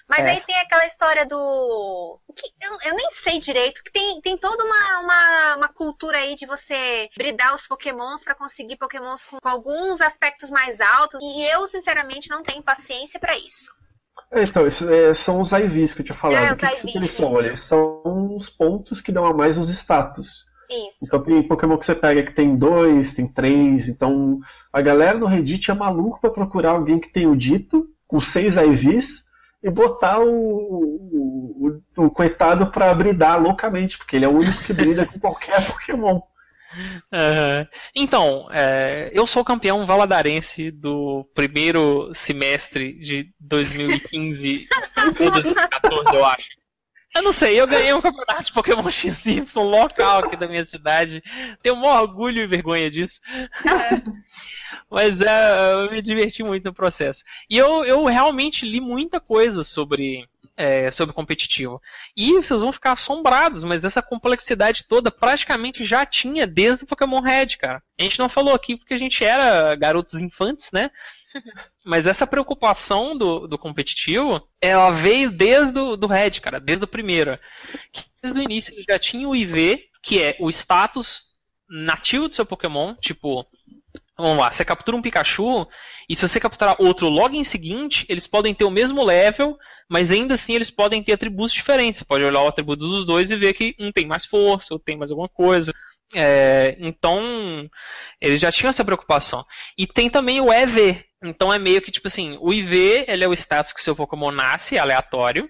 Mas 0.08 0.20
é. 0.20 0.30
aí 0.30 0.40
tem 0.40 0.58
aquela 0.58 0.86
história 0.86 1.26
do. 1.26 2.18
Que 2.34 2.66
eu, 2.66 2.90
eu, 2.90 2.96
nem 2.96 3.10
sei 3.10 3.38
direito, 3.38 3.84
que 3.84 3.92
tem, 3.92 4.18
tem 4.22 4.38
toda 4.38 4.64
uma, 4.64 5.00
uma, 5.00 5.56
uma 5.56 5.68
cultura 5.68 6.18
aí 6.18 6.34
de 6.34 6.46
você 6.46 7.08
bridar 7.14 7.54
os 7.54 7.66
pokémons 7.66 8.24
para 8.24 8.34
conseguir 8.34 8.76
pokémons 8.76 9.26
com, 9.26 9.38
com, 9.38 9.48
alguns 9.48 10.00
aspectos 10.00 10.48
mais 10.48 10.80
altos. 10.80 11.20
E 11.22 11.44
eu, 11.44 11.66
sinceramente, 11.66 12.30
não 12.30 12.42
tenho 12.42 12.62
paciência 12.62 13.20
para 13.20 13.36
isso. 13.36 13.70
É, 14.30 14.42
então, 14.42 14.66
esses, 14.66 14.88
é, 14.88 15.12
são 15.12 15.38
os 15.40 15.52
IVs 15.52 15.92
que 15.92 16.00
eu 16.00 16.04
tinha 16.06 16.16
falado. 16.16 16.44
É, 16.44 16.52
o 16.52 16.56
que, 16.56 16.66
que, 16.80 16.92
que 16.92 16.98
eles 16.98 17.12
são? 17.12 17.38
Eles 17.38 17.60
são 17.60 18.34
os 18.34 18.48
pontos 18.48 19.02
que 19.02 19.12
dão 19.12 19.26
a 19.26 19.34
mais 19.34 19.58
os 19.58 19.68
status. 19.68 20.46
Isso. 20.70 21.04
Então 21.04 21.22
tem 21.22 21.42
Pokémon 21.42 21.76
que 21.76 21.84
você 21.84 21.94
pega 21.94 22.22
que 22.22 22.32
tem 22.32 22.56
dois, 22.56 23.14
tem 23.14 23.26
três. 23.26 23.88
Então 23.88 24.40
a 24.72 24.80
galera 24.80 25.18
no 25.18 25.26
Reddit 25.26 25.70
é 25.70 25.74
maluco 25.74 26.20
para 26.20 26.30
procurar 26.30 26.70
alguém 26.70 26.98
que 26.98 27.12
tem 27.12 27.26
o 27.26 27.36
dito, 27.36 27.88
com 28.06 28.20
seis 28.20 28.56
IVs, 28.56 29.24
e 29.62 29.70
botar 29.70 30.20
o, 30.20 30.28
o, 30.28 31.80
o, 31.96 32.04
o 32.04 32.10
coitado 32.10 32.70
pra 32.70 32.94
bridar 32.94 33.42
loucamente, 33.42 33.96
porque 33.96 34.16
ele 34.16 34.26
é 34.26 34.28
o 34.28 34.36
único 34.36 34.62
que 34.62 34.72
brida 34.72 35.06
com 35.06 35.18
qualquer 35.18 35.64
Pokémon. 35.72 36.20
Uhum. 37.12 37.66
Então, 37.94 38.48
é, 38.52 39.10
eu 39.12 39.26
sou 39.26 39.44
campeão 39.44 39.86
valadarense 39.86 40.70
do 40.70 41.24
primeiro 41.34 42.10
semestre 42.14 42.98
de 42.98 43.32
2015 43.40 44.66
ou 45.22 45.30
2014, 45.30 46.16
eu 46.16 46.24
acho. 46.26 46.63
Eu 47.14 47.22
não 47.22 47.30
sei, 47.30 47.60
eu 47.60 47.66
ganhei 47.66 47.94
um 47.94 48.00
campeonato 48.00 48.42
de 48.42 48.52
Pokémon 48.52 48.90
XY 48.90 49.44
local 49.56 50.24
aqui 50.24 50.36
da 50.36 50.48
minha 50.48 50.64
cidade. 50.64 51.22
Tenho 51.62 51.76
um 51.76 51.84
orgulho 51.84 52.42
e 52.42 52.46
vergonha 52.46 52.90
disso. 52.90 53.20
Mas 54.90 55.20
é, 55.20 55.72
eu 55.72 55.92
me 55.92 56.02
diverti 56.02 56.42
muito 56.42 56.64
no 56.64 56.74
processo. 56.74 57.22
E 57.48 57.56
eu, 57.56 57.84
eu 57.84 58.04
realmente 58.04 58.66
li 58.66 58.80
muita 58.80 59.20
coisa 59.20 59.62
sobre, 59.62 60.28
é, 60.56 60.90
sobre 60.90 61.14
competitivo. 61.14 61.80
E 62.16 62.32
vocês 62.32 62.60
vão 62.60 62.72
ficar 62.72 62.92
assombrados, 62.92 63.62
mas 63.62 63.84
essa 63.84 64.02
complexidade 64.02 64.84
toda 64.88 65.10
praticamente 65.10 65.84
já 65.84 66.04
tinha 66.04 66.46
desde 66.46 66.84
o 66.84 66.86
Pokémon 66.86 67.20
Red, 67.20 67.56
cara. 67.58 67.82
A 67.98 68.02
gente 68.02 68.18
não 68.18 68.28
falou 68.28 68.54
aqui 68.54 68.76
porque 68.76 68.94
a 68.94 68.98
gente 68.98 69.24
era 69.24 69.74
garotos 69.76 70.20
infantes, 70.20 70.70
né? 70.72 70.90
Mas 71.84 72.06
essa 72.06 72.26
preocupação 72.26 73.16
do, 73.16 73.46
do 73.46 73.58
competitivo, 73.58 74.46
ela 74.60 74.90
veio 74.90 75.30
desde 75.30 75.78
o 75.78 75.96
do 75.96 76.06
Red, 76.06 76.32
cara, 76.40 76.60
desde 76.60 76.84
o 76.84 76.88
primeiro. 76.88 77.38
Desde 78.22 78.40
o 78.40 78.42
início 78.42 78.74
já 78.88 78.98
tinha 78.98 79.28
o 79.28 79.34
IV, 79.34 79.84
que 80.02 80.22
é 80.22 80.36
o 80.40 80.48
status 80.50 81.34
nativo 81.68 82.28
do 82.28 82.34
seu 82.34 82.46
Pokémon, 82.46 82.94
tipo, 82.94 83.46
vamos 84.16 84.38
lá, 84.38 84.50
você 84.50 84.64
captura 84.64 84.96
um 84.96 85.02
Pikachu, 85.02 85.66
e 86.08 86.14
se 86.14 86.26
você 86.26 86.38
capturar 86.38 86.76
outro 86.78 87.08
logo 87.08 87.34
em 87.34 87.44
seguinte, 87.44 88.06
eles 88.08 88.26
podem 88.26 88.54
ter 88.54 88.64
o 88.64 88.70
mesmo 88.70 89.02
level, 89.02 89.58
mas 89.88 90.10
ainda 90.10 90.34
assim 90.34 90.54
eles 90.54 90.70
podem 90.70 91.02
ter 91.02 91.12
atributos 91.12 91.52
diferentes. 91.52 91.98
Você 91.98 92.04
pode 92.04 92.24
olhar 92.24 92.42
o 92.42 92.48
atributo 92.48 92.86
dos 92.86 93.06
dois 93.06 93.30
e 93.30 93.36
ver 93.36 93.54
que 93.54 93.74
um 93.78 93.92
tem 93.92 94.06
mais 94.06 94.24
força, 94.24 94.74
outro 94.74 94.84
tem 94.84 94.96
mais 94.96 95.10
alguma 95.10 95.28
coisa. 95.28 95.72
É, 96.14 96.76
então, 96.78 97.68
eles 98.20 98.40
já 98.40 98.52
tinham 98.52 98.70
essa 98.70 98.84
preocupação. 98.84 99.44
E 99.76 99.86
tem 99.86 100.10
também 100.10 100.40
o 100.40 100.52
EV. 100.52 101.04
Então 101.24 101.52
é 101.52 101.58
meio 101.58 101.80
que 101.82 101.90
tipo 101.90 102.08
assim, 102.08 102.38
o 102.40 102.52
IV 102.52 103.04
ele 103.08 103.24
é 103.24 103.28
o 103.28 103.32
status 103.32 103.72
que 103.72 103.80
o 103.80 103.82
seu 103.82 103.96
Pokémon 103.96 104.30
nasce, 104.30 104.78
aleatório. 104.78 105.48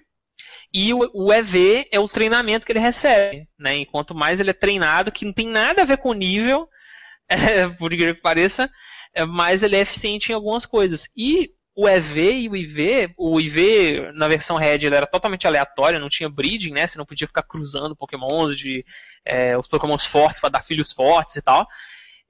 E 0.73 0.93
o, 0.93 1.09
o 1.13 1.31
EV 1.31 1.87
é 1.89 1.99
o 1.99 2.07
treinamento 2.07 2.65
que 2.65 2.71
ele 2.71 2.79
recebe. 2.79 3.47
Né? 3.57 3.77
Enquanto 3.77 4.13
mais 4.13 4.39
ele 4.39 4.49
é 4.49 4.53
treinado, 4.53 5.11
que 5.11 5.23
não 5.23 5.31
tem 5.31 5.47
nada 5.47 5.81
a 5.81 5.85
ver 5.85 5.97
com 5.97 6.09
o 6.09 6.13
nível, 6.13 6.67
é, 7.29 7.67
por 7.69 7.93
incrível 7.93 8.15
que 8.15 8.21
pareça, 8.21 8.69
é, 9.13 9.23
mais 9.23 9.63
ele 9.63 9.77
é 9.77 9.79
eficiente 9.79 10.31
em 10.31 10.35
algumas 10.35 10.65
coisas. 10.65 11.07
E 11.15 11.51
o 11.75 11.87
EV 11.87 12.31
e 12.31 12.49
o 12.49 12.55
IV, 12.55 13.13
o 13.17 13.39
IV 13.39 14.11
na 14.13 14.27
versão 14.27 14.57
Red 14.57 14.85
ele 14.85 14.95
era 14.95 15.05
totalmente 15.05 15.45
aleatório, 15.45 15.99
não 15.99 16.09
tinha 16.09 16.29
breeding, 16.29 16.71
né? 16.71 16.87
Você 16.87 16.97
não 16.97 17.05
podia 17.05 17.27
ficar 17.27 17.43
cruzando 17.43 17.95
Pokémons 17.95 18.57
de 18.57 18.83
é, 19.25 19.57
os 19.57 19.67
Pokémons 19.67 20.05
fortes 20.05 20.39
para 20.39 20.49
dar 20.49 20.63
filhos 20.63 20.91
fortes 20.91 21.35
e 21.35 21.41
tal. 21.41 21.67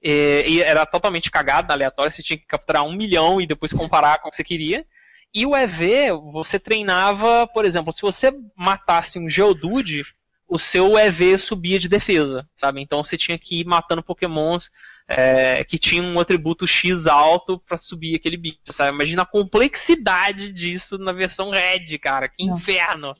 E, 0.02 0.44
e, 0.46 0.62
era 0.62 0.84
totalmente 0.86 1.30
cagado, 1.30 1.72
aleatório, 1.72 2.12
você 2.12 2.22
tinha 2.22 2.38
que 2.38 2.46
capturar 2.46 2.84
um 2.84 2.92
milhão 2.92 3.40
e 3.40 3.46
depois 3.46 3.72
comparar 3.72 4.18
com 4.18 4.28
o 4.28 4.30
que 4.30 4.36
você 4.36 4.44
queria. 4.44 4.86
E 5.34 5.44
o 5.44 5.56
EV, 5.56 6.12
você 6.32 6.58
treinava, 6.58 7.46
por 7.46 7.64
exemplo, 7.64 7.92
se 7.92 8.00
você 8.00 8.32
matasse 8.56 9.18
um 9.18 9.28
Geodude, 9.28 10.02
o 10.48 10.58
seu 10.58 10.96
EV 10.96 11.36
subia 11.36 11.78
de 11.78 11.88
defesa, 11.88 12.48
sabe? 12.54 12.80
Então 12.80 13.02
você 13.02 13.18
tinha 13.18 13.36
que 13.36 13.60
ir 13.60 13.64
matando 13.66 14.02
Pokémons 14.02 14.70
é, 15.08 15.64
que 15.64 15.78
tinha 15.78 16.02
um 16.02 16.18
atributo 16.18 16.66
X 16.66 17.06
alto 17.06 17.58
para 17.58 17.76
subir 17.76 18.16
aquele 18.16 18.36
bicho, 18.36 18.58
sabe? 18.70 18.94
Imagina 18.94 19.22
a 19.22 19.26
complexidade 19.26 20.52
disso 20.52 20.98
na 20.98 21.12
versão 21.12 21.50
Red, 21.50 21.98
cara. 21.98 22.28
Que 22.28 22.44
inferno! 22.44 23.14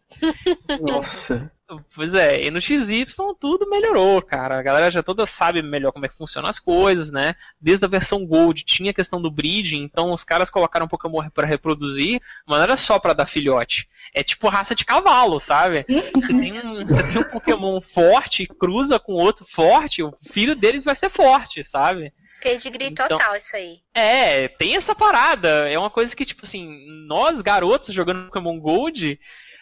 Nossa. 0.80 1.52
Pois 1.94 2.14
é, 2.14 2.44
e 2.44 2.50
no 2.50 2.60
XY 2.60 3.06
tudo 3.40 3.68
melhorou, 3.68 4.22
cara. 4.22 4.58
A 4.58 4.62
galera 4.62 4.88
já 4.88 5.02
toda 5.02 5.26
sabe 5.26 5.62
melhor 5.62 5.90
como 5.90 6.06
é 6.06 6.08
que 6.08 6.16
funcionam 6.16 6.48
as 6.48 6.60
coisas, 6.60 7.10
né? 7.10 7.34
Desde 7.60 7.84
a 7.84 7.88
versão 7.88 8.24
Gold 8.24 8.64
tinha 8.64 8.92
a 8.92 8.94
questão 8.94 9.20
do 9.20 9.30
breeding, 9.30 9.82
então 9.82 10.12
os 10.12 10.22
caras 10.22 10.48
colocaram 10.48 10.86
Pokémon 10.86 11.28
para 11.30 11.46
reproduzir, 11.46 12.20
mas 12.46 12.58
não 12.58 12.64
era 12.64 12.76
só 12.76 13.00
para 13.00 13.14
dar 13.14 13.26
filhote. 13.26 13.88
É 14.14 14.22
tipo 14.22 14.48
raça 14.48 14.76
de 14.76 14.84
cavalo, 14.84 15.40
sabe? 15.40 15.84
Você 16.14 16.28
tem 16.28 16.52
um, 16.52 16.86
você 16.86 17.02
tem 17.02 17.18
um 17.18 17.24
Pokémon 17.24 17.80
forte, 17.80 18.46
cruza 18.46 19.00
com 19.00 19.14
outro 19.14 19.44
forte, 19.44 20.04
o 20.04 20.12
filho 20.32 20.54
deles 20.54 20.84
vai 20.84 20.94
ser 20.94 21.10
forte, 21.10 21.64
sabe? 21.64 22.12
Pedigree 22.40 22.88
então, 22.88 23.08
total, 23.08 23.34
isso 23.34 23.56
aí. 23.56 23.80
É, 23.92 24.46
tem 24.46 24.76
essa 24.76 24.94
parada. 24.94 25.68
É 25.68 25.76
uma 25.78 25.90
coisa 25.90 26.14
que, 26.14 26.24
tipo 26.24 26.42
assim, 26.44 26.86
nós 27.08 27.40
garotos 27.40 27.92
jogando 27.92 28.26
Pokémon 28.26 28.60
Gold 28.60 29.18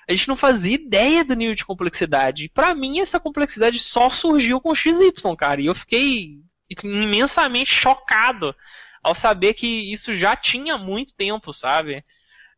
a 0.08 0.12
gente 0.12 0.28
não 0.28 0.36
fazia 0.36 0.74
ideia 0.74 1.24
do 1.24 1.34
nível 1.34 1.54
de 1.54 1.64
complexidade. 1.64 2.44
E 2.44 2.48
pra 2.48 2.74
mim, 2.74 3.00
essa 3.00 3.20
complexidade 3.20 3.78
só 3.78 4.10
surgiu 4.10 4.60
com 4.60 4.70
o 4.70 4.74
XY, 4.74 5.12
cara. 5.36 5.60
E 5.60 5.66
eu 5.66 5.74
fiquei 5.74 6.40
imensamente 6.82 7.72
chocado 7.72 8.54
ao 9.02 9.14
saber 9.14 9.54
que 9.54 9.66
isso 9.66 10.14
já 10.14 10.34
tinha 10.34 10.78
muito 10.78 11.14
tempo, 11.14 11.52
sabe? 11.52 12.04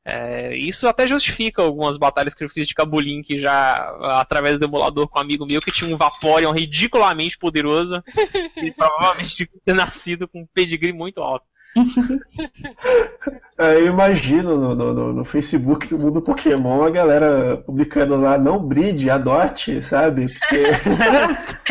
É, 0.08 0.56
isso 0.56 0.86
até 0.86 1.04
justifica 1.04 1.60
algumas 1.60 1.96
batalhas 1.96 2.32
que 2.32 2.44
eu 2.44 2.48
fiz 2.48 2.68
de 2.68 2.74
Cabulin, 2.74 3.22
já 3.30 3.74
através 4.20 4.56
do 4.56 4.64
emulador 4.64 5.08
com 5.08 5.18
um 5.18 5.22
amigo 5.22 5.44
meu 5.50 5.60
que 5.60 5.72
tinha 5.72 5.92
um 5.92 5.96
Vaporeon 5.96 6.52
ridiculamente 6.52 7.36
poderoso 7.36 8.00
e 8.62 8.70
provavelmente 8.70 9.34
tinha 9.34 9.48
ter 9.64 9.74
nascido 9.74 10.28
com 10.28 10.42
um 10.42 10.46
pedigree 10.54 10.92
muito 10.92 11.20
alto. 11.20 11.44
É, 13.58 13.80
eu 13.80 13.86
imagino 13.86 14.74
no, 14.74 14.74
no, 14.74 15.12
no, 15.14 15.24
Facebook 15.24 15.86
do 15.88 15.98
mundo 15.98 16.20
Pokémon 16.20 16.84
a 16.84 16.90
galera 16.90 17.56
publicando 17.56 18.14
lá 18.14 18.36
não 18.36 18.62
bride, 18.62 19.08
adote, 19.08 19.80
sabe? 19.80 20.26
Porque... 20.26 20.62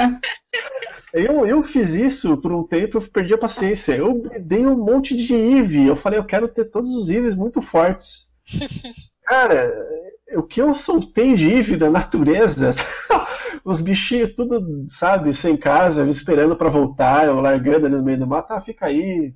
eu, 1.13 1.45
eu 1.45 1.63
fiz 1.63 1.93
isso 1.93 2.37
por 2.37 2.51
um 2.51 2.63
tempo, 2.63 2.97
eu 2.97 3.01
perdi 3.01 3.35
a 3.35 3.37
paciência. 3.37 3.93
Eu 3.93 4.23
dei 4.41 4.65
um 4.65 4.75
monte 4.75 5.15
de 5.15 5.35
Eve. 5.35 5.85
Eu 5.85 5.95
falei, 5.95 6.17
eu 6.17 6.25
quero 6.25 6.47
ter 6.47 6.65
todos 6.65 6.89
os 6.95 7.09
Eves 7.09 7.35
muito 7.35 7.61
fortes. 7.61 8.25
Cara, 9.23 9.71
o 10.33 10.43
que 10.43 10.61
eu 10.61 10.73
soltei 10.73 11.35
de 11.35 11.53
Eve 11.53 11.77
da 11.77 11.89
natureza, 11.89 12.71
os 13.63 13.79
bichinhos 13.79 14.35
tudo, 14.35 14.85
sabe, 14.87 15.33
sem 15.33 15.55
casa, 15.55 16.07
esperando 16.09 16.55
para 16.55 16.69
voltar, 16.69 17.25
eu 17.25 17.39
largando 17.39 17.85
ali 17.85 17.95
no 17.95 18.03
meio 18.03 18.19
do 18.19 18.27
mato, 18.27 18.51
ah, 18.53 18.61
fica 18.61 18.87
aí. 18.87 19.33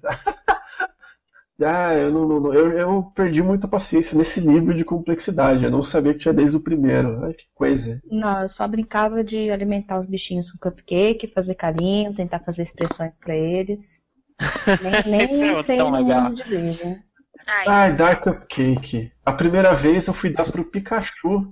Ah, 1.61 1.93
eu, 1.93 2.11
não, 2.11 2.27
não, 2.27 2.53
eu, 2.53 2.71
eu 2.71 3.03
perdi 3.15 3.41
muita 3.43 3.67
paciência 3.67 4.17
nesse 4.17 4.39
nível 4.45 4.73
de 4.73 4.85
complexidade. 4.85 5.63
Eu 5.65 5.71
não 5.71 5.81
sabia 5.81 6.13
que 6.13 6.19
tinha 6.19 6.33
desde 6.33 6.55
o 6.55 6.61
primeiro. 6.61 7.25
Ai, 7.25 7.33
que 7.33 7.45
coisa. 7.53 8.01
Não, 8.09 8.43
eu 8.43 8.49
só 8.49 8.67
brincava 8.67 9.23
de 9.23 9.51
alimentar 9.51 9.99
os 9.99 10.07
bichinhos 10.07 10.49
com 10.49 10.57
cupcake, 10.57 11.27
fazer 11.33 11.55
carinho, 11.55 12.13
tentar 12.13 12.39
fazer 12.39 12.63
expressões 12.63 13.15
para 13.17 13.35
eles. 13.35 14.01
Nem, 15.05 15.27
nem 15.27 15.49
é 15.49 15.59
entrei 15.59 15.77
tão 15.77 15.91
no 15.91 15.97
legal. 15.97 16.23
mundo 16.23 16.43
de. 16.43 17.09
Ai, 17.45 17.65
Ai, 17.67 17.95
Dark 17.95 18.23
Cupcake. 18.23 19.11
A 19.25 19.33
primeira 19.33 19.73
vez 19.75 20.07
eu 20.07 20.13
fui 20.13 20.31
dar 20.31 20.49
pro 20.51 20.63
Pikachu. 20.63 21.51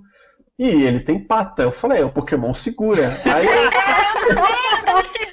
E 0.58 0.66
ele 0.66 1.00
tem 1.00 1.22
pata. 1.22 1.62
Eu 1.62 1.72
falei, 1.72 2.00
é 2.00 2.04
o 2.04 2.12
Pokémon 2.12 2.52
segura. 2.54 3.10
Aí 3.24 3.46
eu, 3.46 3.52
eu 3.52 3.70
também, 4.34 4.54
eu 4.72 4.84
também 4.84 5.04
fiz. 5.12 5.28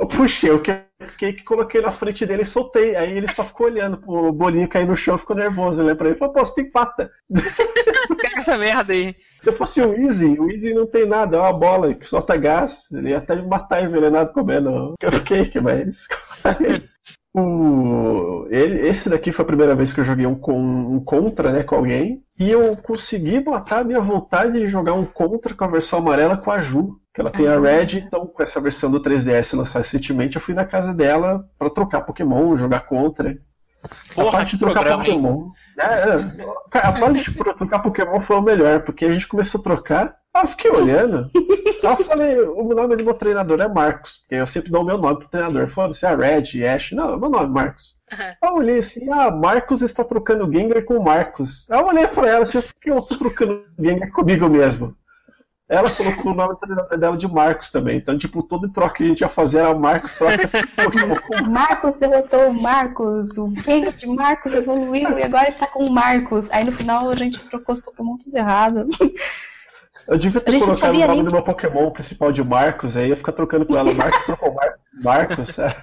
Eu 0.00 0.06
puxei 0.06 0.50
o 0.50 0.62
Cupcake, 0.62 1.44
coloquei 1.44 1.82
na 1.82 1.90
frente 1.90 2.24
dele 2.24 2.40
e 2.40 2.46
soltei. 2.46 2.96
Aí 2.96 3.12
ele 3.12 3.28
só 3.28 3.44
ficou 3.44 3.66
olhando 3.66 3.98
pro 3.98 4.32
bolinho 4.32 4.66
cair 4.66 4.86
no 4.86 4.96
chão, 4.96 5.18
ficou 5.18 5.36
nervoso. 5.36 5.82
Olhei 5.82 5.94
pra 5.94 6.08
ele 6.08 6.16
falei, 6.16 6.32
pô, 6.32 6.42
você 6.42 6.54
tem 6.54 6.70
pata. 6.70 7.10
Pega 7.28 8.40
essa 8.40 8.56
merda 8.56 8.94
aí. 8.94 9.14
Se 9.40 9.52
fosse 9.52 9.82
o 9.82 9.92
Easy, 9.94 10.38
o 10.38 10.50
Easy 10.50 10.72
não 10.72 10.86
tem 10.86 11.06
nada, 11.06 11.36
é 11.36 11.40
uma 11.40 11.52
bola 11.52 11.94
que 11.94 12.06
solta 12.06 12.34
gás. 12.36 12.90
Ele 12.92 13.10
ia 13.10 13.18
até 13.18 13.36
me 13.36 13.46
matar 13.46 13.84
envenenado 13.84 14.32
comendo 14.32 14.94
cupcake, 14.98 15.60
mas. 15.60 16.06
o... 17.36 18.46
ele, 18.50 18.88
esse 18.88 19.10
daqui 19.10 19.32
foi 19.32 19.42
a 19.42 19.48
primeira 19.48 19.74
vez 19.74 19.92
que 19.92 20.00
eu 20.00 20.04
joguei 20.04 20.26
um, 20.26 20.34
com, 20.34 20.58
um 20.58 21.04
contra 21.04 21.52
né, 21.52 21.62
com 21.62 21.74
alguém. 21.74 22.22
E 22.38 22.50
eu 22.50 22.74
consegui 22.74 23.44
matar 23.44 23.80
a 23.80 23.84
minha 23.84 24.00
vontade 24.00 24.58
de 24.58 24.66
jogar 24.66 24.94
um 24.94 25.04
contra 25.04 25.54
com 25.54 25.64
a 25.64 25.68
versão 25.68 25.98
amarela 25.98 26.38
com 26.38 26.50
a 26.50 26.58
Ju. 26.58 26.98
Ela 27.20 27.30
tem 27.30 27.46
a 27.46 27.58
Red, 27.58 27.98
então 27.98 28.26
com 28.26 28.42
essa 28.42 28.60
versão 28.60 28.90
do 28.90 29.00
3DS 29.00 29.56
lançada 29.56 29.84
recentemente, 29.84 30.36
eu 30.36 30.42
fui 30.42 30.54
na 30.54 30.64
casa 30.64 30.94
dela 30.94 31.46
pra 31.58 31.70
trocar 31.70 32.00
Pokémon, 32.02 32.56
jogar 32.56 32.80
contra. 32.80 33.36
a 33.82 34.14
Porra, 34.14 34.32
parte 34.32 34.50
que 34.50 34.56
de 34.56 34.64
trocar 34.64 34.80
programa? 34.80 35.04
Pokémon. 35.04 35.50
É, 35.78 35.84
é. 35.84 36.78
A 36.78 36.92
parte 36.92 37.30
de 37.30 37.54
trocar 37.54 37.78
Pokémon 37.80 38.20
foi 38.20 38.36
o 38.36 38.42
melhor, 38.42 38.80
porque 38.82 39.04
a 39.04 39.12
gente 39.12 39.28
começou 39.28 39.60
a 39.60 39.64
trocar. 39.64 40.20
Ah, 40.32 40.42
eu 40.42 40.48
fiquei 40.48 40.70
olhando. 40.70 41.28
Eu 41.82 42.04
falei, 42.04 42.38
o 42.38 42.74
nome 42.74 42.94
do 42.94 43.04
meu 43.04 43.14
treinador 43.14 43.60
é 43.60 43.66
Marcos, 43.66 44.18
porque 44.18 44.36
eu 44.36 44.46
sempre 44.46 44.70
dou 44.70 44.82
o 44.82 44.84
meu 44.84 44.96
nome 44.96 45.18
pro 45.18 45.28
treinador. 45.28 45.66
Foda-se, 45.66 46.06
é 46.06 46.14
Red, 46.14 46.64
Ash. 46.64 46.92
Não, 46.92 47.18
meu 47.18 47.28
nome 47.28 47.46
é 47.46 47.48
Marcos. 47.48 47.96
Uhum. 48.12 48.48
Eu 48.48 48.54
olhei 48.56 48.78
assim, 48.78 49.10
ah, 49.10 49.30
Marcos 49.30 49.82
está 49.82 50.04
trocando 50.04 50.50
Gengar 50.52 50.84
com 50.84 51.02
Marcos. 51.02 51.68
Aí 51.70 51.80
eu 51.80 51.86
olhei 51.86 52.06
pra 52.06 52.28
ela 52.28 52.42
assim, 52.42 52.60
por 52.60 52.74
que 52.74 52.90
eu 52.90 53.02
tô 53.02 53.16
trocando 53.16 53.64
Gengar 53.78 54.10
comigo 54.12 54.48
mesmo? 54.48 54.94
Ela 55.70 55.88
colocou 55.90 56.32
o 56.32 56.34
nome 56.34 56.56
dela 56.98 57.16
de 57.16 57.28
Marcos 57.28 57.70
também. 57.70 57.96
Então, 57.98 58.18
tipo, 58.18 58.42
todo 58.42 58.68
troca 58.72 58.96
que 58.96 59.04
a 59.04 59.06
gente 59.06 59.20
ia 59.20 59.28
fazer 59.28 59.60
era 59.60 59.72
Marcos 59.72 60.12
troca 60.14 60.36
Pokémon 60.48 61.14
Marcos 61.48 61.94
derrotou 61.96 62.48
o 62.48 62.52
Marcos, 62.60 63.38
o 63.38 63.54
Gengar 63.54 63.92
de 63.92 64.06
Marcos 64.08 64.52
evoluiu 64.54 65.16
e 65.16 65.22
agora 65.22 65.48
está 65.48 65.68
com 65.68 65.84
o 65.84 65.90
Marcos. 65.92 66.50
Aí 66.50 66.64
no 66.64 66.72
final 66.72 67.08
a 67.08 67.14
gente 67.14 67.38
trocou 67.48 67.72
os 67.72 67.78
Pokémon 67.80 68.16
tudo 68.16 68.36
errado. 68.36 68.88
Eu 70.08 70.18
devia 70.18 70.40
ter 70.40 70.58
colocado 70.58 70.92
o 70.96 70.98
nome 70.98 71.14
nem- 71.14 71.24
do 71.24 71.30
meu 71.30 71.42
Pokémon 71.44 71.90
principal 71.92 72.32
de 72.32 72.42
Marcos, 72.42 72.96
aí 72.96 73.10
ia 73.10 73.16
ficar 73.16 73.30
trocando 73.32 73.64
com 73.64 73.76
ela. 73.78 73.94
Marcos 73.94 74.24
trocou 74.24 74.52
Mar 74.52 74.74
Marcos. 75.04 75.56
é. 75.56 75.76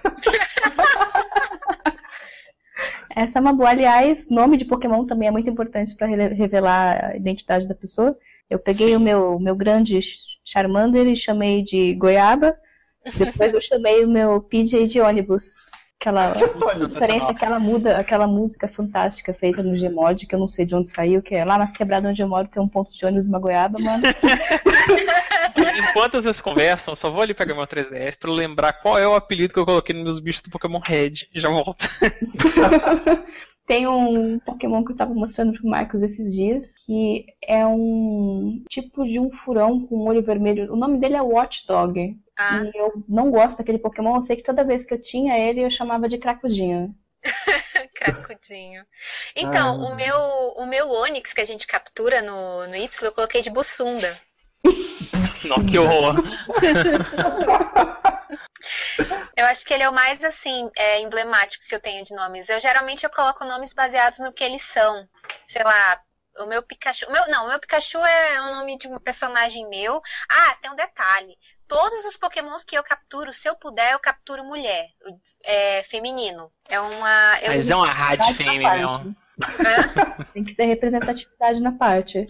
Essa 3.16 3.40
é 3.40 3.42
uma 3.42 3.54
boa. 3.54 3.70
Aliás, 3.70 4.30
nome 4.30 4.58
de 4.58 4.66
Pokémon 4.66 5.06
também 5.06 5.28
é 5.28 5.32
muito 5.32 5.50
importante 5.50 5.96
para 5.96 6.08
revelar 6.08 7.06
a 7.06 7.16
identidade 7.16 7.68
da 7.68 7.74
pessoa. 7.74 8.16
Eu 8.50 8.60
peguei 8.60 8.96
o 8.96 9.00
meu, 9.00 9.40
meu 9.40 9.56
grande 9.56 10.00
Charmander 10.44 11.06
e 11.08 11.16
chamei 11.16 11.62
de 11.62 11.94
Goiaba. 11.96 12.56
Depois 13.18 13.54
eu 13.54 13.62
chamei 13.62 14.04
o 14.04 14.10
meu 14.10 14.42
PJ 14.42 14.88
de 14.88 15.02
ônibus. 15.02 15.56
Aquela 16.00 16.34
diferença 16.34 17.34
que 17.34 17.44
ela 17.44 17.60
muda, 17.60 17.98
aquela 17.98 18.28
música 18.28 18.68
fantástica 18.68 19.34
feita 19.34 19.64
no 19.64 19.76
Gmod, 19.76 20.28
que 20.28 20.36
eu 20.36 20.40
não 20.40 20.48
sei 20.48 20.64
de 20.64 20.76
onde 20.76 20.90
saiu, 20.90 21.24
que 21.24 21.34
é 21.34 21.44
lá 21.44 21.58
nas 21.58 21.72
quebradas 21.72 22.12
onde 22.12 22.22
eu 22.22 22.28
moro 22.28 22.48
tem 22.48 22.62
um 22.62 22.68
ponto 22.68 22.94
de 22.94 23.04
ônibus 23.04 23.26
e 23.26 23.30
uma 23.30 23.40
goiaba, 23.40 23.80
mano. 23.80 24.04
Enquanto 25.90 26.22
vocês 26.22 26.40
conversam, 26.40 26.96
só 26.96 27.10
vou 27.10 27.22
ali 27.22 27.34
pegar 27.34 27.56
meu 27.56 27.66
3DS 27.66 28.16
pra 28.18 28.30
eu 28.30 28.36
lembrar 28.36 28.74
qual 28.74 28.98
é 29.00 29.08
o 29.08 29.16
apelido 29.16 29.54
que 29.54 29.60
eu 29.60 29.66
coloquei 29.66 29.96
nos 29.96 30.04
meus 30.04 30.20
bichos 30.20 30.44
do 30.44 30.52
Pokémon 30.52 30.80
Red. 30.80 31.28
E 31.34 31.40
já 31.40 31.50
volto. 31.50 31.88
Tem 33.68 33.86
um 33.86 34.40
Pokémon 34.40 34.84
que 34.86 34.94
eu 34.94 34.96
tava 34.96 35.14
mostrando 35.14 35.52
pro 35.54 35.68
Marcos 35.68 36.02
esses 36.02 36.34
dias, 36.34 36.78
que 36.86 37.26
é 37.44 37.66
um 37.68 38.64
tipo 38.70 39.06
de 39.06 39.20
um 39.20 39.30
furão 39.30 39.86
com 39.86 39.98
um 39.98 40.08
olho 40.08 40.24
vermelho. 40.24 40.72
O 40.72 40.78
nome 40.78 40.98
dele 41.00 41.18
é 41.18 41.22
Watchdog. 41.22 42.18
Ah, 42.40 42.62
E 42.64 42.72
eu 42.80 43.04
não 43.10 43.30
gosto 43.30 43.58
daquele 43.58 43.78
Pokémon, 43.78 44.16
eu 44.16 44.22
sei 44.22 44.38
que 44.38 44.44
toda 44.44 44.64
vez 44.64 44.86
que 44.86 44.94
eu 44.94 45.02
tinha 45.02 45.38
ele, 45.38 45.66
eu 45.66 45.70
chamava 45.70 46.08
de 46.08 46.18
Cracudinho. 46.18 46.96
cracudinho. 47.96 48.84
Então, 49.36 49.82
Ah. 49.82 49.88
o 49.92 49.96
meu 49.96 50.16
o 50.56 50.66
meu 50.66 50.90
Onix 50.90 51.34
que 51.34 51.42
a 51.42 51.46
gente 51.46 51.68
captura 51.68 52.22
no, 52.22 52.68
no 52.68 52.76
Y, 52.76 53.06
eu 53.06 53.12
coloquei 53.12 53.42
de 53.42 53.50
Bussunda. 53.50 54.18
Não, 55.44 55.66
que 55.66 55.78
horror. 55.78 56.16
Eu 59.36 59.46
acho 59.46 59.66
que 59.66 59.74
ele 59.74 59.84
é 59.84 59.90
o 59.90 59.94
mais, 59.94 60.24
assim, 60.24 60.70
é, 60.76 61.00
emblemático 61.02 61.64
que 61.68 61.76
eu 61.76 61.80
tenho 61.80 62.04
de 62.04 62.14
nomes. 62.16 62.50
Eu 62.50 62.60
geralmente 62.60 63.04
eu 63.04 63.10
coloco 63.10 63.46
nomes 63.46 63.74
baseados 63.74 64.20
no 64.20 64.34
que 64.34 64.44
eles 64.44 64.64
são. 64.64 65.08
Sei 65.46 65.64
lá, 65.64 66.02
o 66.40 66.46
meu 66.46 66.62
Pikachu. 66.64 67.06
o 67.08 67.12
meu, 67.12 67.28
não, 67.28 67.46
o 67.46 67.50
meu 67.50 67.60
Pikachu 67.60 68.00
é 68.00 68.42
o 68.42 68.56
nome 68.56 68.78
de 68.78 68.88
um 68.88 68.98
personagem 69.00 69.68
meu. 69.70 70.02
Ah, 70.30 70.56
tem 70.62 70.72
um 70.72 70.76
detalhe. 70.76 71.38
Todos 71.68 72.06
os 72.06 72.18
pokémons 72.18 72.64
que 72.64 72.78
eu 72.78 72.84
capturo, 72.84 73.32
se 73.32 73.48
eu 73.48 73.56
puder, 73.56 73.94
eu 73.94 74.00
capturo 74.00 74.44
mulher. 74.44 74.88
É 75.44 75.84
feminino. 75.84 76.52
É 76.68 76.80
uma. 76.80 77.40
eu- 77.42 77.54
Mas 77.54 77.70
é 77.70 77.76
uma 77.76 77.92
rádio 77.92 78.34
fêmea. 78.36 78.86
Hã? 78.88 80.26
Tem 80.34 80.44
que 80.44 80.56
ter 80.56 80.66
representatividade 80.66 81.60
na 81.60 81.72
parte. 81.74 82.26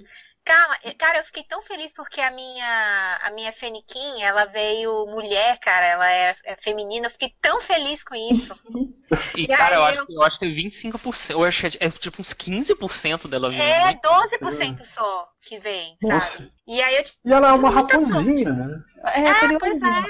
Calma, 0.47 0.77
eh, 0.85 0.93
cara, 0.93 1.17
eu 1.17 1.25
fiquei 1.25 1.43
tão 1.43 1.61
feliz 1.61 1.91
porque 1.91 2.21
a 2.21 2.31
minha 2.31 3.19
a 3.23 3.29
minha 3.31 3.51
Feniquim, 3.51 4.21
ela 4.23 4.45
veio 4.45 5.05
mulher, 5.07 5.59
cara, 5.59 5.85
ela 5.85 6.09
é, 6.09 6.35
é 6.45 6.55
feminina. 6.55 7.07
Eu 7.07 7.11
fiquei 7.11 7.33
tão 7.41 7.59
feliz 7.59 8.01
com 8.01 8.15
isso. 8.15 8.57
E, 9.35 9.43
E 9.43 9.47
cara, 9.47 9.75
eu 9.75 9.83
aí 9.83 9.93
acho, 9.97 10.05
que- 10.07 10.13
eu 10.15 10.23
acho 10.23 10.39
que 10.39 10.45
é 10.45 10.49
25%. 10.49 11.31
Eu 11.31 11.43
acho 11.43 11.61
que 11.69 11.77
é, 11.83 11.87
é 11.87 11.89
tipo 11.91 12.21
uns 12.21 12.33
15% 12.33 13.27
dela 13.27 13.49
vindo. 13.49 13.61
É 13.61 13.85
né? 13.93 13.99
12% 14.01 14.85
só 14.85 15.27
que 15.41 15.59
vem, 15.59 15.97
sabe? 16.01 16.13
Nossa. 16.13 16.51
E 16.65 16.81
aí 16.81 16.95
eu 16.95 17.03
E 17.25 17.33
ela 17.33 17.49
é 17.49 17.51
uma 17.51 17.69
raposinha, 17.69 18.51
né? 18.53 18.83
É, 19.05 19.29
Ah, 19.29 19.57
pois 19.59 19.79
né? 19.81 20.03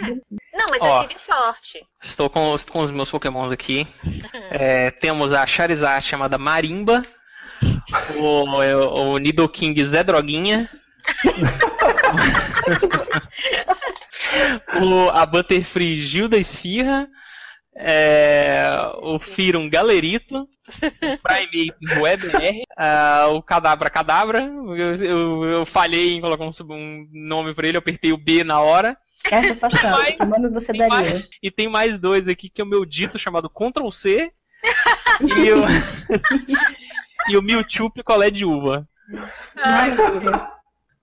Não, 0.54 0.68
mas 0.70 0.82
Ó. 0.82 1.02
eu 1.04 1.08
tive 1.08 1.20
sorte. 1.20 1.86
Estou 2.02 2.30
com 2.30 2.52
os, 2.52 2.64
com 2.66 2.80
os 2.82 2.92
meus 2.92 3.10
pokémons 3.10 3.52
aqui. 3.52 3.88
É, 4.50 4.92
temos 4.92 5.34
a 5.34 5.46
Charizard 5.46 6.06
chamada 6.06 6.38
Marimba. 6.38 7.04
O, 8.18 8.44
o, 8.44 9.14
o 9.14 9.18
Nidoking 9.18 9.74
Zé 9.86 10.04
Droguinha. 10.04 10.70
o, 14.82 15.10
a 15.10 15.26
Butterfree 15.26 15.98
Gilda 15.98 16.38
Esfirra. 16.38 17.08
É, 17.80 18.72
o 19.02 19.20
Firum 19.20 19.70
Galerito. 19.70 20.40
O 20.40 20.48
Prime 21.22 21.72
WebR. 22.02 22.64
o 23.30 23.42
Cadabra 23.44 23.90
Cadabra. 23.90 24.40
Eu, 24.42 24.96
eu, 24.96 25.44
eu 25.46 25.66
falhei 25.66 26.16
em 26.16 26.22
colocar 26.22 26.44
um, 26.44 26.50
um 26.72 27.08
nome 27.14 27.54
pra 27.54 27.68
ele, 27.68 27.78
eu 27.78 27.80
apertei 27.80 28.12
o 28.12 28.18
B 28.18 28.44
na 28.44 28.60
hora. 28.60 28.98
Essa 29.32 29.48
é 29.48 29.54
sua 29.54 29.70
chance. 29.70 30.14
Que 30.14 30.26
nome 30.26 30.50
você 30.50 30.74
daria? 30.74 30.90
mais- 30.90 31.30
e 31.42 31.52
tem 31.52 31.70
mais 31.70 31.98
dois 31.98 32.28
aqui 32.28 32.50
que 32.50 32.62
é 32.62 32.64
o 32.64 32.68
meu 32.68 32.86
dito 32.86 33.18
chamado 33.20 33.50
Ctrl 33.50 33.90
C 33.90 34.32
e 35.22 35.52
o, 35.52 35.64
e 37.28 37.38
o 37.38 37.42
Mewtwo 37.42 37.92
picolé 37.92 38.30
de 38.30 38.46
uva. 38.46 38.88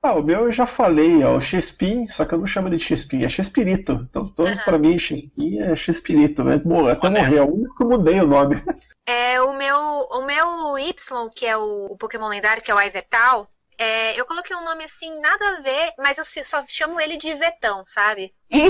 Ah, 0.05 0.13
o 0.13 0.23
meu 0.23 0.41
eu 0.45 0.53
já 0.53 0.67
falei, 0.67 1.25
ó, 1.25 1.37
o 1.37 1.41
Xpin, 1.41 2.07
só 2.09 2.27
que 2.27 2.35
eu 2.35 2.39
não 2.39 2.47
chamo 2.47 2.69
ele 2.69 2.77
de 2.77 2.97
Xpin, 2.97 3.25
é 3.25 3.29
Xpirito. 3.29 4.07
Então 4.11 4.29
todos 4.29 4.53
Aham. 4.53 4.63
pra 4.65 4.79
mim 4.79 4.99
Xpin 4.99 5.61
é 5.61 5.75
Xpirito, 5.75 6.45
mas 6.45 6.63
bom, 6.63 6.87
até 6.87 7.09
morrer, 7.09 7.39
é 7.39 7.43
o 7.43 7.55
único 7.55 7.75
que 7.75 7.83
eu 7.83 7.89
mudei 7.89 8.21
o 8.21 8.27
nome. 8.27 8.63
É, 9.07 9.41
o 9.41 9.55
meu, 9.55 9.79
o 9.79 10.27
meu 10.27 10.79
Y, 10.79 11.31
que 11.35 11.47
é 11.47 11.57
o, 11.57 11.87
o 11.91 11.97
Pokémon 11.97 12.29
lendário, 12.29 12.63
que 12.63 12.71
é 12.71 12.75
o 12.75 12.81
Ivetal, 12.81 13.51
é, 13.79 14.19
eu 14.19 14.25
coloquei 14.27 14.55
um 14.55 14.65
nome 14.65 14.85
assim, 14.85 15.21
nada 15.21 15.49
a 15.49 15.61
ver, 15.61 15.93
mas 15.99 16.19
eu 16.19 16.25
só 16.45 16.65
chamo 16.69 17.01
ele 17.01 17.17
de 17.17 17.31
Ivetão, 17.31 17.83
sabe? 17.87 18.35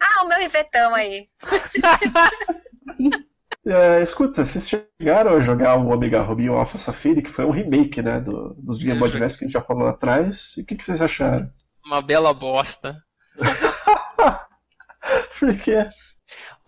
Ah, 0.00 0.24
o 0.24 0.28
meu 0.28 0.40
Ivetão 0.42 0.94
aí. 0.94 1.28
É, 3.66 4.02
escuta, 4.02 4.44
vocês 4.44 4.68
chegaram 4.68 5.36
a 5.36 5.40
jogar 5.40 5.76
o 5.76 5.90
Omega 5.90 6.22
Ruby 6.22 6.44
e 6.44 6.50
o 6.50 6.56
Alpha 6.56 6.78
Safiri, 6.78 7.22
que 7.22 7.30
foi 7.30 7.44
um 7.44 7.50
remake, 7.50 8.00
né, 8.00 8.20
do, 8.20 8.54
dos 8.54 8.78
Game 8.78 8.98
Boy 8.98 9.08
Eu 9.08 9.14
Advance 9.14 9.36
que 9.36 9.44
a 9.44 9.46
gente 9.46 9.54
já 9.54 9.60
falou 9.60 9.84
lá 9.84 9.90
atrás. 9.90 10.54
E 10.56 10.62
o 10.62 10.66
que, 10.66 10.76
que 10.76 10.84
vocês 10.84 11.02
acharam? 11.02 11.50
Uma 11.84 12.00
bela 12.00 12.32
bosta. 12.32 12.96
Porque 15.38 15.74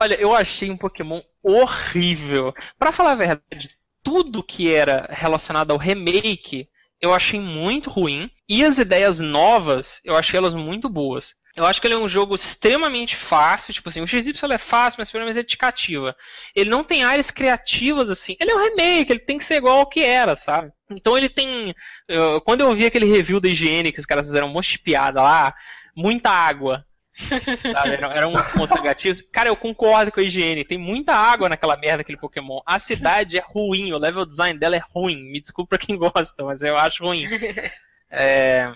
Olha, 0.02 0.20
eu 0.20 0.35
achei 0.35 0.69
um 0.69 0.77
Pokémon 0.77 1.20
horrível. 1.40 2.52
Pra 2.77 2.90
falar 2.90 3.12
a 3.12 3.14
verdade, 3.14 3.70
tudo 4.02 4.43
que 4.43 4.73
era 4.73 5.06
relacionado 5.09 5.70
ao 5.70 5.78
remake, 5.78 6.69
eu 7.01 7.14
achei 7.14 7.39
muito 7.39 7.89
ruim. 7.89 8.28
E 8.48 8.64
as 8.64 8.78
ideias 8.78 9.20
novas, 9.20 10.01
eu 10.05 10.16
achei 10.16 10.36
elas 10.36 10.56
muito 10.56 10.89
boas. 10.89 11.36
Eu 11.55 11.66
acho 11.66 11.81
que 11.81 11.87
ele 11.87 11.95
é 11.95 11.99
um 11.99 12.09
jogo 12.09 12.35
extremamente 12.35 13.15
fácil, 13.15 13.74
tipo 13.74 13.89
assim, 13.89 14.01
o 14.01 14.07
XY 14.07 14.53
é 14.53 14.59
fácil, 14.59 14.99
mas 15.01 15.11
pelo 15.11 15.23
menos 15.24 15.37
ele 15.37 15.47
te 15.47 15.57
cativa. 15.57 16.16
Ele 16.55 16.70
não 16.70 16.83
tem 16.83 17.05
áreas 17.05 17.31
criativas 17.31 18.09
assim. 18.11 18.37
Ele 18.41 18.51
é 18.51 18.55
um 18.55 18.62
remake, 18.62 19.12
ele 19.12 19.20
tem 19.20 19.37
que 19.39 19.45
ser 19.45 19.57
igual 19.57 19.79
ao 19.81 19.89
que 19.89 20.03
era, 20.03 20.35
sabe? 20.35 20.73
Então 20.91 21.16
ele 21.16 21.29
tem. 21.29 21.74
eu- 22.09 22.41
quando 22.41 22.62
eu 22.62 22.74
vi 22.74 22.87
aquele 22.87 23.07
review 23.07 23.39
da 23.41 23.49
higiene 23.49 23.93
que 23.93 24.01
os 24.01 24.07
caras 24.07 24.27
fizeram 24.27 24.49
um 24.49 24.53
monte 24.53 24.73
de 24.73 24.79
piada 24.79 25.20
lá, 25.23 25.55
muita 25.95 26.31
água. 26.31 26.87
Sabe? 27.15 27.95
Era, 27.95 28.07
era 28.15 28.29
um 28.29 28.33
dos 28.33 28.51
pontos 28.53 28.74
negativos. 28.74 29.23
Cara, 29.33 29.49
eu 29.51 29.57
concordo 29.57 30.11
com 30.11 30.20
a 30.20 30.23
higiene. 30.23 30.65
Tem 30.65 30.79
muita 30.79 31.15
água 31.15 31.49
naquela 31.49 31.77
merda 31.77 31.99
daquele 31.99 32.19
Pokémon. 32.19 32.61
A 32.66 32.79
cidade 32.79 33.37
é 33.39 33.43
ruim, 33.45 33.93
o 33.93 33.99
level 33.99 34.24
design 34.24 34.59
dela 34.59 34.77
é 34.77 34.83
ruim. 34.95 35.16
Me 35.31 35.41
desculpa 35.41 35.77
quem 35.79 35.97
gosta, 35.99 36.43
mas 36.45 36.62
eu 36.62 36.77
acho 36.77 37.05
ruim. 37.05 37.24
É, 38.15 38.70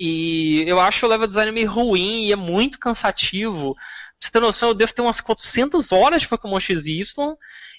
e 0.00 0.64
eu 0.66 0.80
acho 0.80 1.04
o 1.04 1.08
level 1.08 1.26
design 1.26 1.52
meio 1.52 1.70
ruim 1.70 2.26
e 2.26 2.32
é 2.32 2.36
muito 2.36 2.78
cansativo. 2.78 3.74
Pra 3.74 3.84
você 4.18 4.30
ter 4.30 4.40
noção, 4.40 4.70
eu 4.70 4.74
devo 4.74 4.94
ter 4.94 5.02
umas 5.02 5.20
400 5.20 5.92
horas 5.92 6.22
de 6.22 6.28
Pokémon 6.28 6.58
XY 6.58 7.04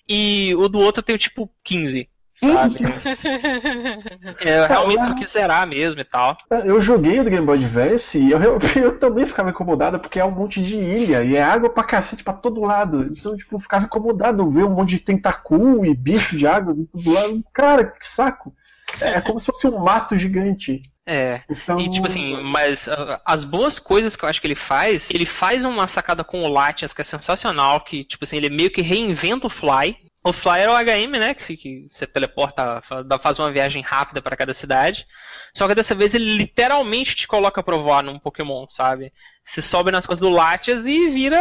e 0.07 0.53
o 0.56 0.69
do 0.69 0.80
outro 0.80 0.99
eu 0.99 1.06
tenho 1.06 1.18
tipo 1.18 1.52
15 1.64 2.07
sabe? 2.49 2.77
é, 4.39 4.60
eu 4.60 4.68
realmente 4.68 5.06
só 5.06 5.14
quis 5.14 5.30
zerar 5.30 5.68
mesmo 5.68 6.02
e 6.02 6.03
tal. 6.03 6.35
Eu 6.65 6.81
joguei 6.81 7.19
o 7.19 7.23
Game 7.23 7.45
Boy 7.45 7.64
Advance 7.64 8.18
e 8.18 8.31
eu, 8.31 8.39
eu, 8.76 8.99
também 8.99 9.26
ficava 9.26 9.52
incomodado 9.52 9.99
porque 9.99 10.19
é 10.19 10.26
um 10.26 10.31
monte 10.31 10.61
de 10.61 10.76
ilha 10.76 11.23
e 11.23 11.35
é 11.35 11.43
água 11.43 11.69
pra 11.69 11.84
cacete 11.84 12.23
pra 12.23 12.34
todo 12.34 12.61
lado. 12.61 13.07
Então, 13.11 13.35
tipo, 13.38 13.56
eu 13.56 13.60
ficava 13.60 13.85
incomodado 13.85 14.49
ver 14.49 14.64
um 14.64 14.72
monte 14.72 14.91
de 14.91 14.99
tentacu 14.99 15.85
e 15.85 15.93
bicho 15.93 16.35
de 16.38 16.48
água 16.48 16.73
do 16.73 16.85
todo 16.85 17.14
lado. 17.14 17.43
Cara, 17.53 17.85
que 17.85 18.07
saco! 18.07 18.53
É 18.99 19.22
como 19.22 19.39
se 19.39 19.45
fosse 19.45 19.68
um 19.68 19.80
mato 19.80 20.18
gigante. 20.18 20.81
É. 21.05 21.41
Então... 21.49 21.80
E 21.80 21.89
tipo 21.89 22.07
assim, 22.07 22.41
mas 22.43 22.88
uh, 22.88 23.19
as 23.26 23.43
boas 23.43 23.80
coisas 23.80 24.15
que 24.15 24.23
eu 24.23 24.30
acho 24.30 24.39
que 24.39 24.47
ele 24.47 24.55
faz, 24.55 25.09
ele 25.09 25.26
faz 25.26 25.65
uma 25.65 25.88
sacada 25.88 26.23
com 26.23 26.43
o 26.43 26.47
Latias 26.47 26.93
que 26.93 27.01
é 27.01 27.03
sensacional, 27.03 27.81
que 27.81 28.03
tipo 28.03 28.23
assim, 28.23 28.38
ele 28.38 28.49
meio 28.49 28.72
que 28.72 28.81
reinventa 28.81 29.47
o 29.47 29.49
Fly. 29.49 29.97
O 30.23 30.31
Fly 30.31 30.59
era 30.59 30.72
o 30.72 30.76
HM, 30.76 31.11
né? 31.19 31.34
Que, 31.34 31.57
que 31.57 31.88
você 31.89 32.05
teleporta, 32.05 32.80
faz 33.19 33.39
uma 33.39 33.51
viagem 33.51 33.81
rápida 33.81 34.22
para 34.22 34.38
cada 34.38 34.53
cidade. 34.53 35.07
Só 35.55 35.68
que 35.68 35.73
dessa 35.73 35.95
vez 35.95 36.13
ele 36.13 36.38
literalmente 36.38 37.15
te 37.15 37.27
coloca 37.27 37.63
pra 37.63 37.76
voar 37.76 38.03
num 38.03 38.19
Pokémon, 38.19 38.68
sabe? 38.68 39.11
Você 39.43 39.63
sobe 39.63 39.89
nas 39.89 40.05
coisas 40.05 40.22
do 40.22 40.30
Latias 40.30 40.85
e 40.85 41.09
vira 41.09 41.39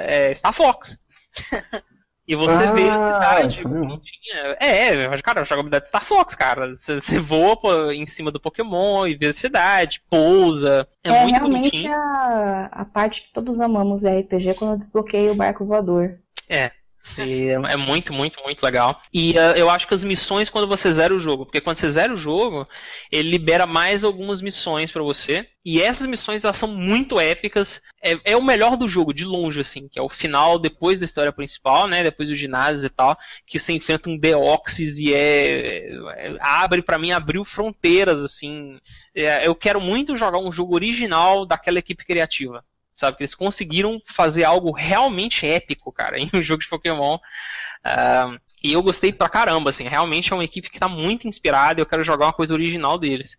é, 0.00 0.32
Star 0.32 0.52
Fox. 0.52 0.96
E 2.26 2.34
você 2.34 2.64
ah, 2.64 2.72
vê 2.72 2.88
a 2.88 2.98
cidade 2.98 3.64
bonitinha. 3.64 4.56
É, 4.58 5.22
cara, 5.22 5.42
a 5.42 5.44
jogabilidade 5.44 5.82
de 5.82 5.88
Star 5.88 6.04
Fox, 6.04 6.34
cara. 6.34 6.74
Você, 6.76 6.94
você 6.94 7.18
voa 7.18 7.54
pô, 7.54 7.90
em 7.90 8.06
cima 8.06 8.30
do 8.30 8.40
Pokémon 8.40 9.06
e 9.06 9.14
vê 9.14 9.26
a 9.26 9.32
cidade, 9.32 10.02
pousa. 10.08 10.88
É, 11.04 11.10
é 11.10 11.22
muito 11.22 11.34
realmente 11.36 11.70
bonitinho. 11.70 11.92
A, 11.94 12.68
a 12.72 12.84
parte 12.86 13.22
que 13.22 13.32
todos 13.32 13.60
amamos 13.60 14.04
em 14.04 14.20
RPG 14.20 14.54
quando 14.54 14.72
eu 14.72 14.78
desbloqueio 14.78 15.32
o 15.32 15.36
barco 15.36 15.66
voador. 15.66 16.18
É, 16.48 16.70
e 17.18 17.48
é 17.48 17.76
muito, 17.76 18.12
muito, 18.12 18.42
muito 18.42 18.62
legal. 18.62 19.00
E 19.12 19.32
uh, 19.32 19.56
eu 19.56 19.68
acho 19.68 19.86
que 19.86 19.94
as 19.94 20.02
missões 20.02 20.48
quando 20.48 20.66
você 20.66 20.90
zera 20.92 21.14
o 21.14 21.18
jogo, 21.18 21.44
porque 21.44 21.60
quando 21.60 21.76
você 21.76 21.88
zera 21.88 22.12
o 22.12 22.16
jogo, 22.16 22.66
ele 23.10 23.30
libera 23.30 23.66
mais 23.66 24.02
algumas 24.02 24.40
missões 24.40 24.90
para 24.90 25.02
você. 25.02 25.46
E 25.64 25.80
essas 25.80 26.06
missões 26.06 26.44
elas 26.44 26.58
são 26.58 26.68
muito 26.68 27.18
épicas. 27.18 27.80
É, 28.02 28.18
é, 28.24 28.36
o 28.36 28.42
melhor 28.42 28.76
do 28.76 28.86
jogo, 28.86 29.14
de 29.14 29.24
longe, 29.24 29.60
assim, 29.60 29.88
que 29.88 29.98
é 29.98 30.02
o 30.02 30.08
final 30.08 30.58
depois 30.58 30.98
da 30.98 31.04
história 31.04 31.32
principal, 31.32 31.86
né? 31.86 32.02
Depois 32.02 32.28
do 32.28 32.34
ginásio 32.34 32.86
e 32.86 32.90
tal, 32.90 33.16
que 33.46 33.58
você 33.58 33.72
enfrenta 33.72 34.10
um 34.10 34.18
Deoxys 34.18 34.98
e 34.98 35.14
é. 35.14 35.88
é 36.16 36.36
abre, 36.40 36.82
para 36.82 36.98
mim, 36.98 37.12
abriu 37.12 37.44
fronteiras, 37.44 38.22
assim. 38.22 38.78
É, 39.14 39.46
eu 39.46 39.54
quero 39.54 39.80
muito 39.80 40.16
jogar 40.16 40.38
um 40.38 40.52
jogo 40.52 40.74
original 40.74 41.46
daquela 41.46 41.78
equipe 41.78 42.04
criativa 42.04 42.64
sabe? 42.94 43.16
Que 43.16 43.22
eles 43.22 43.34
conseguiram 43.34 44.00
fazer 44.06 44.44
algo 44.44 44.70
realmente 44.70 45.46
épico, 45.46 45.92
cara, 45.92 46.18
em 46.20 46.30
um 46.32 46.42
jogo 46.42 46.62
de 46.62 46.68
Pokémon. 46.68 47.16
Uh, 47.16 48.40
e 48.62 48.72
eu 48.72 48.82
gostei 48.82 49.12
pra 49.12 49.28
caramba, 49.28 49.68
assim, 49.68 49.86
realmente 49.86 50.32
é 50.32 50.34
uma 50.34 50.44
equipe 50.44 50.70
que 50.70 50.78
tá 50.78 50.88
muito 50.88 51.28
inspirada, 51.28 51.80
eu 51.80 51.86
quero 51.86 52.02
jogar 52.02 52.26
uma 52.26 52.32
coisa 52.32 52.54
original 52.54 52.96
deles. 52.96 53.36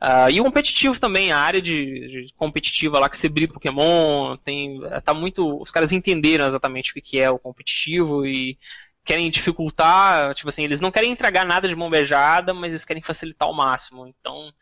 Uh, 0.00 0.30
e 0.30 0.40
o 0.40 0.44
competitivo 0.44 1.00
também, 1.00 1.32
a 1.32 1.38
área 1.38 1.60
de, 1.60 2.08
de, 2.08 2.34
competitiva 2.36 3.00
lá 3.00 3.08
que 3.08 3.16
você 3.16 3.28
briga 3.28 3.52
Pokémon, 3.52 4.36
tem, 4.36 4.80
tá 5.04 5.12
muito, 5.12 5.60
os 5.60 5.70
caras 5.72 5.90
entenderam 5.90 6.46
exatamente 6.46 6.92
o 6.92 7.02
que 7.02 7.18
é 7.18 7.28
o 7.28 7.40
competitivo 7.40 8.24
e 8.24 8.56
querem 9.04 9.30
dificultar, 9.30 10.34
tipo 10.34 10.48
assim, 10.48 10.62
eles 10.62 10.80
não 10.80 10.92
querem 10.92 11.10
entregar 11.10 11.44
nada 11.44 11.66
de 11.68 11.74
mão 11.74 11.90
beijada, 11.90 12.54
mas 12.54 12.72
eles 12.72 12.84
querem 12.84 13.02
facilitar 13.02 13.48
ao 13.48 13.54
máximo. 13.54 14.06
Então, 14.06 14.52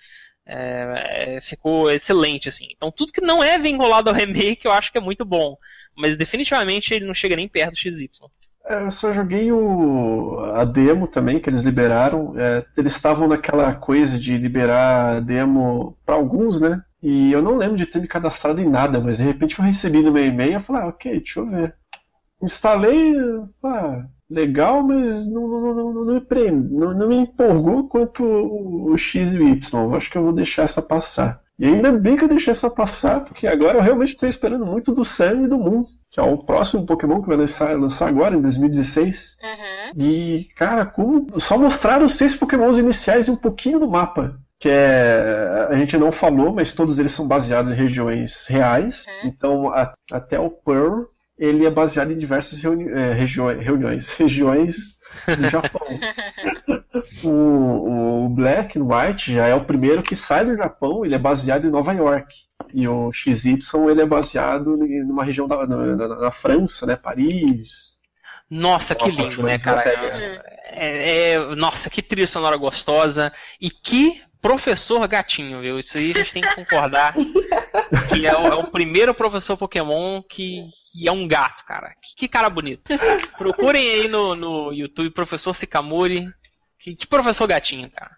é, 0.46 1.36
é, 1.36 1.40
ficou 1.40 1.90
excelente, 1.90 2.48
assim. 2.48 2.68
Então 2.70 2.90
tudo 2.90 3.12
que 3.12 3.20
não 3.20 3.42
é 3.42 3.58
vinculado 3.58 4.10
ao 4.10 4.14
remake 4.14 4.66
eu 4.66 4.72
acho 4.72 4.90
que 4.90 4.98
é 4.98 5.00
muito 5.00 5.24
bom. 5.24 5.56
Mas 5.96 6.16
definitivamente 6.16 6.92
ele 6.92 7.06
não 7.06 7.14
chega 7.14 7.36
nem 7.36 7.48
perto 7.48 7.72
do 7.72 7.78
XY. 7.78 8.10
É, 8.64 8.82
eu 8.82 8.90
só 8.90 9.12
joguei 9.12 9.50
o, 9.50 10.38
a 10.54 10.64
demo 10.64 11.08
também 11.08 11.40
que 11.40 11.48
eles 11.48 11.62
liberaram. 11.62 12.38
É, 12.38 12.64
eles 12.76 12.94
estavam 12.94 13.26
naquela 13.26 13.74
coisa 13.74 14.18
de 14.18 14.36
liberar 14.36 15.20
demo 15.22 15.96
para 16.04 16.14
alguns, 16.14 16.60
né? 16.60 16.82
E 17.02 17.32
eu 17.32 17.40
não 17.42 17.56
lembro 17.56 17.76
de 17.76 17.86
ter 17.86 18.00
me 18.00 18.08
cadastrado 18.08 18.60
em 18.60 18.68
nada, 18.68 19.00
mas 19.00 19.18
de 19.18 19.24
repente 19.24 19.58
eu 19.58 19.64
recebi 19.64 20.02
no 20.02 20.12
meu 20.12 20.24
e-mail 20.24 20.58
e 20.58 20.60
falei, 20.60 20.82
ah, 20.82 20.88
ok, 20.88 21.12
deixa 21.12 21.40
eu 21.40 21.46
ver. 21.46 21.74
Instalei, 22.42 23.14
ah, 23.64 24.04
legal, 24.30 24.82
mas 24.82 25.28
não, 25.28 25.48
não, 25.48 25.74
não, 25.74 25.92
não, 25.92 26.14
me, 26.14 26.20
prende, 26.20 26.72
não, 26.72 26.94
não 26.94 27.08
me 27.08 27.16
empolgou 27.16 27.88
quanto 27.88 28.22
o, 28.22 28.92
o 28.92 28.96
X 28.96 29.34
e 29.34 29.38
o 29.38 29.48
Y. 29.48 29.84
Eu 29.84 29.94
acho 29.94 30.10
que 30.10 30.16
eu 30.16 30.22
vou 30.22 30.32
deixar 30.32 30.62
essa 30.62 30.80
passar. 30.80 31.42
E 31.58 31.66
ainda 31.66 31.92
bem 31.92 32.16
que 32.16 32.24
eu 32.24 32.28
deixei 32.28 32.52
essa 32.52 32.70
passar, 32.70 33.22
porque 33.22 33.46
agora 33.46 33.76
eu 33.76 33.82
realmente 33.82 34.14
estou 34.14 34.26
esperando 34.26 34.64
muito 34.64 34.94
do 34.94 35.04
Sun 35.04 35.44
e 35.44 35.48
do 35.48 35.58
Moon, 35.58 35.84
que 36.10 36.18
é 36.18 36.22
o 36.22 36.38
próximo 36.38 36.86
Pokémon 36.86 37.20
que 37.20 37.28
vai 37.28 37.36
lançar, 37.36 37.78
lançar 37.78 38.08
agora, 38.08 38.34
em 38.34 38.40
2016. 38.40 39.36
Uhum. 39.42 40.02
E, 40.02 40.48
cara, 40.56 40.86
como 40.86 41.26
só 41.38 41.58
mostraram 41.58 42.06
os 42.06 42.12
seis 42.12 42.34
Pokémons 42.34 42.78
iniciais 42.78 43.28
e 43.28 43.30
um 43.30 43.36
pouquinho 43.36 43.78
do 43.78 43.90
mapa. 43.90 44.38
Que 44.58 44.70
é. 44.70 45.68
A 45.70 45.76
gente 45.76 45.98
não 45.98 46.10
falou, 46.10 46.54
mas 46.54 46.72
todos 46.72 46.98
eles 46.98 47.12
são 47.12 47.28
baseados 47.28 47.72
em 47.72 47.76
regiões 47.76 48.46
reais. 48.46 49.04
Uhum. 49.06 49.28
Então, 49.28 49.68
a, 49.68 49.92
até 50.12 50.40
o 50.40 50.50
Pearl 50.50 51.02
ele 51.40 51.64
é 51.64 51.70
baseado 51.70 52.12
em 52.12 52.18
diversas 52.18 52.62
reuni 52.62 52.86
é, 52.90 53.14
reuniões, 53.14 54.10
regiões 54.20 55.00
do 55.26 55.48
Japão. 55.48 55.80
o, 57.24 58.26
o, 58.26 58.28
Black 58.28 58.78
and 58.78 58.84
White 58.84 59.32
já 59.32 59.46
é 59.46 59.54
o 59.54 59.64
primeiro 59.64 60.02
que 60.02 60.14
sai 60.14 60.44
do 60.44 60.54
Japão, 60.54 61.04
ele 61.04 61.14
é 61.14 61.18
baseado 61.18 61.66
em 61.66 61.70
Nova 61.70 61.94
York. 61.94 62.32
E 62.74 62.86
o 62.86 63.10
XY 63.10 63.58
ele 63.90 64.02
é 64.02 64.06
baseado 64.06 64.76
numa 64.76 65.24
região 65.24 65.48
da, 65.48 65.66
na, 65.66 65.96
na, 65.96 66.08
na 66.08 66.30
França, 66.30 66.86
né? 66.86 66.94
Paris. 66.94 67.98
Nossa, 68.48 68.94
que 68.94 69.10
lindo, 69.10 69.42
né, 69.42 69.58
cara? 69.58 69.82
É, 70.72 71.32
é, 71.32 71.54
nossa, 71.54 71.88
que 71.88 72.02
trilha 72.02 72.26
sonora 72.26 72.56
gostosa. 72.56 73.32
E 73.60 73.70
que 73.70 74.20
professor 74.40 75.06
gatinho, 75.06 75.60
viu? 75.60 75.78
Isso 75.78 75.96
aí 75.98 76.12
a 76.12 76.18
gente 76.18 76.32
tem 76.32 76.42
que 76.42 76.54
concordar. 76.54 77.14
que 78.08 78.26
é 78.26 78.36
o, 78.36 78.46
é 78.46 78.54
o, 78.54 78.64
primeiro 78.64 79.14
professor 79.14 79.56
Pokémon 79.56 80.22
que, 80.22 80.62
que 80.92 81.08
é 81.08 81.12
um 81.12 81.26
gato, 81.28 81.64
cara. 81.64 81.92
Que, 82.02 82.16
que, 82.16 82.28
cara 82.28 82.48
bonito. 82.48 82.82
Procurem 83.36 83.90
aí 83.90 84.08
no, 84.08 84.34
no 84.34 84.72
YouTube, 84.72 85.10
professor 85.10 85.54
Sikamuri. 85.54 86.28
Que, 86.78 86.94
que 86.94 87.06
professor 87.06 87.46
gatinho, 87.46 87.90
cara. 87.90 88.16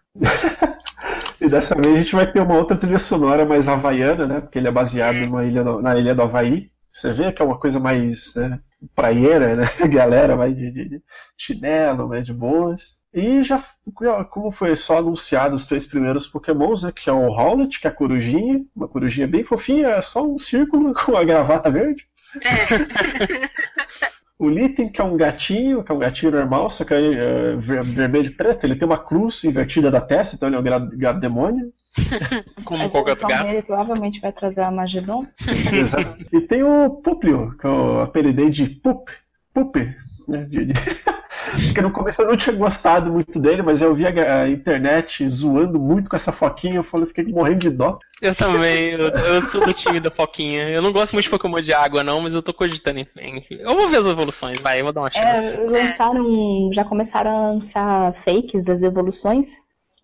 e 1.40 1.48
dessa 1.48 1.74
vez 1.74 1.94
a 1.94 1.98
gente 1.98 2.14
vai 2.14 2.30
ter 2.30 2.40
uma 2.40 2.56
outra 2.56 2.76
trilha 2.76 2.98
sonora 2.98 3.44
mais 3.44 3.68
havaiana, 3.68 4.26
né? 4.26 4.40
Porque 4.40 4.58
ele 4.58 4.68
é 4.68 4.72
baseado 4.72 5.16
numa 5.16 5.44
ilha 5.44 5.64
do, 5.64 5.82
na 5.82 5.98
ilha 5.98 6.14
do 6.14 6.22
Havaí. 6.22 6.70
Você 6.92 7.12
vê 7.12 7.32
que 7.32 7.42
é 7.42 7.44
uma 7.44 7.58
coisa 7.58 7.80
mais 7.80 8.34
né, 8.36 8.60
praieira, 8.94 9.56
né? 9.56 9.64
Galera 9.88 10.36
mais 10.36 10.54
de, 10.54 10.70
de 10.70 11.02
chinelo, 11.36 12.08
mais 12.08 12.24
de 12.24 12.32
boas. 12.32 13.01
E 13.14 13.42
já, 13.42 13.62
como 14.30 14.50
foi 14.50 14.74
só 14.74 14.98
anunciado 14.98 15.54
os 15.54 15.66
três 15.66 15.86
primeiros 15.86 16.26
Pokémons, 16.26 16.82
né, 16.82 16.92
que 16.92 17.10
é 17.10 17.12
o 17.12 17.26
Howlet, 17.26 17.78
que 17.78 17.86
é 17.86 17.90
a 17.90 17.94
corujinha, 17.94 18.64
uma 18.74 18.88
corujinha 18.88 19.26
bem 19.26 19.44
fofinha, 19.44 19.88
é 19.88 20.00
só 20.00 20.26
um 20.26 20.38
círculo 20.38 20.94
com 21.04 21.16
a 21.16 21.22
gravata 21.22 21.70
verde. 21.70 22.06
É. 22.42 23.50
o 24.38 24.48
Litten, 24.48 24.90
que 24.90 25.00
é 25.00 25.04
um 25.04 25.16
gatinho, 25.16 25.84
que 25.84 25.92
é 25.92 25.94
um 25.94 25.98
gatinho 25.98 26.32
normal, 26.32 26.70
só 26.70 26.84
que 26.84 26.94
é, 26.94 26.96
é 26.96 27.56
vermelho 27.56 28.28
e 28.28 28.30
preto, 28.30 28.64
ele 28.64 28.76
tem 28.76 28.86
uma 28.86 28.96
cruz 28.96 29.44
invertida 29.44 29.90
da 29.90 30.00
testa, 30.00 30.34
então 30.34 30.48
ele 30.48 30.56
é 30.56 30.76
um 30.76 30.98
gato 30.98 31.20
demônio. 31.20 31.70
Como 32.64 32.88
qualquer 32.88 33.10
outro 33.10 33.28
gato. 33.28 33.46
Ele 33.46 33.60
provavelmente 33.60 34.20
vai 34.20 34.32
trazer 34.32 34.62
a 34.62 34.70
Magedon. 34.70 35.26
Exato. 35.70 36.24
E 36.32 36.40
tem 36.40 36.62
o 36.62 36.88
Puplio, 36.88 37.54
que 37.58 37.66
eu 37.66 38.00
apelidei 38.00 38.48
de 38.48 38.66
Pup, 38.66 39.10
Pup, 39.52 39.76
né. 40.30 40.46
Porque 41.66 41.80
no 41.80 41.90
começo 41.90 42.22
eu 42.22 42.28
não 42.28 42.36
tinha 42.36 42.54
gostado 42.54 43.12
muito 43.12 43.38
dele, 43.38 43.62
mas 43.62 43.82
eu 43.82 43.94
vi 43.94 44.06
a, 44.06 44.48
internet 44.48 45.26
zoando 45.28 45.78
muito 45.78 46.08
com 46.08 46.16
essa 46.16 46.32
foquinha, 46.32 46.76
eu 46.76 46.84
falei, 46.84 47.06
fiquei 47.06 47.24
morrendo 47.24 47.58
de 47.58 47.70
dó. 47.70 47.98
Eu 48.20 48.34
também, 48.34 48.90
eu, 48.90 49.08
eu 49.08 49.42
sou 49.50 49.60
do 49.60 49.72
time 49.72 50.00
da 50.00 50.10
foquinha. 50.10 50.68
Eu 50.68 50.80
não 50.80 50.92
gosto 50.92 51.12
muito 51.12 51.24
de 51.24 51.30
Pokémon 51.30 51.60
de 51.60 51.72
água, 51.72 52.02
não, 52.04 52.20
mas 52.20 52.34
eu 52.34 52.42
tô 52.42 52.54
cogitando, 52.54 53.00
enfim. 53.00 53.56
Eu 53.58 53.74
vou 53.74 53.88
ver 53.88 53.98
as 53.98 54.06
evoluções, 54.06 54.58
vai, 54.58 54.80
eu 54.80 54.84
vou 54.84 54.92
dar 54.92 55.02
uma 55.02 55.10
chance. 55.10 55.48
É, 55.48 55.56
lançaram, 55.66 56.70
já 56.72 56.84
começaram 56.84 57.30
a 57.30 57.50
lançar 57.52 58.14
fakes 58.24 58.64
das 58.64 58.82
evoluções, 58.82 59.56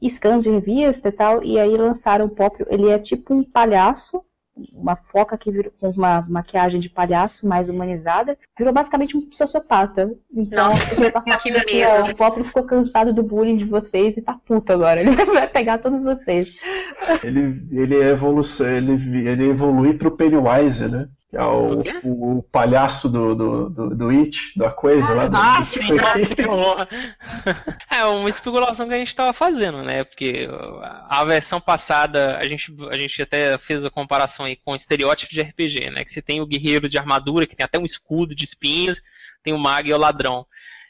scans 0.09 0.45
de 0.45 0.51
revista 0.51 1.09
e 1.09 1.13
tal, 1.13 1.43
e 1.43 1.59
aí 1.59 1.77
lançaram 1.77 2.27
o 2.27 2.31
próprio. 2.31 2.67
Ele 2.69 2.89
é 2.89 2.99
tipo 2.99 3.35
um 3.35 3.45
palhaço, 3.45 4.23
uma 4.73 4.97
foca 4.97 5.37
que 5.37 5.51
virou 5.51 5.73
com 5.81 5.91
uma 5.91 6.25
maquiagem 6.29 6.81
de 6.81 6.89
palhaço 6.89 7.47
mais 7.47 7.69
humanizada, 7.69 8.37
virou 8.57 8.73
basicamente 8.73 9.17
um 9.17 9.29
sociopata. 9.33 10.13
Então, 10.33 10.71
Nossa, 10.71 10.95
que 10.95 11.53
assim, 11.53 11.79
medo. 11.79 11.91
ó, 11.91 12.11
o 12.11 12.17
Poplo 12.17 12.45
ficou 12.45 12.65
cansado 12.65 13.13
do 13.13 13.23
bullying 13.23 13.57
de 13.57 13.65
vocês 13.65 14.17
e 14.17 14.23
tá 14.23 14.39
puto 14.45 14.73
agora. 14.73 15.01
Ele 15.03 15.15
vai 15.25 15.49
pegar 15.49 15.79
todos 15.79 16.03
vocês. 16.03 16.57
Ele, 17.23 17.67
ele, 17.73 17.95
evolução, 17.97 18.67
ele, 18.67 19.29
ele 19.29 19.49
evolui 19.49 19.95
pro 19.95 20.17
Pennywise, 20.17 20.89
né? 20.89 21.09
Que 21.29 21.37
é 21.37 21.43
o, 21.45 21.83
O 22.03 22.39
o, 22.39 22.43
palhaço 22.43 23.09
do, 23.09 23.35
do, 23.35 23.71
do, 23.71 23.97
do 23.97 24.09
It, 24.11 24.53
da 24.57 24.71
coisa 24.71 25.13
lá 25.13 25.29
do 25.29 25.37
Ah, 25.37 25.61
do 25.61 25.65
sim, 25.65 25.83
Stephen 25.83 25.97
nossa, 25.97 26.35
King. 26.35 26.35
que 26.35 26.47
horror. 26.47 26.89
É 27.91 28.05
uma 28.05 28.29
especulação 28.31 28.89
que 28.89 28.95
a 28.95 28.99
gente 28.99 29.15
tava 29.15 29.33
fazendo, 29.33 29.83
né? 29.83 30.05
Porque 30.05 30.49
a 31.09 31.25
versão 31.25 31.61
passada, 31.61 32.39
a 32.39 32.47
gente, 32.49 32.75
a 32.91 32.97
gente 32.97 33.21
até 33.21 33.59
fez 33.59 33.85
a 33.85 33.91
comparação 33.91 34.47
aí 34.47 34.57
com 34.57 34.73
o 34.73 34.77
estereótipo 34.77 35.33
de 35.33 35.43
RPG, 35.43 35.91
né? 35.91 36.05
Que 36.05 36.11
você 36.11 36.23
tem 36.23 36.41
o 36.41 36.47
guerreiro 36.47 36.89
de 36.89 36.97
armadura, 36.99 37.47
que 37.47 37.57
tem 37.57 37.65
até 37.65 37.79
um 37.79 37.85
escudo 37.85 38.35
de 38.35 38.45
espinhos, 38.45 39.01
tem 39.43 39.53
o 39.53 39.59
mago 39.59 39.89
e 39.89 39.93
o 39.93 39.99
ladrão. 39.99 40.47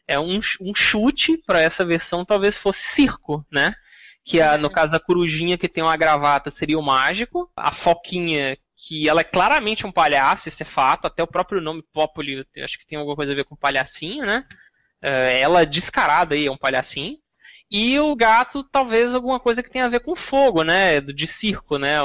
É 0.06 0.18
um, 0.18 0.40
um 0.60 0.74
chute 0.74 1.36
para 1.46 1.60
essa 1.60 1.84
versão 1.84 2.24
talvez 2.24 2.56
fosse 2.56 2.82
circo, 2.84 3.44
né? 3.50 3.74
Que 4.24 4.40
a, 4.40 4.56
no 4.58 4.70
caso 4.70 4.94
a 4.94 5.00
corujinha 5.00 5.58
que 5.58 5.68
tem 5.68 5.82
uma 5.82 5.96
gravata 5.96 6.50
seria 6.50 6.78
o 6.78 6.82
mágico, 6.82 7.50
a 7.56 7.72
foquinha 7.72 8.56
que 8.86 9.08
ela 9.08 9.22
é 9.22 9.24
claramente 9.24 9.84
um 9.86 9.90
palhaço, 9.90 10.48
isso 10.48 10.62
é 10.62 10.66
fato, 10.66 11.06
até 11.06 11.20
o 11.22 11.26
próprio 11.26 11.60
nome 11.60 11.82
Populi, 11.92 12.46
eu 12.54 12.64
acho 12.64 12.78
que 12.78 12.86
tem 12.86 12.96
alguma 12.96 13.16
coisa 13.16 13.32
a 13.32 13.34
ver 13.34 13.44
com 13.44 13.56
palhacinho, 13.56 14.24
né? 14.24 14.44
É, 15.02 15.40
ela 15.40 15.66
descarada 15.66 16.34
aí 16.36 16.46
é 16.46 16.50
um 16.50 16.56
palhacinho. 16.56 17.16
E 17.70 17.98
o 17.98 18.14
gato, 18.14 18.62
talvez 18.62 19.14
alguma 19.14 19.40
coisa 19.40 19.62
que 19.62 19.70
tenha 19.70 19.84
a 19.84 19.88
ver 19.88 20.00
com 20.00 20.14
fogo, 20.14 20.62
né? 20.62 21.00
De 21.00 21.26
circo, 21.26 21.76
né? 21.76 21.96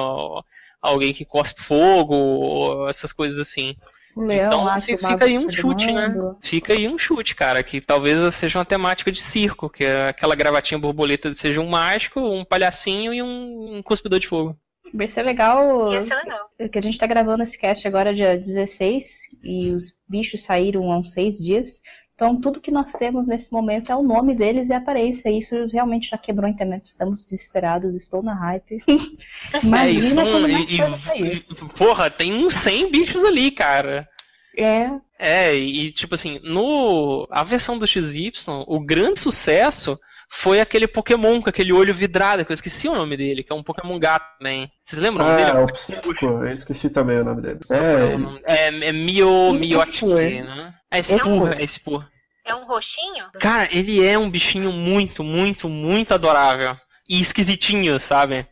Alguém 0.81 1.13
que 1.13 1.23
cospe 1.23 1.61
fogo, 1.61 2.13
ou 2.15 2.89
essas 2.89 3.13
coisas 3.13 3.37
assim. 3.39 3.75
Leão 4.17 4.47
então 4.47 4.63
lá, 4.63 4.79
fi- 4.79 4.97
que 4.97 4.99
o 4.99 5.01
mago 5.01 5.13
fica 5.13 5.25
aí 5.25 5.37
um 5.37 5.49
chute, 5.49 5.91
né? 5.91 6.13
Fica 6.41 6.73
aí 6.73 6.87
um 6.87 6.97
chute, 6.99 7.35
cara, 7.35 7.63
que 7.63 7.79
talvez 7.81 8.35
seja 8.35 8.59
uma 8.59 8.65
temática 8.65 9.11
de 9.11 9.21
circo, 9.21 9.69
que 9.69 9.85
é 9.85 10.09
aquela 10.09 10.35
gravatinha 10.35 10.79
borboleta 10.79 11.33
seja 11.35 11.61
um 11.61 11.69
mágico, 11.69 12.19
um 12.19 12.43
palhacinho 12.43 13.13
e 13.13 13.21
um, 13.21 13.77
um 13.77 13.83
cuspidor 13.83 14.19
de 14.19 14.27
fogo. 14.27 14.57
Vai 14.93 15.07
ser 15.07 15.23
legal 15.23 15.91
Ia 15.91 16.01
ser 16.01 16.15
legal. 16.15 16.49
que 16.71 16.77
a 16.77 16.81
gente 16.81 16.97
tá 16.97 17.07
gravando 17.07 17.41
esse 17.43 17.57
cast 17.57 17.87
agora 17.87 18.13
dia 18.13 18.37
16 18.37 19.05
e 19.43 19.71
os 19.71 19.93
bichos 20.07 20.43
saíram 20.43 20.91
há 20.91 20.97
uns 20.99 21.13
seis 21.13 21.37
dias. 21.37 21.81
Então 22.15 22.39
tudo 22.39 22.61
que 22.61 22.69
nós 22.69 22.93
temos 22.93 23.25
nesse 23.25 23.51
momento 23.51 23.91
é 23.91 23.95
o 23.95 24.03
nome 24.03 24.35
deles 24.35 24.69
e 24.69 24.73
a 24.73 24.77
aparência. 24.77 25.29
E 25.29 25.39
isso 25.39 25.55
realmente 25.67 26.09
já 26.09 26.17
quebrou 26.17 26.45
a 26.47 26.51
internet. 26.51 26.85
Estamos 26.85 27.23
desesperados, 27.25 27.95
estou 27.95 28.21
na 28.21 28.35
hype. 28.35 28.77
Imagina 29.63 30.21
é, 30.21 30.31
quando 30.31 30.47
mais 30.49 30.69
e- 30.69 30.77
coisa 30.77 30.95
e- 30.95 30.99
sair. 30.99 31.45
porra, 31.75 32.09
tem 32.11 32.33
uns 32.33 32.53
100 32.53 32.91
bichos 32.91 33.23
ali, 33.23 33.49
cara. 33.51 34.07
É, 34.55 34.91
É, 35.17 35.55
e 35.55 35.91
tipo 35.91 36.13
assim, 36.13 36.39
no 36.43 37.27
a 37.31 37.43
versão 37.43 37.79
do 37.79 37.87
XY, 37.87 38.31
o 38.67 38.79
grande 38.79 39.19
sucesso 39.19 39.99
foi 40.29 40.59
aquele 40.61 40.87
Pokémon 40.87 41.41
com 41.41 41.49
aquele 41.49 41.71
olho 41.73 41.93
vidrado, 41.93 42.43
que 42.45 42.51
eu 42.51 42.55
esqueci 42.55 42.87
o 42.87 42.95
nome 42.95 43.15
dele, 43.17 43.43
que 43.43 43.51
é 43.51 43.55
um 43.55 43.63
Pokémon 43.63 43.97
gato 43.99 44.25
também. 44.37 44.71
Vocês 44.83 45.01
lembram 45.01 45.25
o 45.25 45.29
nome 45.29 45.41
Ah, 45.43 45.51
dele? 45.51 45.63
o 45.63 45.71
psíquico, 45.71 46.25
eu 46.25 46.53
esqueci 46.53 46.89
também 46.89 47.19
o 47.19 47.23
nome 47.25 47.41
dele. 47.41 47.59
É, 47.69 48.67
É, 48.67 48.87
é 48.89 48.91
Mio, 48.91 49.55
Esse 49.55 49.59
Miotic, 49.59 49.99
por. 49.99 50.15
né? 50.15 50.73
É 50.91 50.99
esse 50.99 51.15
Esse 51.15 51.23
por, 51.23 51.39
por. 51.39 51.59
é 51.59 51.63
esse 51.63 51.79
por. 51.79 52.07
É 52.45 52.53
um 52.55 52.65
roxinho? 52.65 53.25
Cara, 53.39 53.69
ele 53.71 54.05
é 54.05 54.17
um 54.17 54.29
bichinho 54.29 54.71
muito, 54.71 55.23
muito, 55.23 55.69
muito 55.69 56.13
adorável. 56.13 56.75
E 57.07 57.19
esquisitinho, 57.19 57.99
sabe? 57.99 58.45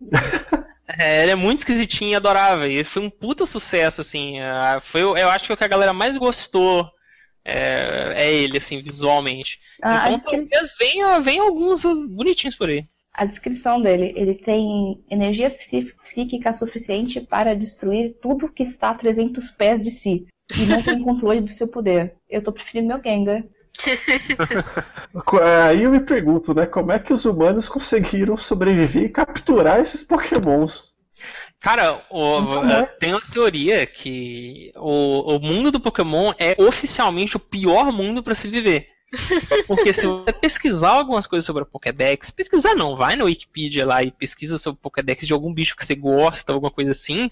É, 0.98 1.22
ele 1.22 1.30
é 1.30 1.34
muito 1.36 1.60
esquisitinho 1.60 2.10
e 2.10 2.14
adorável. 2.16 2.68
E 2.68 2.82
foi 2.82 3.00
um 3.02 3.08
puta 3.08 3.46
sucesso, 3.46 4.00
assim. 4.00 4.40
ah, 4.40 4.80
Foi, 4.82 5.02
eu 5.02 5.30
acho 5.30 5.44
que 5.44 5.52
o 5.52 5.56
que 5.56 5.62
a 5.64 5.68
galera 5.68 5.92
mais 5.92 6.16
gostou 6.16 6.90
é, 7.44 8.12
é 8.16 8.34
ele, 8.34 8.58
assim, 8.58 8.82
visualmente. 8.82 9.58
a, 9.82 10.04
a 10.04 10.10
então 10.12 10.12
descri- 10.12 10.48
talvez 10.48 10.74
venha, 10.78 11.20
venha 11.20 11.42
alguns 11.42 11.82
bonitinhos 11.82 12.54
por 12.56 12.68
aí. 12.68 12.86
a 13.12 13.24
descrição 13.24 13.80
dele, 13.80 14.12
ele 14.16 14.34
tem 14.34 15.04
energia 15.10 15.50
psí- 15.50 15.92
psíquica 16.02 16.52
suficiente 16.54 17.20
para 17.20 17.54
destruir 17.54 18.16
tudo 18.20 18.48
que 18.52 18.62
está 18.62 18.90
a 18.90 18.94
300 18.94 19.50
pés 19.50 19.82
de 19.82 19.90
si. 19.90 20.26
E 20.56 20.66
não 20.66 20.82
tem 20.82 21.00
controle 21.02 21.40
do 21.40 21.50
seu 21.50 21.68
poder. 21.68 22.16
Eu 22.28 22.42
tô 22.42 22.52
preferindo 22.52 22.88
meu 22.88 23.02
Gengar. 23.02 23.44
Aí 25.66 25.82
eu 25.82 25.90
me 25.90 26.00
pergunto, 26.00 26.54
né, 26.54 26.66
como 26.66 26.92
é 26.92 26.98
que 26.98 27.12
os 27.12 27.24
humanos 27.24 27.68
conseguiram 27.68 28.36
sobreviver 28.36 29.04
e 29.04 29.08
capturar 29.08 29.80
esses 29.80 30.02
pokémons? 30.02 30.89
Cara, 31.60 32.04
o- 32.10 32.38
Então, 32.40 32.70
eh, 32.70 32.86
tem 32.98 33.12
uma 33.12 33.20
teoria 33.20 33.86
que 33.86 34.72
o, 34.76 35.36
o 35.36 35.40
mundo 35.40 35.70
do 35.70 35.78
Pokémon 35.80 36.32
é 36.38 36.56
oficialmente 36.58 37.36
o 37.36 37.40
pior 37.40 37.92
mundo 37.92 38.22
pra 38.22 38.34
se 38.34 38.48
viver. 38.48 38.88
Porque 39.66 39.92
se 39.92 40.06
você 40.06 40.32
pesquisar 40.32 40.90
algumas 40.90 41.26
coisas 41.26 41.44
sobre 41.44 41.62
a 41.64 41.66
Pokédex, 41.66 42.30
pesquisar 42.30 42.74
não, 42.74 42.96
vai 42.96 43.16
no 43.16 43.24
Wikipedia 43.26 43.84
lá 43.84 44.02
e 44.02 44.10
pesquisa 44.10 44.56
sobre 44.56 44.78
a 44.80 44.82
Pokédex 44.82 45.26
de 45.26 45.32
algum 45.32 45.52
bicho 45.52 45.76
que 45.76 45.84
você 45.84 45.94
gosta, 45.94 46.52
alguma 46.52 46.70
coisa 46.70 46.92
assim. 46.92 47.30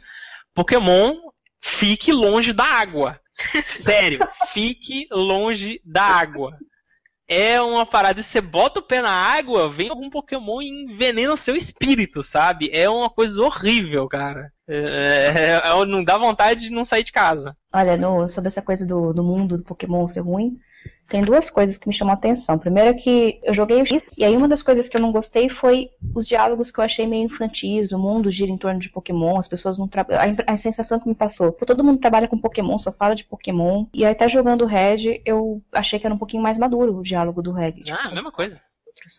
Pokémon, 0.55 1.15
fique 1.61 2.13
longe 2.13 2.53
da 2.53 2.65
água. 2.65 3.21
Sério, 3.75 4.19
fique 4.53 5.07
longe 5.11 5.81
da 5.85 6.03
água. 6.03 6.59
É 7.31 7.61
uma 7.61 7.85
parada, 7.85 8.23
você 8.23 8.41
bota 8.41 8.81
o 8.81 8.83
pé 8.83 9.03
na 9.03 9.11
água, 9.11 9.69
vem 9.69 9.91
algum 9.91 10.09
Pokémon 10.09 10.63
e 10.63 10.69
envenena 10.69 11.33
o 11.33 11.37
seu 11.37 11.55
espírito, 11.55 12.23
sabe? 12.23 12.71
É 12.73 12.89
uma 12.89 13.11
coisa 13.11 13.43
horrível, 13.43 14.09
cara. 14.09 14.51
É, 14.67 15.61
é- 15.65 15.69
é- 15.69 15.85
não 15.87 16.03
dá 16.03 16.17
vontade 16.17 16.63
de 16.63 16.71
não 16.71 16.85
sair 16.87 17.05
de 17.05 17.13
casa. 17.13 17.55
Olha, 17.73 17.97
no- 17.99 18.29
sobre 18.29 18.49
essa 18.49 18.63
coisa 18.63 18.87
do, 18.87 19.13
do 19.13 19.23
mundo 19.23 19.59
do 19.59 19.65
Pokémon 19.65 20.09
ser 20.09 20.21
ruim, 20.21 20.59
tem 21.09 21.23
duas 21.23 21.49
coisas 21.49 21.77
que 21.77 21.89
me 21.89 21.95
chamam 21.95 22.13
a 22.13 22.17
atenção. 22.17 22.59
Primeiro 22.59 22.91
é 22.91 22.95
que 22.95 23.41
eu 23.43 23.55
joguei 23.55 23.81
o 23.81 23.87
X, 23.87 24.03
e 24.17 24.25
aí 24.25 24.37
uma 24.37 24.47
das 24.47 24.63
coisas 24.63 24.89
que 24.89 24.97
eu 24.97 25.01
não 25.01 25.11
gostei 25.11 25.49
foi 25.49 25.91
os 26.15 26.27
diálogos 26.27 26.71
que 26.71 26.79
eu 26.79 26.85
achei 26.85 27.07
meio 27.07 27.25
infantis, 27.25 27.93
o 27.93 27.99
mundo 27.99 28.31
gira 28.31 28.51
em 28.51 28.59
torno 28.59 28.79
de 28.79 28.91
Pokémon, 28.91 29.39
as 29.39 29.49
pessoas 29.49 29.79
não 29.79 29.89
trabalham. 29.89 30.37
A, 30.47 30.53
a 30.53 30.57
sensação 30.57 31.01
que 31.01 31.09
me 31.09 31.15
passou, 31.15 31.53
pô, 31.53 31.65
todo 31.65 31.83
mundo 31.83 31.99
trabalha 31.99 32.29
com 32.29 32.39
Pokémon, 32.39 32.79
só 32.79 32.93
fala 32.93 33.15
de 33.15 33.25
Pokémon, 33.25 33.87
e 33.93 34.05
aí 34.05 34.13
até 34.13 34.29
jogando 34.29 34.63
o 34.63 34.67
Red, 34.67 35.23
eu 35.25 35.63
achei 35.73 35.99
que 35.99 36.07
era 36.07 36.15
um 36.15 36.19
pouquinho 36.19 36.43
mais 36.43 36.59
maduro 36.59 36.99
o 36.99 37.03
diálogo 37.03 37.43
do 37.43 37.53
Red. 37.53 37.73
tipo, 37.73 37.99
Ah, 37.99 38.11
mesma 38.13 38.31
coisa. 38.31 38.61
outros. 38.87 39.15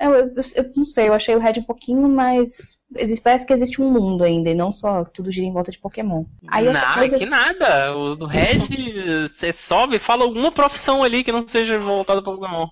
Eu, 0.00 0.14
eu, 0.14 0.32
eu 0.56 0.72
não 0.74 0.86
sei, 0.86 1.08
eu 1.08 1.12
achei 1.14 1.36
o 1.36 1.38
Red 1.38 1.54
um 1.58 1.62
pouquinho 1.62 2.08
mais. 2.08 2.78
parece 3.22 3.46
que 3.46 3.52
existe 3.52 3.82
um 3.82 3.90
mundo 3.90 4.24
ainda, 4.24 4.48
e 4.48 4.54
não 4.54 4.72
só 4.72 5.04
tudo 5.04 5.30
gira 5.30 5.46
em 5.46 5.52
volta 5.52 5.70
de 5.70 5.78
Pokémon. 5.78 6.24
Aí 6.48 6.70
Nada, 6.70 6.94
coisa- 7.00 7.18
que 7.18 7.26
nada. 7.26 7.94
O 7.96 8.24
Red, 8.26 8.60
você 9.28 9.52
sobe 9.52 9.96
e 9.96 10.00
fala 10.00 10.24
alguma 10.24 10.50
profissão 10.50 11.02
ali 11.04 11.22
que 11.22 11.30
não 11.30 11.46
seja 11.46 11.78
voltada 11.78 12.22
para 12.22 12.32
Pokémon. 12.32 12.66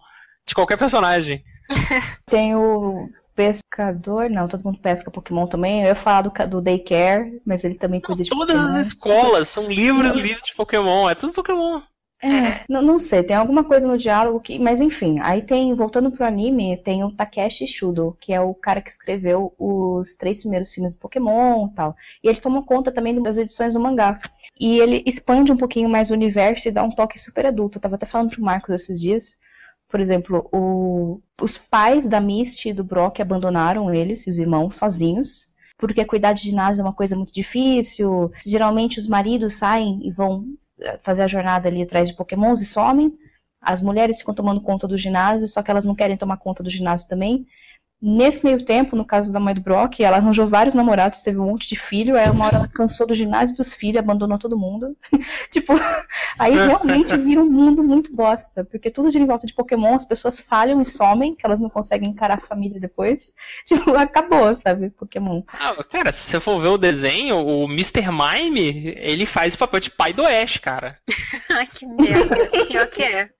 De 0.46 0.54
qualquer 0.54 0.78
personagem. 0.78 1.44
Tem 2.30 2.56
o 2.56 3.06
pescador, 3.36 4.30
não, 4.30 4.48
todo 4.48 4.64
mundo 4.64 4.78
pesca 4.80 5.10
Pokémon 5.10 5.46
também. 5.46 5.82
Eu 5.82 5.88
ia 5.88 5.94
falar 5.94 6.22
do, 6.22 6.32
do 6.48 6.62
Daycare, 6.62 7.40
mas 7.46 7.62
ele 7.62 7.74
também 7.76 8.00
cuida 8.00 8.22
de 8.22 8.30
Todas 8.30 8.56
Pokémon. 8.56 8.68
as 8.70 8.76
escolas 8.86 9.48
são 9.50 9.68
livros 9.68 10.14
livros 10.14 10.42
de 10.48 10.54
Pokémon. 10.56 11.08
É 11.08 11.14
tudo 11.14 11.34
Pokémon. 11.34 11.82
É, 12.20 12.64
não, 12.68 12.82
não 12.82 12.98
sei, 12.98 13.22
tem 13.22 13.36
alguma 13.36 13.62
coisa 13.62 13.86
no 13.86 13.96
diálogo 13.96 14.40
que. 14.40 14.58
Mas 14.58 14.80
enfim, 14.80 15.20
aí 15.20 15.40
tem, 15.42 15.72
voltando 15.74 16.10
pro 16.10 16.24
anime, 16.24 16.76
tem 16.78 17.04
o 17.04 17.12
Takeshi 17.14 17.66
Shudo, 17.66 18.16
que 18.20 18.32
é 18.32 18.40
o 18.40 18.52
cara 18.54 18.82
que 18.82 18.90
escreveu 18.90 19.54
os 19.56 20.16
três 20.16 20.40
primeiros 20.40 20.72
filmes 20.74 20.94
do 20.96 21.00
Pokémon 21.00 21.68
e 21.68 21.74
tal. 21.74 21.94
E 22.22 22.28
ele 22.28 22.40
toma 22.40 22.64
conta 22.64 22.90
também 22.90 23.20
das 23.22 23.36
edições 23.38 23.74
do 23.74 23.80
mangá. 23.80 24.20
E 24.58 24.80
ele 24.80 25.02
expande 25.06 25.52
um 25.52 25.56
pouquinho 25.56 25.88
mais 25.88 26.10
o 26.10 26.14
universo 26.14 26.66
e 26.68 26.72
dá 26.72 26.82
um 26.82 26.90
toque 26.90 27.20
super 27.20 27.46
adulto. 27.46 27.78
Eu 27.78 27.82
tava 27.82 27.94
até 27.94 28.06
falando 28.06 28.30
pro 28.30 28.42
Marcos 28.42 28.74
esses 28.74 29.00
dias. 29.00 29.36
Por 29.88 30.00
exemplo, 30.00 30.48
o- 30.52 31.20
os 31.40 31.56
pais 31.56 32.06
da 32.06 32.20
Misty 32.20 32.70
e 32.70 32.72
do 32.74 32.82
Brock 32.84 33.20
abandonaram 33.20 33.94
eles, 33.94 34.26
os 34.26 34.38
irmãos, 34.38 34.76
sozinhos. 34.76 35.46
Porque 35.78 36.04
cuidar 36.04 36.32
de 36.32 36.42
ginásio 36.42 36.82
é 36.82 36.84
uma 36.84 36.92
coisa 36.92 37.14
muito 37.16 37.32
difícil. 37.32 38.32
Geralmente 38.44 38.98
os 38.98 39.06
maridos 39.06 39.54
saem 39.54 40.00
e 40.04 40.10
vão 40.10 40.44
fazer 41.02 41.22
a 41.22 41.28
jornada 41.28 41.68
ali 41.68 41.82
atrás 41.82 42.08
de 42.08 42.16
pokémons 42.16 42.60
e 42.60 42.66
somem. 42.66 43.16
As 43.60 43.82
mulheres 43.82 44.18
ficam 44.18 44.34
tomando 44.34 44.60
conta 44.60 44.86
do 44.86 44.96
ginásio, 44.96 45.48
só 45.48 45.62
que 45.62 45.70
elas 45.70 45.84
não 45.84 45.94
querem 45.94 46.16
tomar 46.16 46.36
conta 46.36 46.62
do 46.62 46.70
ginásio 46.70 47.08
também. 47.08 47.46
Nesse 48.00 48.44
meio 48.44 48.64
tempo, 48.64 48.94
no 48.94 49.04
caso 49.04 49.32
da 49.32 49.40
mãe 49.40 49.52
do 49.52 49.60
Brock, 49.60 49.98
ela 49.98 50.18
arranjou 50.18 50.46
vários 50.46 50.72
namorados, 50.72 51.20
teve 51.20 51.36
um 51.36 51.46
monte 51.46 51.68
de 51.68 51.74
filho, 51.74 52.16
aí 52.16 52.30
uma 52.30 52.46
hora 52.46 52.56
ela 52.58 52.68
cansou 52.68 53.08
do 53.08 53.14
ginásio 53.14 53.56
dos 53.56 53.74
filhos, 53.74 53.98
abandonou 53.98 54.38
todo 54.38 54.56
mundo. 54.56 54.96
tipo, 55.50 55.72
aí 56.38 56.54
realmente 56.54 57.16
vira 57.16 57.42
um 57.42 57.50
mundo 57.50 57.82
muito 57.82 58.14
bosta, 58.14 58.64
porque 58.64 58.88
tudo 58.88 59.10
gira 59.10 59.24
em 59.24 59.26
volta 59.26 59.48
de 59.48 59.52
Pokémon, 59.52 59.96
as 59.96 60.04
pessoas 60.04 60.38
falham 60.38 60.80
e 60.80 60.86
somem, 60.86 61.34
que 61.34 61.44
elas 61.44 61.60
não 61.60 61.68
conseguem 61.68 62.10
encarar 62.10 62.38
a 62.38 62.46
família 62.46 62.80
depois. 62.80 63.34
Tipo, 63.66 63.94
acabou, 63.96 64.56
sabe, 64.56 64.90
Pokémon. 64.90 65.42
Ah, 65.52 65.82
cara, 65.84 66.12
se 66.12 66.30
você 66.30 66.40
for 66.40 66.60
ver 66.60 66.68
o 66.68 66.78
desenho, 66.78 67.36
o 67.36 67.64
Mr. 67.64 68.10
Mime, 68.10 68.94
ele 68.96 69.26
faz 69.26 69.54
o 69.54 69.58
papel 69.58 69.80
de 69.80 69.90
pai 69.90 70.12
do 70.12 70.22
Oeste, 70.22 70.60
cara. 70.60 70.96
Ai, 71.50 71.66
que 71.66 71.84
merda. 71.84 72.46
Pior 72.66 72.86
que 72.86 73.02
é. 73.02 73.30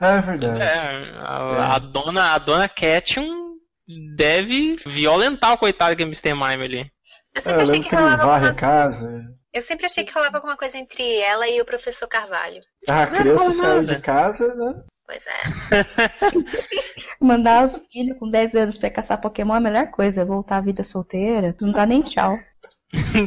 É 0.00 0.20
verdade. 0.20 0.60
É, 0.60 1.18
a, 1.20 1.74
a 1.74 1.78
dona, 1.78 2.34
a 2.34 2.38
dona 2.38 2.68
Catchum 2.68 3.47
deve 4.16 4.76
violentar 4.86 5.52
o 5.52 5.58
coitado 5.58 5.96
que 5.96 6.02
é 6.02 6.06
Mr. 6.06 6.34
Mime 6.34 6.64
ali. 6.64 6.92
Eu 7.34 7.40
sempre 7.40 7.60
É, 7.60 7.62
achei 7.62 7.72
lembro 7.74 7.88
que 7.88 7.88
que 7.88 7.94
ele 7.94 8.02
rolava 8.10 8.34
alguma... 8.34 8.54
casa. 8.54 9.24
Eu 9.52 9.62
sempre 9.62 9.86
achei 9.86 10.04
que 10.04 10.12
rolava 10.12 10.36
alguma 10.36 10.56
coisa 10.56 10.76
entre 10.78 11.16
ela 11.20 11.48
e 11.48 11.60
o 11.60 11.64
professor 11.64 12.06
Carvalho. 12.06 12.60
Ah, 12.88 13.04
a 13.04 13.06
Não 13.10 13.18
criança 13.18 13.52
saiu 13.54 13.84
de 13.84 13.98
casa, 14.00 14.54
né? 14.54 14.74
Pois 15.06 15.24
é. 15.26 15.40
Mandar 17.20 17.64
os 17.64 17.80
filhos 17.90 18.18
com 18.18 18.28
10 18.28 18.54
anos 18.54 18.76
pra 18.78 18.90
caçar 18.90 19.20
Pokémon 19.20 19.54
é 19.54 19.56
a 19.56 19.60
melhor 19.60 19.86
coisa. 19.90 20.24
Voltar 20.24 20.58
à 20.58 20.60
vida 20.60 20.84
solteira, 20.84 21.56
não 21.60 21.72
dá 21.72 21.86
nem 21.86 22.02
tchau. 22.02 22.38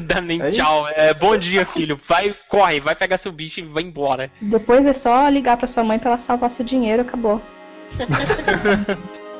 Dá 0.05 0.21
nem 0.21 0.41
É 0.41 0.51
tchau. 0.51 0.87
É, 0.89 1.13
bom 1.13 1.35
dia, 1.37 1.65
filho. 1.65 1.99
Vai, 2.07 2.35
corre, 2.49 2.79
vai 2.79 2.95
pegar 2.95 3.17
seu 3.17 3.31
bicho 3.31 3.59
e 3.59 3.63
vai 3.63 3.83
embora. 3.83 4.31
Depois 4.41 4.85
é 4.85 4.93
só 4.93 5.27
ligar 5.27 5.57
pra 5.57 5.67
sua 5.67 5.83
mãe 5.83 5.97
pra 5.97 6.11
ela 6.11 6.19
salvar 6.19 6.51
seu 6.51 6.63
dinheiro, 6.65 7.01
acabou. 7.01 7.41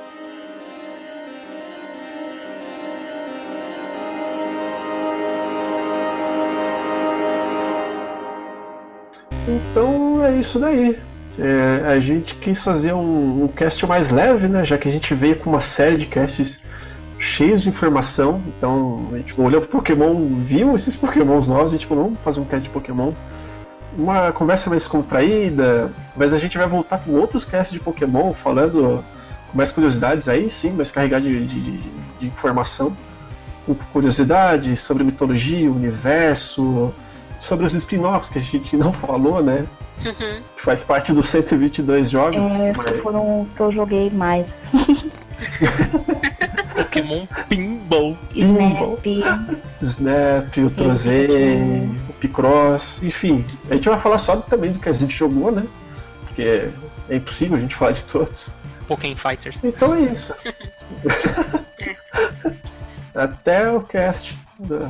Então 9.69 10.23
é 10.25 10.35
isso 10.35 10.59
daí. 10.59 10.97
É, 11.39 11.83
a 11.87 11.99
gente 11.99 12.35
quis 12.35 12.61
fazer 12.61 12.93
um, 12.93 13.43
um 13.43 13.47
cast 13.47 13.85
mais 13.85 14.09
leve, 14.11 14.47
né? 14.47 14.65
Já 14.65 14.77
que 14.77 14.87
a 14.87 14.91
gente 14.91 15.13
veio 15.13 15.35
com 15.37 15.49
uma 15.49 15.61
série 15.61 15.97
de 15.97 16.05
casts 16.07 16.61
cheios 17.17 17.61
de 17.61 17.69
informação. 17.69 18.41
Então 18.47 19.07
a 19.13 19.17
gente 19.17 19.39
olhou 19.39 19.61
pro 19.61 19.79
Pokémon, 19.79 20.13
viu 20.43 20.75
esses 20.75 20.95
Pokémons 20.95 21.47
novos, 21.47 21.69
a 21.71 21.75
gente 21.77 21.87
falou, 21.87 22.05
vamos 22.05 22.19
fazer 22.19 22.39
um 22.39 22.45
cast 22.45 22.63
de 22.63 22.69
Pokémon. 22.69 23.11
Uma 23.97 24.31
conversa 24.31 24.69
mais 24.69 24.87
contraída, 24.87 25.91
mas 26.15 26.33
a 26.33 26.37
gente 26.39 26.57
vai 26.57 26.67
voltar 26.67 26.99
com 26.99 27.11
outros 27.13 27.43
casts 27.43 27.73
de 27.73 27.79
Pokémon, 27.79 28.33
falando 28.33 29.03
com 29.51 29.57
mais 29.57 29.69
curiosidades 29.69 30.29
aí, 30.29 30.49
sim, 30.49 30.71
mais 30.71 30.91
carregado 30.91 31.25
de- 31.25 31.45
de- 31.45 31.77
de 32.19 32.25
informação. 32.25 32.95
Com 33.65 33.75
curiosidades 33.93 34.79
sobre 34.79 35.03
mitologia, 35.03 35.69
universo, 35.69 36.93
sobre 37.41 37.65
os 37.65 37.73
spin-offs 37.73 38.29
que 38.29 38.39
a 38.39 38.41
gente 38.41 38.77
não 38.77 38.93
falou, 38.93 39.43
né? 39.43 39.65
Uhum. 40.03 40.41
que 40.57 40.63
faz 40.63 40.81
parte 40.81 41.13
dos 41.13 41.27
122 41.29 42.09
jogos. 42.09 42.43
É, 42.43 42.73
mas- 42.75 43.01
foram 43.01 43.41
os 43.41 43.53
que 43.53 43.59
eu 43.59 43.71
joguei 43.71 44.09
mais. 44.09 44.63
Pokémon 46.75 47.25
Pinball. 47.47 48.17
Snap, 48.33 49.05
Snap, 49.81 50.57
o 50.57 50.69
Trozei, 50.71 51.61
o 52.09 52.13
Picross, 52.13 53.01
enfim. 53.03 53.45
A 53.69 53.75
gente 53.75 53.89
vai 53.89 53.99
falar 53.99 54.17
só 54.17 54.37
também 54.37 54.71
do 54.71 54.79
que 54.79 54.89
a 54.89 54.93
gente 54.93 55.15
jogou, 55.15 55.51
né? 55.51 55.65
Porque 56.25 56.67
é 57.09 57.15
impossível 57.15 57.57
a 57.57 57.59
gente 57.59 57.75
falar 57.75 57.91
de 57.91 58.03
todos. 58.03 58.49
Pokémon 58.87 59.15
Fighters. 59.15 59.57
Então 59.63 59.93
é 59.95 60.01
isso. 60.01 60.33
Até 63.13 63.69
o 63.69 63.81
cast. 63.81 64.37
do 64.59 64.87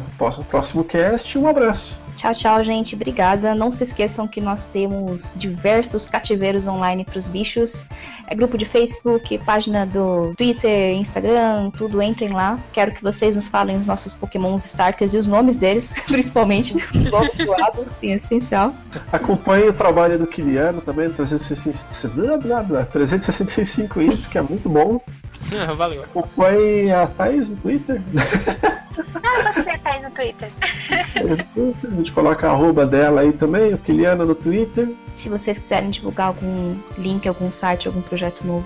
próximo 0.49 0.83
cast, 0.83 1.37
um 1.37 1.47
abraço. 1.47 1.99
Tchau, 2.15 2.33
tchau, 2.33 2.63
gente. 2.63 2.95
Obrigada. 2.95 3.55
Não 3.55 3.71
se 3.71 3.83
esqueçam 3.83 4.27
que 4.27 4.39
nós 4.39 4.65
temos 4.67 5.33
diversos 5.35 6.05
cativeiros 6.05 6.67
online 6.67 7.03
para 7.05 7.17
os 7.17 7.27
bichos. 7.27 7.83
É 8.27 8.35
grupo 8.35 8.57
de 8.57 8.65
Facebook, 8.65 9.37
página 9.39 9.85
do 9.85 10.33
Twitter, 10.35 10.93
Instagram, 10.95 11.71
tudo. 11.71 12.01
Entrem 12.01 12.31
lá. 12.31 12.59
Quero 12.71 12.93
que 12.93 13.01
vocês 13.01 13.35
nos 13.35 13.47
falem 13.47 13.77
os 13.77 13.85
nossos 13.85 14.13
Pokémons 14.13 14.65
starters 14.65 15.13
e 15.13 15.17
os 15.17 15.27
nomes 15.27 15.57
deles, 15.57 15.95
principalmente. 16.07 16.73
Nomes 17.09 17.35
doados, 17.37 17.87
sim, 17.99 18.11
é 18.11 18.15
essencial. 18.15 18.73
Acompanhe 19.11 19.69
o 19.69 19.73
trabalho 19.73 20.17
do 20.17 20.27
Kiliano 20.27 20.81
também, 20.81 21.09
365, 21.09 22.15
blá, 22.15 22.37
blá, 22.37 22.63
blá, 22.63 22.85
365 22.85 24.01
índices, 24.01 24.27
que 24.27 24.37
é 24.37 24.41
muito 24.41 24.69
bom. 24.69 25.01
Valeu. 25.75 26.03
Acompanhe 26.03 26.91
a 26.91 27.07
Thais 27.07 27.49
no 27.49 27.55
Twitter. 27.57 28.01
Ah, 28.17 29.43
pode 29.43 29.63
ser 29.63 29.71
a 29.71 29.77
Thais 29.79 30.03
no 30.05 30.11
Twitter. 30.11 30.49
A 31.91 31.95
gente 31.95 32.11
coloca 32.11 32.47
a 32.47 32.51
arroba 32.51 32.85
dela 32.85 33.21
aí 33.21 33.31
também, 33.33 33.73
o 33.73 33.77
Kiliano 33.77 34.25
no 34.25 34.35
Twitter. 34.35 34.89
Se 35.15 35.29
vocês 35.29 35.57
quiserem 35.57 35.89
divulgar 35.89 36.27
algum 36.27 36.75
link, 36.97 37.27
algum 37.27 37.51
site, 37.51 37.87
algum 37.87 38.01
projeto 38.01 38.45
novo, 38.45 38.65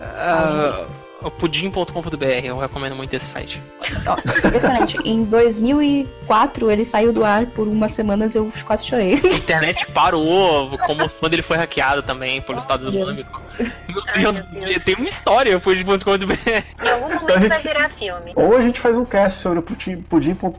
Ah, 0.00 0.84
o 1.22 1.30
pudim.com.br, 1.30 2.24
eu 2.44 2.58
recomendo 2.58 2.96
muito 2.96 3.14
esse 3.14 3.26
site. 3.26 3.60
Ó, 4.06 4.16
excelente. 4.56 4.98
Em 5.04 5.24
2004 5.24 6.70
ele 6.70 6.84
saiu 6.84 7.12
do 7.12 7.24
ar 7.24 7.46
por 7.46 7.68
umas 7.68 7.92
semanas, 7.92 8.34
eu 8.34 8.52
quase 8.66 8.86
chorei. 8.86 9.14
A 9.14 9.36
internet 9.36 9.86
parou, 9.92 10.76
como 10.78 11.08
quando 11.08 11.32
ele 11.34 11.42
foi 11.42 11.56
hackeado 11.56 12.02
também 12.02 12.40
pelo 12.42 12.58
Estado 12.58 12.90
Deus. 12.90 12.94
Islâmico. 13.02 13.40
Meu 13.58 14.02
Ai, 14.08 14.22
Deus, 14.22 14.36
meu 14.50 14.64
Deus. 14.66 14.84
tem 14.84 14.94
uma 14.96 15.08
história, 15.08 15.58
pudim.com.br. 15.60 16.84
Em 16.84 16.88
algum 16.90 17.14
momento 17.14 17.48
vai 17.48 17.62
virar 17.62 17.88
filme. 17.90 18.32
Ou 18.36 18.56
a 18.56 18.62
gente 18.62 18.80
faz 18.80 18.96
um 18.96 19.04
cast 19.04 19.40
sobre 19.42 19.58
o 19.58 19.62
pudim- 19.62 20.02
pudim.com.br. 20.02 20.58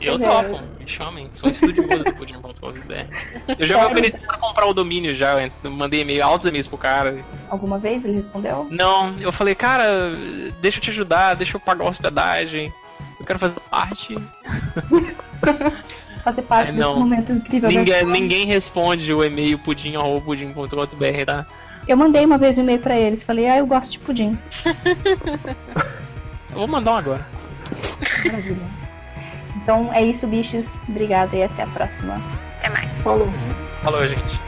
Eu 0.00 0.18
topo, 0.18 0.60
me 0.78 0.86
chamem, 0.88 1.30
sou 1.32 1.50
estudioso 1.50 2.04
do 2.04 2.12
pudim.com.br. 2.14 3.54
Eu 3.58 3.66
já 3.66 3.78
me 3.78 3.86
ofereci 3.92 4.26
pra 4.26 4.36
comprar 4.38 4.66
o 4.66 4.74
domínio 4.74 5.14
já, 5.14 5.40
eu 5.62 5.70
mandei 5.70 6.00
e-mail, 6.00 6.24
altos 6.24 6.46
e-mails 6.46 6.66
pro 6.66 6.78
cara. 6.78 7.18
Alguma 7.48 7.78
vez 7.78 8.04
ele 8.04 8.16
respondeu? 8.16 8.66
Não, 8.70 9.14
eu 9.20 9.32
falei, 9.32 9.54
cara, 9.54 10.10
deixa 10.60 10.78
eu 10.78 10.82
te 10.82 10.90
ajudar, 10.90 11.34
deixa 11.34 11.56
eu 11.56 11.60
pagar 11.60 11.84
a 11.84 11.88
hospedagem. 11.88 12.72
Eu 13.18 13.26
quero 13.26 13.38
fazer 13.38 13.54
parte. 13.70 14.16
Fazer 16.22 16.42
parte 16.42 16.70
Ai, 16.70 16.76
desse 16.76 16.88
momento 16.88 17.32
incrível 17.32 17.70
Ninguém, 17.70 18.04
ninguém 18.04 18.46
responde 18.46 19.12
o 19.12 19.24
e-mail 19.24 19.58
pudim.pudim.br, 19.58 21.24
tá? 21.26 21.46
Eu 21.88 21.96
mandei 21.96 22.24
uma 22.24 22.38
vez 22.38 22.58
um 22.58 22.62
e-mail 22.62 22.78
pra 22.78 22.96
eles, 22.96 23.22
falei, 23.22 23.48
ah, 23.48 23.58
eu 23.58 23.66
gosto 23.66 23.90
de 23.92 23.98
pudim. 23.98 24.38
Eu 26.50 26.58
vou 26.58 26.66
mandar 26.66 26.94
um 26.94 26.96
agora. 26.96 27.26
Maravilha. 28.24 28.58
Então 29.56 29.88
é 29.92 30.04
isso, 30.04 30.26
bichos. 30.26 30.76
Obrigada 30.88 31.36
e 31.36 31.44
até 31.44 31.62
a 31.62 31.66
próxima. 31.68 32.20
Até 32.58 32.68
mais. 32.70 32.90
Falou. 33.02 33.28
Falou, 33.82 34.06
gente. 34.06 34.40